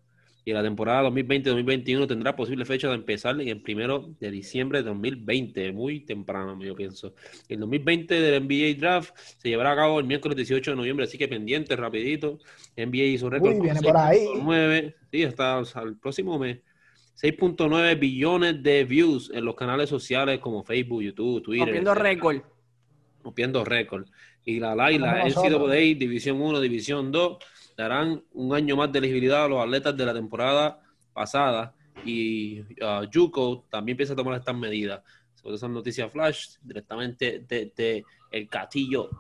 Y 0.49 0.53
la 0.53 0.63
temporada 0.63 1.11
2020-2021 1.11 2.09
tendrá 2.09 2.35
posible 2.35 2.65
fecha 2.65 2.89
de 2.89 2.95
empezar 2.95 3.39
en 3.39 3.49
el 3.49 3.61
primero 3.61 4.15
de 4.19 4.31
diciembre 4.31 4.79
de 4.79 4.89
2020, 4.89 5.73
muy 5.73 6.01
temprano, 6.01 6.59
yo 6.65 6.75
pienso. 6.75 7.15
El 7.51 7.61
2020 7.61 8.15
del 8.19 8.45
NBA 8.45 8.81
Draft 8.81 9.15
se 9.37 9.51
llevará 9.51 9.73
a 9.73 9.77
cabo 9.77 10.01
el 10.01 10.07
miércoles 10.07 10.37
18 10.37 10.71
de 10.71 10.77
noviembre, 10.79 11.05
así 11.05 11.19
que 11.19 11.29
pendiente, 11.29 11.77
rapidito. 11.77 12.39
NBA 12.79 13.03
hizo 13.03 13.29
récord 13.29 13.57
Uy, 13.57 13.61
viene 13.61 13.83
por 13.83 13.95
ahí. 13.95 14.21
6.9, 14.21 14.95
sí, 15.11 15.25
hasta 15.25 15.59
o 15.59 15.65
sea, 15.67 15.83
el 15.83 15.99
próximo 15.99 16.39
mes. 16.39 16.61
6.9 17.21 17.99
billones 17.99 18.63
de 18.63 18.85
views 18.85 19.31
en 19.35 19.45
los 19.45 19.57
canales 19.57 19.89
sociales 19.89 20.39
como 20.39 20.63
Facebook, 20.63 21.03
YouTube, 21.03 21.43
Twitter. 21.43 21.67
Rompiendo 21.67 21.95
récord. 21.95 22.43
rompiendo 23.25 23.65
récord. 23.65 24.07
Y 24.45 24.61
la 24.61 24.77
Laila, 24.77 25.25
NCAA, 25.25 25.29
nosotros. 25.29 25.73
División 25.73 26.41
1, 26.41 26.61
División 26.61 27.11
2, 27.11 27.39
darán 27.77 28.23
un 28.35 28.55
año 28.55 28.77
más 28.77 28.93
de 28.93 29.01
elegibilidad 29.01 29.45
a 29.45 29.49
los 29.49 29.61
atletas 29.61 29.97
de 29.97 30.07
la 30.07 30.15
temporada 30.15 30.81
pasada. 31.13 31.75
Y 32.05 32.61
uh, 32.61 33.09
Juco 33.13 33.67
también 33.69 33.95
empieza 33.95 34.13
a 34.13 34.17
tomar 34.17 34.39
estas 34.39 34.57
medidas. 34.57 35.03
Sobre 35.35 35.57
esas 35.57 35.71
noticias 35.71 36.13
flash 36.13 36.57
directamente 36.63 37.45
de, 37.49 37.73
de 37.77 38.05
el 38.31 38.49
Catillo. 38.49 39.11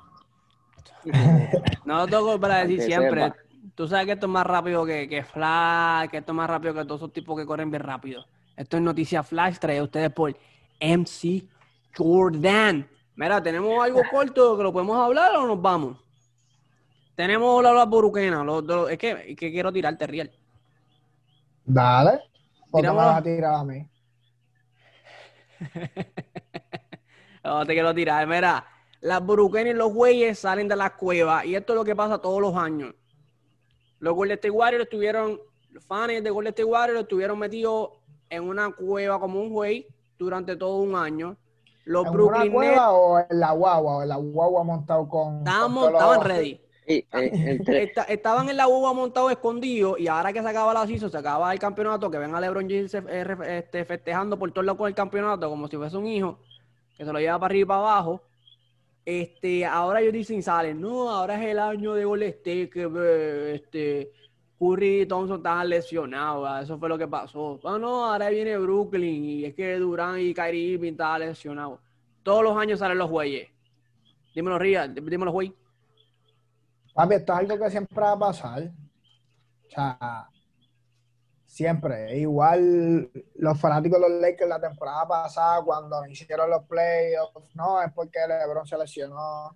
No 1.84 1.96
lo 1.96 2.06
tengo 2.06 2.38
para 2.38 2.66
decir 2.66 2.82
siempre. 2.82 3.24
sepa. 3.24 3.47
Tú 3.78 3.86
sabes 3.86 4.06
que 4.06 4.12
esto 4.14 4.26
es 4.26 4.32
más 4.32 4.44
rápido 4.44 4.84
que, 4.84 5.08
que 5.08 5.22
Flash, 5.22 6.10
que 6.10 6.16
esto 6.16 6.32
es 6.32 6.36
más 6.36 6.50
rápido 6.50 6.74
que 6.74 6.84
todos 6.84 7.00
esos 7.00 7.12
tipos 7.12 7.38
que 7.38 7.46
corren 7.46 7.70
bien 7.70 7.80
rápido. 7.84 8.26
Esto 8.56 8.76
es 8.76 8.82
Noticias 8.82 9.24
Flash, 9.24 9.58
traído 9.58 9.82
a 9.82 9.84
ustedes 9.84 10.10
por 10.10 10.36
MC 10.80 11.46
Jordan. 11.96 12.88
Mira, 13.14 13.40
¿tenemos 13.40 13.80
algo 13.80 14.00
corto 14.10 14.56
que 14.56 14.64
lo 14.64 14.72
podemos 14.72 14.98
hablar 14.98 15.36
o 15.36 15.46
nos 15.46 15.62
vamos? 15.62 15.96
Tenemos 17.14 17.62
la, 17.62 17.72
la 17.72 17.84
los- 17.84 18.90
es, 18.90 18.98
que, 18.98 19.10
es 19.28 19.36
que 19.36 19.52
quiero 19.52 19.72
tirarte, 19.72 20.08
Riel. 20.08 20.32
Dale. 21.64 22.18
¿O 22.72 22.80
te 22.80 22.88
vas 22.88 23.16
a 23.18 23.22
tirar 23.22 23.54
a 23.54 23.62
mí? 23.62 23.88
No 27.44 27.64
te 27.64 27.74
quiero 27.74 27.94
tirar. 27.94 28.26
Mira, 28.26 28.66
las 29.02 29.24
boruquenas 29.24 29.72
y 29.72 29.76
los 29.76 29.92
güeyes 29.92 30.36
salen 30.36 30.66
de 30.66 30.74
las 30.74 30.90
cuevas 30.94 31.44
y 31.44 31.54
esto 31.54 31.74
es 31.74 31.76
lo 31.76 31.84
que 31.84 31.94
pasa 31.94 32.18
todos 32.18 32.40
los 32.40 32.56
años. 32.56 32.92
Los 34.00 34.14
Golden 34.14 34.34
State 34.34 34.50
Warriors 34.50 34.84
estuvieron, 34.84 35.40
los 35.70 35.84
fans 35.84 36.22
de 36.22 36.30
Golden 36.30 36.50
State 36.50 36.64
Warriors 36.64 37.00
estuvieron 37.00 37.38
metidos 37.38 37.90
en 38.30 38.44
una 38.44 38.70
cueva 38.70 39.18
como 39.18 39.40
un 39.40 39.50
güey 39.50 39.86
durante 40.18 40.56
todo 40.56 40.76
un 40.76 40.94
año. 40.94 41.36
Los 41.84 42.06
¿En 42.06 42.08
una 42.08 42.16
Brooklyn 42.16 42.42
Nets 42.42 42.54
cueva 42.54 42.92
o 42.92 43.18
en 43.18 43.40
la 43.40 43.52
guagua? 43.52 43.96
¿O 43.96 44.02
en 44.02 44.08
la 44.08 44.16
guagua 44.16 44.62
montado 44.62 45.08
con... 45.08 45.42
estaban, 45.86 46.18
con 46.18 46.24
ready. 46.26 46.60
Eh, 46.86 47.04
estaban 48.08 48.48
en 48.48 48.56
la 48.56 48.66
uva 48.66 48.92
montados 48.94 49.30
escondidos 49.30 49.98
y 49.98 50.08
ahora 50.08 50.32
que 50.32 50.40
se 50.40 50.48
acaba 50.48 50.72
la 50.72 50.86
season, 50.86 51.10
se 51.10 51.18
acaba 51.18 51.52
el 51.52 51.58
campeonato, 51.58 52.10
que 52.10 52.18
ven 52.18 52.34
a 52.34 52.40
LeBron 52.40 52.68
James 52.68 52.94
eh, 52.94 53.36
este, 53.46 53.84
festejando 53.84 54.38
por 54.38 54.50
todos 54.52 54.64
lados 54.64 54.78
con 54.78 54.88
el 54.88 54.94
campeonato 54.94 55.50
como 55.50 55.68
si 55.68 55.76
fuese 55.76 55.96
un 55.96 56.06
hijo, 56.06 56.38
que 56.96 57.04
se 57.04 57.12
lo 57.12 57.18
lleva 57.18 57.38
para 57.38 57.50
arriba 57.52 57.64
y 57.64 57.68
para 57.68 57.80
abajo. 57.80 58.22
Este, 59.10 59.64
ahora 59.64 60.02
ellos 60.02 60.12
dicen, 60.12 60.42
salen, 60.42 60.82
no, 60.82 61.08
ahora 61.08 61.42
es 61.42 61.50
el 61.50 61.58
año 61.58 61.94
de 61.94 62.04
Golden 62.04 62.28
State, 62.28 62.68
que 62.68 62.82
eh, 62.94 63.54
este, 63.54 64.12
Curry 64.58 65.00
y 65.00 65.06
Thompson 65.06 65.38
estaban 65.38 65.66
lesionados, 65.66 66.62
eso 66.62 66.78
fue 66.78 66.90
lo 66.90 66.98
que 66.98 67.08
pasó. 67.08 67.58
Ah, 67.64 67.78
no, 67.80 68.04
ahora 68.04 68.28
viene 68.28 68.58
Brooklyn 68.58 69.24
y 69.24 69.44
es 69.46 69.54
que 69.54 69.78
Durán 69.78 70.20
y 70.20 70.34
Kyrie 70.34 70.74
Irving 70.74 70.92
estaban 70.92 71.20
lesionados. 71.20 71.80
Todos 72.22 72.42
los 72.42 72.54
años 72.58 72.80
salen 72.80 72.98
los 72.98 73.08
güeyes. 73.08 73.48
Dímelo, 74.34 74.58
Ría, 74.58 74.86
dímelo, 74.86 75.32
güey. 75.32 75.54
Papi, 76.92 77.14
esto 77.14 77.32
es 77.32 77.38
algo 77.38 77.64
que 77.64 77.70
siempre 77.70 77.98
va 77.98 78.12
a 78.12 78.18
pasar. 78.18 78.62
O 78.64 79.70
sea, 79.70 80.28
siempre. 81.58 82.16
Igual 82.16 83.10
los 83.34 83.60
fanáticos 83.60 84.00
de 84.00 84.08
los 84.08 84.20
Lakers 84.20 84.48
la 84.48 84.60
temporada 84.60 85.08
pasada, 85.08 85.60
cuando 85.64 86.06
hicieron 86.06 86.48
los 86.48 86.62
playoffs, 86.66 87.52
no, 87.54 87.82
es 87.82 87.92
porque 87.92 88.20
LeBron 88.28 88.64
se 88.64 88.78
lesionó. 88.78 89.50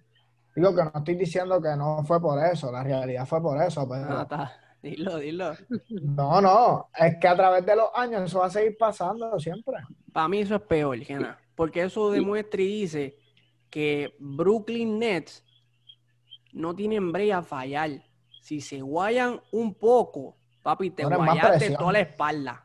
Digo 0.56 0.74
que 0.74 0.82
no 0.82 0.92
estoy 0.96 1.14
diciendo 1.14 1.62
que 1.62 1.76
no 1.76 2.02
fue 2.04 2.20
por 2.20 2.44
eso, 2.44 2.72
la 2.72 2.82
realidad 2.82 3.24
fue 3.24 3.40
por 3.40 3.62
eso, 3.62 3.88
pero 3.88 4.22
está. 4.22 4.52
Dilo, 4.82 5.18
dilo. 5.18 5.52
no, 6.02 6.40
no, 6.40 6.90
es 6.98 7.16
que 7.20 7.28
a 7.28 7.36
través 7.36 7.64
de 7.64 7.76
los 7.76 7.88
años 7.94 8.22
eso 8.24 8.40
va 8.40 8.46
a 8.46 8.50
seguir 8.50 8.76
pasando 8.76 9.38
siempre. 9.38 9.76
Para 10.12 10.26
mí 10.26 10.40
eso 10.40 10.56
es 10.56 10.62
peor, 10.62 10.98
Gena, 10.98 11.38
porque 11.54 11.84
eso 11.84 12.10
demuestra 12.10 12.60
y 12.60 12.66
dice 12.66 13.16
que 13.70 14.16
Brooklyn 14.18 14.98
Nets 14.98 15.44
no 16.52 16.74
tienen 16.74 17.12
break 17.12 17.32
a 17.32 17.42
fallar. 17.42 17.90
Si 18.40 18.60
se 18.60 18.80
guayan 18.80 19.40
un 19.52 19.72
poco, 19.72 20.36
papi, 20.62 20.90
te 20.90 21.02
Ahora 21.02 21.16
guayaste 21.16 21.70
toda 21.76 21.92
la 21.92 22.00
espalda. 22.00 22.64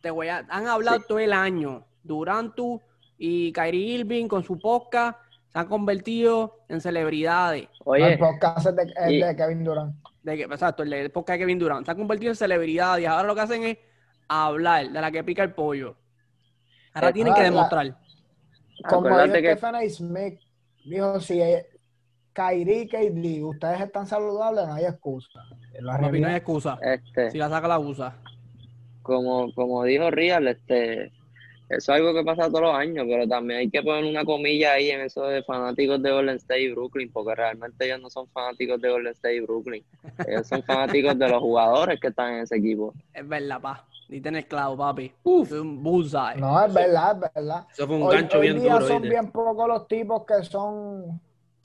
Te 0.00 0.10
guaya- 0.10 0.46
Han 0.48 0.66
hablado 0.66 1.00
todo 1.00 1.18
el 1.18 1.32
año. 1.32 1.84
Durantu 2.02 2.80
y 3.18 3.52
Kyrie 3.52 3.98
Irving 3.98 4.26
con 4.28 4.42
su 4.42 4.58
podcast 4.58 5.18
se 5.52 5.58
han 5.58 5.66
convertido 5.66 6.60
en 6.68 6.80
celebridades. 6.80 7.68
oye, 7.84 8.12
el 8.14 8.18
podcast 8.18 8.66
es 8.66 8.76
de, 8.76 8.82
es 8.84 9.10
y- 9.10 9.20
de 9.20 9.36
Kevin 9.36 9.64
Durant. 9.64 9.94
De 10.22 10.36
que, 10.36 10.42
exacto, 10.44 10.82
el 10.82 10.90
de 10.90 11.10
podcast 11.10 11.34
de 11.34 11.38
Kevin 11.40 11.58
Durant. 11.58 11.84
Se 11.84 11.90
han 11.90 11.96
convertido 11.98 12.30
en 12.32 12.36
celebridades 12.36 13.02
y 13.02 13.06
ahora 13.06 13.26
lo 13.26 13.34
que 13.34 13.40
hacen 13.42 13.62
es 13.64 13.78
hablar 14.28 14.88
de 14.90 15.00
la 15.00 15.10
que 15.10 15.24
pica 15.24 15.42
el 15.42 15.52
pollo. 15.52 15.96
Ahora 16.94 17.08
Eh, 17.10 17.12
tienen 17.12 17.34
que 17.34 17.40
ah, 17.40 17.44
la- 17.44 17.50
demostrar. 17.50 17.98
Como 18.88 19.08
dijo 19.08 19.32
que- 19.34 19.56
Stephen 19.56 19.74
A. 19.74 19.88
Smith, 19.90 20.40
dijo, 20.84 21.20
si 21.20 21.40
Kyrie 22.32 22.82
y 22.82 22.88
KD, 22.88 23.42
ustedes 23.44 23.80
están 23.82 24.06
saludables, 24.06 24.66
no 24.66 24.74
hay 24.74 24.84
excusa. 24.86 25.40
La 25.80 25.98
Papi, 25.98 26.20
no 26.20 26.28
hay 26.28 26.34
excusa. 26.36 26.78
este, 26.82 27.30
Si 27.30 27.38
la 27.38 27.48
saca, 27.48 27.68
la 27.68 27.78
usa. 27.78 28.14
como, 29.02 29.52
como 29.54 29.84
dijo 29.84 30.10
Real, 30.10 30.46
este, 30.48 31.06
eso 31.06 31.12
es 31.70 31.88
algo 31.88 32.12
que 32.12 32.24
pasa 32.24 32.48
todos 32.48 32.62
los 32.62 32.74
años, 32.74 33.06
pero 33.08 33.26
también 33.28 33.60
hay 33.60 33.70
que 33.70 33.82
poner 33.82 34.04
una 34.04 34.24
comilla 34.24 34.72
ahí 34.72 34.90
en 34.90 35.00
eso 35.02 35.24
de 35.24 35.42
fanáticos 35.44 36.02
de 36.02 36.10
Golden 36.10 36.36
State 36.36 36.62
y 36.62 36.72
Brooklyn, 36.72 37.10
porque 37.12 37.34
realmente 37.34 37.86
ellos 37.86 38.00
no 38.00 38.10
son 38.10 38.26
fanáticos 38.28 38.80
de 38.80 38.90
Golden 38.90 39.12
State 39.12 39.36
y 39.36 39.40
Brooklyn, 39.40 39.84
ellos 40.26 40.46
son 40.48 40.62
fanáticos 40.64 41.18
de 41.18 41.28
los 41.28 41.40
jugadores 41.40 41.98
que 42.00 42.08
están 42.08 42.34
en 42.34 42.40
ese 42.42 42.56
equipo. 42.56 42.92
Es 43.14 43.26
verdad, 43.26 43.60
pa. 43.60 43.86
En 44.12 44.34
el 44.34 44.44
clavo, 44.46 44.76
papi. 44.76 45.12
Uf. 45.22 45.52
Un 45.52 45.80
bullseye. 45.84 46.34
No, 46.36 46.64
es 46.66 46.74
verdad, 46.74 47.12
es 47.24 47.32
verdad. 47.32 47.66
Eso 47.72 47.86
fue 47.86 47.96
un 47.96 48.02
Hoy, 48.02 48.16
gancho 48.16 48.38
hoy 48.40 48.42
bien 48.48 48.60
día 48.60 48.72
duro. 48.74 48.86
son 48.88 49.02
¿viste? 49.02 49.08
bien 49.08 49.30
pocos 49.30 49.68
los 49.68 49.86
tipos 49.86 50.26
que 50.26 50.42
son 50.42 51.20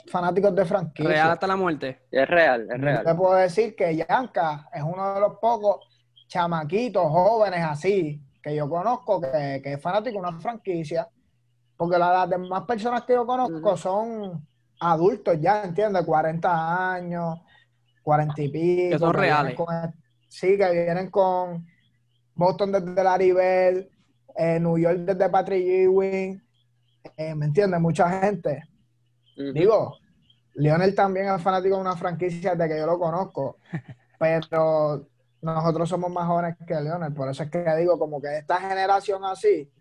fanáticos 0.08 0.56
de 0.56 0.66
franquicia. 0.66 1.10
Real 1.12 1.32
hasta 1.32 1.48
la 1.48 1.56
muerte. 1.56 2.02
Es 2.12 2.28
real, 2.28 2.62
es 2.62 2.68
Yo 2.68 2.74
te 2.76 2.78
real. 3.04 3.18
puedo 3.18 3.34
decir 3.36 3.76
que 3.76 3.96
Yanka 3.96 4.70
es 4.74 4.84
uno 4.84 5.14
de 5.16 5.20
los 5.20 5.34
pocos 5.40 5.80
chamaquitos 6.28 7.04
jóvenes 7.10 7.64
así 7.64 8.22
que 8.42 8.56
yo 8.56 8.70
conozco 8.70 9.20
que, 9.22 9.60
que 9.64 9.74
es 9.74 9.82
fanático 9.82 10.22
de 10.22 10.28
una 10.28 10.40
franquicia. 10.40 11.08
Porque 11.78 11.98
la- 11.98 12.14
las 12.14 12.30
demás 12.30 12.64
personas 12.64 13.04
que 13.04 13.14
yo 13.14 13.26
conozco 13.26 13.76
son 13.76 14.48
adultos 14.80 15.40
ya, 15.42 15.64
¿entiendes? 15.64 16.06
40 16.06 16.94
años, 16.94 17.40
40 18.04 18.42
y 18.44 18.50
pico. 18.50 18.90
Que 18.92 19.00
son 19.00 19.14
reales. 19.14 19.56
con- 19.56 19.68
sí, 20.28 20.58
que 20.58 20.72
vienen 20.72 21.10
con 21.10 21.66
Boston 22.36 22.72
desde 22.72 23.04
Larry 23.04 23.34
eh, 24.38 24.60
New 24.60 24.78
York 24.78 24.98
desde 25.00 25.30
Patrick 25.30 25.66
Ewing. 25.66 26.42
eh, 27.18 27.34
¿Me 27.36 27.46
entiendes? 27.48 27.80
Mucha 27.80 28.10
gente. 28.22 28.64
Digo, 29.36 29.98
Lionel 30.56 30.96
también 30.96 31.28
es 31.30 31.42
fanático 31.42 31.76
de 31.76 31.82
una 31.82 31.96
franquicia 31.98 32.56
desde 32.56 32.74
que 32.74 32.80
yo 32.80 32.86
lo 32.86 33.00
conozco, 33.00 33.58
pero 34.20 35.08
nosotros 35.42 35.90
somos 35.90 36.12
más 36.12 36.28
jóvenes 36.28 36.56
que 36.68 36.76
Lionel, 36.82 37.14
por 37.14 37.30
eso 37.30 37.44
es 37.44 37.52
que 37.52 37.64
digo, 37.78 38.00
como 38.00 38.22
que 38.22 38.38
esta 38.40 38.58
generación 38.60 39.24
así, 39.26 39.72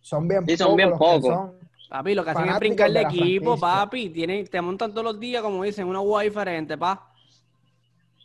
son 0.00 0.28
bien 0.28 0.46
Sí, 0.46 0.56
son 0.56 0.76
bien 0.76 0.90
los 0.90 1.00
que 1.02 1.20
pocos. 1.20 1.22
son- 1.22 1.58
Papi, 1.88 2.14
lo 2.14 2.22
que 2.24 2.30
hacen 2.30 2.48
es 2.48 2.58
brincar 2.58 2.92
de 2.92 3.00
equipo, 3.00 3.58
franquicia. 3.58 3.58
papi. 3.58 4.10
Tienen, 4.10 4.46
te 4.46 4.60
montan 4.60 4.92
todos 4.92 5.04
los 5.04 5.18
días, 5.20 5.42
como 5.42 5.64
dicen, 5.64 5.88
una 5.88 5.98
guay 5.98 6.28
diferente, 6.28 6.78
pa. 6.78 7.12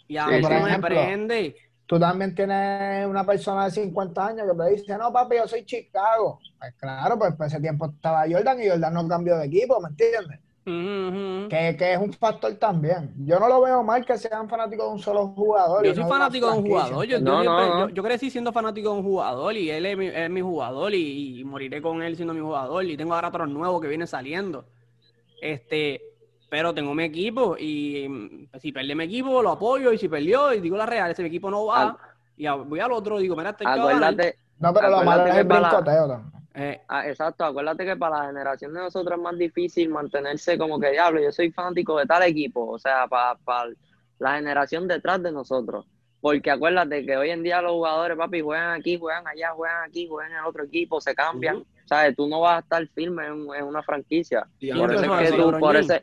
Y 0.08 0.18
a 0.18 0.30
Sí, 0.30 0.32
mí 0.32 0.42
me 0.64 0.80
prende. 0.80 1.56
Tú 1.88 2.00
también 2.00 2.34
tienes 2.34 3.06
una 3.08 3.24
persona 3.26 3.66
de 3.66 3.72
50 3.72 4.28
años 4.28 4.48
que 4.52 4.58
te 4.58 4.70
dice, 4.72 4.98
no, 4.98 5.12
papi, 5.14 5.36
yo 5.38 5.48
soy 5.48 5.66
Chicago. 5.66 6.40
Pues 6.58 6.74
claro, 6.80 7.18
pues 7.20 7.36
por 7.36 7.46
ese 7.46 7.60
tiempo 7.62 7.86
estaba 7.88 8.26
Jordan 8.30 8.62
y 8.62 8.70
Jordan 8.70 8.94
no 8.94 9.08
cambió 9.08 9.38
de 9.38 9.46
equipo, 9.46 9.80
¿me 9.80 9.90
entiendes? 9.90 10.40
Que, 10.66 11.76
que 11.78 11.94
es 11.94 12.00
un 12.00 12.12
factor 12.14 12.54
también. 12.56 13.14
Yo 13.26 13.40
no 13.40 13.48
lo 13.48 13.62
veo 13.62 13.84
mal 13.84 14.04
que 14.06 14.18
sean 14.18 14.50
fanáticos 14.50 14.88
de 14.88 14.92
un 14.94 15.00
solo 15.00 15.28
jugador. 15.28 15.86
y 15.86 15.90
Yo 15.90 15.94
soy 15.96 16.04
no 16.04 16.10
fanático 16.10 16.48
de 16.52 16.58
un 16.58 16.66
jugador. 16.66 17.06
Yo, 17.06 17.18
yo 17.20 17.24
No, 17.24 17.44
no, 17.44 17.60
no. 17.60 17.80
yo- 17.88 17.90
yo 17.94 18.04
crecí 18.04 18.30
siendo 18.32 18.52
fanático 18.52 18.90
de 18.92 18.98
un 18.98 19.04
jugador 19.04 19.56
y 19.56 19.70
él 19.70 19.86
es 19.86 19.98
mi, 19.98 20.08
es 20.08 20.30
mi 20.30 20.42
jugador 20.42 20.94
y, 20.94 21.40
y 21.40 21.44
moriré 21.44 21.82
con 21.82 22.02
él 22.02 22.16
siendo 22.16 22.34
mi 22.34 22.40
jugador. 22.42 22.84
Y 22.86 22.98
tengo 22.98 23.14
ahora 23.14 23.28
otros 23.28 23.48
nuevos 23.50 23.80
que 23.82 23.88
vienen 23.88 24.08
saliendo. 24.08 24.66
Este, 25.42 26.02
pero 26.50 26.74
tengo 26.74 26.94
mi 26.96 27.04
equipo 27.04 27.56
y 27.60 28.08
mm, 28.10 28.58
si 28.60 28.72
pierde 28.72 28.96
mi 28.96 29.04
equipo 29.04 29.42
lo 29.44 29.52
apoyo 29.52 29.92
y 29.92 29.98
si 29.98 30.08
perdió 30.10 30.54
y 30.54 30.62
digo 30.62 30.78
la 30.78 30.86
real, 30.86 31.12
ese 31.12 31.26
equipo 31.26 31.52
no 31.52 31.66
va 31.66 31.82
Al- 31.90 31.98
y 32.38 32.48
voy 32.48 32.80
al 32.80 32.92
otro 32.92 33.18
digo, 33.20 33.36
mira, 33.36 33.52
este. 33.52 33.66
Acuérdate, 33.68 34.36
No, 34.60 34.74
pero 34.74 34.90
lo 34.90 35.04
malo 35.04 35.26
es 35.26 35.36
el 35.36 35.44
brincoteo 35.70 36.08
también. 36.08 36.35
Eh, 36.56 36.82
ah, 36.88 37.08
exacto, 37.08 37.44
acuérdate 37.44 37.86
que 37.86 37.98
para 37.98 38.20
la 38.20 38.28
generación 38.28 38.74
de 38.74 38.80
nosotros 38.80 39.18
es 39.18 39.24
más 39.24 39.38
difícil 39.38 39.90
mantenerse 39.90 40.58
como 40.58 40.80
que 40.80 40.92
diablo, 40.92 41.22
yo 41.22 41.32
soy 41.32 41.52
fanático 41.52 41.98
de 41.98 42.06
tal 42.06 42.24
equipo, 42.24 42.66
o 42.66 42.80
sea, 42.80 43.08
para, 43.08 43.36
para 43.40 43.72
la 44.20 44.36
generación 44.36 44.88
detrás 44.88 45.22
de 45.22 45.32
nosotros. 45.32 45.86
Porque 46.22 46.50
acuérdate 46.50 47.06
que 47.06 47.18
hoy 47.18 47.30
en 47.30 47.44
día 47.44 47.62
los 47.62 47.74
jugadores, 47.74 48.18
papi, 48.18 48.42
juegan 48.42 48.72
aquí, 48.72 48.98
juegan 48.98 49.28
allá, 49.28 49.52
juegan 49.52 49.84
aquí, 49.84 50.08
juegan 50.08 50.32
en 50.32 50.38
el 50.40 50.46
otro 50.46 50.64
equipo, 50.64 51.00
se 51.00 51.14
cambian. 51.14 51.64
¿Sabes? 51.86 52.16
Tú 52.16 52.28
no 52.28 52.40
vas 52.40 52.58
a 52.58 52.60
estar 52.62 52.88
firme 52.96 53.28
en, 53.28 53.46
en 53.56 53.64
una 53.64 53.84
franquicia. 53.84 54.48
Y 54.60 54.72
Por 54.72 54.92
eso, 54.92 55.20
es 55.20 55.30
que 55.30 55.38
tú, 55.38 55.52
por, 55.60 55.76
eso, 55.76 55.94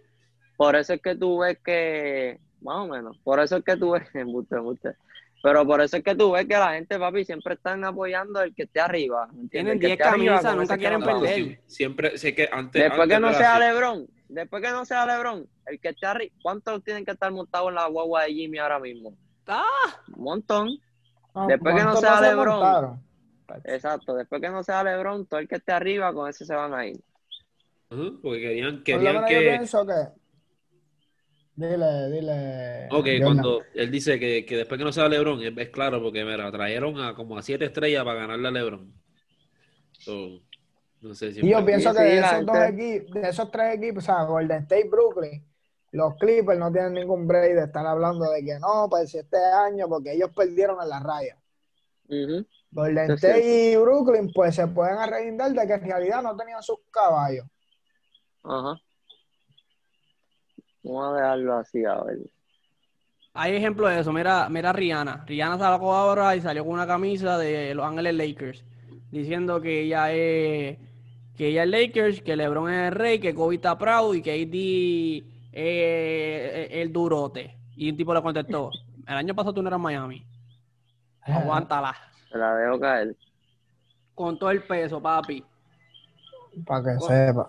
por 0.57 0.77
eso 0.77 0.93
es 0.93 1.03
que 1.03 1.17
tú 1.17 1.39
ves 1.39 1.59
que, 1.59 2.39
más 2.61 2.77
o 2.77 2.87
menos, 2.87 3.19
por 3.19 3.41
eso 3.41 3.57
es 3.57 3.65
que 3.65 3.77
tú 3.77 3.91
ves, 3.91 4.05
embuste, 4.15 4.55
embuste. 4.55 4.95
Pero 5.43 5.67
por 5.67 5.81
eso 5.81 5.97
es 5.97 6.05
que 6.05 6.15
tú 6.15 6.33
ves 6.33 6.47
que 6.47 6.55
la 6.57 6.75
gente, 6.75 6.99
papi, 6.99 7.25
siempre 7.25 7.55
están 7.55 7.85
apoyando 7.85 8.39
al 8.41 8.55
que 8.55 8.63
esté 8.65 8.81
arriba. 8.81 9.29
¿entiendes? 9.35 9.51
Tienen 9.51 9.73
El 9.75 9.81
que 9.81 9.87
10 9.89 9.99
esté 9.99 10.05
arriba, 10.09 10.35
camisas, 10.37 10.57
nunca 10.57 10.79
quieren 10.79 11.01
que 11.01 11.07
perder. 11.07 11.35
Sí, 11.35 11.59
siempre 11.67 12.19
sé 12.19 12.35
que 12.35 12.49
antes. 12.51 12.83
Después 12.83 13.01
antes 13.03 13.17
que 13.17 13.21
no 13.21 13.33
sea 13.35 13.57
así. 13.57 13.65
LeBron, 13.65 14.07
después 14.29 14.63
que 14.63 14.71
no 14.71 14.85
sea 14.85 15.07
LeBron, 15.07 15.47
el 15.67 15.81
que 15.81 15.89
esté 15.91 16.07
arriba, 16.07 16.35
¿cuántos 16.43 16.85
tienen 16.85 17.05
que 17.05 17.11
estar 17.11 17.33
montados 17.33 17.69
en 17.69 17.75
la 17.75 17.87
guagua 17.89 18.23
de 18.25 18.35
Jimmy 18.35 18.59
ahora 18.59 18.79
mismo? 18.79 19.17
ah, 19.47 19.65
Un 20.17 20.23
montón. 20.25 20.69
No, 21.35 21.47
Después 21.47 21.75
que 21.75 21.81
no 21.83 21.93
¿cuántos 21.93 22.01
sea 22.01 22.17
se 22.19 22.23
LeBron? 22.31 22.55
montaron? 22.61 23.03
Exacto. 23.65 24.15
Después 24.15 24.41
que 24.41 24.49
no 24.51 24.63
sea 24.63 24.85
LeBron, 24.85 25.27
todo 25.27 25.41
el 25.41 25.49
que 25.49 25.57
esté 25.57 25.73
arriba, 25.73 26.13
con 26.15 26.29
ese 26.31 26.45
se 26.47 26.55
van 26.55 26.73
a 26.75 26.87
ir. 26.87 27.01
Ujú, 27.91 28.21
Porque 28.23 28.41
querían, 28.41 28.83
querían 28.83 29.15
yo 29.15 29.25
que. 29.27 30.13
Dile, 31.55 32.11
dile. 32.11 32.89
Ok, 32.91 33.09
cuando 33.23 33.63
él 33.75 33.91
dice 33.91 34.19
que, 34.19 34.45
que 34.47 34.57
después 34.57 34.79
que 34.79 34.85
no 34.85 34.93
sea 34.93 35.09
LeBron, 35.09 35.43
es, 35.43 35.53
es 35.57 35.69
claro, 35.71 36.03
porque 36.03 36.25
mira, 36.25 36.51
trajeron 36.51 37.01
a 37.01 37.15
como 37.15 37.37
a 37.39 37.43
siete 37.43 37.67
estrellas 37.67 38.05
para 38.05 38.21
ganarle 38.21 38.49
a 38.49 38.51
LeBron. 38.51 38.93
So, 39.93 40.43
no 41.01 41.15
sé 41.15 41.33
si. 41.33 41.41
Y 41.41 41.51
yo 41.51 41.65
pienso 41.65 41.93
Sí, 41.93 41.97
que 41.97 42.03
sí, 42.03 42.09
de 42.09 42.21
la 42.21 42.27
esos, 42.37 42.47
dos 42.47 42.57
equipos, 42.59 43.15
de 43.15 43.29
esos 43.29 43.51
tres 43.51 43.75
equipos, 43.77 44.05
o 44.05 44.07
sea, 44.07 44.25
Golden 44.25 44.63
State, 44.63 44.89
Brooklyn, 44.89 45.47
los 45.93 46.17
Clippers 46.17 46.59
no 46.59 46.73
tienen 46.73 46.95
ningún 46.95 47.27
break 47.27 47.55
de 47.55 47.65
estar 47.65 47.87
hablando 47.87 48.31
de 48.31 48.45
que 48.45 48.59
no, 48.59 48.89
pues 48.91 49.11
si 49.11 49.19
este 49.19 49.37
año, 49.39 49.89
porque 49.89 50.13
ellos 50.13 50.31
perdieron 50.35 50.81
en 50.83 50.89
la 50.89 51.01
raya. 51.01 51.39
Golden 52.71 53.11
es 53.11 53.17
State 53.17 53.73
y 53.73 53.77
Brooklyn, 53.77 54.33
pues 54.33 54.55
se 54.57 54.67
pueden 54.69 54.99
arrepintar 54.99 55.53
de 55.53 55.67
que 55.67 55.75
en 55.75 55.83
realidad 55.85 56.23
no 56.23 56.37
tenían 56.37 56.63
sus 56.63 56.79
caballos. 56.91 57.47
Ajá. 58.45 58.81
Vamos 60.83 61.13
a 61.13 61.17
dejarlo 61.17 61.55
así, 61.55 61.85
a 61.85 62.03
ver. 62.03 62.19
hay 63.35 63.57
ejemplo 63.57 63.89
de 63.89 64.01
eso. 64.01 64.13
Mira, 64.13 64.49
mira 64.49 64.73
Rihanna. 64.73 65.25
Rihanna 65.27 65.59
sacó 65.59 65.95
ahora 65.95 66.35
y 66.37 66.41
salió 66.41 66.65
con 66.65 66.75
una 66.75 66.87
camisa 66.87 67.39
de 67.39 67.75
Los 67.75 67.87
Ángeles 67.87 68.15
Lakers 68.15 68.65
diciendo 69.13 69.61
que 69.61 69.83
ella 69.83 70.11
es 70.11 70.79
que 71.37 71.49
ella 71.49 71.65
es 71.65 71.71
Lakers, 71.71 72.23
que 72.23 72.37
LeBron 72.37 72.71
es 72.73 72.89
el 72.89 72.95
rey, 72.95 73.19
que 73.19 73.35
Kobe 73.35 73.55
está 73.57 73.79
proud 73.79 74.15
y 74.17 74.23
que 74.23 74.33
AD 74.33 75.25
es 75.53 76.69
el 76.73 76.93
durote. 76.93 77.57
Y 77.77 77.91
un 77.91 77.97
tipo 77.97 78.13
le 78.13 78.23
contestó, 78.23 78.71
el 79.07 79.15
año 79.15 79.35
pasado 79.35 79.55
tú 79.55 79.63
no 79.63 79.69
eras 79.69 79.81
Miami. 79.81 80.27
Aguántala. 81.23 81.95
Se 82.31 82.37
la 82.37 82.55
dejo 82.55 82.81
caer. 82.81 83.17
Con 84.15 84.39
todo 84.39 84.51
el 84.51 84.63
peso, 84.63 85.01
papi. 85.01 85.45
Para 86.67 86.83
que 86.83 87.01
sepa. 87.01 87.49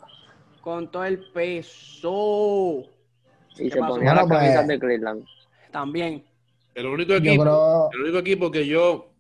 Con 0.62 0.90
todo 0.90 1.04
el 1.04 1.20
peso. 1.32 2.84
Y 3.58 3.64
¿Qué 3.66 3.70
se 3.72 3.80
pasó? 3.80 3.94
ponía 3.96 4.14
Bueno, 4.14 4.22
las 4.22 4.28
pues- 4.28 4.40
camisas 4.40 4.68
de 4.68 4.80
Cleveland. 4.80 5.26
También. 5.72 6.24
El 6.76 6.86
único 6.88 7.14
equipo, 7.14 7.44
creo. 7.44 7.90
el 7.94 8.02
único 8.02 8.18
equipo 8.20 8.52
que 8.52 8.66
yo 8.66 9.12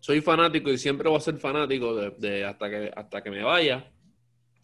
soy 0.00 0.20
fanático 0.20 0.70
y 0.70 0.76
siempre 0.78 1.08
voy 1.08 1.16
a 1.18 1.20
ser 1.20 1.36
fanático 1.38 1.94
de, 1.96 2.10
de 2.18 2.44
hasta 2.44 2.68
que 2.68 2.90
hasta 2.94 3.22
que 3.22 3.30
me 3.30 3.42
vaya 3.42 3.90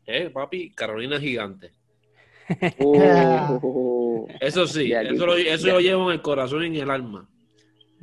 es 0.05 0.31
papi 0.31 0.70
Carolina 0.74 1.19
Gigante. 1.19 1.73
Uh, 2.78 4.27
Eso 4.40 4.66
sí, 4.66 4.93
eso, 4.93 5.27
lo, 5.27 5.36
eso 5.36 5.66
lo 5.69 5.81
llevo 5.81 6.11
en 6.11 6.16
el 6.16 6.23
corazón 6.23 6.62
y 6.65 6.66
en 6.66 6.74
el 6.77 6.90
alma. 6.90 7.28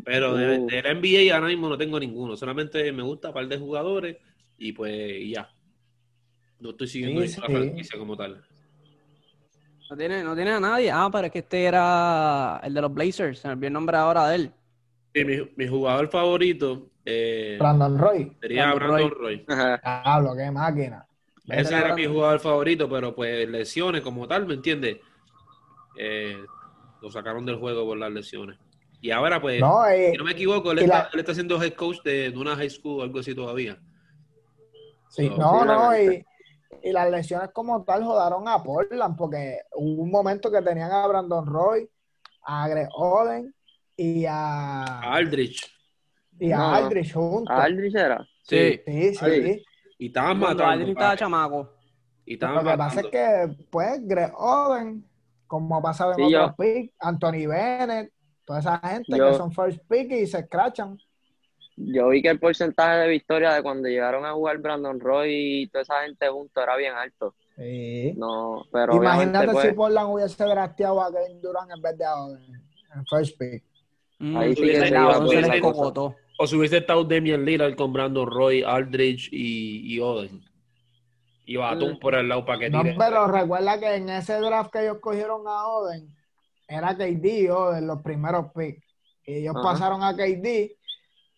Pero 0.04 0.36
de, 0.36 0.58
Uh. 0.60 0.68
del 0.68 0.98
NBA 1.00 1.34
ahora 1.36 1.48
mismo 1.48 1.70
no 1.70 1.78
tengo 1.78 2.00
ninguno. 2.00 2.36
Solamente 2.36 2.92
me 2.92 3.04
gusta 3.04 3.28
un 3.30 3.34
par 3.36 3.48
de 3.48 3.58
jugadores 3.58 4.18
y 4.58 4.72
pues 4.72 5.22
ya. 5.30 5.48
No 6.60 6.72
estoy 6.72 6.88
siguiendo 6.88 7.22
Sí, 7.22 7.40
la 7.40 7.48
sí. 7.48 7.54
franquicia 7.54 8.00
como 8.00 8.18
tal. 8.18 8.44
No 9.92 9.98
tiene, 9.98 10.24
no 10.24 10.34
tiene 10.36 10.52
a 10.52 10.60
nadie. 10.62 10.90
Ah, 10.90 11.10
pero 11.12 11.26
es 11.28 11.34
que 11.34 11.40
este 11.40 11.66
era 11.66 12.62
el 12.64 12.74
de 12.74 12.82
los 12.82 12.94
Blazers. 12.94 13.40
Se 13.40 13.50
me 13.50 13.56
olvidó 13.56 13.68
el 13.68 13.74
nombre 13.74 13.98
ahora 13.98 14.30
de 14.30 14.36
él. 14.36 14.52
Y 15.14 15.26
mi, 15.26 15.38
mi 15.58 15.68
jugador 15.68 16.08
favorito 16.08 16.88
eh, 17.04 17.58
Brandon 17.60 17.98
Roy. 18.00 18.38
sería 18.40 18.74
Brandon 18.74 18.88
Brandon 18.88 19.12
Roy. 19.20 19.46
ajá. 19.50 19.82
Hablo, 19.84 20.34
qué 20.34 20.50
máquina. 20.50 21.06
Ese 21.46 21.78
era 21.78 21.94
mi 21.94 22.06
jugador 22.06 22.40
favorito, 22.40 22.88
pero 22.90 23.14
pues 23.14 23.50
lesiones 23.50 24.02
como 24.02 24.26
tal, 24.30 24.46
¿me 24.48 24.54
entiendes? 24.54 25.00
Eh, 26.00 26.38
lo 27.02 27.12
sacaron 27.12 27.46
del 27.46 27.58
juego 27.58 27.86
por 27.86 27.98
las 27.98 28.12
lesiones. 28.14 28.58
Y 29.02 29.12
ahora, 29.12 29.42
pues, 29.42 29.60
No, 29.60 29.86
eh, 29.88 30.12
si 30.14 30.18
no 30.18 30.24
me 30.24 30.32
equivoco, 30.32 30.72
él 30.72 30.80
está, 30.80 31.00
la- 31.04 31.10
él 31.12 31.20
está 31.20 31.34
siendo 31.34 31.62
head 31.62 31.74
coach 31.74 31.98
de, 32.06 32.32
de 32.32 32.38
una 32.38 32.56
high 32.56 32.70
school 32.70 33.02
o 33.02 33.04
algo 33.04 33.20
así 33.20 33.36
todavía. 33.36 33.78
Sí, 35.10 35.28
No, 35.30 35.66
no, 35.66 35.66
no, 35.66 35.98
y. 35.98 36.26
y 36.84 36.92
las 36.92 37.10
lesiones 37.10 37.50
como 37.54 37.84
tal 37.84 38.04
jodaron 38.04 38.48
a 38.48 38.62
Portland 38.64 39.16
porque 39.18 39.60
hubo 39.76 40.04
un 40.04 40.12
momento 40.12 40.52
que 40.52 40.62
tenían 40.62 40.92
a 40.92 41.06
Brandon 41.08 41.46
Roy, 41.46 41.90
a 42.44 42.68
Greg 42.68 42.90
Oden 42.96 43.54
y 43.96 44.26
a, 44.28 44.84
Aldrich. 45.02 45.68
y 46.40 46.52
a 46.52 46.58
No, 46.58 46.74
Aldrich 46.76 47.14
juntos. 47.14 47.56
Aldrich 47.58 47.96
era. 47.96 48.26
Sí. 48.44 48.82
Sí, 48.86 49.14
sí. 49.16 49.26
Aldrich. 49.26 49.64
Y 50.00 50.08
estaban 50.08 50.40
matando. 50.40 50.66
Aldrin 50.66 50.90
estaba 50.90 51.16
chamaco. 51.16 51.70
Y 52.26 52.32
Lo 52.38 52.48
estaban 52.48 52.66
que 52.66 52.78
pasa 52.78 53.00
es 53.02 53.08
que, 53.08 53.66
pues, 53.70 54.08
Greg 54.08 54.34
Oden, 54.36 55.06
como 55.48 55.76
ha 55.78 55.82
pasado 55.82 56.12
en 56.14 56.18
Sí, 56.26 56.32
yo- 56.32 56.44
otros 56.46 56.56
picks, 56.58 56.94
Anthony 57.00 57.48
Bennett, 57.48 58.12
toda 58.46 58.60
esa 58.60 58.80
gente 58.80 59.18
Yo- 59.18 59.28
que 59.32 59.38
son 59.38 59.52
first 59.52 59.80
pick 59.88 60.12
y 60.12 60.26
se 60.26 60.40
escrachan. 60.40 60.98
Yo 61.84 62.10
vi 62.10 62.22
que 62.22 62.30
el 62.30 62.40
porcentaje 62.40 62.98
de 63.00 63.08
victoria 63.08 63.54
de 63.54 63.64
cuando 63.64 63.88
llegaron 63.88 64.26
a 64.26 64.34
jugar 64.34 64.58
Brandon 64.60 65.00
Roy 65.00 65.64
y 65.64 65.68
toda 65.68 65.82
esa 65.84 66.04
gente 66.04 66.28
junto 66.28 66.62
era 66.62 66.76
bien 66.76 66.94
alto. 66.94 67.34
Sí. 67.58 68.14
No, 68.18 68.66
pero 68.72 68.96
Imagínate 68.96 69.52
pues, 69.52 69.68
si 69.68 69.74
Portland 69.74 70.14
hubiese 70.14 70.44
drafteado 70.44 71.02
a 71.02 71.12
Kevin 71.12 71.42
Durant 71.42 71.72
en 71.72 71.82
vez 71.82 71.98
de 71.98 72.06
a 72.06 72.16
Oden 72.16 72.44
en 72.96 73.06
first 73.08 73.38
pick. 73.38 73.64
Mm, 74.20 74.38
Ahí 74.38 74.56
sí 74.56 74.62
que 74.64 74.80
se 74.80 74.88
iba 74.90 75.62
cocotó. 75.62 76.16
O 76.38 76.48
si 76.48 76.56
hubiese 76.56 76.78
estado 76.78 77.04
Damian 77.04 77.46
Lillard 77.46 77.76
con 77.76 77.94
Brandon 77.94 78.30
Roy, 78.30 78.64
Aldrich 78.64 79.30
y, 79.32 79.94
y 79.96 80.00
Oden. 80.00 80.44
Y 81.46 81.56
Batum 81.58 81.94
Mm. 81.94 82.00
por 82.00 82.16
el 82.16 82.30
lado 82.30 82.46
para 82.46 82.60
que 82.60 82.70
No, 82.70 82.82
tire. 82.84 82.96
pero 82.98 83.28
recuerda 83.28 83.80
que 83.80 83.96
en 83.96 84.10
ese 84.10 84.40
draft 84.40 84.72
que 84.72 84.82
ellos 84.84 84.98
cogieron 85.00 85.42
a 85.48 85.68
Oden, 85.68 86.08
era 86.68 86.96
KD 86.96 87.50
Oden 87.52 87.88
los 87.88 88.02
primeros 88.02 88.48
picks. 88.56 88.86
Y 89.26 89.36
ellos 89.36 89.56
Ajá. 89.56 89.64
pasaron 89.64 90.02
a 90.04 90.16
KD 90.16 90.78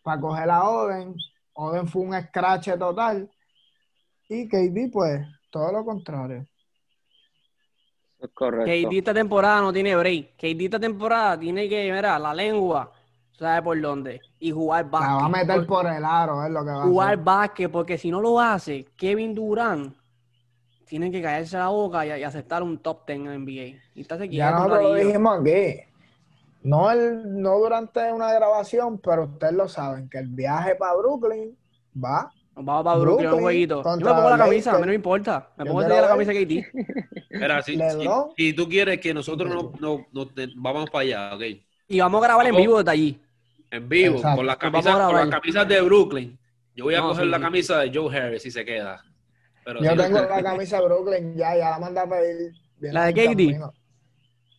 para 0.04 0.22
coger 0.22 0.50
a 0.50 0.64
Oden. 0.70 1.16
Oden 1.54 1.88
fue 1.88 2.02
un 2.04 2.14
scratch 2.22 2.70
total. 2.78 3.30
Y 4.30 4.48
KD, 4.48 4.92
pues, 4.92 5.26
todo 5.50 5.72
lo 5.72 5.86
contrario. 5.86 6.46
es 8.20 8.30
correcto. 8.34 8.90
KD 8.90 8.98
esta 8.98 9.14
temporada 9.14 9.62
no 9.62 9.74
tiene 9.74 9.96
break. 9.96 10.36
KD 10.38 10.66
esta 10.66 10.80
temporada 10.80 11.38
tiene 11.40 11.68
que, 11.68 11.92
mira, 11.92 12.18
la 12.18 12.34
lengua, 12.34 12.92
sabe 13.38 13.62
por 13.62 13.80
dónde. 13.80 14.22
Y 14.40 14.52
jugar 14.52 14.86
La 14.86 14.92
básquet. 14.92 15.16
va 15.22 15.26
a 15.26 15.30
meter 15.30 15.68
Por- 15.68 15.88
el 15.88 16.06
aro, 16.06 16.44
es 16.46 16.52
lo 16.52 16.64
que 16.64 16.72
va 16.72 16.80
a 16.84 16.86
jugar 16.86 17.08
hacer. 17.14 17.24
básquet, 17.24 17.72
porque 17.72 17.98
si 17.98 18.10
no 18.12 18.22
lo 18.22 18.40
hace, 18.40 18.86
Kevin 18.96 19.36
Durant 19.36 19.94
tiene 20.88 21.12
que 21.12 21.22
callarse 21.22 21.58
la 21.58 21.68
boca 21.70 22.06
y, 22.06 22.20
y 22.20 22.24
aceptar 22.24 22.64
un 22.64 22.78
top 22.80 23.06
10 23.08 23.20
en 23.20 23.28
NBA. 23.44 23.82
Y 23.96 24.02
está 24.02 24.18
Ya 24.26 24.52
nosotros 24.52 24.84
lo 24.84 24.94
dijimos 24.96 25.40
aquí. 25.42 25.82
No, 26.64 26.90
el, 26.92 27.42
no 27.42 27.58
durante 27.60 28.12
una 28.12 28.32
grabación, 28.34 29.00
pero 29.00 29.24
ustedes 29.26 29.54
lo 29.54 29.68
saben, 29.68 30.10
que 30.10 30.18
el 30.20 30.28
viaje 30.30 30.76
para 30.76 30.96
Brooklyn 30.96 31.58
va. 32.02 32.32
Nos 32.56 32.66
Vamos 32.66 32.84
para 32.84 32.98
Brooklyn, 33.00 33.26
un 33.28 33.32
Brooklyn 33.32 33.44
jueguito. 33.44 33.84
Yo 33.84 33.98
me 33.98 34.14
pongo 34.14 34.30
la 34.30 34.38
camisa, 34.38 34.72
a 34.72 34.76
mí 34.76 34.82
no 34.82 34.88
me 34.88 34.94
importa. 34.96 35.50
Me 35.58 35.66
pongo 35.66 35.82
la 35.82 36.08
camisa 36.08 36.32
KD. 36.32 36.66
Mira, 37.32 37.62
si, 37.64 37.74
si, 37.78 38.08
si 38.38 38.54
tú 38.54 38.70
quieres 38.70 39.00
que 39.00 39.14
nosotros 39.14 39.50
no, 39.50 39.74
no, 39.80 40.06
no 40.14 40.28
te- 40.28 40.50
vamos 40.56 40.90
para 40.90 41.02
allá, 41.02 41.36
ok. 41.36 41.42
Y 41.88 42.00
vamos 42.00 42.22
a 42.24 42.28
grabar 42.28 42.48
en 42.48 42.56
vivo 42.56 42.78
desde 42.78 42.92
allí. 42.92 43.22
En 43.72 43.90
vivo, 43.90 44.16
Exacto. 44.18 44.38
con 44.38 44.46
las 44.46 44.58
vamos 44.60 44.84
camisas, 44.86 45.06
con 45.08 45.16
las 45.16 45.30
camisas 45.30 45.68
de 45.68 45.82
Brooklyn. 45.82 46.40
Yo 46.76 46.86
voy 46.86 46.96
a 46.96 47.00
No, 47.02 47.10
coger 47.10 47.24
sí, 47.26 47.30
la 47.32 47.38
sí. 47.38 47.44
camisa 47.44 47.80
de 47.80 47.92
Joe 47.94 48.18
Harris 48.18 48.42
si 48.44 48.52
se 48.52 48.64
queda. 48.64 49.04
Pero 49.66 49.82
Yo 49.82 49.90
si 49.92 49.98
tengo 49.98 50.20
la 50.22 50.44
camisa 50.44 50.78
de 50.80 50.86
Brooklyn 50.86 51.36
ya, 51.36 51.58
ya 51.58 51.70
la 51.72 51.80
mandé 51.80 52.00
a 52.00 52.08
pedir. 52.08 52.54
La 52.80 53.06
de 53.06 53.14
camino. 53.26 53.74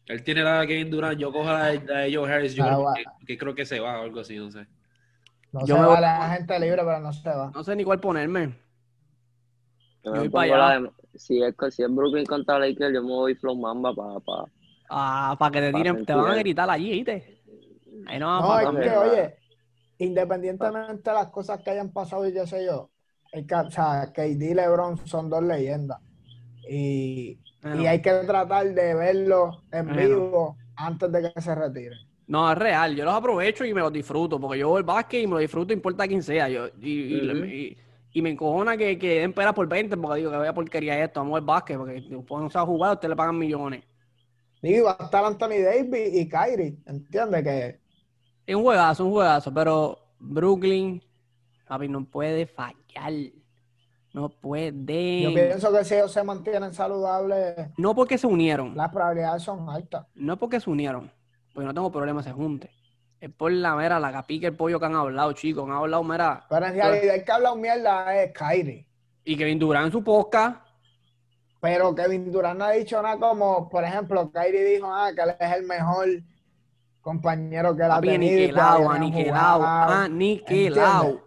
Él 0.07 0.23
tiene 0.25 0.43
la 0.43 0.61
de 0.61 0.67
Kevin 0.69 0.91
Durant, 0.91 1.19
yo 1.21 1.33
cojo 1.33 1.51
la 1.53 1.67
de, 1.67 1.81
la 1.87 1.99
de 2.01 2.15
Joe 2.15 2.31
Harris, 2.33 2.55
yo 2.55 2.65
Ah, 2.65 2.77
creo 2.77 2.87
que, 2.93 3.27
que 3.27 3.39
creo 3.39 3.55
que 3.55 3.67
se 3.67 3.81
va 3.81 4.01
o 4.01 4.05
algo 4.05 4.21
así, 4.21 4.37
no 4.37 4.51
sé. 4.51 4.67
No 5.53 5.67
Yo 5.69 5.77
se 5.77 5.79
me 5.79 5.87
va 5.87 6.01
voy- 6.01 6.03
la 6.03 6.29
gente 6.35 6.59
libre, 6.61 6.83
pero 6.85 7.01
no 7.01 7.11
se 7.15 7.31
va. 7.31 7.55
No 7.55 7.63
sé 7.69 7.75
ni 7.77 7.85
cuál 7.85 8.01
ponerme. 8.01 8.55
Yo 10.11 10.15
voy 10.15 10.29
pongo 10.31 10.53
para 10.53 10.57
la 10.57 10.69
allá. 10.71 10.81
de- 10.81 10.93
si, 11.19 11.43
es, 11.43 11.55
si 11.75 11.83
es 11.83 11.95
Brooklyn 11.95 12.27
contra 12.27 12.59
Lakers, 12.59 12.95
yo 12.95 13.03
me 13.03 13.09
voy 13.11 13.35
Flow 13.35 13.57
Mamba 13.57 13.95
para... 13.95 14.21
Pa, 14.21 14.49
Ah, 14.89 15.37
para 15.39 15.53
que 15.53 15.61
te 15.61 15.73
Pa' 15.73 15.79
tiren, 15.79 16.05
te 16.07 16.13
van 16.15 16.29
a 16.31 16.37
gritar 16.37 16.69
allí, 16.71 16.91
¿viste? 16.91 17.39
Ahí 18.07 18.19
no 18.19 18.27
van 18.27 18.45
No, 18.45 18.59
a 18.59 18.61
es 18.61 18.71
que, 18.81 18.91
oye, 18.97 19.37
independientemente 19.99 21.11
de 21.11 21.15
las 21.17 21.29
cosas 21.31 21.63
que 21.63 21.71
hayan 21.71 21.93
pasado 21.93 22.27
y 22.29 22.35
yo 22.35 22.47
sé 22.47 22.65
yo, 22.67 22.91
el, 23.33 23.47
o 23.55 23.71
sea, 23.71 24.13
KD 24.13 24.51
y 24.51 24.55
LeBron 24.55 25.07
son 25.07 25.31
dos 25.31 25.43
leyendas. 25.43 26.01
Y, 26.69 27.41
Bueno, 27.65 27.83
y 27.83 27.87
hay 27.87 28.03
que 28.03 28.11
tratar 28.13 28.67
de 28.75 28.95
verlos 28.95 29.63
en 29.73 29.87
Bueno. 29.87 30.01
vivo 30.03 30.57
antes 30.77 31.11
de 31.11 31.33
que 31.33 31.41
se 31.41 31.55
retiren. 31.55 31.99
No, 32.27 32.51
es 32.53 32.59
real. 32.59 32.95
Yo 32.97 33.05
los 33.05 33.15
aprovecho 33.15 33.65
y 33.65 33.75
me 33.75 33.81
los 33.81 33.93
disfruto. 33.93 34.39
Porque 34.41 34.59
yo 34.59 34.69
voy 34.69 34.79
al 34.79 34.85
básquet 34.85 35.23
y 35.23 35.27
me 35.27 35.33
lo 35.35 35.39
disfruto, 35.39 35.73
importa 35.73 36.07
quién 36.07 36.23
sea. 36.23 36.49
Yo, 36.49 36.69
y, 36.81 37.17
y- 37.19 37.31
Ujú. 37.31 37.45
y- 37.45 37.79
y 38.13 38.23
me 38.23 38.31
encojona 38.31 38.77
que, 38.77 38.97
que 38.99 39.21
den 39.21 39.33
pera 39.33 39.53
por 39.53 39.67
20 39.69 39.97
porque 39.97 40.19
digo 40.21 40.31
que 40.31 40.37
vaya 40.37 40.55
porquería 40.55 41.03
esto. 41.03 41.21
Vamos 41.21 41.39
al 41.39 41.45
básquet 41.45 41.77
porque 41.77 41.95
después 42.01 42.43
no 42.43 42.49
sabe 42.49 42.67
jugar, 42.67 42.95
usted 42.95 43.09
le 43.09 43.17
pagan 43.17 43.37
millones. 43.39 43.83
Digo, 44.63 44.77
y 44.79 44.81
va 44.83 44.97
a 44.99 45.05
estar 45.05 45.25
Anthony 45.25 45.63
Davis 45.65 46.15
y 46.15 46.29
Kyrie, 46.29 46.77
¿entiendes? 46.87 47.43
Que 47.43 47.81
Es 48.47 48.55
un 48.55 48.63
juegazo, 48.63 49.05
un 49.05 49.13
juegazo. 49.13 49.53
Pero 49.53 49.99
Brooklyn, 50.19 51.03
papi, 51.67 51.89
no 51.89 52.05
puede 52.05 52.47
fallar. 52.47 53.13
No 54.15 54.29
puede. 54.29 55.23
yo 55.23 55.35
pienso 55.35 55.73
que 55.73 55.85
si 55.85 55.95
ellos 55.97 56.13
se 56.13 56.23
mantienen 56.23 56.73
saludables, 56.73 57.69
No 57.77 57.97
porque 57.97 58.17
se 58.17 58.29
unieron. 58.29 58.77
las 58.77 58.91
probabilidades 58.91 59.43
son 59.43 59.69
altas. 59.69 60.07
No 60.15 60.39
porque 60.39 60.61
se 60.61 60.71
unieron. 60.71 61.13
Porque 61.53 61.67
no 61.67 61.75
tengo 61.75 61.91
problema 61.91 62.23
se 62.23 62.31
junte. 62.31 62.71
Es 63.21 63.31
por 63.31 63.51
la 63.51 63.75
mera, 63.75 63.99
la 63.99 64.13
capica, 64.13 64.47
el 64.47 64.55
pollo 64.57 64.79
que 64.79 64.87
han 64.87 64.95
hablado, 64.95 65.33
chicos. 65.33 65.65
Han 65.65 65.73
hablado, 65.73 66.05
mera. 66.05 66.47
Pero 66.49 66.67
en 66.67 66.75
realidad 66.75 67.15
el 67.17 67.25
que 67.25 67.33
ha 67.33 67.35
hablado 67.35 67.57
mierda 67.57 68.23
es 68.23 68.33
Kyrie. 68.33 68.87
Y 69.25 69.37
Kevin 69.37 69.59
Durant 69.59 69.87
en 69.87 69.93
su 69.93 70.05
podcast. 70.05 70.65
Pero 71.61 71.93
Kevin 71.95 72.31
Durant 72.31 72.59
no 72.59 72.67
ha 72.67 72.71
dicho 72.71 73.03
nada 73.03 73.19
como, 73.19 73.69
por 73.69 73.83
ejemplo, 73.83 74.31
Kyrie 74.31 74.65
dijo 74.65 74.93
ah, 74.93 75.11
que 75.13 75.23
él 75.23 75.35
es 75.41 75.57
el 75.57 75.67
mejor 75.67 76.07
compañero 77.01 77.75
que 77.75 77.83
él 77.83 77.91
ha 77.91 78.01
tenido. 78.01 78.33
aniquilado, 78.33 78.91
aniquilado, 78.91 79.65
aniquilado. 79.65 81.24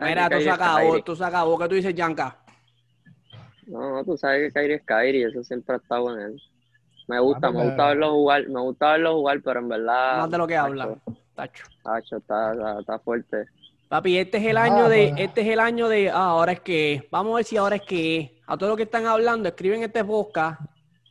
Mira, 0.00 0.28
Kyrie 0.28 0.44
se 0.44 0.50
acabó, 0.50 0.96
esto 0.96 1.16
se 1.16 1.24
acabó. 1.24 1.58
¿Qué 1.58 1.68
tú 1.68 1.74
dices, 1.74 1.94
Yanka? 1.94 2.36
No, 3.66 3.90
no, 3.96 4.04
tú 4.04 4.16
sabes 4.16 4.52
que 4.52 4.60
Kyrie 4.60 4.76
es 4.76 4.82
Kyrie, 4.84 5.26
eso 5.28 5.42
siempre 5.44 5.74
ha 5.74 5.78
estado 5.78 6.14
en 6.16 6.20
él. 6.32 6.42
Me 7.08 7.18
gusta, 7.20 7.48
Ah, 7.48 7.50
me 7.50 7.56
pero- 7.58 7.68
gusta 7.70 7.86
verlo 7.88 8.10
jugar, 8.12 8.48
me 8.48 8.60
gusta 8.60 8.92
verlo 8.92 9.14
jugar, 9.14 9.40
pero 9.42 9.60
en 9.60 9.68
verdad... 9.68 10.18
Más 10.18 10.30
de 10.30 10.38
lo 10.38 10.46
que 10.46 10.54
tacho, 10.54 10.66
habla. 10.66 10.88
Tacho. 11.34 11.64
tacho, 11.82 12.16
está, 12.18 12.52
está, 12.52 12.80
está 12.80 12.98
fuerte. 13.00 13.46
Papi, 13.88 14.18
este 14.18 14.36
es 14.38 14.44
el 14.46 14.56
Ah, 14.58 14.62
año 14.64 14.88
de, 14.88 15.08
pues. 15.10 15.20
este 15.28 15.40
es 15.40 15.46
el 15.48 15.60
año 15.60 15.88
de, 15.88 16.10
ah, 16.10 16.16
ahora 16.30 16.52
es 16.52 16.60
que, 16.60 17.08
vamos 17.10 17.32
a 17.32 17.36
ver 17.36 17.44
si 17.44 17.56
ahora 17.56 17.76
es 17.76 17.82
que, 17.82 18.38
a 18.46 18.56
todos 18.56 18.68
los 18.70 18.76
que 18.76 18.82
están 18.82 19.06
hablando, 19.06 19.48
escriben 19.48 19.82
este 19.82 20.04
podcast, 20.04 20.60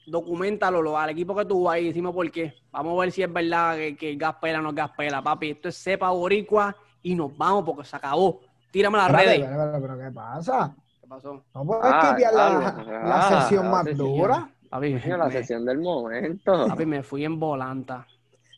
documentalo 0.05 0.81
lo- 0.81 0.97
al 0.97 1.09
equipo 1.09 1.35
que 1.35 1.45
tú 1.45 1.63
vas 1.63 1.79
y 1.79 1.85
decimos 1.87 2.13
por 2.13 2.29
qué. 2.31 2.53
Vamos 2.71 2.95
a 2.97 3.01
ver 3.01 3.11
si 3.11 3.23
es 3.23 3.33
verdad 3.33 3.75
que, 3.75 3.95
que 3.97 4.11
el 4.11 4.17
gas 4.17 4.35
pela 4.39 4.59
o 4.59 4.61
no 4.61 4.69
es 4.69 4.75
gas 4.75 4.91
pela, 4.95 5.21
papi. 5.23 5.51
Esto 5.51 5.69
es 5.69 5.75
cepa 5.77 6.11
boricua 6.11 6.75
y 7.01 7.15
nos 7.15 7.35
vamos 7.35 7.63
porque 7.65 7.83
se 7.83 7.95
acabó. 7.95 8.41
Tírame 8.71 8.97
las 8.97 9.11
redes. 9.11 9.47
pero 9.81 9.97
¿qué 9.97 10.11
pasa? 10.11 10.75
¿Qué 11.01 11.07
pasó? 11.07 11.45
No 11.53 11.65
puedes 11.65 11.83
Ah, 11.85 12.13
quitar 12.17 12.33
la, 12.33 12.67
Ah, 13.03 13.41
sesión 13.41 13.69
más 13.71 13.85
sesión. 13.85 14.07
dura. 14.17 14.49
Papi, 14.69 14.99
Coño, 14.99 15.17
la 15.17 15.25
me, 15.27 15.31
sesión 15.31 15.65
del 15.65 15.79
momento. 15.79 16.67
papi, 16.67 16.85
me 16.85 17.01
fui 17.03 17.23
en 17.23 17.39
volanta. 17.39 18.05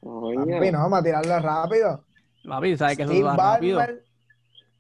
Coño. 0.02 0.46
Papi, 0.58 0.72
no, 0.72 0.80
vamos 0.80 1.00
a 1.00 1.04
tirarle 1.04 1.40
rápido. 1.40 2.04
Papi, 2.48 2.78
¿sabes 2.78 2.98
que 2.98 3.04
eso 3.04 3.12
Steve 3.12 3.28
va 3.28 3.36
rápido? 3.54 3.82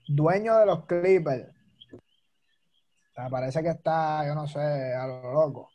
Dueño 0.08 0.58
de 0.58 0.66
los 0.66 0.86
Clippers. 0.86 1.48
O 1.94 3.14
sea, 3.14 3.30
parece 3.30 3.62
que 3.62 3.70
está, 3.70 4.26
yo 4.26 4.34
no 4.34 4.48
sé, 4.48 4.60
a 4.60 5.06
lo 5.06 5.34
loco. 5.34 5.70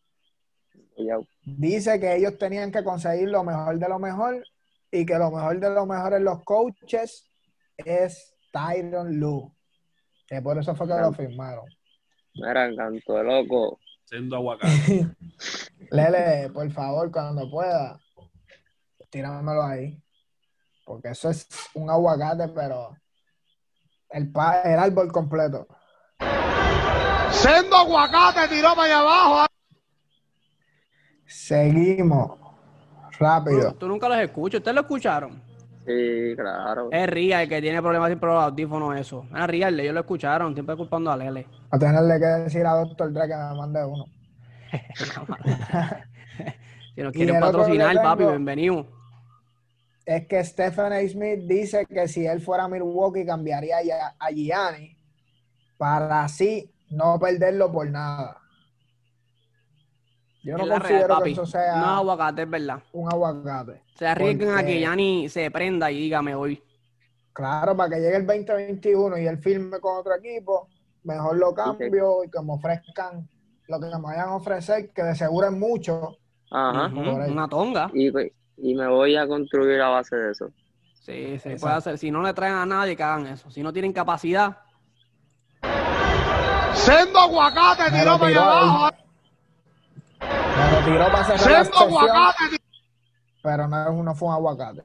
Dice 1.44 2.00
que 2.00 2.16
ellos 2.16 2.38
tenían 2.38 2.72
que 2.72 2.82
conseguir 2.82 3.28
lo 3.28 3.44
mejor 3.44 3.78
de 3.78 3.88
lo 3.88 3.98
mejor 3.98 4.42
y 4.90 5.04
que 5.04 5.18
lo 5.18 5.30
mejor 5.30 5.58
de 5.60 5.70
lo 5.70 5.86
mejor 5.86 6.14
en 6.14 6.24
los 6.24 6.42
coaches 6.44 7.30
es 7.76 8.33
Tyron 8.54 9.18
Lue. 9.18 9.50
Que 10.28 10.40
por 10.40 10.56
eso 10.56 10.74
fue 10.76 10.86
que 10.86 10.94
lo 10.94 11.12
firmaron. 11.12 11.64
Mira, 12.34 12.70
canto 12.76 13.14
de 13.14 13.24
loco. 13.24 13.80
Siendo 14.04 14.36
aguacate. 14.36 15.08
Lele, 15.90 16.50
por 16.50 16.70
favor, 16.70 17.10
cuando 17.10 17.50
pueda, 17.50 17.98
tíramelo 19.10 19.62
ahí. 19.62 20.00
Porque 20.84 21.08
eso 21.08 21.30
es 21.30 21.48
un 21.74 21.90
aguacate, 21.90 22.48
pero 22.48 22.96
el, 24.10 24.30
pa- 24.30 24.62
el 24.62 24.78
árbol 24.78 25.10
completo. 25.10 25.66
Sendo 27.30 27.76
aguacate 27.76 28.48
tiró 28.54 28.74
para 28.74 28.84
allá 28.84 29.00
abajo. 29.00 29.46
Seguimos. 31.26 32.38
Rápido. 33.18 33.72
Tú, 33.72 33.78
tú 33.80 33.88
nunca 33.88 34.08
los 34.08 34.18
escuchas. 34.18 34.58
¿Ustedes 34.60 34.74
lo 34.74 34.80
escucharon? 34.82 35.42
Sí, 35.86 36.34
claro. 36.36 36.88
Es 36.90 37.06
Ria 37.08 37.42
el 37.42 37.48
que 37.48 37.60
tiene 37.60 37.82
problemas 37.82 38.08
siempre 38.08 38.28
con 38.28 38.36
los 38.36 38.44
audífonos, 38.44 38.96
eso. 38.96 39.26
Es 39.36 39.46
Ria, 39.46 39.68
ellos 39.68 39.92
lo 39.92 40.00
escucharon, 40.00 40.54
siempre 40.54 40.76
culpando 40.76 41.10
a 41.10 41.16
Lele. 41.16 41.46
A 41.70 41.78
tenerle 41.78 42.18
que 42.18 42.26
decir 42.26 42.66
a 42.66 42.72
Doctor 42.72 43.12
Dre 43.12 43.28
que 43.28 43.36
me 43.36 43.54
mande 43.54 43.84
uno. 43.84 44.06
si 46.94 47.02
nos 47.02 47.12
quieren 47.12 47.38
patrocinar, 47.38 47.96
papi, 47.96 48.24
bienvenido. 48.24 48.86
Es 50.06 50.26
que 50.26 50.42
Stephen 50.44 50.92
A. 50.92 51.00
Smith 51.08 51.40
dice 51.46 51.86
que 51.86 52.08
si 52.08 52.26
él 52.26 52.40
fuera 52.40 52.64
a 52.64 52.68
Milwaukee 52.68 53.24
cambiaría 53.24 53.78
a 54.18 54.30
Gianni 54.30 54.96
para 55.76 56.24
así 56.24 56.70
no 56.90 57.18
perderlo 57.18 57.72
por 57.72 57.90
nada. 57.90 58.43
Yo 60.44 60.58
no 60.58 60.68
considero 60.68 61.06
real, 61.08 61.22
que 61.24 61.30
eso 61.32 61.46
sea 61.46 61.76
No, 61.76 61.86
aguacate, 61.96 62.42
es 62.42 62.50
verdad. 62.50 62.78
un 62.92 63.10
aguacate. 63.10 63.82
Se 63.94 64.06
arriesgan 64.06 64.58
a 64.58 64.62
que 64.64 64.78
Yanni 64.80 65.28
se 65.28 65.50
prenda 65.50 65.90
y 65.90 65.98
dígame 65.98 66.34
hoy. 66.34 66.62
Claro, 67.32 67.76
para 67.76 67.90
que 67.96 68.00
llegue 68.00 68.16
el 68.18 68.26
2021 68.26 69.18
y 69.18 69.26
él 69.26 69.38
firme 69.38 69.80
con 69.80 69.96
otro 69.98 70.14
equipo, 70.14 70.68
mejor 71.02 71.36
lo 71.36 71.54
cambio 71.54 72.22
y 72.24 72.30
que 72.30 72.40
me 72.42 72.52
ofrezcan 72.52 73.28
lo 73.68 73.80
que 73.80 73.86
me 73.86 74.00
vayan 74.02 74.28
a 74.28 74.36
ofrecer, 74.36 74.90
que 74.92 75.02
de 75.02 75.14
seguro 75.14 75.46
es 75.46 75.52
mucho. 75.52 76.18
Ajá. 76.50 76.86
Una 76.94 77.48
tonga. 77.48 77.90
Y, 77.94 78.12
y 78.58 78.74
me 78.74 78.86
voy 78.86 79.16
a 79.16 79.26
construir 79.26 79.80
a 79.80 79.88
base 79.88 80.14
de 80.14 80.30
eso. 80.32 80.48
Sí, 81.00 81.02
se 81.12 81.34
Exacto. 81.34 81.60
puede 81.60 81.74
hacer. 81.74 81.98
Si 81.98 82.10
no 82.10 82.22
le 82.22 82.32
traen 82.34 82.54
a 82.54 82.66
nadie, 82.66 82.94
que 82.96 83.02
hagan 83.02 83.26
eso. 83.26 83.50
Si 83.50 83.62
no 83.62 83.72
tienen 83.72 83.92
capacidad, 83.92 84.58
Sendo 86.74 87.18
aguacate 87.20 87.90
Me 87.90 87.98
tiró 88.00 88.18
para 88.18 88.26
allá 88.30 88.42
abajo. 88.42 88.96
Tiró 90.84 91.06
para 91.06 91.24
cerrar 91.24 91.50
la 91.50 91.64
Sendo 91.64 91.78
sesión, 91.78 91.92
aguacate. 92.10 92.56
pero 93.42 93.68
no, 93.68 94.02
no 94.02 94.14
fue 94.14 94.28
un 94.28 94.34
aguacate. 94.34 94.82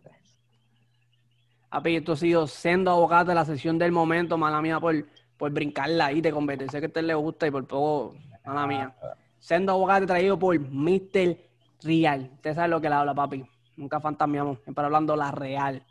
papi, 1.69 1.95
esto 1.97 2.13
ha 2.13 2.15
sido 2.17 2.47
sendo 2.47 2.91
aguacate 2.91 3.33
la 3.33 3.45
sesión 3.45 3.77
del 3.77 3.91
momento, 3.91 4.37
mala 4.37 4.61
mía, 4.61 4.79
por, 4.79 4.95
por 5.37 5.51
brincarla 5.51 6.07
ahí 6.07 6.21
de 6.21 6.31
competir. 6.31 6.69
Sé 6.71 6.79
que 6.79 6.85
a 6.85 6.89
usted 6.89 7.03
le 7.03 7.13
gusta 7.15 7.47
y 7.47 7.51
por 7.51 7.65
poco, 7.67 8.15
mala 8.45 8.65
mía. 8.67 8.95
Sendo 9.39 9.73
aguacate 9.73 10.05
traído 10.07 10.39
por 10.39 10.57
Mr. 10.59 11.37
Real. 11.83 12.29
Usted 12.35 12.55
sabe 12.55 12.67
lo 12.69 12.81
que 12.81 12.89
le 12.89 12.95
habla, 12.95 13.13
papi. 13.13 13.45
Nunca 13.75 13.99
fantasmeamos, 13.99 14.59
siempre 14.63 14.83
hablando 14.85 15.15
la 15.15 15.31
real. 15.31 15.85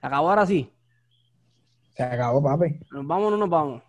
¿Se 0.00 0.06
acabó 0.06 0.30
ahora 0.30 0.46
sí? 0.46 0.72
Se 1.94 2.02
acabó, 2.04 2.42
papi. 2.42 2.80
¿Nos 2.92 3.06
vamos 3.06 3.28
o 3.28 3.30
no 3.32 3.36
nos 3.36 3.50
vamos? 3.50 3.82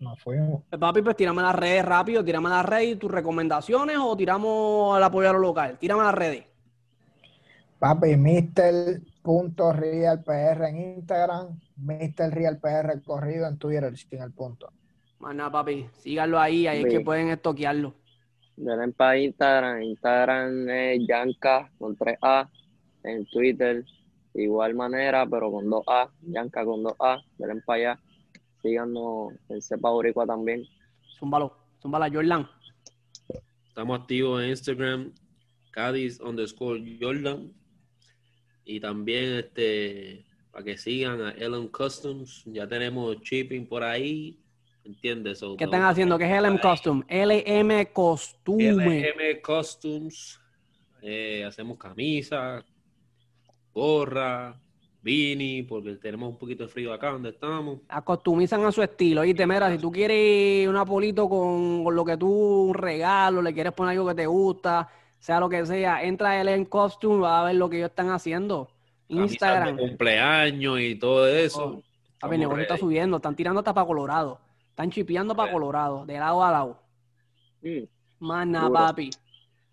Nos 0.00 0.18
fuimos. 0.20 0.62
Pues, 0.68 0.80
papi, 0.80 1.02
pues 1.02 1.14
tírame 1.14 1.42
las 1.42 1.54
redes 1.54 1.84
rápido, 1.84 2.24
tírame 2.24 2.48
las 2.48 2.64
redes, 2.64 2.98
tus 2.98 3.10
recomendaciones 3.10 3.98
o 4.00 4.16
tiramos 4.16 4.96
al 4.96 5.04
apoyo 5.04 5.28
a 5.30 5.34
lo 5.34 5.38
local. 5.38 5.78
Tírame 5.78 6.02
las 6.02 6.14
redes. 6.14 6.44
Papi, 7.78 8.16
Mr.RealPR 8.16 9.24
en 10.68 10.76
Instagram, 10.96 11.60
Mr. 11.76 12.30
RealPR 12.30 13.02
corrido 13.02 13.46
en 13.46 13.58
Twitter 13.58 13.96
sin 13.96 14.22
el 14.22 14.32
punto. 14.32 14.72
Más 15.18 15.34
nada, 15.34 15.50
papi, 15.50 15.86
síganlo 15.98 16.40
ahí, 16.40 16.66
ahí 16.66 16.82
es 16.82 16.86
que 16.86 17.00
pueden 17.00 17.28
estoquearlo. 17.28 17.94
Denle 18.56 18.92
para 18.92 19.18
Instagram. 19.18 19.82
Instagram 19.82 20.68
es 20.68 21.06
Yanka 21.06 21.70
con 21.78 21.96
3A. 21.96 22.48
En 23.02 23.24
Twitter, 23.26 23.84
igual 24.34 24.74
manera, 24.74 25.26
pero 25.26 25.50
con 25.50 25.66
2A. 25.66 26.10
Yanka 26.22 26.64
con 26.64 26.82
2A. 26.82 27.22
Denle 27.38 27.62
para 27.62 27.76
allá. 27.78 28.00
Síganos 28.62 29.32
en 29.48 29.62
Cepa 29.62 29.90
Boricua 29.90 30.26
también. 30.26 30.64
Zúmbalo, 31.18 31.56
zúmbala, 31.80 32.10
Jordan. 32.10 32.48
Estamos 33.68 34.00
activos 34.00 34.42
en 34.42 34.50
Instagram, 34.50 35.12
Cádiz 35.70 36.20
underscore 36.20 36.98
Jordan. 37.00 37.52
Y 38.64 38.80
también 38.80 39.36
este 39.36 40.26
para 40.52 40.64
que 40.64 40.76
sigan 40.76 41.22
a 41.22 41.30
Elon 41.30 41.68
Customs. 41.68 42.42
Ya 42.46 42.66
tenemos 42.66 43.20
shipping 43.20 43.66
por 43.66 43.82
ahí. 43.82 44.40
¿entiendes? 44.84 45.38
So, 45.38 45.56
¿Qué 45.56 45.64
están 45.64 45.84
haciendo? 45.84 46.18
¿Qué 46.18 46.24
es 46.24 46.42
LM 46.42 46.58
Costume? 46.58 47.04
LM 47.08 47.86
Costume. 47.92 49.12
LM 49.12 49.40
Costumes, 49.42 50.40
eh, 51.02 51.44
hacemos 51.44 51.78
camisas, 51.78 52.64
gorra, 53.72 54.58
beanie, 55.02 55.64
porque 55.64 55.94
tenemos 55.96 56.30
un 56.30 56.38
poquito 56.38 56.64
de 56.64 56.68
frío 56.68 56.92
acá 56.92 57.10
donde 57.10 57.30
estamos. 57.30 57.78
Acostumizan 57.88 58.64
a 58.64 58.72
su 58.72 58.82
estilo. 58.82 59.24
Y 59.24 59.34
te 59.34 59.46
mira, 59.46 59.70
si 59.70 59.78
tú 59.78 59.90
quieres 59.90 60.68
un 60.68 60.76
apolito 60.76 61.28
con, 61.28 61.84
con 61.84 61.94
lo 61.94 62.04
que 62.04 62.16
tú, 62.16 62.28
un 62.68 62.74
regalo, 62.74 63.40
le 63.42 63.52
quieres 63.54 63.72
poner 63.72 63.92
algo 63.92 64.08
que 64.08 64.14
te 64.14 64.26
gusta, 64.26 64.88
sea 65.18 65.40
lo 65.40 65.48
que 65.48 65.64
sea, 65.66 66.02
entra 66.02 66.32
a 66.32 66.44
LM 66.44 66.66
Costume, 66.66 67.20
va 67.20 67.40
a 67.40 67.44
ver 67.44 67.56
lo 67.56 67.68
que 67.70 67.78
ellos 67.78 67.90
están 67.90 68.10
haciendo. 68.10 68.70
Instagram. 69.08 69.76
de 69.76 69.82
cumpleaños 69.82 70.80
y 70.80 70.94
todo 70.96 71.26
eso. 71.26 71.64
Oh, 71.64 71.72
el 72.28 72.38
Estamos 72.38 72.38
negocio 72.38 72.62
está 72.62 72.76
subiendo, 72.76 73.16
están 73.16 73.34
tirando 73.34 73.60
hasta 73.60 73.74
para 73.74 73.86
Colorado. 73.86 74.40
Están 74.70 74.90
chipeando 74.90 75.34
para 75.34 75.46
Real. 75.48 75.54
Colorado, 75.54 76.06
de 76.06 76.18
lado 76.18 76.44
a 76.44 76.50
lado. 76.52 76.82
Mm, 77.62 77.84
Más 78.20 78.46
nada, 78.46 78.68
Duro. 78.68 78.78
papi. 78.78 79.10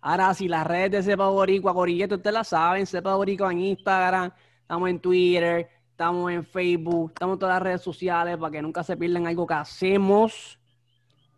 Ahora, 0.00 0.32
si 0.34 0.48
las 0.48 0.66
redes 0.66 0.90
de 0.90 1.02
Cepa 1.02 1.28
Boricua, 1.28 1.74
Corillete, 1.74 2.14
ustedes 2.14 2.34
la 2.34 2.44
saben, 2.44 2.86
Cepa 2.86 3.14
Boricua 3.16 3.52
en 3.52 3.60
Instagram, 3.60 4.32
estamos 4.68 4.90
en 4.90 5.00
Twitter, 5.00 5.66
estamos 5.92 6.30
en 6.30 6.44
Facebook, 6.44 7.12
estamos 7.14 7.36
en 7.36 7.38
todas 7.38 7.54
las 7.54 7.62
redes 7.62 7.80
sociales 7.80 8.36
para 8.36 8.52
que 8.52 8.60
nunca 8.60 8.84
se 8.84 8.98
pierdan 8.98 9.26
algo 9.26 9.46
que 9.46 9.54
hacemos, 9.54 10.60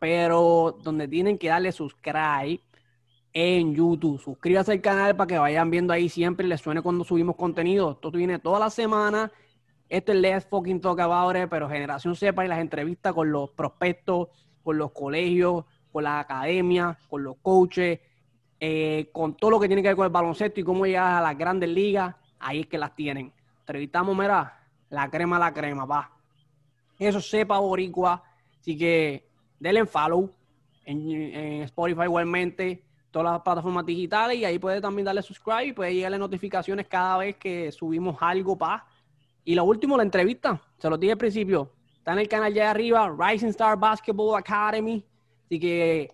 pero 0.00 0.76
donde 0.82 1.06
tienen 1.06 1.38
que 1.38 1.46
darle 1.46 1.70
subscribe 1.70 2.60
en 3.32 3.72
YouTube. 3.72 4.20
Suscríbase 4.20 4.72
al 4.72 4.80
canal 4.80 5.14
para 5.14 5.28
que 5.28 5.38
vayan 5.38 5.70
viendo 5.70 5.92
ahí 5.92 6.08
siempre 6.08 6.44
y 6.44 6.48
les 6.48 6.60
suene 6.60 6.82
cuando 6.82 7.04
subimos 7.04 7.36
contenido. 7.36 7.92
Esto 7.92 8.10
viene 8.10 8.40
toda 8.40 8.58
la 8.58 8.68
semana. 8.68 9.30
Esto 9.88 10.10
es 10.10 10.18
Let's 10.18 10.46
Fucking 10.46 10.80
Talk 10.80 10.98
About 10.98 11.36
It, 11.36 11.48
pero 11.48 11.68
Generación 11.68 12.16
Sepa 12.16 12.44
y 12.44 12.48
las 12.48 12.58
entrevistas 12.58 13.12
con 13.12 13.30
los 13.30 13.50
prospectos, 13.50 14.26
con 14.64 14.76
los 14.76 14.90
colegios, 14.90 15.66
con 15.92 16.02
las 16.02 16.24
academias, 16.24 16.96
con 17.06 17.22
los 17.22 17.36
coaches, 17.36 18.00
eh, 18.58 19.08
con 19.12 19.36
todo 19.36 19.52
lo 19.52 19.60
que 19.60 19.68
tiene 19.68 19.82
que 19.82 19.88
ver 19.90 19.96
con 19.96 20.06
el 20.06 20.10
baloncesto 20.10 20.58
y 20.58 20.64
cómo 20.64 20.84
llegar 20.84 21.14
a 21.14 21.20
las 21.20 21.38
grandes 21.38 21.68
ligas, 21.68 22.16
ahí 22.40 22.60
es 22.60 22.66
que 22.66 22.78
las 22.78 22.94
tienen. 22.94 23.32
Entrevistamos, 23.60 24.16
mira, 24.16 24.58
la 24.88 25.08
crema, 25.08 25.38
la 25.38 25.52
crema, 25.52 25.84
va. 25.84 26.10
Eso 26.98 27.20
sepa 27.20 27.58
boricua. 27.58 28.22
Así 28.58 28.76
que 28.76 29.28
denle 29.58 29.86
follow 29.86 30.30
en, 30.84 31.10
en 31.10 31.62
Spotify 31.62 32.02
igualmente, 32.02 32.82
todas 33.10 33.32
las 33.32 33.42
plataformas 33.42 33.86
digitales 33.86 34.36
y 34.38 34.44
ahí 34.44 34.58
puede 34.58 34.80
también 34.80 35.04
darle 35.04 35.22
subscribe 35.22 35.66
y 35.66 35.72
puede 35.72 35.94
llegarle 35.94 36.18
notificaciones 36.18 36.86
cada 36.86 37.18
vez 37.18 37.36
que 37.36 37.70
subimos 37.72 38.16
algo, 38.20 38.56
pa. 38.56 38.86
Y 39.44 39.54
lo 39.54 39.64
último, 39.64 39.96
la 39.96 40.02
entrevista, 40.02 40.60
se 40.78 40.90
lo 40.90 40.98
dije 40.98 41.12
al 41.12 41.18
principio, 41.18 41.72
está 41.96 42.12
en 42.12 42.20
el 42.20 42.28
canal 42.28 42.52
ya 42.52 42.70
arriba, 42.70 43.14
Rising 43.18 43.48
Star 43.48 43.78
Basketball 43.78 44.38
Academy. 44.38 45.04
Así 45.46 45.58
que 45.58 46.10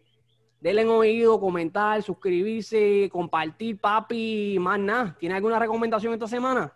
denle 0.67 0.83
en 0.83 0.89
oído, 0.89 1.39
comentar, 1.39 2.03
suscribirse, 2.03 3.09
compartir, 3.13 3.81
papi, 3.81 4.57
más 4.59 4.81
nada. 4.81 5.17
¿Tiene 5.17 5.37
alguna 5.37 5.61
recomendación 5.61 6.13
esta 6.13 6.27
semana? 6.27 6.73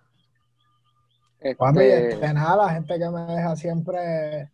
Papi, 1.58 1.80
este, 1.80 2.08
este, 2.10 2.32
nada, 2.32 2.66
la 2.66 2.72
gente 2.74 2.96
que 2.96 3.10
me 3.10 3.22
deja 3.22 3.56
siempre 3.56 4.52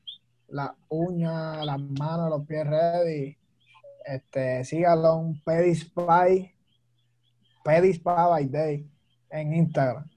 las 0.48 0.70
uñas, 0.88 1.66
las 1.66 1.78
manos, 1.78 2.30
los 2.30 2.46
pies 2.46 2.66
ready. 2.66 3.36
Este, 4.06 4.64
sígalo 4.64 5.20
en 5.20 5.42
Pedispy, 5.42 6.54
Pedispy 7.62 8.04
by 8.04 8.46
Day 8.46 8.90
en 9.28 9.52
Instagram. 9.52 10.08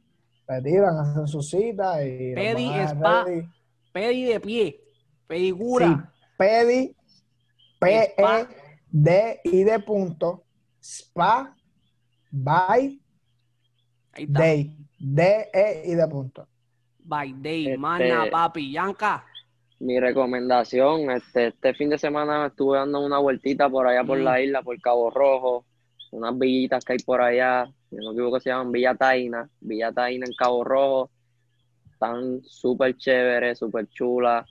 Se 0.47 0.61
tiran, 0.61 0.97
hacen 0.97 1.27
su 1.27 1.41
cita 1.41 2.05
y 2.05 2.35
Pedi 2.35 2.69
Spa. 2.69 3.25
ready. 3.25 3.49
Pedi 3.91 4.23
de 4.23 4.39
pie, 4.39 4.79
pedicura. 5.27 5.87
Sí, 5.87 6.21
Pedi, 6.37 6.95
P 7.79 8.13
Spa. 8.15 8.41
E 8.41 8.58
D 8.91 9.39
I 9.43 9.63
de 9.63 9.79
punto, 9.79 10.43
Spa 10.81 11.55
by. 12.31 12.99
Day, 14.27 14.75
D 14.99 15.21
E 15.53 15.83
I 15.85 15.95
de 15.95 16.07
punto. 16.07 16.47
By 16.99 17.33
day, 17.33 17.65
Este- 17.67 17.77
mana, 17.77 18.27
papi, 18.29 18.71
Yanka. 18.73 19.25
mi 19.79 19.97
recomendación, 19.99 21.09
este, 21.11 21.47
este 21.47 21.73
fin 21.73 21.89
de 21.89 21.97
semana 21.97 22.47
estuve 22.47 22.77
dando 22.77 22.99
una 23.05 23.17
vueltita 23.19 23.69
por 23.69 23.87
allá 23.87 24.03
por 24.03 24.19
Mm. 24.19 24.23
la 24.23 24.41
isla, 24.41 24.61
por 24.61 24.79
Cabo 24.81 25.09
Rojo, 25.09 25.65
unas 26.11 26.37
villitas 26.37 26.83
que 26.83 26.93
hay 26.93 26.99
por 26.99 27.21
allá, 27.21 27.65
si 27.89 27.95
no 27.95 28.09
me 28.09 28.13
equivoco 28.13 28.39
se 28.41 28.49
llaman 28.49 28.71
Villa 28.73 28.93
Taina, 28.95 29.49
Villa 29.61 29.91
Taina 29.93 30.25
en 30.25 30.33
Cabo 30.33 30.63
Rojo, 30.65 31.09
están 31.93 32.41
súper 32.43 32.97
chéveres, 32.97 33.57
súper 33.59 33.87
chulas, 33.87 34.45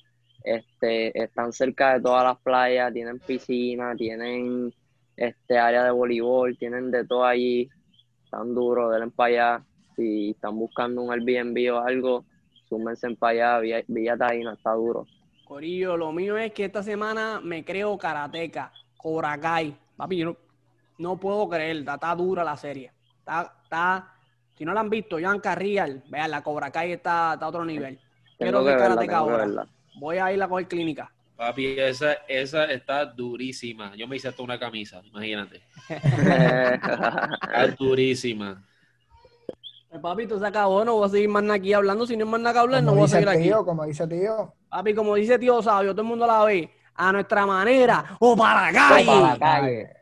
este, 0.56 1.22
están 1.22 1.52
cerca 1.52 1.94
de 1.94 2.00
todas 2.00 2.24
las 2.24 2.38
playas, 2.38 2.92
tienen 2.92 3.18
piscina, 3.18 3.94
tienen 3.94 4.72
este 5.16 5.58
área 5.58 5.84
de 5.84 5.90
voleibol, 5.90 6.56
tienen 6.56 6.90
de 6.90 7.04
todo 7.04 7.24
allí, 7.24 7.68
están 8.24 8.54
duros, 8.54 8.92
denle 8.92 9.10
para 9.10 9.28
allá, 9.28 9.64
si 9.94 10.30
están 10.30 10.56
buscando 10.56 11.02
un 11.02 11.12
Airbnb 11.12 11.74
o 11.74 11.80
algo, 11.80 12.24
súmense 12.68 13.10
para 13.16 13.32
allá, 13.32 13.60
Villa, 13.60 13.82
Villa 13.88 14.16
Taina, 14.16 14.54
está 14.54 14.72
duro. 14.72 15.06
Corillo, 15.44 15.96
lo 15.96 16.12
mío 16.12 16.36
es 16.36 16.52
que 16.52 16.66
esta 16.66 16.82
semana 16.82 17.40
me 17.42 17.64
creo 17.64 17.98
karateca, 17.98 18.72
Cobra 18.96 19.38
Kai. 19.38 19.76
Papi, 19.96 20.18
yo 20.18 20.26
no, 20.26 20.36
no 20.98 21.16
puedo 21.18 21.48
creer, 21.48 21.78
está, 21.78 21.94
está 21.94 22.14
dura 22.14 22.44
la 22.44 22.56
serie. 22.56 22.92
Está, 23.18 23.54
está, 23.64 24.14
si 24.56 24.64
no 24.64 24.72
la 24.72 24.80
han 24.80 24.90
visto, 24.90 25.18
Yanka 25.18 25.54
Real, 25.54 26.04
vean, 26.08 26.30
la 26.30 26.42
Cobra 26.42 26.70
Kai 26.70 26.92
está, 26.92 27.34
está 27.34 27.46
a 27.46 27.48
otro 27.48 27.64
nivel. 27.64 27.98
Quiero 28.38 28.64
que 28.64 28.70
ser 28.70 28.78
verla, 28.78 28.94
karateca 28.94 29.12
que 29.12 29.14
ahora. 29.14 29.68
Voy 29.98 30.18
a 30.18 30.32
ir 30.32 30.42
a 30.42 30.48
coger 30.48 30.68
clínica. 30.68 31.10
Papi, 31.36 31.78
esa, 31.78 32.14
esa 32.26 32.64
está 32.64 33.04
durísima. 33.04 33.94
Yo 33.94 34.08
me 34.08 34.16
hice 34.16 34.28
hasta 34.28 34.42
una 34.42 34.58
camisa, 34.58 35.00
imagínate. 35.04 35.62
Está 35.88 37.68
durísima. 37.78 38.64
Eh, 39.92 39.98
Papi, 40.00 40.26
tú 40.26 40.38
se 40.38 40.46
acabó, 40.46 40.84
no 40.84 40.94
voy 40.96 41.06
a 41.06 41.10
seguir 41.10 41.28
más 41.28 41.48
aquí 41.50 41.72
hablando. 41.72 42.06
Si 42.06 42.16
no 42.16 42.24
hay 42.24 42.30
más 42.30 42.40
nada 42.40 42.54
que 42.54 42.58
hablar, 42.58 42.82
no 42.82 42.90
Como 42.90 43.00
voy 43.02 43.06
a 43.06 43.08
seguir 43.08 43.28
aquí. 43.28 43.42
tío, 43.44 43.64
como 43.64 43.84
dice 43.84 44.06
tío. 44.08 44.52
Papi, 44.68 44.94
como 44.94 45.14
dice 45.14 45.38
tío 45.38 45.62
Sabio, 45.62 45.92
todo 45.92 46.02
el 46.02 46.08
mundo 46.08 46.26
la 46.26 46.44
ve. 46.44 46.70
A 46.94 47.12
nuestra 47.12 47.46
manera 47.46 48.16
o 48.18 48.36
para 48.36 48.72
la 48.72 48.78
calle. 48.88 49.06
para 49.06 49.20
la 49.20 49.38
calle. 49.38 49.96